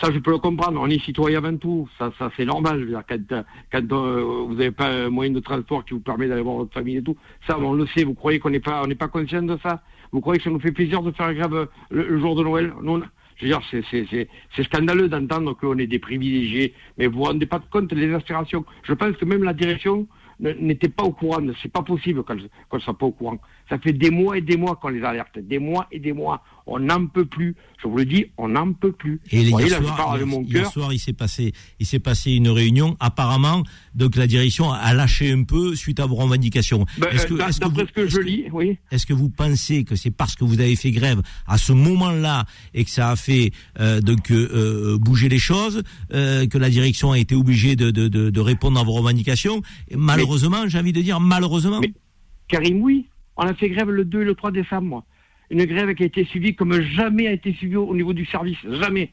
ça, 0.01 0.11
je 0.12 0.19
peux 0.19 0.33
le 0.33 0.39
comprendre. 0.39 0.81
On 0.81 0.89
est 0.89 1.03
citoyen 1.05 1.39
avant 1.39 1.57
tout. 1.57 1.89
Ça, 1.99 2.12
ça 2.19 2.31
c'est 2.37 2.45
normal. 2.45 2.87
quand, 3.09 3.45
quand 3.73 3.93
euh, 3.93 4.45
vous 4.49 4.55
n'avez 4.55 4.71
pas 4.73 4.89
un 4.89 5.09
moyen 5.09 5.33
de 5.33 5.41
transport 5.41 5.85
qui 5.85 5.95
vous 5.95 6.01
permet 6.01 6.27
d'aller 6.27 6.43
voir 6.43 6.57
votre 6.57 6.75
famille 6.75 6.97
et 6.97 7.03
tout, 7.03 7.16
ça, 7.47 7.59
on 7.59 7.73
le 7.75 7.87
sait. 7.89 8.05
Vous 8.05 8.15
croyez 8.15 8.39
qu'on 8.39 8.51
n'est 8.51 8.61
pas, 8.61 8.83
on 8.83 8.87
n'est 8.87 8.97
pas 8.97 9.09
conscient 9.09 9.43
de 9.43 9.59
ça? 9.62 9.83
Vous 10.15 10.20
croyez 10.20 10.39
que 10.39 10.45
ça 10.45 10.51
nous 10.51 10.61
fait 10.61 10.70
plaisir 10.70 11.03
de 11.03 11.11
faire 11.11 11.35
grève 11.35 11.66
le, 11.91 12.20
jour 12.20 12.36
de 12.36 12.45
Noël? 12.45 12.73
Non. 12.81 13.03
Je 13.35 13.47
veux 13.47 13.51
dire, 13.51 13.61
c'est 14.55 14.62
scandaleux 14.62 15.09
d'entendre 15.09 15.55
qu'on 15.55 15.77
est 15.78 15.89
des 15.89 15.99
privilégiés, 15.99 16.73
mais 16.97 17.09
vous 17.09 17.19
vous 17.19 17.24
rendez 17.24 17.47
pas 17.47 17.59
compte 17.59 17.93
des 17.93 18.15
aspirations. 18.15 18.65
Je 18.85 18.93
pense 18.93 19.16
que 19.16 19.24
même 19.24 19.43
la 19.43 19.53
direction 19.53 20.07
n'était 20.39 20.89
pas 20.89 21.03
au 21.03 21.11
courant. 21.11 21.41
C'est 21.61 21.73
pas 21.73 21.82
possible 21.82 22.23
qu'on 22.23 22.36
ne 22.36 22.81
soit 22.81 22.97
pas 22.97 23.07
au 23.07 23.11
courant. 23.11 23.39
Ça 23.69 23.78
fait 23.78 23.93
des 23.93 24.11
mois 24.11 24.36
et 24.36 24.43
des 24.43 24.57
mois 24.57 24.77
qu'on 24.77 24.89
les 24.89 25.03
alerte, 25.03 25.39
des 25.39 25.59
mois 25.59 25.86
et 25.91 25.99
des 25.99 26.12
mois. 26.12 26.43
On 26.66 26.78
n'en 26.78 27.07
peut 27.07 27.24
plus. 27.24 27.57
Je 27.82 27.89
vous 27.89 27.97
le 27.97 28.05
dis, 28.05 28.27
on 28.39 28.49
n'en 28.49 28.73
peut 28.73 28.93
plus. 28.93 29.20
Et 29.31 29.43
hier, 29.43 29.82
soir, 29.82 30.19
hier, 30.47 30.70
soir, 30.70 30.93
il 30.93 30.99
s'est 30.99 31.12
passé, 31.12 31.53
il 31.78 31.86
s'est 31.86 31.99
passé 31.99 32.32
une 32.32 32.49
réunion. 32.49 32.97
Apparemment, 33.01 33.62
donc 33.95 34.16
la 34.16 34.27
direction 34.27 34.73
a 34.73 34.95
lâché 34.95 35.32
un 35.32 35.45
peu 35.45 35.74
suite 35.74 36.01
à 36.01 36.07
vos 36.07 36.15
revendications. 36.15 36.86
Ben, 36.99 37.09
est-ce 37.12 37.27
que, 37.27 37.35
est-ce 37.35 37.61
que, 37.61 37.93
que, 37.93 38.07
je 38.07 38.20
lis, 38.20 38.47
oui. 38.53 38.78
Est-ce 38.91 39.07
que 39.07 39.12
vous 39.12 39.28
pensez 39.28 39.85
que 39.85 39.95
c'est 39.95 40.11
parce 40.11 40.36
que 40.36 40.45
vous 40.45 40.61
avez 40.61 40.77
fait 40.77 40.91
grève 40.91 41.20
à 41.47 41.59
ce 41.59 41.73
moment-là 41.73 42.45
et 42.73 42.85
que 42.85 42.91
ça 42.91 43.11
a 43.11 43.16
fait 43.16 43.51
euh, 43.81 44.01
donc 44.01 44.31
euh, 44.31 44.49
euh, 44.95 44.99
bouger 44.99 45.28
les 45.28 45.39
choses, 45.39 45.82
que 46.11 46.59
la 46.59 46.70
direction 46.70 47.12
a 47.12 47.19
été 47.19 47.35
obligée 47.35 47.77
de, 47.77 47.91
de, 47.91 48.09
de, 48.09 48.41
répondre 48.41 48.78
à 48.81 48.85
vos 48.85 48.93
revendications? 48.93 49.62
Malheureusement, 49.95 50.69
j'ai 50.69 50.78
envie 50.78 50.93
de 50.93 51.01
dire 51.01 51.20
malheureusement. 51.20 51.81
Karim, 52.49 52.82
oui. 52.82 53.07
On 53.36 53.43
a 53.43 53.55
fait 53.55 53.69
grève 53.69 53.90
le 53.90 54.05
2 54.05 54.23
et 54.23 54.24
le 54.24 54.35
3 54.35 54.51
décembre. 54.52 55.05
Une 55.51 55.65
grève 55.65 55.94
qui 55.94 56.02
a 56.02 56.06
été 56.06 56.24
suivie 56.24 56.55
comme 56.55 56.81
jamais 56.81 57.27
a 57.27 57.32
été 57.32 57.52
suivie 57.55 57.77
au 57.77 57.94
niveau 57.94 58.12
du 58.12 58.24
service. 58.27 58.59
Jamais. 58.69 59.11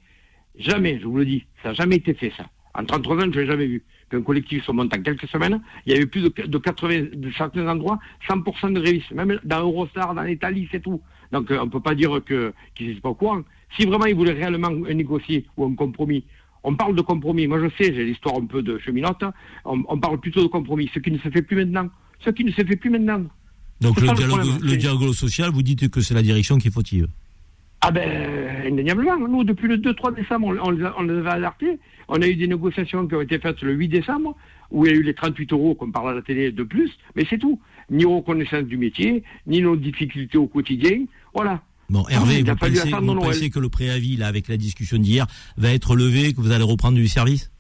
Jamais, 0.58 1.00
je 1.00 1.06
vous 1.06 1.18
le 1.18 1.26
dis. 1.26 1.46
Ça 1.64 1.70
n'a 1.70 1.74
jamais 1.74 1.98
été 1.98 2.14
fait, 2.14 2.32
ça. 2.38 2.46
En 2.74 2.86
33 2.86 3.18
ans, 3.18 3.32
je 3.34 3.40
n'ai 3.40 3.46
jamais 3.46 3.66
vu 3.66 3.84
qu'un 4.10 4.22
collectif 4.22 4.64
se 4.64 4.72
monte 4.72 4.96
en 4.96 5.02
quelques 5.02 5.28
semaines. 5.28 5.62
Il 5.86 5.94
y 5.94 5.96
avait 5.96 6.06
plus 6.06 6.22
de, 6.22 6.48
de 6.48 6.58
80, 6.58 7.08
de 7.14 7.32
certains 7.32 7.68
endroits, 7.68 8.00
100% 8.30 8.74
de 8.74 8.80
grévistes. 8.80 9.12
Même 9.12 9.40
dans 9.44 9.60
Eurostar, 9.60 10.14
dans 10.14 10.24
l'Italie, 10.24 10.68
c'est 10.72 10.82
tout. 10.82 11.02
Donc, 11.32 11.52
euh, 11.52 11.60
on 11.62 11.66
ne 11.66 11.70
peut 11.70 11.82
pas 11.82 11.96
dire 11.96 12.22
qu'ils 12.26 12.88
n'étaient 12.88 13.02
pas 13.02 13.10
au 13.10 13.16
courant. 13.16 13.42
Si 13.78 13.86
vraiment 13.86 14.06
ils 14.06 14.16
voulaient 14.16 14.34
réellement 14.34 14.70
négocier 14.70 15.46
ou 15.58 15.66
un 15.66 15.76
compromis, 15.76 16.26
on 16.64 16.76
parle 16.76 16.96
de 16.96 17.02
compromis. 17.02 17.48
Moi, 17.48 17.60
je 17.60 17.84
sais, 17.84 17.94
j'ai 17.94 18.06
l'histoire 18.06 18.36
un 18.36 18.46
peu 18.46 18.62
de 18.62 18.78
cheminote. 18.78 19.24
On 19.66 20.00
parle 20.00 20.20
plutôt 20.20 20.44
de 20.44 20.48
compromis. 20.48 20.90
Ce 20.94 21.00
qui 21.00 21.12
ne 21.12 21.18
se 21.18 21.30
fait 21.30 21.42
plus 21.42 21.56
maintenant. 21.56 21.90
Ce 22.20 22.30
qui 22.30 22.44
ne 22.44 22.52
se 22.52 22.64
fait 22.64 22.76
plus 22.76 22.90
maintenant. 22.90 23.26
Donc 23.82 24.00
le 24.00 24.78
dialogue, 24.78 25.14
social, 25.14 25.52
vous 25.52 25.64
dites 25.64 25.90
que 25.90 26.02
c'est 26.02 26.14
la 26.14 26.22
direction 26.22 26.58
qui 26.58 26.68
est 26.70 26.72
fautive 26.72 27.08
ah 27.84 27.90
ben, 27.90 28.68
indéniablement. 28.68 29.18
Nous, 29.28 29.44
depuis 29.44 29.68
le 29.68 29.78
2-3 29.78 30.14
décembre, 30.14 30.56
on, 30.64 30.70
les 30.70 30.86
a, 30.86 30.94
on, 31.00 31.02
les 31.02 31.18
avait 31.18 31.32
alertés. 31.32 31.80
On 32.08 32.22
a 32.22 32.28
eu 32.28 32.36
des 32.36 32.48
négociations 32.48 33.08
qui 33.08 33.16
ont 33.16 33.22
été 33.22 33.40
faites 33.40 33.60
le 33.64 33.74
8 33.74 33.88
décembre, 33.88 34.36
où 34.70 34.86
il 34.86 34.92
y 34.92 34.96
a 34.96 34.98
eu 34.98 35.02
les 35.02 35.16
38 35.16 35.52
euros 35.52 35.74
qu'on 35.74 35.90
parle 35.92 36.12
à 36.12 36.14
la 36.14 36.22
télé 36.22 36.52
de 36.52 36.62
plus, 36.62 36.92
mais 37.16 37.26
c'est 37.28 37.40
tout. 37.40 37.60
Ni 37.90 38.06
reconnaissance 38.06 38.66
du 38.66 38.78
métier, 38.78 39.24
ni 39.48 39.62
nos 39.62 39.76
difficultés 39.76 40.38
au 40.38 40.46
quotidien. 40.46 41.06
Voilà. 41.34 41.64
Bon, 41.90 42.06
Hervé, 42.08 42.44
vous, 42.44 42.56
pensez, 42.56 42.92
vous 42.92 43.16
pensez, 43.16 43.50
que 43.50 43.60
le 43.60 43.70
préavis, 43.70 44.16
là, 44.16 44.28
avec 44.28 44.48
la 44.48 44.58
discussion 44.58 44.98
d'hier, 44.98 45.26
va 45.58 45.74
être 45.74 45.96
levé, 45.96 46.34
que 46.34 46.40
vous 46.40 46.52
allez 46.52 46.64
reprendre 46.64 46.98
du 46.98 47.08
service? 47.08 47.52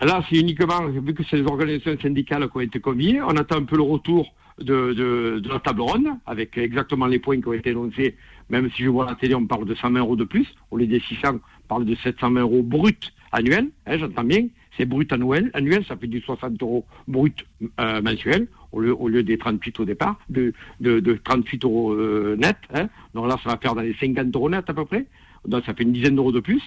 Là, 0.00 0.24
c'est 0.30 0.36
uniquement, 0.36 0.86
vu 0.86 1.12
que 1.12 1.24
c'est 1.28 1.36
les 1.36 1.42
organisations 1.42 1.98
syndicales 2.00 2.48
qui 2.48 2.56
ont 2.56 2.60
été 2.60 2.78
conviées, 2.78 3.20
on 3.20 3.36
attend 3.36 3.56
un 3.56 3.64
peu 3.64 3.76
le 3.76 3.82
retour 3.82 4.32
de, 4.60 4.92
de, 4.92 5.40
de, 5.40 5.48
la 5.48 5.60
table 5.60 5.82
ronde, 5.82 6.08
avec 6.26 6.56
exactement 6.58 7.06
les 7.06 7.18
points 7.18 7.40
qui 7.40 7.48
ont 7.48 7.52
été 7.52 7.70
énoncés. 7.70 8.16
Même 8.50 8.70
si 8.70 8.82
je 8.82 8.88
vois 8.88 9.06
la 9.06 9.14
télé, 9.14 9.34
on 9.34 9.46
parle 9.46 9.66
de 9.66 9.74
120 9.74 9.98
euros 10.00 10.16
de 10.16 10.24
plus. 10.24 10.46
Au 10.70 10.76
lieu 10.76 10.86
des 10.86 11.00
600, 11.00 11.34
on 11.34 11.68
parle 11.68 11.84
de 11.84 11.94
720 11.94 12.40
euros 12.40 12.62
brut 12.62 13.12
annuel. 13.32 13.68
Hein, 13.86 13.98
J'entends 13.98 14.24
bien. 14.24 14.46
C'est 14.76 14.84
brut 14.84 15.12
annuel. 15.12 15.50
Annuel, 15.54 15.84
ça 15.86 15.96
fait 15.96 16.06
du 16.06 16.20
60 16.20 16.62
euros 16.62 16.86
brut 17.08 17.44
euh, 17.80 18.00
mensuel, 18.00 18.48
au 18.72 18.80
lieu, 18.80 18.94
au 18.94 19.08
lieu 19.08 19.22
des 19.22 19.36
38 19.36 19.80
au 19.80 19.84
départ, 19.84 20.18
de, 20.28 20.52
de, 20.80 21.00
de 21.00 21.14
38 21.14 21.64
euros 21.64 21.92
euh, 21.92 22.36
net. 22.36 22.56
Hein. 22.72 22.88
Donc 23.14 23.26
là, 23.28 23.36
ça 23.42 23.50
va 23.50 23.56
faire 23.58 23.74
dans 23.74 23.82
les 23.82 23.94
50 23.94 24.34
euros 24.34 24.48
net 24.48 24.64
à 24.68 24.74
peu 24.74 24.84
près. 24.84 25.06
Donc 25.46 25.64
ça 25.64 25.74
fait 25.74 25.82
une 25.82 25.92
dizaine 25.92 26.14
d'euros 26.16 26.32
de 26.32 26.40
plus. 26.40 26.62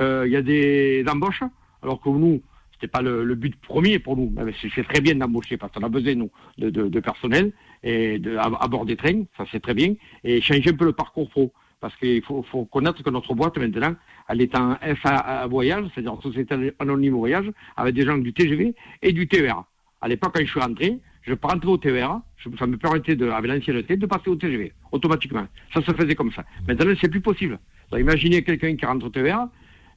Euh, 0.00 0.24
Il 0.26 0.32
y 0.32 0.36
a 0.36 0.42
des 0.42 1.04
embauches, 1.08 1.42
alors 1.82 2.00
que 2.00 2.08
nous, 2.08 2.42
c'est 2.82 2.90
pas 2.90 3.00
le, 3.00 3.34
but 3.36 3.54
premier 3.56 3.98
pour 4.00 4.16
nous. 4.16 4.34
C'est 4.74 4.86
très 4.86 5.00
bien 5.00 5.14
d'embaucher 5.14 5.56
parce 5.56 5.72
qu'on 5.72 5.84
a 5.84 5.88
besoin 5.88 6.16
nous 6.16 6.30
de, 6.58 7.00
personnel 7.00 7.52
et 7.84 8.20
à, 8.38 8.68
bord 8.68 8.84
des 8.84 8.96
trains, 8.96 9.22
ça 9.36 9.44
c'est 9.50 9.60
très 9.60 9.74
bien. 9.74 9.94
Et 10.24 10.40
changer 10.40 10.70
un 10.70 10.74
peu 10.74 10.84
le 10.84 10.92
parcours 10.92 11.30
pro 11.30 11.52
parce 11.80 11.96
qu'il 11.96 12.22
faut, 12.22 12.42
connaître 12.70 13.02
que 13.02 13.10
notre 13.10 13.34
boîte 13.34 13.56
maintenant, 13.58 13.94
elle 14.28 14.40
est 14.40 14.56
en 14.56 14.76
FA 14.96 15.46
voyage, 15.46 15.84
c'est-à-dire 15.94 16.16
société 16.22 16.72
anonyme 16.78 17.14
voyage, 17.14 17.50
avec 17.76 17.94
des 17.94 18.04
gens 18.04 18.18
du 18.18 18.32
TGV 18.32 18.74
et 19.00 19.12
du 19.12 19.26
TER. 19.26 19.64
À 20.00 20.08
l'époque, 20.08 20.32
quand 20.34 20.44
je 20.44 20.50
suis 20.50 20.60
rentré, 20.60 20.98
je 21.22 21.34
rentrais 21.40 21.68
au 21.68 21.78
TER, 21.78 22.20
ça 22.58 22.66
me 22.66 22.76
permettait, 22.76 23.16
de, 23.16 23.28
avec 23.28 23.50
l'ancienneté, 23.50 23.96
de 23.96 24.06
passer 24.06 24.28
au 24.28 24.36
TGV, 24.36 24.72
automatiquement. 24.90 25.46
Ça 25.72 25.82
se 25.82 25.92
faisait 25.92 26.14
comme 26.14 26.32
ça. 26.32 26.44
Maintenant, 26.66 26.92
c'est 27.00 27.08
plus 27.08 27.20
possible. 27.20 27.58
Donc, 27.90 28.00
imaginez 28.00 28.42
quelqu'un 28.42 28.74
qui 28.76 28.86
rentre 28.86 29.06
au 29.06 29.10
TER, 29.10 29.48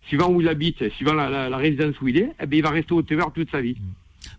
suivant 0.08 0.30
où 0.30 0.42
il 0.42 0.48
habite, 0.48 0.90
suivant 0.96 1.14
la, 1.14 1.30
la, 1.30 1.50
la 1.50 1.58
résidence 1.58 2.00
où 2.02 2.08
il 2.08 2.18
est, 2.18 2.32
eh 2.42 2.46
bien, 2.46 2.60
il 2.60 2.64
va 2.64 2.72
rester 2.72 2.94
au 2.94 3.02
TER 3.02 3.32
toute 3.34 3.52
sa 3.52 3.62
vie. 3.62 3.76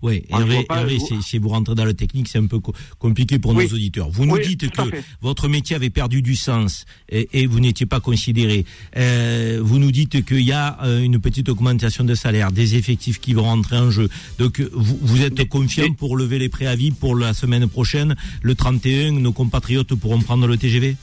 Oui, 0.03 0.25
Hervé, 0.31 0.67
Hervé 0.69 0.99
si, 0.99 1.23
si, 1.23 1.39
vous 1.39 1.49
rentrez 1.49 1.75
dans 1.75 1.85
le 1.85 1.95
technique, 1.95 2.29
c'est 2.29 2.39
un 2.39 2.47
peu 2.47 2.59
co 2.59 2.73
compliqué 2.99 3.39
pour 3.39 3.55
oui. 3.55 3.65
nos 3.65 3.75
auditeurs. 3.75 4.11
Vous 4.11 4.27
nous 4.27 4.35
oui, 4.35 4.47
dites 4.47 4.71
que 4.71 4.83
votre 5.21 5.49
métier 5.49 5.77
avait 5.77 5.91
perdu 5.91 6.23
du 6.23 6.37
sens 6.37 6.87
et, 7.09 7.29
et 7.33 7.47
vous 7.47 7.61
n'étiez 7.61 7.87
pas 7.87 8.01
considéré. 8.01 8.65
Euh, 8.97 9.61
vous 9.63 9.79
nous 9.79 9.93
dites 9.93 10.25
qu'il 10.25 10.43
y 10.43 10.53
a 10.53 10.79
euh, 10.83 11.03
une 11.03 11.21
petite 11.21 11.49
augmentation 11.49 12.05
de 12.05 12.15
salaire, 12.15 12.53
des 12.53 12.77
effectifs 12.77 13.21
qui 13.21 13.35
vont 13.35 13.45
rentrer 13.45 13.79
en 13.79 13.91
jeu. 13.91 14.09
Donc 14.39 14.61
vous, 14.73 14.99
vous 15.01 15.23
êtes 15.23 15.39
mais, 15.39 15.47
confiant 15.47 15.87
mais... 15.89 15.95
pour 15.95 16.17
lever 16.17 16.39
les 16.39 16.49
préavis 16.49 16.91
pour 16.91 17.17
la 17.17 17.33
semaine 17.33 17.69
prochaine, 17.69 18.17
le 18.43 18.55
31, 18.55 19.13
nos 19.13 19.33
compatriotes 19.33 19.95
pourront 19.95 20.21
prendre 20.21 20.47
le 20.47 20.57
TGV 20.57 20.97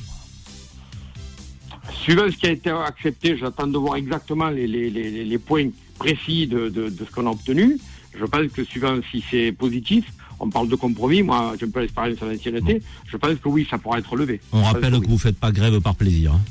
Suivant 2.04 2.30
ce 2.30 2.36
qui 2.36 2.48
a 2.48 2.52
été 2.52 2.70
accepté, 2.70 3.38
j'attends 3.38 3.66
de 3.66 3.78
voir 3.78 3.96
exactement 3.96 4.50
les, 4.50 4.68
les, 4.68 4.90
les, 4.90 5.24
les 5.24 5.38
points 5.38 5.70
précis 5.98 6.48
de, 6.48 6.68
de, 6.68 6.90
de 6.90 7.06
ce 7.06 7.10
qu'on 7.16 7.26
a 7.28 7.30
obtenu. 7.32 7.78
Je 8.20 8.26
pense 8.26 8.52
que 8.52 8.64
suivant 8.66 9.00
si 9.10 9.24
c'est 9.32 9.54
positif, 9.54 10.12
on 10.42 10.50
parle 10.50 10.68
de 10.68 10.76
compromis. 10.76 11.24
Moi, 11.24 11.54
j'ai 11.58 11.66
un 11.66 11.70
peu 11.70 11.80
l'expérience 11.80 12.22
à 12.22 12.26
l'ancienneté. 12.26 12.82
Je 13.08 13.16
pense 13.16 13.36
que 13.36 13.48
oui, 13.48 13.66
ça 13.70 13.78
pourra 13.78 14.00
être 14.00 14.18
levé. 14.18 14.42
On 14.52 14.64
rappelle 14.64 15.00
que, 15.00 15.08
vous 15.08 15.14
ne 15.14 15.18
faites 15.18 15.40
pas 15.40 15.54
grève 15.54 15.80
par 15.80 15.96
plaisir. 15.96 16.34
Hein. 16.34 16.42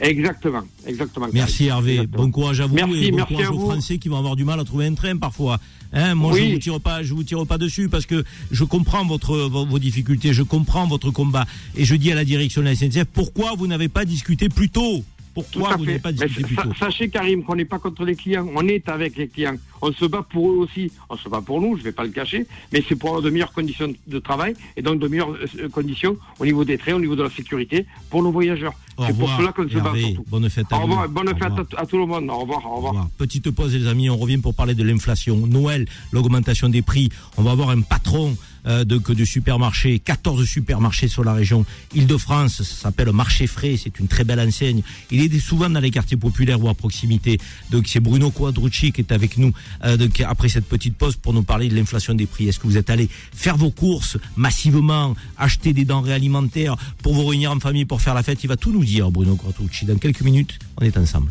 Exactement, 0.00 0.62
exactement. 0.86 1.26
Merci 1.32 1.66
Hervé. 1.66 1.92
Exactement. 1.92 2.24
Bon 2.24 2.30
courage 2.30 2.60
à 2.60 2.66
vous 2.66 2.74
merci, 2.74 3.04
et 3.04 3.10
bon 3.10 3.16
merci 3.18 3.34
courage 3.34 3.50
aux. 3.50 3.60
Français 3.60 3.98
qui 3.98 4.08
vont 4.08 4.18
avoir 4.18 4.36
du 4.36 4.44
mal 4.44 4.60
à 4.60 4.64
trouver 4.64 4.86
un 4.86 4.94
train 4.94 5.16
parfois. 5.16 5.58
Hein, 5.92 6.14
moi, 6.14 6.32
oui. 6.32 6.48
je 6.48 6.52
vous 6.52 6.58
tire 6.58 6.80
pas, 6.80 7.02
je 7.02 7.14
vous 7.14 7.24
tire 7.24 7.46
pas 7.46 7.58
dessus 7.58 7.88
parce 7.88 8.06
que 8.06 8.24
je 8.50 8.64
comprends 8.64 9.04
votre 9.06 9.36
vos, 9.36 9.64
vos, 9.64 9.78
difficultés, 9.78 10.32
je 10.32 10.42
comprends 10.42 10.86
votre 10.86 11.10
combat 11.10 11.46
et 11.76 11.84
je 11.84 11.94
dis 11.94 12.12
à 12.12 12.14
la 12.14 12.24
direction 12.24 12.60
de 12.60 12.66
la 12.66 12.74
SNCF 12.74 13.04
pourquoi 13.04 13.54
vous 13.56 13.66
n'avez 13.66 13.88
pas 13.88 14.04
discuté 14.04 14.48
plus 14.48 14.68
tôt? 14.68 15.02
Pourquoi 15.52 15.76
vous 15.76 15.84
n'avez 15.84 15.98
pas 15.98 16.12
discuté 16.12 16.44
plus 16.44 16.56
tôt 16.56 16.72
Sachez 16.78 17.08
Karim 17.08 17.42
qu'on 17.44 17.56
n'est 17.56 17.64
pas 17.64 17.78
contre 17.78 18.04
les 18.04 18.16
clients, 18.16 18.46
on 18.54 18.66
est 18.68 18.88
avec 18.88 19.16
les 19.16 19.28
clients. 19.28 19.56
On 19.80 19.92
se 19.92 20.04
bat 20.04 20.26
pour 20.28 20.50
eux 20.50 20.56
aussi. 20.56 20.90
On 21.08 21.16
se 21.16 21.28
bat 21.28 21.40
pour 21.40 21.60
nous, 21.60 21.74
je 21.76 21.80
ne 21.80 21.84
vais 21.84 21.92
pas 21.92 22.04
le 22.04 22.10
cacher, 22.10 22.46
mais 22.72 22.82
c'est 22.88 22.96
pour 22.96 23.10
avoir 23.10 23.22
de 23.22 23.30
meilleures 23.30 23.52
conditions 23.52 23.92
de 24.06 24.18
travail 24.18 24.54
et 24.76 24.82
donc 24.82 24.98
de 24.98 25.08
meilleures 25.08 25.36
euh, 25.58 25.68
conditions 25.68 26.16
au 26.38 26.44
niveau 26.44 26.64
des 26.64 26.78
trains, 26.78 26.94
au 26.94 27.00
niveau 27.00 27.16
de 27.16 27.22
la 27.22 27.30
sécurité 27.30 27.86
pour 28.10 28.22
nos 28.22 28.32
voyageurs. 28.32 28.74
C'est 29.06 29.16
pour 29.16 29.30
cela 29.36 29.52
qu'on 29.52 29.68
se 29.68 29.78
bat 29.78 29.92
surtout. 29.96 30.24
Bonne 30.28 30.50
fête 30.50 30.66
à 30.70 30.78
au 30.78 30.82
revoir. 30.82 31.08
Bonne 31.08 31.28
fête 31.28 31.52
à, 31.76 31.80
à, 31.80 31.86
tout 31.86 31.98
le 31.98 32.06
monde. 32.06 32.28
Au 32.30 32.38
revoir, 32.38 32.66
au 32.66 32.76
revoir. 32.76 32.92
Au 32.92 32.96
revoir. 32.96 33.08
Petite 33.16 33.50
pause 33.52 33.74
les 33.74 33.86
amis, 33.86 34.10
on 34.10 34.16
revient 34.16 34.38
pour 34.38 34.54
parler 34.54 34.74
de 34.74 34.82
l'inflation. 34.82 35.36
Noël, 35.46 35.86
l'augmentation 36.12 36.68
des 36.68 36.82
prix. 36.82 37.10
On 37.36 37.42
va 37.42 37.52
avoir 37.52 37.70
un 37.70 37.82
patron 37.82 38.36
euh, 38.68 38.84
de, 38.84 38.98
de 38.98 39.24
supermarchés, 39.24 39.98
14 39.98 40.44
supermarchés 40.44 41.08
sur 41.08 41.24
la 41.24 41.32
région 41.32 41.64
Île-de-France, 41.94 42.62
ça 42.62 42.82
s'appelle 42.82 43.12
Marché 43.12 43.46
Frais, 43.46 43.76
c'est 43.82 43.98
une 43.98 44.08
très 44.08 44.24
belle 44.24 44.40
enseigne. 44.40 44.82
Il 45.10 45.22
est 45.22 45.38
souvent 45.40 45.70
dans 45.70 45.80
les 45.80 45.90
quartiers 45.90 46.16
populaires 46.16 46.62
ou 46.62 46.68
à 46.68 46.74
proximité. 46.74 47.38
Donc 47.70 47.86
c'est 47.88 48.00
Bruno 48.00 48.30
Quadrucci 48.30 48.92
qui 48.92 49.00
est 49.00 49.12
avec 49.12 49.38
nous 49.38 49.52
euh, 49.84 49.96
donc, 49.96 50.20
après 50.20 50.48
cette 50.48 50.66
petite 50.66 50.96
pause 50.96 51.16
pour 51.16 51.32
nous 51.32 51.42
parler 51.42 51.68
de 51.68 51.76
l'inflation 51.76 52.14
des 52.14 52.26
prix. 52.26 52.48
Est-ce 52.48 52.58
que 52.58 52.66
vous 52.66 52.76
êtes 52.76 52.90
allé 52.90 53.08
faire 53.32 53.56
vos 53.56 53.70
courses 53.70 54.18
massivement, 54.36 55.14
acheter 55.36 55.72
des 55.72 55.84
denrées 55.84 56.14
alimentaires 56.14 56.76
pour 57.02 57.14
vous 57.14 57.26
réunir 57.26 57.52
en 57.52 57.60
famille 57.60 57.84
pour 57.84 58.00
faire 58.00 58.14
la 58.14 58.22
fête? 58.22 58.42
Il 58.44 58.48
va 58.48 58.56
tout 58.56 58.72
nous 58.72 58.84
dire 58.84 59.10
Bruno 59.10 59.36
Quadrucci. 59.36 59.86
Dans 59.86 59.98
quelques 59.98 60.22
minutes, 60.22 60.58
on 60.80 60.84
est 60.84 60.96
ensemble. 60.96 61.30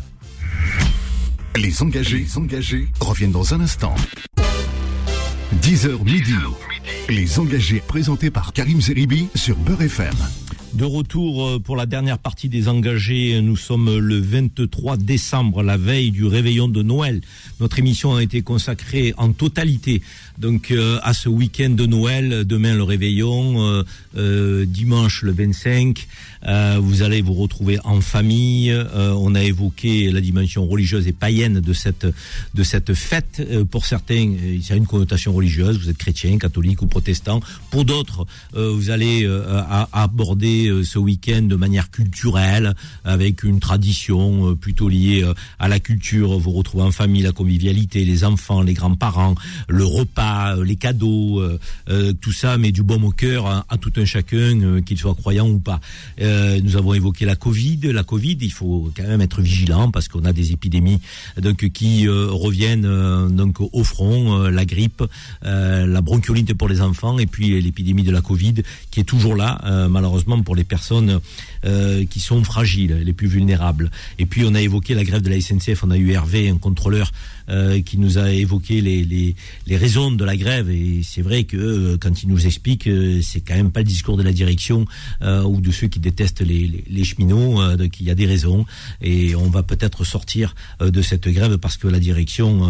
Les 1.56 1.82
engagés, 1.82 2.18
les 2.18 2.38
engagés 2.38 2.88
reviennent 3.00 3.32
dans 3.32 3.54
un 3.54 3.60
instant. 3.60 3.94
10h 5.54 6.04
midi. 6.04 6.34
Les 7.08 7.38
engagés 7.38 7.82
présentés 7.86 8.30
par 8.30 8.52
Karim 8.52 8.82
Zeribi 8.82 9.28
sur 9.34 9.56
Beurre 9.56 9.82
FM. 9.82 10.14
De 10.74 10.84
retour 10.84 11.62
pour 11.62 11.74
la 11.74 11.86
dernière 11.86 12.18
partie 12.18 12.50
des 12.50 12.68
engagés, 12.68 13.40
nous 13.40 13.56
sommes 13.56 13.98
le 13.98 14.20
23 14.20 14.98
décembre, 14.98 15.62
la 15.62 15.78
veille 15.78 16.10
du 16.10 16.26
réveillon 16.26 16.68
de 16.68 16.82
Noël. 16.82 17.22
Notre 17.60 17.78
émission 17.78 18.14
a 18.14 18.22
été 18.22 18.42
consacrée 18.42 19.14
en 19.16 19.32
totalité 19.32 20.02
donc 20.38 20.70
euh, 20.70 20.98
à 21.02 21.14
ce 21.14 21.28
week-end 21.28 21.70
de 21.70 21.86
Noël. 21.86 22.44
Demain 22.44 22.74
le 22.74 22.82
réveillon, 22.82 23.60
euh, 23.60 23.82
euh, 24.16 24.64
dimanche 24.66 25.22
le 25.22 25.32
25. 25.32 26.06
vous 26.78 27.02
allez 27.02 27.20
vous 27.20 27.34
retrouver 27.34 27.78
en 27.84 28.00
famille. 28.00 28.74
on 28.94 29.34
a 29.34 29.42
évoqué 29.42 30.10
la 30.12 30.20
dimension 30.20 30.66
religieuse 30.66 31.08
et 31.08 31.12
païenne 31.12 31.60
de 31.60 31.72
cette 31.72 32.06
de 32.54 32.62
cette 32.62 32.94
fête. 32.94 33.42
pour 33.70 33.84
certains, 33.84 34.14
il 34.14 34.66
y 34.66 34.72
a 34.72 34.76
une 34.76 34.86
connotation 34.86 35.32
religieuse. 35.32 35.78
Vous 35.78 35.90
êtes 35.90 35.98
chrétien, 35.98 36.38
catholique 36.38 36.82
ou 36.82 36.86
protestant. 36.86 37.40
Pour 37.70 37.84
d'autres, 37.84 38.26
vous 38.54 38.90
allez 38.90 39.28
aborder 39.92 40.82
ce 40.84 40.98
week-end 40.98 41.42
de 41.42 41.56
manière 41.56 41.90
culturelle, 41.90 42.74
avec 43.04 43.42
une 43.42 43.58
tradition 43.60 44.54
plutôt 44.54 44.88
liée 44.88 45.24
à 45.58 45.68
la 45.68 45.80
culture. 45.80 46.38
Vous 46.38 46.52
retrouvez 46.52 46.84
en 46.84 46.92
famille 46.92 47.22
la 47.22 47.32
convivialité, 47.32 48.04
les 48.04 48.24
enfants, 48.24 48.62
les 48.62 48.74
grands-parents, 48.74 49.34
le 49.68 49.84
repas 49.84 50.27
les 50.64 50.76
cadeaux, 50.76 51.40
euh, 51.40 51.58
euh, 51.88 52.12
tout 52.12 52.32
ça, 52.32 52.58
mais 52.58 52.72
du 52.72 52.82
baume 52.82 53.04
au 53.04 53.10
cœur 53.10 53.46
à, 53.46 53.78
tout 53.78 53.92
un 53.96 54.04
chacun, 54.04 54.60
euh, 54.60 54.80
qu'il 54.80 54.98
soit 54.98 55.14
croyant 55.14 55.48
ou 55.48 55.58
pas. 55.58 55.80
nous 56.18 56.76
avons 56.76 56.94
évoqué 56.94 57.24
la 57.24 57.36
Covid. 57.36 57.80
La 57.92 58.04
Covid, 58.04 58.38
il 58.40 58.52
faut 58.52 58.90
quand 58.96 59.06
même 59.06 59.20
être 59.20 59.40
vigilant 59.40 59.90
parce 59.90 60.08
qu'on 60.08 60.24
a 60.24 60.32
des 60.32 60.52
épidémies 60.52 61.00
donc 61.40 61.68
qui 61.70 62.08
reviennent 62.08 63.28
donc 63.28 63.60
au 63.60 63.84
front, 63.84 64.48
la 64.48 64.64
grippe, 64.64 65.02
la 65.42 66.00
bronchiolite 66.00 66.54
pour 66.54 66.68
les 66.68 66.80
enfants 66.80 67.18
et 67.18 67.26
puis 67.26 67.60
l'épidémie 67.60 68.02
de 68.02 68.10
la 68.10 68.20
Covid 68.20 68.54
qui 68.90 69.00
est 69.00 69.04
toujours 69.04 69.34
là, 69.36 69.60
malheureusement 69.88 70.40
pour 70.42 70.56
les 70.56 70.64
personnes 70.64 71.20
qui 72.10 72.20
sont 72.20 72.42
fragiles, 72.44 73.02
les 73.04 73.12
plus 73.12 73.28
vulnérables. 73.28 73.90
Et 74.18 74.26
puis 74.26 74.44
on 74.44 74.54
a 74.54 74.60
évoqué 74.60 74.94
la 74.94 75.04
grève 75.04 75.22
de 75.22 75.30
la 75.30 75.40
SNCF, 75.40 75.84
on 75.84 75.90
a 75.90 75.96
eu 75.96 76.12
Hervé, 76.12 76.48
un 76.48 76.58
contrôleur 76.58 77.12
euh, 77.50 77.80
qui 77.80 77.96
nous 77.96 78.18
a 78.18 78.30
évoqué 78.30 78.82
les, 78.82 79.04
les, 79.04 79.34
les 79.66 79.76
raisons 79.78 80.10
de 80.10 80.22
la 80.22 80.36
grève. 80.36 80.68
Et 80.68 81.00
c'est 81.02 81.22
vrai 81.22 81.44
que 81.44 81.56
euh, 81.56 81.96
quand 81.98 82.22
il 82.22 82.28
nous 82.28 82.46
explique 82.46 82.86
euh, 82.86 83.22
c'est 83.22 83.40
quand 83.40 83.54
même 83.54 83.70
pas 83.70 83.80
le 83.80 83.86
discours 83.86 84.18
de 84.18 84.22
la 84.22 84.32
direction 84.32 84.84
ou 85.22 85.60
de 85.60 85.70
ceux 85.70 85.86
qui 85.86 85.98
détestent 85.98 86.40
les, 86.40 86.66
les, 86.66 86.84
les 86.88 87.04
cheminots 87.04 87.60
qu'il 87.88 88.06
y 88.06 88.10
a 88.10 88.14
des 88.14 88.26
raisons. 88.26 88.66
Et 89.00 89.34
on 89.34 89.48
va 89.48 89.62
peut-être 89.62 90.04
sortir 90.04 90.54
de 90.80 91.02
cette 91.02 91.28
grève 91.28 91.56
parce 91.58 91.76
que 91.76 91.88
la 91.88 91.98
direction 91.98 92.68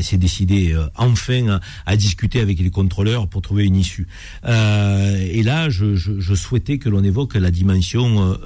s'est 0.00 0.16
décidée 0.16 0.76
enfin 0.96 1.48
à, 1.48 1.60
à, 1.86 1.96
discuter 1.96 2.40
avec 2.40 2.58
les 2.58 2.70
contrôleurs 2.70 3.28
pour 3.28 3.42
trouver 3.42 3.64
une 3.64 3.76
issue. 3.76 4.06
Et 4.44 5.42
là 5.42 5.68
je, 5.70 5.94
je, 5.94 6.20
je 6.20 6.34
souhaitais 6.34 6.78
que 6.78 6.88
l'on 6.88 7.02
évoque 7.02 7.34
la 7.34 7.50
dimension 7.50 8.38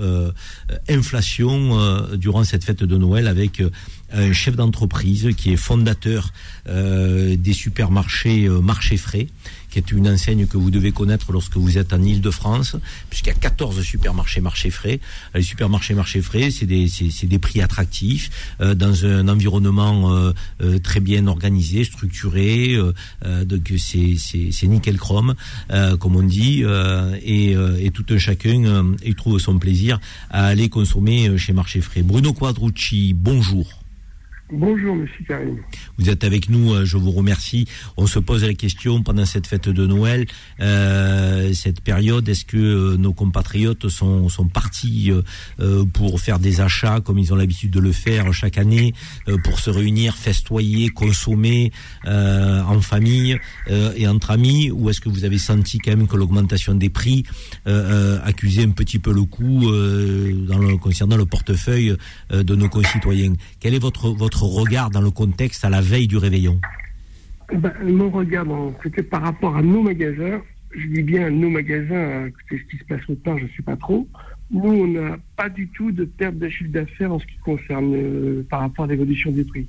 inflation 0.88 2.06
durant 2.16 2.44
cette 2.44 2.64
fête 2.64 2.84
de 2.84 2.96
Noël 2.96 3.26
avec 3.26 3.62
un 4.12 4.32
chef 4.32 4.56
d'entreprise 4.56 5.28
qui 5.36 5.52
est 5.52 5.56
fondateur 5.56 6.32
euh, 6.68 7.36
des 7.36 7.52
supermarchés 7.52 8.46
euh, 8.46 8.60
Marché 8.60 8.96
Frais, 8.96 9.28
qui 9.70 9.78
est 9.78 9.92
une 9.92 10.08
enseigne 10.08 10.46
que 10.46 10.56
vous 10.56 10.70
devez 10.70 10.92
connaître 10.92 11.32
lorsque 11.32 11.56
vous 11.56 11.78
êtes 11.78 11.92
en 11.92 12.02
Ile-de-France, 12.02 12.76
puisqu'il 13.08 13.28
y 13.28 13.32
a 13.32 13.38
14 13.38 13.82
supermarchés 13.82 14.40
marchés 14.40 14.70
frais. 14.70 15.00
Les 15.34 15.42
supermarchés 15.42 15.94
marchés 15.94 16.22
frais, 16.22 16.50
c'est 16.50 16.66
des, 16.66 16.88
c'est, 16.88 17.26
des 17.26 17.38
prix 17.38 17.62
attractifs, 17.62 18.30
euh, 18.60 18.74
dans 18.74 19.04
un 19.04 19.28
environnement 19.28 20.10
très 20.82 21.00
bien 21.00 21.26
organisé, 21.26 21.84
structuré, 21.84 22.76
donc 23.44 23.72
c'est, 23.78 24.16
c'est, 24.18 24.50
c'est 24.50 24.66
nickel 24.66 24.98
chrome, 24.98 25.34
comme 25.98 26.16
on 26.16 26.22
dit, 26.22 26.64
et, 27.22 27.52
et 27.52 27.90
tout 27.90 28.04
un 28.10 28.18
chacun 28.18 28.94
il 29.04 29.14
trouve 29.14 29.38
son 29.38 29.58
plaisir 29.58 30.00
à 30.30 30.46
aller 30.46 30.68
consommer 30.68 31.36
chez 31.38 31.52
Marché 31.52 31.80
Frais. 31.80 32.02
Bruno 32.02 32.32
Quadrucci, 32.32 33.14
bonjour. 33.14 33.79
Bonjour, 34.52 34.96
monsieur 34.96 35.24
Karim. 35.28 35.58
Vous 35.96 36.10
êtes 36.10 36.24
avec 36.24 36.48
nous, 36.48 36.74
euh, 36.74 36.84
je 36.84 36.96
vous 36.96 37.12
remercie. 37.12 37.68
On 37.96 38.08
se 38.08 38.18
pose 38.18 38.42
la 38.42 38.54
question 38.54 39.00
pendant 39.00 39.24
cette 39.24 39.46
fête 39.46 39.68
de 39.68 39.86
Noël, 39.86 40.26
euh, 40.60 41.52
cette 41.52 41.80
période, 41.82 42.28
est-ce 42.28 42.44
que 42.44 42.56
euh, 42.56 42.96
nos 42.96 43.12
compatriotes 43.12 43.88
sont, 43.88 44.28
partis 44.52 45.12
pour 45.92 46.20
faire 46.20 46.38
des 46.38 46.60
achats 46.60 47.00
comme 47.00 47.18
ils 47.18 47.32
ont 47.32 47.36
l'habitude 47.36 47.70
de 47.70 47.78
le 47.78 47.92
faire 47.92 48.32
chaque 48.32 48.56
année, 48.56 48.94
pour 49.44 49.60
se 49.60 49.68
réunir, 49.68 50.16
festoyer, 50.16 50.88
consommer 50.88 51.72
en 52.06 52.80
famille 52.80 53.38
et 53.68 54.08
entre 54.08 54.30
amis, 54.30 54.70
ou 54.70 54.88
est-ce 54.88 55.00
que 55.00 55.10
vous 55.10 55.24
avez 55.24 55.38
senti 55.38 55.78
quand 55.78 55.90
même 55.90 56.06
que 56.06 56.16
l'augmentation 56.16 56.74
des 56.74 56.88
prix 56.88 57.24
accusait 57.66 58.64
un 58.64 58.70
petit 58.70 58.98
peu 58.98 59.12
le 59.12 59.24
coup 59.24 59.70
concernant 60.80 61.16
le 61.16 61.26
portefeuille 61.26 61.94
de 62.30 62.54
nos 62.54 62.68
concitoyens? 62.68 63.34
Quel 63.60 63.74
est 63.74 63.78
votre, 63.78 64.08
votre 64.08 64.39
regard 64.48 64.90
dans 64.90 65.00
le 65.00 65.10
contexte 65.10 65.64
à 65.64 65.70
la 65.70 65.80
veille 65.80 66.06
du 66.06 66.16
réveillon 66.16 66.60
ben, 67.54 67.72
Mon 67.82 68.10
regard, 68.10 68.46
c'était 68.82 69.02
par 69.02 69.22
rapport 69.22 69.56
à 69.56 69.62
nos 69.62 69.82
magasins. 69.82 70.40
Je 70.76 70.86
dis 70.86 71.02
bien 71.02 71.30
nos 71.30 71.50
magasins, 71.50 72.28
c'est 72.48 72.58
ce 72.58 72.62
qui 72.70 72.76
se 72.76 72.84
passe 72.84 73.00
autant, 73.08 73.36
je 73.38 73.44
ne 73.44 73.48
sais 73.56 73.62
pas 73.62 73.76
trop. 73.76 74.06
Nous, 74.52 74.70
on 74.70 74.86
n'a 74.86 75.16
pas 75.36 75.48
du 75.48 75.68
tout 75.68 75.92
de 75.92 76.04
perte 76.04 76.36
de 76.36 76.48
chiffre 76.48 76.70
d'affaires 76.70 77.12
en 77.12 77.18
ce 77.18 77.26
qui 77.26 77.36
concerne 77.38 77.94
euh, 77.94 78.46
par 78.48 78.60
rapport 78.60 78.84
à 78.84 78.88
l'évolution 78.88 79.30
des 79.30 79.44
prix. 79.44 79.66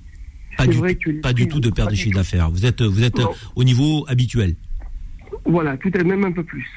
Pas, 0.57 0.67
du, 0.67 0.77
vrai 0.77 0.95
que 0.95 1.09
pas 1.21 1.33
du 1.33 1.47
tout 1.47 1.59
de 1.59 1.69
perte 1.69 1.91
de 1.91 1.95
chiffre 1.95 2.15
d'affaires. 2.15 2.49
Vous 2.49 2.65
êtes, 2.65 2.81
vous 2.81 3.03
êtes 3.03 3.19
au 3.55 3.63
niveau 3.63 4.05
habituel. 4.07 4.55
Voilà, 5.45 5.77
tout 5.77 5.95
est 5.95 6.03
même 6.03 6.25
un 6.25 6.31
peu 6.31 6.43
plus 6.43 6.67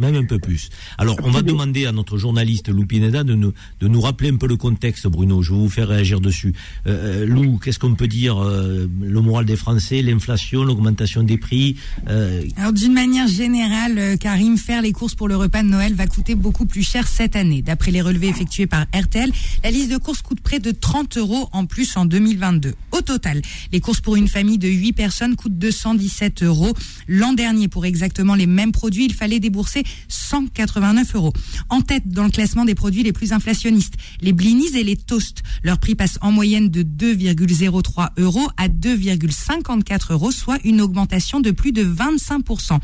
même 0.00 0.16
un 0.16 0.24
peu 0.24 0.38
plus. 0.38 0.70
Alors, 0.98 1.16
on 1.22 1.30
va 1.30 1.42
demander 1.42 1.86
à 1.86 1.92
notre 1.92 2.18
journaliste 2.18 2.68
Lou 2.68 2.86
Pineda 2.86 3.22
de 3.22 3.34
nous, 3.34 3.52
de 3.80 3.88
nous 3.88 4.00
rappeler 4.00 4.30
un 4.30 4.36
peu 4.36 4.48
le 4.48 4.56
contexte, 4.56 5.06
Bruno. 5.06 5.42
Je 5.42 5.52
vais 5.52 5.58
vous 5.58 5.68
faire 5.68 5.88
réagir 5.88 6.20
dessus. 6.20 6.54
Euh, 6.86 7.22
euh 7.22 7.26
Lou, 7.26 7.58
qu'est-ce 7.58 7.78
qu'on 7.78 7.94
peut 7.94 8.08
dire 8.08 8.38
euh, 8.38 8.88
Le 9.00 9.20
moral 9.20 9.44
des 9.44 9.56
Français, 9.56 10.02
l'inflation, 10.02 10.64
l'augmentation 10.64 11.22
des 11.22 11.38
prix 11.38 11.76
euh... 12.08 12.42
Alors, 12.56 12.72
d'une 12.72 12.92
manière 12.92 13.28
générale, 13.28 13.98
euh, 13.98 14.16
Karim, 14.16 14.56
faire 14.56 14.82
les 14.82 14.92
courses 14.92 15.14
pour 15.14 15.28
le 15.28 15.36
repas 15.36 15.62
de 15.62 15.68
Noël 15.68 15.94
va 15.94 16.06
coûter 16.06 16.34
beaucoup 16.34 16.66
plus 16.66 16.82
cher 16.82 17.06
cette 17.06 17.36
année. 17.36 17.62
D'après 17.62 17.90
les 17.90 18.02
relevés 18.02 18.28
effectués 18.28 18.66
par 18.66 18.86
RTL, 18.94 19.30
la 19.62 19.70
liste 19.70 19.90
de 19.90 19.98
courses 19.98 20.22
coûte 20.22 20.40
près 20.40 20.58
de 20.58 20.70
30 20.70 21.18
euros 21.18 21.48
en 21.52 21.66
plus 21.66 21.96
en 21.96 22.06
2022. 22.06 22.74
Au 22.92 23.00
total, 23.02 23.42
les 23.72 23.80
courses 23.80 24.00
pour 24.00 24.16
une 24.16 24.28
famille 24.28 24.58
de 24.58 24.68
8 24.68 24.92
personnes 24.92 25.36
coûtent 25.36 25.58
217 25.58 26.42
euros. 26.42 26.74
L'an 27.08 27.32
dernier, 27.32 27.68
pour 27.68 27.84
exactement 27.84 28.34
les 28.34 28.46
mêmes 28.46 28.72
produits, 28.72 29.04
il 29.04 29.14
fallait 29.14 29.40
débourser 29.40 29.84
189 30.08 31.14
euros. 31.14 31.32
En 31.68 31.80
tête 31.80 32.08
dans 32.08 32.24
le 32.24 32.30
classement 32.30 32.64
des 32.64 32.74
produits 32.74 33.02
les 33.02 33.12
plus 33.12 33.32
inflationnistes, 33.32 33.94
les 34.20 34.32
blinis 34.32 34.76
et 34.76 34.84
les 34.84 34.96
toasts. 34.96 35.42
Leur 35.62 35.78
prix 35.78 35.94
passe 35.94 36.18
en 36.20 36.32
moyenne 36.32 36.68
de 36.68 36.82
2,03 36.82 38.10
euros 38.18 38.48
à 38.56 38.68
2,54 38.68 40.12
euros, 40.12 40.30
soit 40.30 40.58
une 40.64 40.80
augmentation 40.80 41.40
de 41.40 41.50
plus 41.50 41.72
de 41.72 41.84
25%. 41.84 42.78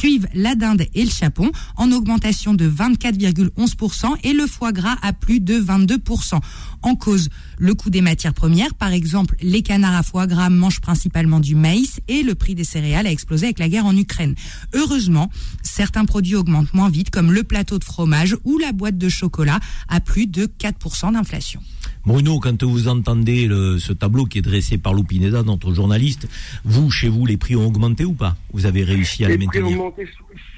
Suivent 0.00 0.28
la 0.32 0.54
dinde 0.54 0.86
et 0.94 1.04
le 1.04 1.10
chapon 1.10 1.52
en 1.76 1.92
augmentation 1.92 2.54
de 2.54 2.66
24,11% 2.66 4.16
et 4.24 4.32
le 4.32 4.46
foie 4.46 4.72
gras 4.72 4.96
à 5.02 5.12
plus 5.12 5.40
de 5.40 5.60
22%. 5.60 6.40
En 6.80 6.94
cause, 6.94 7.28
le 7.58 7.74
coût 7.74 7.90
des 7.90 8.00
matières 8.00 8.32
premières, 8.32 8.72
par 8.72 8.94
exemple, 8.94 9.36
les 9.42 9.60
canards 9.60 9.96
à 9.96 10.02
foie 10.02 10.26
gras 10.26 10.48
mangent 10.48 10.80
principalement 10.80 11.38
du 11.38 11.54
maïs 11.54 12.00
et 12.08 12.22
le 12.22 12.34
prix 12.34 12.54
des 12.54 12.64
céréales 12.64 13.06
a 13.06 13.10
explosé 13.10 13.44
avec 13.44 13.58
la 13.58 13.68
guerre 13.68 13.84
en 13.84 13.94
Ukraine. 13.94 14.34
Heureusement, 14.72 15.28
certains 15.62 16.06
produits 16.06 16.34
augmentent 16.34 16.72
moins 16.72 16.88
vite, 16.88 17.10
comme 17.10 17.30
le 17.30 17.44
plateau 17.44 17.78
de 17.78 17.84
fromage 17.84 18.34
ou 18.44 18.56
la 18.56 18.72
boîte 18.72 18.96
de 18.96 19.10
chocolat, 19.10 19.60
à 19.86 20.00
plus 20.00 20.26
de 20.26 20.46
4% 20.46 21.12
d'inflation. 21.12 21.60
Bruno, 22.04 22.38
quand 22.40 22.62
vous 22.62 22.88
entendez 22.88 23.48
ce 23.78 23.92
tableau 23.92 24.24
qui 24.24 24.38
est 24.38 24.42
dressé 24.42 24.78
par 24.78 24.94
Lupineda, 24.94 25.42
notre 25.42 25.74
journaliste, 25.74 26.28
vous, 26.64 26.90
chez 26.90 27.08
vous, 27.08 27.26
les 27.26 27.36
prix 27.36 27.56
ont 27.56 27.66
augmenté 27.66 28.04
ou 28.04 28.14
pas? 28.14 28.36
Vous 28.52 28.66
avez 28.66 28.82
réussi 28.82 29.24
à 29.24 29.28
les, 29.28 29.38
maintenir 29.38 29.66
Les 29.66 29.70
prix 29.70 29.74
ont 29.74 29.86
augmenté 29.86 30.08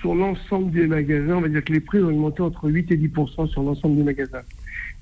sur, 0.00 0.14
l'ensemble 0.14 0.70
des 0.70 0.86
magasins. 0.86 1.36
On 1.36 1.40
va 1.40 1.48
dire 1.48 1.64
que 1.64 1.72
les 1.72 1.80
prix 1.80 2.00
ont 2.00 2.08
augmenté 2.08 2.42
entre 2.42 2.70
8 2.70 2.92
et 2.92 2.96
10% 2.96 3.48
sur 3.48 3.62
l'ensemble 3.62 3.96
des 3.96 4.02
magasins. 4.02 4.42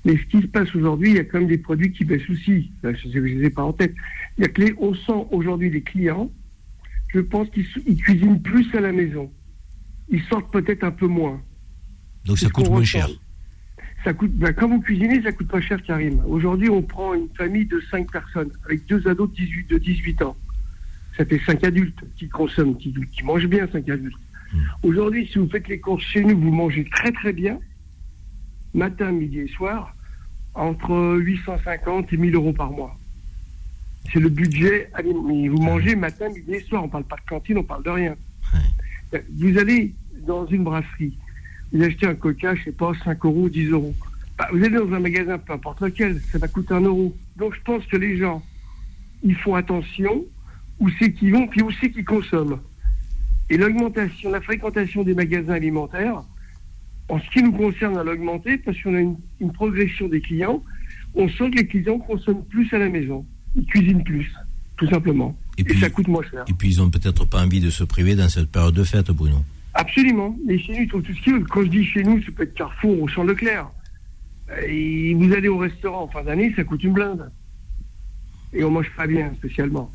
Mais 0.03 0.17
ce 0.17 0.23
qui 0.23 0.41
se 0.41 0.47
passe 0.47 0.73
aujourd'hui, 0.75 1.11
il 1.11 1.15
y 1.17 1.19
a 1.19 1.23
quand 1.23 1.39
même 1.39 1.47
des 1.47 1.57
produits 1.57 1.91
qui 1.91 2.05
baissent 2.05 2.29
aussi. 2.29 2.71
je 2.83 3.19
ne 3.19 3.25
les 3.25 3.45
ai 3.45 3.49
pas 3.49 3.63
en 3.63 3.73
tête. 3.73 3.93
Il 4.37 4.41
y 4.41 4.45
a 4.45 4.49
que 4.49 4.61
les, 4.61 4.73
on 4.79 4.95
sent 4.95 5.27
aujourd'hui 5.31 5.69
des 5.69 5.81
clients, 5.81 6.31
je 7.13 7.19
pense 7.19 7.47
qu'ils 7.49 7.97
cuisinent 7.97 8.41
plus 8.41 8.73
à 8.73 8.81
la 8.81 8.91
maison. 8.91 9.29
Ils 10.09 10.23
sortent 10.23 10.51
peut-être 10.51 10.83
un 10.83 10.91
peu 10.91 11.07
moins. 11.07 11.39
Donc 12.25 12.39
ça 12.39 12.49
coûte 12.49 12.69
moins 12.69 12.83
cher. 12.83 13.07
Ça 14.03 14.13
coûte, 14.13 14.31
ben, 14.33 14.51
quand 14.53 14.67
vous 14.67 14.81
cuisinez, 14.81 15.21
ça 15.21 15.31
coûte 15.31 15.47
pas 15.47 15.61
cher, 15.61 15.81
Karim. 15.83 16.21
Aujourd'hui, 16.25 16.69
on 16.69 16.81
prend 16.81 17.13
une 17.13 17.29
famille 17.29 17.65
de 17.65 17.79
5 17.91 18.11
personnes, 18.11 18.49
avec 18.65 18.85
deux 18.87 19.07
ados 19.07 19.29
de 19.29 19.35
18, 19.35 19.69
de 19.69 19.77
18 19.77 20.21
ans. 20.23 20.35
Ça 21.17 21.25
fait 21.25 21.39
5 21.45 21.63
adultes 21.63 22.03
qui 22.17 22.27
consomment, 22.27 22.77
qui, 22.77 22.93
mangent 23.23 23.47
bien, 23.47 23.67
5 23.71 23.87
adultes. 23.89 24.17
Hmm. 24.53 24.59
Aujourd'hui, 24.83 25.29
si 25.31 25.37
vous 25.37 25.47
faites 25.49 25.67
les 25.67 25.79
courses 25.79 26.03
chez 26.03 26.23
nous, 26.23 26.37
vous 26.37 26.51
mangez 26.51 26.85
très 26.85 27.11
très 27.11 27.31
bien 27.31 27.59
matin, 28.73 29.11
midi 29.11 29.39
et 29.39 29.47
soir, 29.49 29.95
entre 30.53 31.17
850 31.17 32.13
et 32.13 32.17
1000 32.17 32.35
euros 32.35 32.53
par 32.53 32.71
mois. 32.71 32.97
C'est 34.11 34.19
le 34.19 34.29
budget. 34.29 34.89
Vous 35.03 35.61
mangez 35.61 35.95
matin, 35.95 36.29
midi 36.29 36.53
et 36.53 36.61
soir. 36.61 36.83
On 36.83 36.87
ne 36.87 36.91
parle 36.91 37.03
pas 37.03 37.17
de 37.17 37.29
cantine, 37.29 37.57
on 37.59 37.63
parle 37.63 37.83
de 37.83 37.89
rien. 37.89 38.15
Vous 39.37 39.57
allez 39.57 39.93
dans 40.25 40.45
une 40.47 40.63
brasserie, 40.63 41.17
vous 41.71 41.83
achetez 41.83 42.07
un 42.07 42.15
coca, 42.15 42.55
je 42.55 42.65
sais 42.65 42.71
pas, 42.71 42.91
5 43.03 43.25
euros, 43.25 43.49
10 43.49 43.69
euros. 43.69 43.95
Bah, 44.37 44.47
vous 44.51 44.63
allez 44.63 44.77
dans 44.77 44.91
un 44.93 44.99
magasin, 44.99 45.37
peu 45.37 45.53
importe 45.53 45.81
lequel, 45.81 46.19
ça 46.31 46.37
va 46.37 46.47
coûter 46.47 46.73
un 46.73 46.81
euro. 46.81 47.15
Donc 47.37 47.55
je 47.55 47.61
pense 47.61 47.85
que 47.85 47.97
les 47.97 48.17
gens, 48.17 48.43
ils 49.23 49.35
font 49.35 49.55
attention 49.55 50.25
où 50.79 50.89
c'est 50.99 51.13
qu'ils 51.13 51.33
vont, 51.33 51.47
puis 51.47 51.61
où 51.61 51.71
c'est 51.79 51.91
qu'ils 51.91 52.05
consomment. 52.05 52.59
Et 53.49 53.57
l'augmentation, 53.57 54.31
la 54.31 54.41
fréquentation 54.41 55.03
des 55.03 55.13
magasins 55.13 55.53
alimentaires, 55.53 56.23
en 57.09 57.19
ce 57.19 57.29
qui 57.29 57.43
nous 57.43 57.51
concerne, 57.51 57.97
elle 58.01 58.07
a 58.07 58.13
augmenté 58.13 58.57
parce 58.57 58.81
qu'on 58.81 58.95
a 58.95 58.99
une, 58.99 59.51
progression 59.53 60.07
des 60.07 60.21
clients. 60.21 60.63
On 61.13 61.27
sent 61.27 61.51
que 61.51 61.57
les 61.57 61.67
clients 61.67 61.99
consomment 61.99 62.45
plus 62.45 62.73
à 62.73 62.79
la 62.79 62.89
maison. 62.89 63.25
Ils 63.55 63.65
cuisinent 63.65 64.03
plus, 64.03 64.31
tout 64.77 64.87
simplement. 64.87 65.37
Et, 65.57 65.63
puis, 65.65 65.77
ça 65.79 65.89
coûte 65.89 66.07
moins 66.07 66.23
cher. 66.23 66.45
Et 66.47 66.53
puis, 66.53 66.73
ils 66.73 66.77
n'ont 66.77 66.89
peut-être 66.89 67.25
pas 67.25 67.43
envie 67.43 67.59
de 67.59 67.69
se 67.69 67.83
priver 67.83 68.15
dans 68.15 68.29
cette 68.29 68.49
période 68.49 68.73
de 68.73 68.83
fête, 68.85 69.11
Bruno. 69.11 69.43
Absolument. 69.73 70.35
Mais 70.45 70.59
chez 70.59 70.73
nous, 70.73 70.81
ils 70.83 70.87
trouvent 70.87 71.01
tout 71.01 71.13
ce 71.13 71.21
qu'ils 71.21 71.33
veulent. 71.33 71.47
Quand 71.47 71.63
je 71.63 71.67
dis 71.67 71.85
chez 71.85 72.03
nous, 72.03 72.21
ça 72.23 72.31
peut 72.31 72.43
être 72.43 72.53
Carrefour 72.53 73.01
ou 73.01 73.07
Champ 73.07 73.23
Leclerc. 73.23 73.69
Et 74.67 75.13
vous 75.13 75.31
allez 75.33 75.47
au 75.47 75.57
restaurant 75.57 76.03
en 76.03 76.07
fin 76.07 76.23
d'année, 76.23 76.53
ça 76.55 76.63
coûte 76.63 76.83
une 76.83 76.93
blinde. 76.93 77.31
Et 78.53 78.63
on 78.63 78.71
mange 78.71 78.91
pas 78.97 79.07
bien, 79.07 79.31
spécialement. 79.35 79.89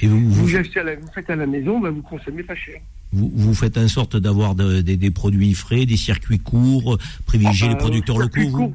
Et 0.00 0.06
vous, 0.06 0.30
vous... 0.30 0.56
achetez 0.56 0.80
à 0.80 0.84
la, 0.84 0.96
vous 0.96 1.12
faites 1.14 1.28
à 1.28 1.36
la 1.36 1.46
maison, 1.46 1.80
bah, 1.80 1.90
vous 1.90 2.02
consommez 2.02 2.42
pas 2.42 2.54
cher 2.54 2.80
vous, 3.14 3.54
faites 3.54 3.78
en 3.78 3.88
sorte 3.88 4.16
d'avoir 4.16 4.54
des 4.54 5.10
produits 5.10 5.54
frais, 5.54 5.86
des 5.86 5.96
circuits 5.96 6.40
courts, 6.40 6.98
privilégier 7.26 7.68
les 7.68 7.76
producteurs 7.76 8.18
locaux 8.18 8.72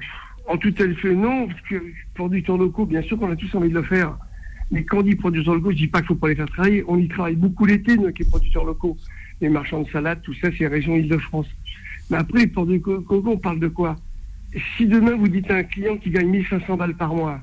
En 0.48 0.58
tout 0.58 0.74
à 0.80 0.94
fait 0.96 1.14
non, 1.14 1.48
parce 1.48 1.62
que 1.70 1.84
producteurs 2.14 2.58
locaux, 2.58 2.86
bien 2.86 3.02
sûr 3.02 3.20
qu'on 3.20 3.32
a 3.32 3.36
tous 3.36 3.54
envie 3.56 3.70
de 3.70 3.74
le 3.74 3.84
faire. 3.84 4.18
Mais 4.72 4.84
quand 4.84 5.00
on 5.00 5.02
dit 5.02 5.16
producteurs 5.16 5.56
locaux, 5.56 5.72
je 5.72 5.78
dis 5.78 5.88
pas 5.88 6.00
qu'il 6.00 6.08
faut 6.08 6.16
pas 6.16 6.30
les 6.30 6.36
faire 6.36 6.48
travailler. 6.48 6.84
On 6.88 6.98
y 6.98 7.08
travaille 7.08 7.36
beaucoup 7.36 7.66
l'été, 7.66 7.98
nous, 7.98 8.04
avec 8.04 8.20
les 8.20 8.26
producteurs 8.26 8.64
locaux. 8.64 8.96
Les 9.41 9.49
marchands 9.49 9.82
de 9.82 9.90
salade, 9.90 10.22
tout 10.22 10.34
ça, 10.36 10.49
c'est 10.57 10.68
région 10.68 10.95
Île-de-France. 10.95 11.48
Mais 12.10 12.18
après, 12.18 12.40
les 12.40 12.48
producteurs 12.48 12.95
locaux, 12.95 13.24
on 13.26 13.38
parle 13.38 13.60
de 13.60 13.68
quoi? 13.68 13.95
Si 14.78 14.88
demain, 14.88 15.16
vous 15.16 15.28
dites 15.28 15.49
à 15.52 15.57
un 15.57 15.64
client 15.64 15.98
qui 15.98 16.10
gagne 16.10 16.30
1500 16.30 16.76
balles 16.76 16.95
par 16.95 17.14
mois, 17.14 17.40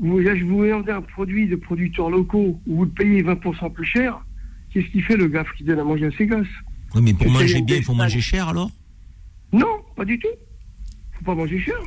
vous, 0.00 0.20
je 0.22 0.44
vous 0.44 0.66
vendez 0.68 0.92
un 0.92 1.02
produit 1.02 1.48
de 1.48 1.56
producteurs 1.56 2.10
locaux 2.10 2.60
où 2.66 2.76
vous 2.76 2.84
le 2.84 2.90
payez 2.90 3.22
20% 3.22 3.72
plus 3.72 3.84
cher, 3.86 4.20
Qu'est-ce 4.72 4.86
qu'il 4.88 5.02
fait 5.02 5.16
le 5.16 5.28
gars 5.28 5.44
qui 5.56 5.64
donne 5.64 5.78
à 5.78 5.84
manger 5.84 6.06
à 6.06 6.10
ses 6.12 6.26
gosses? 6.26 6.46
Oui, 6.94 7.02
mais 7.02 7.14
pour 7.14 7.30
manger 7.30 7.62
bien, 7.62 7.76
il 7.76 7.82
faut 7.82 7.94
manger 7.94 8.20
cher 8.20 8.48
alors? 8.48 8.70
Non, 9.52 9.82
pas 9.96 10.04
du 10.04 10.18
tout. 10.18 10.28
Il 10.28 11.18
faut 11.18 11.24
pas 11.24 11.34
manger 11.34 11.58
cher. 11.58 11.78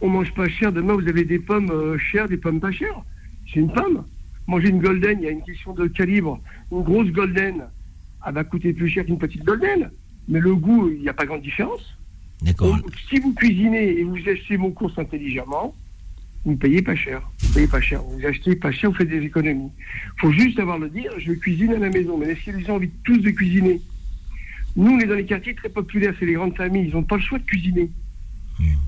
On 0.00 0.08
mange 0.08 0.32
pas 0.34 0.48
cher. 0.48 0.72
Demain, 0.72 0.94
vous 0.94 1.08
avez 1.08 1.24
des 1.24 1.38
pommes 1.38 1.70
euh, 1.70 1.98
chères, 1.98 2.28
des 2.28 2.36
pommes 2.36 2.60
pas 2.60 2.72
chères. 2.72 3.02
C'est 3.46 3.60
une 3.60 3.72
pomme. 3.72 4.04
Manger 4.46 4.68
une 4.68 4.80
golden, 4.80 5.18
il 5.20 5.24
y 5.24 5.28
a 5.28 5.30
une 5.30 5.42
question 5.42 5.72
de 5.72 5.86
calibre. 5.86 6.40
Une 6.72 6.82
grosse 6.82 7.10
golden, 7.10 7.64
elle 8.26 8.34
va 8.34 8.44
coûter 8.44 8.72
plus 8.72 8.88
cher 8.88 9.04
qu'une 9.04 9.18
petite 9.18 9.44
golden. 9.44 9.90
Mais 10.28 10.40
le 10.40 10.54
goût, 10.54 10.90
il 10.90 11.00
n'y 11.00 11.08
a 11.08 11.14
pas 11.14 11.26
grande 11.26 11.42
différence. 11.42 11.96
D'accord. 12.42 12.78
Si 13.08 13.18
vous 13.18 13.34
cuisinez 13.34 13.98
et 13.98 14.04
vous 14.04 14.16
achetez 14.28 14.56
vos 14.56 14.70
courses 14.70 14.98
intelligemment, 14.98 15.74
vous 16.44 16.52
ne 16.52 16.56
payez 16.56 16.80
pas 16.80 16.96
cher. 16.96 17.28
Vous 17.40 17.52
payez 17.52 17.66
pas 17.66 17.80
cher. 17.80 18.02
Vous 18.02 18.24
achetez 18.24 18.56
pas 18.56 18.72
cher, 18.72 18.90
vous 18.90 18.96
faites 18.96 19.08
des 19.08 19.22
économies. 19.22 19.70
Il 20.16 20.20
faut 20.20 20.32
juste 20.32 20.58
avoir 20.58 20.78
le 20.78 20.88
dire, 20.88 21.12
je 21.18 21.32
cuisine 21.32 21.74
à 21.74 21.78
la 21.78 21.90
maison. 21.90 22.16
Mais 22.16 22.28
est-ce 22.28 22.46
que 22.46 22.56
les 22.56 22.64
gens 22.64 22.72
ont 22.72 22.76
envie 22.76 22.90
tous 23.04 23.18
de 23.18 23.30
cuisiner 23.30 23.80
Nous, 24.76 24.90
on 24.90 24.98
est 24.98 25.06
dans 25.06 25.16
les 25.16 25.26
quartiers 25.26 25.54
très 25.54 25.68
populaires, 25.68 26.14
c'est 26.18 26.26
les 26.26 26.34
grandes 26.34 26.56
familles, 26.56 26.88
ils 26.88 26.94
n'ont 26.94 27.02
pas 27.02 27.16
le 27.16 27.22
choix 27.22 27.38
de 27.38 27.44
cuisiner. 27.44 27.90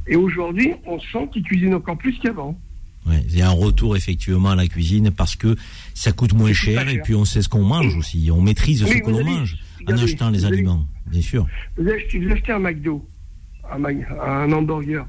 Et 0.07 0.17
aujourd'hui, 0.17 0.75
on 0.87 1.01
sent 1.01 1.29
qu'ils 1.33 1.45
cuisinent 1.45 1.75
encore 1.75 1.97
plus 1.97 2.19
qu'avant. 2.19 2.59
Ouais, 3.07 3.21
il 3.29 3.37
y 3.37 3.43
a 3.43 3.49
un 3.49 3.53
retour 3.53 3.97
effectivement 3.97 4.51
à 4.51 4.57
la 4.57 4.67
cuisine 4.69 5.11
parce 5.11 5.35
que 5.35 5.57
ça 5.95 6.13
coûte 6.13 6.35
moins 6.35 6.53
cher, 6.53 6.89
et 6.89 6.99
puis 7.01 7.15
on 7.15 7.25
sait 7.25 7.43
ce 7.43 7.49
qu'on 7.49 7.65
mange 7.65 7.97
aussi. 7.97 8.31
On 8.33 8.41
maîtrise 8.41 8.87
ce 8.87 8.93
que 8.99 9.11
l'on 9.11 9.25
mange 9.25 9.57
en 9.89 9.93
achetant 9.93 10.31
les 10.31 10.45
aliments, 10.45 10.87
bien 11.07 11.21
sûr. 11.21 11.47
Vous 11.77 11.89
achetez, 11.89 12.53
un 12.53 12.61
McDo, 12.61 13.05
un, 13.71 13.85
un, 13.85 14.53
hamburger 14.53 15.05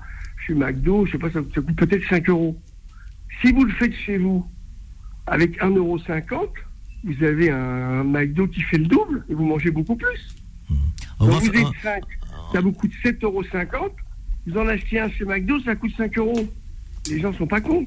chez 0.46 0.56
McDo, 0.56 1.06
je 1.06 1.12
sais 1.12 1.18
pas, 1.20 1.30
ça, 1.30 1.42
coûte 1.42 1.76
peut-être 1.76 2.04
5 2.10 2.30
euros. 2.30 2.60
Si 3.42 3.52
vous 3.52 3.64
le 3.64 3.74
faites 3.74 3.94
chez 3.94 4.18
vous 4.18 4.46
avec 5.28 5.62
1,50 5.62 5.78
euro, 5.78 6.00
vous 7.04 7.24
avez 7.24 7.52
un, 7.52 8.04
McDo 8.04 8.48
qui 8.48 8.62
fait 8.62 8.78
le 8.80 8.86
double 8.86 9.24
et 9.30 9.36
vous 9.36 9.46
mangez 9.46 9.70
beaucoup 9.70 9.96
plus. 9.96 10.36
Mmh. 10.70 10.76
Donc 11.20 11.42
vous 11.44 11.60
êtes 11.60 11.82
5, 11.84 12.04
ça 12.54 12.62
vous 12.62 12.72
coûte 12.72 12.92
7,50 13.04 13.24
euros. 13.24 13.44
Vous 14.48 14.58
en 14.58 14.68
achetez 14.68 15.00
un 15.00 15.10
chez 15.10 15.26
McDo, 15.26 15.60
ça 15.60 15.76
coûte 15.76 15.92
5 15.96 16.18
euros. 16.18 16.48
Les 17.10 17.20
gens 17.20 17.34
sont 17.34 17.48
pas 17.48 17.62
cons. 17.62 17.86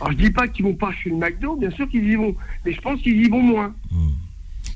Alors 0.00 0.12
je 0.12 0.16
dis 0.18 0.30
pas 0.30 0.48
qu'ils 0.48 0.64
vont 0.64 0.74
pas 0.74 0.92
chez 0.92 1.10
le 1.10 1.16
McDo, 1.16 1.56
bien 1.56 1.70
sûr 1.70 1.88
qu'ils 1.88 2.04
y 2.04 2.16
vont, 2.16 2.34
mais 2.64 2.72
je 2.72 2.80
pense 2.80 3.00
qu'ils 3.00 3.24
y 3.24 3.28
vont 3.28 3.42
moins. 3.42 3.74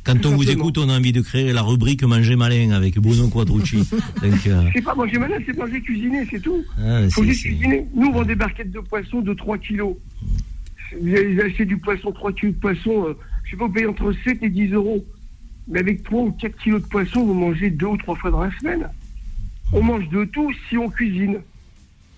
Quand 0.05 0.25
on 0.25 0.37
vous 0.37 0.51
écoute, 0.51 0.79
on 0.79 0.89
a 0.89 0.97
envie 0.97 1.13
de 1.13 1.21
créer 1.21 1.53
la 1.53 1.63
rubrique 1.63 2.03
Manger 2.03 2.37
malin 2.37 2.71
avec 2.71 2.99
Bruno 2.99 3.29
Quadrucci. 3.29 3.77
Donc, 4.23 4.47
euh... 4.47 4.63
C'est 4.73 4.83
pas 4.83 4.95
manger 4.95 5.19
malin, 5.19 5.37
c'est 5.45 5.57
manger 5.57 5.81
cuisiner, 5.83 6.27
c'est 6.31 6.41
tout. 6.41 6.65
Ah, 6.79 7.03
Faut 7.11 7.25
juste 7.25 7.43
cuisiner. 7.43 7.87
Nous, 7.95 8.07
on 8.07 8.13
vend 8.13 8.25
des 8.25 8.35
barquettes 8.35 8.71
de 8.71 8.81
poisson 8.81 9.21
de 9.21 9.35
3 9.35 9.59
kilos. 9.59 9.97
Vous 10.99 11.15
allez 11.15 11.41
acheter 11.43 11.67
du 11.67 11.77
poisson, 11.77 12.13
3 12.13 12.33
kilos 12.33 12.55
de 12.55 12.61
poisson, 12.61 13.09
euh, 13.09 13.19
je 13.45 13.51
sais 13.51 13.57
pas, 13.59 13.67
vous 13.67 13.73
payez 13.73 13.87
entre 13.87 14.15
7 14.25 14.43
et 14.43 14.49
10 14.49 14.73
euros. 14.73 15.05
Mais 15.67 15.81
avec 15.81 16.03
3 16.05 16.23
ou 16.23 16.33
4 16.33 16.57
kilos 16.57 16.83
de 16.83 16.89
poisson, 16.89 17.25
vous 17.25 17.35
mangez 17.35 17.69
deux 17.69 17.87
ou 17.87 17.97
trois 17.99 18.17
fois 18.17 18.31
dans 18.31 18.43
la 18.43 18.59
semaine. 18.59 18.89
On 19.73 19.83
mange 19.83 20.09
de 20.09 20.25
tout 20.25 20.51
si 20.69 20.79
on 20.79 20.89
cuisine. 20.89 21.41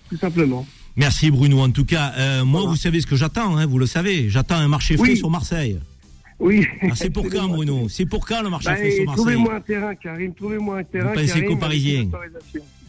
Tout 0.09 0.17
simplement. 0.17 0.65
Merci 0.95 1.31
Bruno. 1.31 1.61
En 1.61 1.71
tout 1.71 1.85
cas, 1.85 2.13
euh, 2.17 2.45
moi, 2.45 2.65
vous 2.65 2.75
savez 2.75 3.01
ce 3.01 3.07
que 3.07 3.15
j'attends, 3.15 3.57
hein, 3.57 3.65
vous 3.65 3.79
le 3.79 3.85
savez. 3.85 4.29
J'attends 4.29 4.55
un 4.55 4.67
marché 4.67 4.97
frais 4.97 5.15
sur 5.15 5.29
Marseille. 5.29 5.79
Oui. 6.39 6.65
Ah, 6.81 6.95
c'est 6.95 7.11
pour 7.11 7.29
quand, 7.29 7.47
Bruno? 7.47 7.87
C'est 7.87 8.07
pour 8.07 8.25
quand 8.25 8.41
le 8.41 8.49
marché 8.49 8.69
bah, 8.69 8.75
frais 8.75 8.91
sur 8.91 9.05
Marseille? 9.05 9.23
Trouvez-moi 9.23 9.55
un 9.55 9.61
terrain, 9.61 9.95
Karim. 9.95 10.33
Trouvez-moi 10.33 10.79
un 10.79 10.83
terrain. 10.83 11.13
Vous 11.13 11.21
pensez 11.21 11.45
qu'aux 11.45 11.55
Parisiens? 11.55 12.09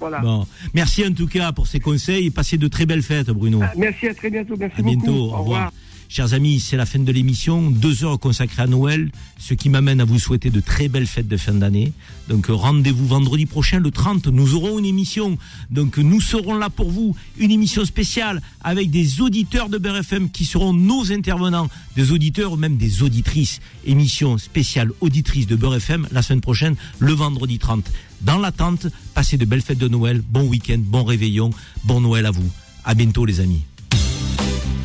Voilà. 0.00 0.20
Bon. 0.20 0.46
Merci 0.74 1.06
en 1.06 1.12
tout 1.12 1.26
cas 1.26 1.52
pour 1.52 1.66
ces 1.66 1.78
conseils. 1.78 2.30
Passez 2.30 2.56
de 2.56 2.66
très 2.66 2.86
belles 2.86 3.02
fêtes, 3.02 3.30
Bruno. 3.30 3.60
Ah, 3.62 3.72
merci, 3.76 4.08
à 4.08 4.14
très 4.14 4.30
bientôt. 4.30 4.56
Merci 4.58 4.80
à 4.80 4.82
bientôt. 4.82 5.32
Au 5.32 5.38
revoir. 5.38 5.72
Chers 6.14 6.34
amis, 6.34 6.60
c'est 6.60 6.76
la 6.76 6.84
fin 6.84 6.98
de 6.98 7.10
l'émission, 7.10 7.70
deux 7.70 8.04
heures 8.04 8.20
consacrées 8.20 8.60
à 8.60 8.66
Noël, 8.66 9.10
ce 9.38 9.54
qui 9.54 9.70
m'amène 9.70 9.98
à 9.98 10.04
vous 10.04 10.18
souhaiter 10.18 10.50
de 10.50 10.60
très 10.60 10.88
belles 10.88 11.06
fêtes 11.06 11.26
de 11.26 11.38
fin 11.38 11.54
d'année. 11.54 11.94
Donc 12.28 12.48
rendez-vous 12.50 13.06
vendredi 13.06 13.46
prochain, 13.46 13.80
le 13.80 13.90
30, 13.90 14.26
nous 14.26 14.54
aurons 14.54 14.78
une 14.78 14.84
émission. 14.84 15.38
Donc 15.70 15.96
nous 15.96 16.20
serons 16.20 16.58
là 16.58 16.68
pour 16.68 16.90
vous, 16.90 17.16
une 17.38 17.50
émission 17.50 17.86
spéciale 17.86 18.42
avec 18.60 18.90
des 18.90 19.22
auditeurs 19.22 19.70
de 19.70 19.78
BRFM 19.78 20.28
qui 20.28 20.44
seront 20.44 20.74
nos 20.74 21.10
intervenants, 21.12 21.70
des 21.96 22.12
auditeurs 22.12 22.52
ou 22.52 22.56
même 22.56 22.76
des 22.76 23.02
auditrices. 23.02 23.60
Émission 23.86 24.36
spéciale 24.36 24.90
auditrice 25.00 25.46
de 25.46 25.56
BRFM 25.56 26.08
la 26.12 26.20
semaine 26.20 26.42
prochaine, 26.42 26.76
le 26.98 27.14
vendredi 27.14 27.58
30. 27.58 27.90
Dans 28.20 28.36
l'attente, 28.36 28.86
passez 29.14 29.38
de 29.38 29.46
belles 29.46 29.62
fêtes 29.62 29.78
de 29.78 29.88
Noël, 29.88 30.20
bon 30.28 30.42
week-end, 30.42 30.78
bon 30.78 31.04
réveillon, 31.04 31.52
bon 31.84 32.02
Noël 32.02 32.26
à 32.26 32.30
vous. 32.30 32.50
À 32.84 32.92
bientôt 32.92 33.24
les 33.24 33.40
amis. 33.40 33.62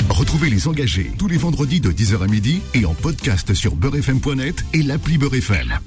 Retrouvez 0.09 0.49
les 0.49 0.67
engagés 0.67 1.11
tous 1.17 1.27
les 1.27 1.37
vendredis 1.37 1.81
de 1.81 1.91
10h 1.91 2.23
à 2.23 2.27
midi 2.27 2.61
et 2.73 2.85
en 2.85 2.93
podcast 2.93 3.53
sur 3.53 3.75
beurrefm.net 3.75 4.63
et 4.73 4.83
l'appli 4.83 5.17
Beurrefm. 5.17 5.77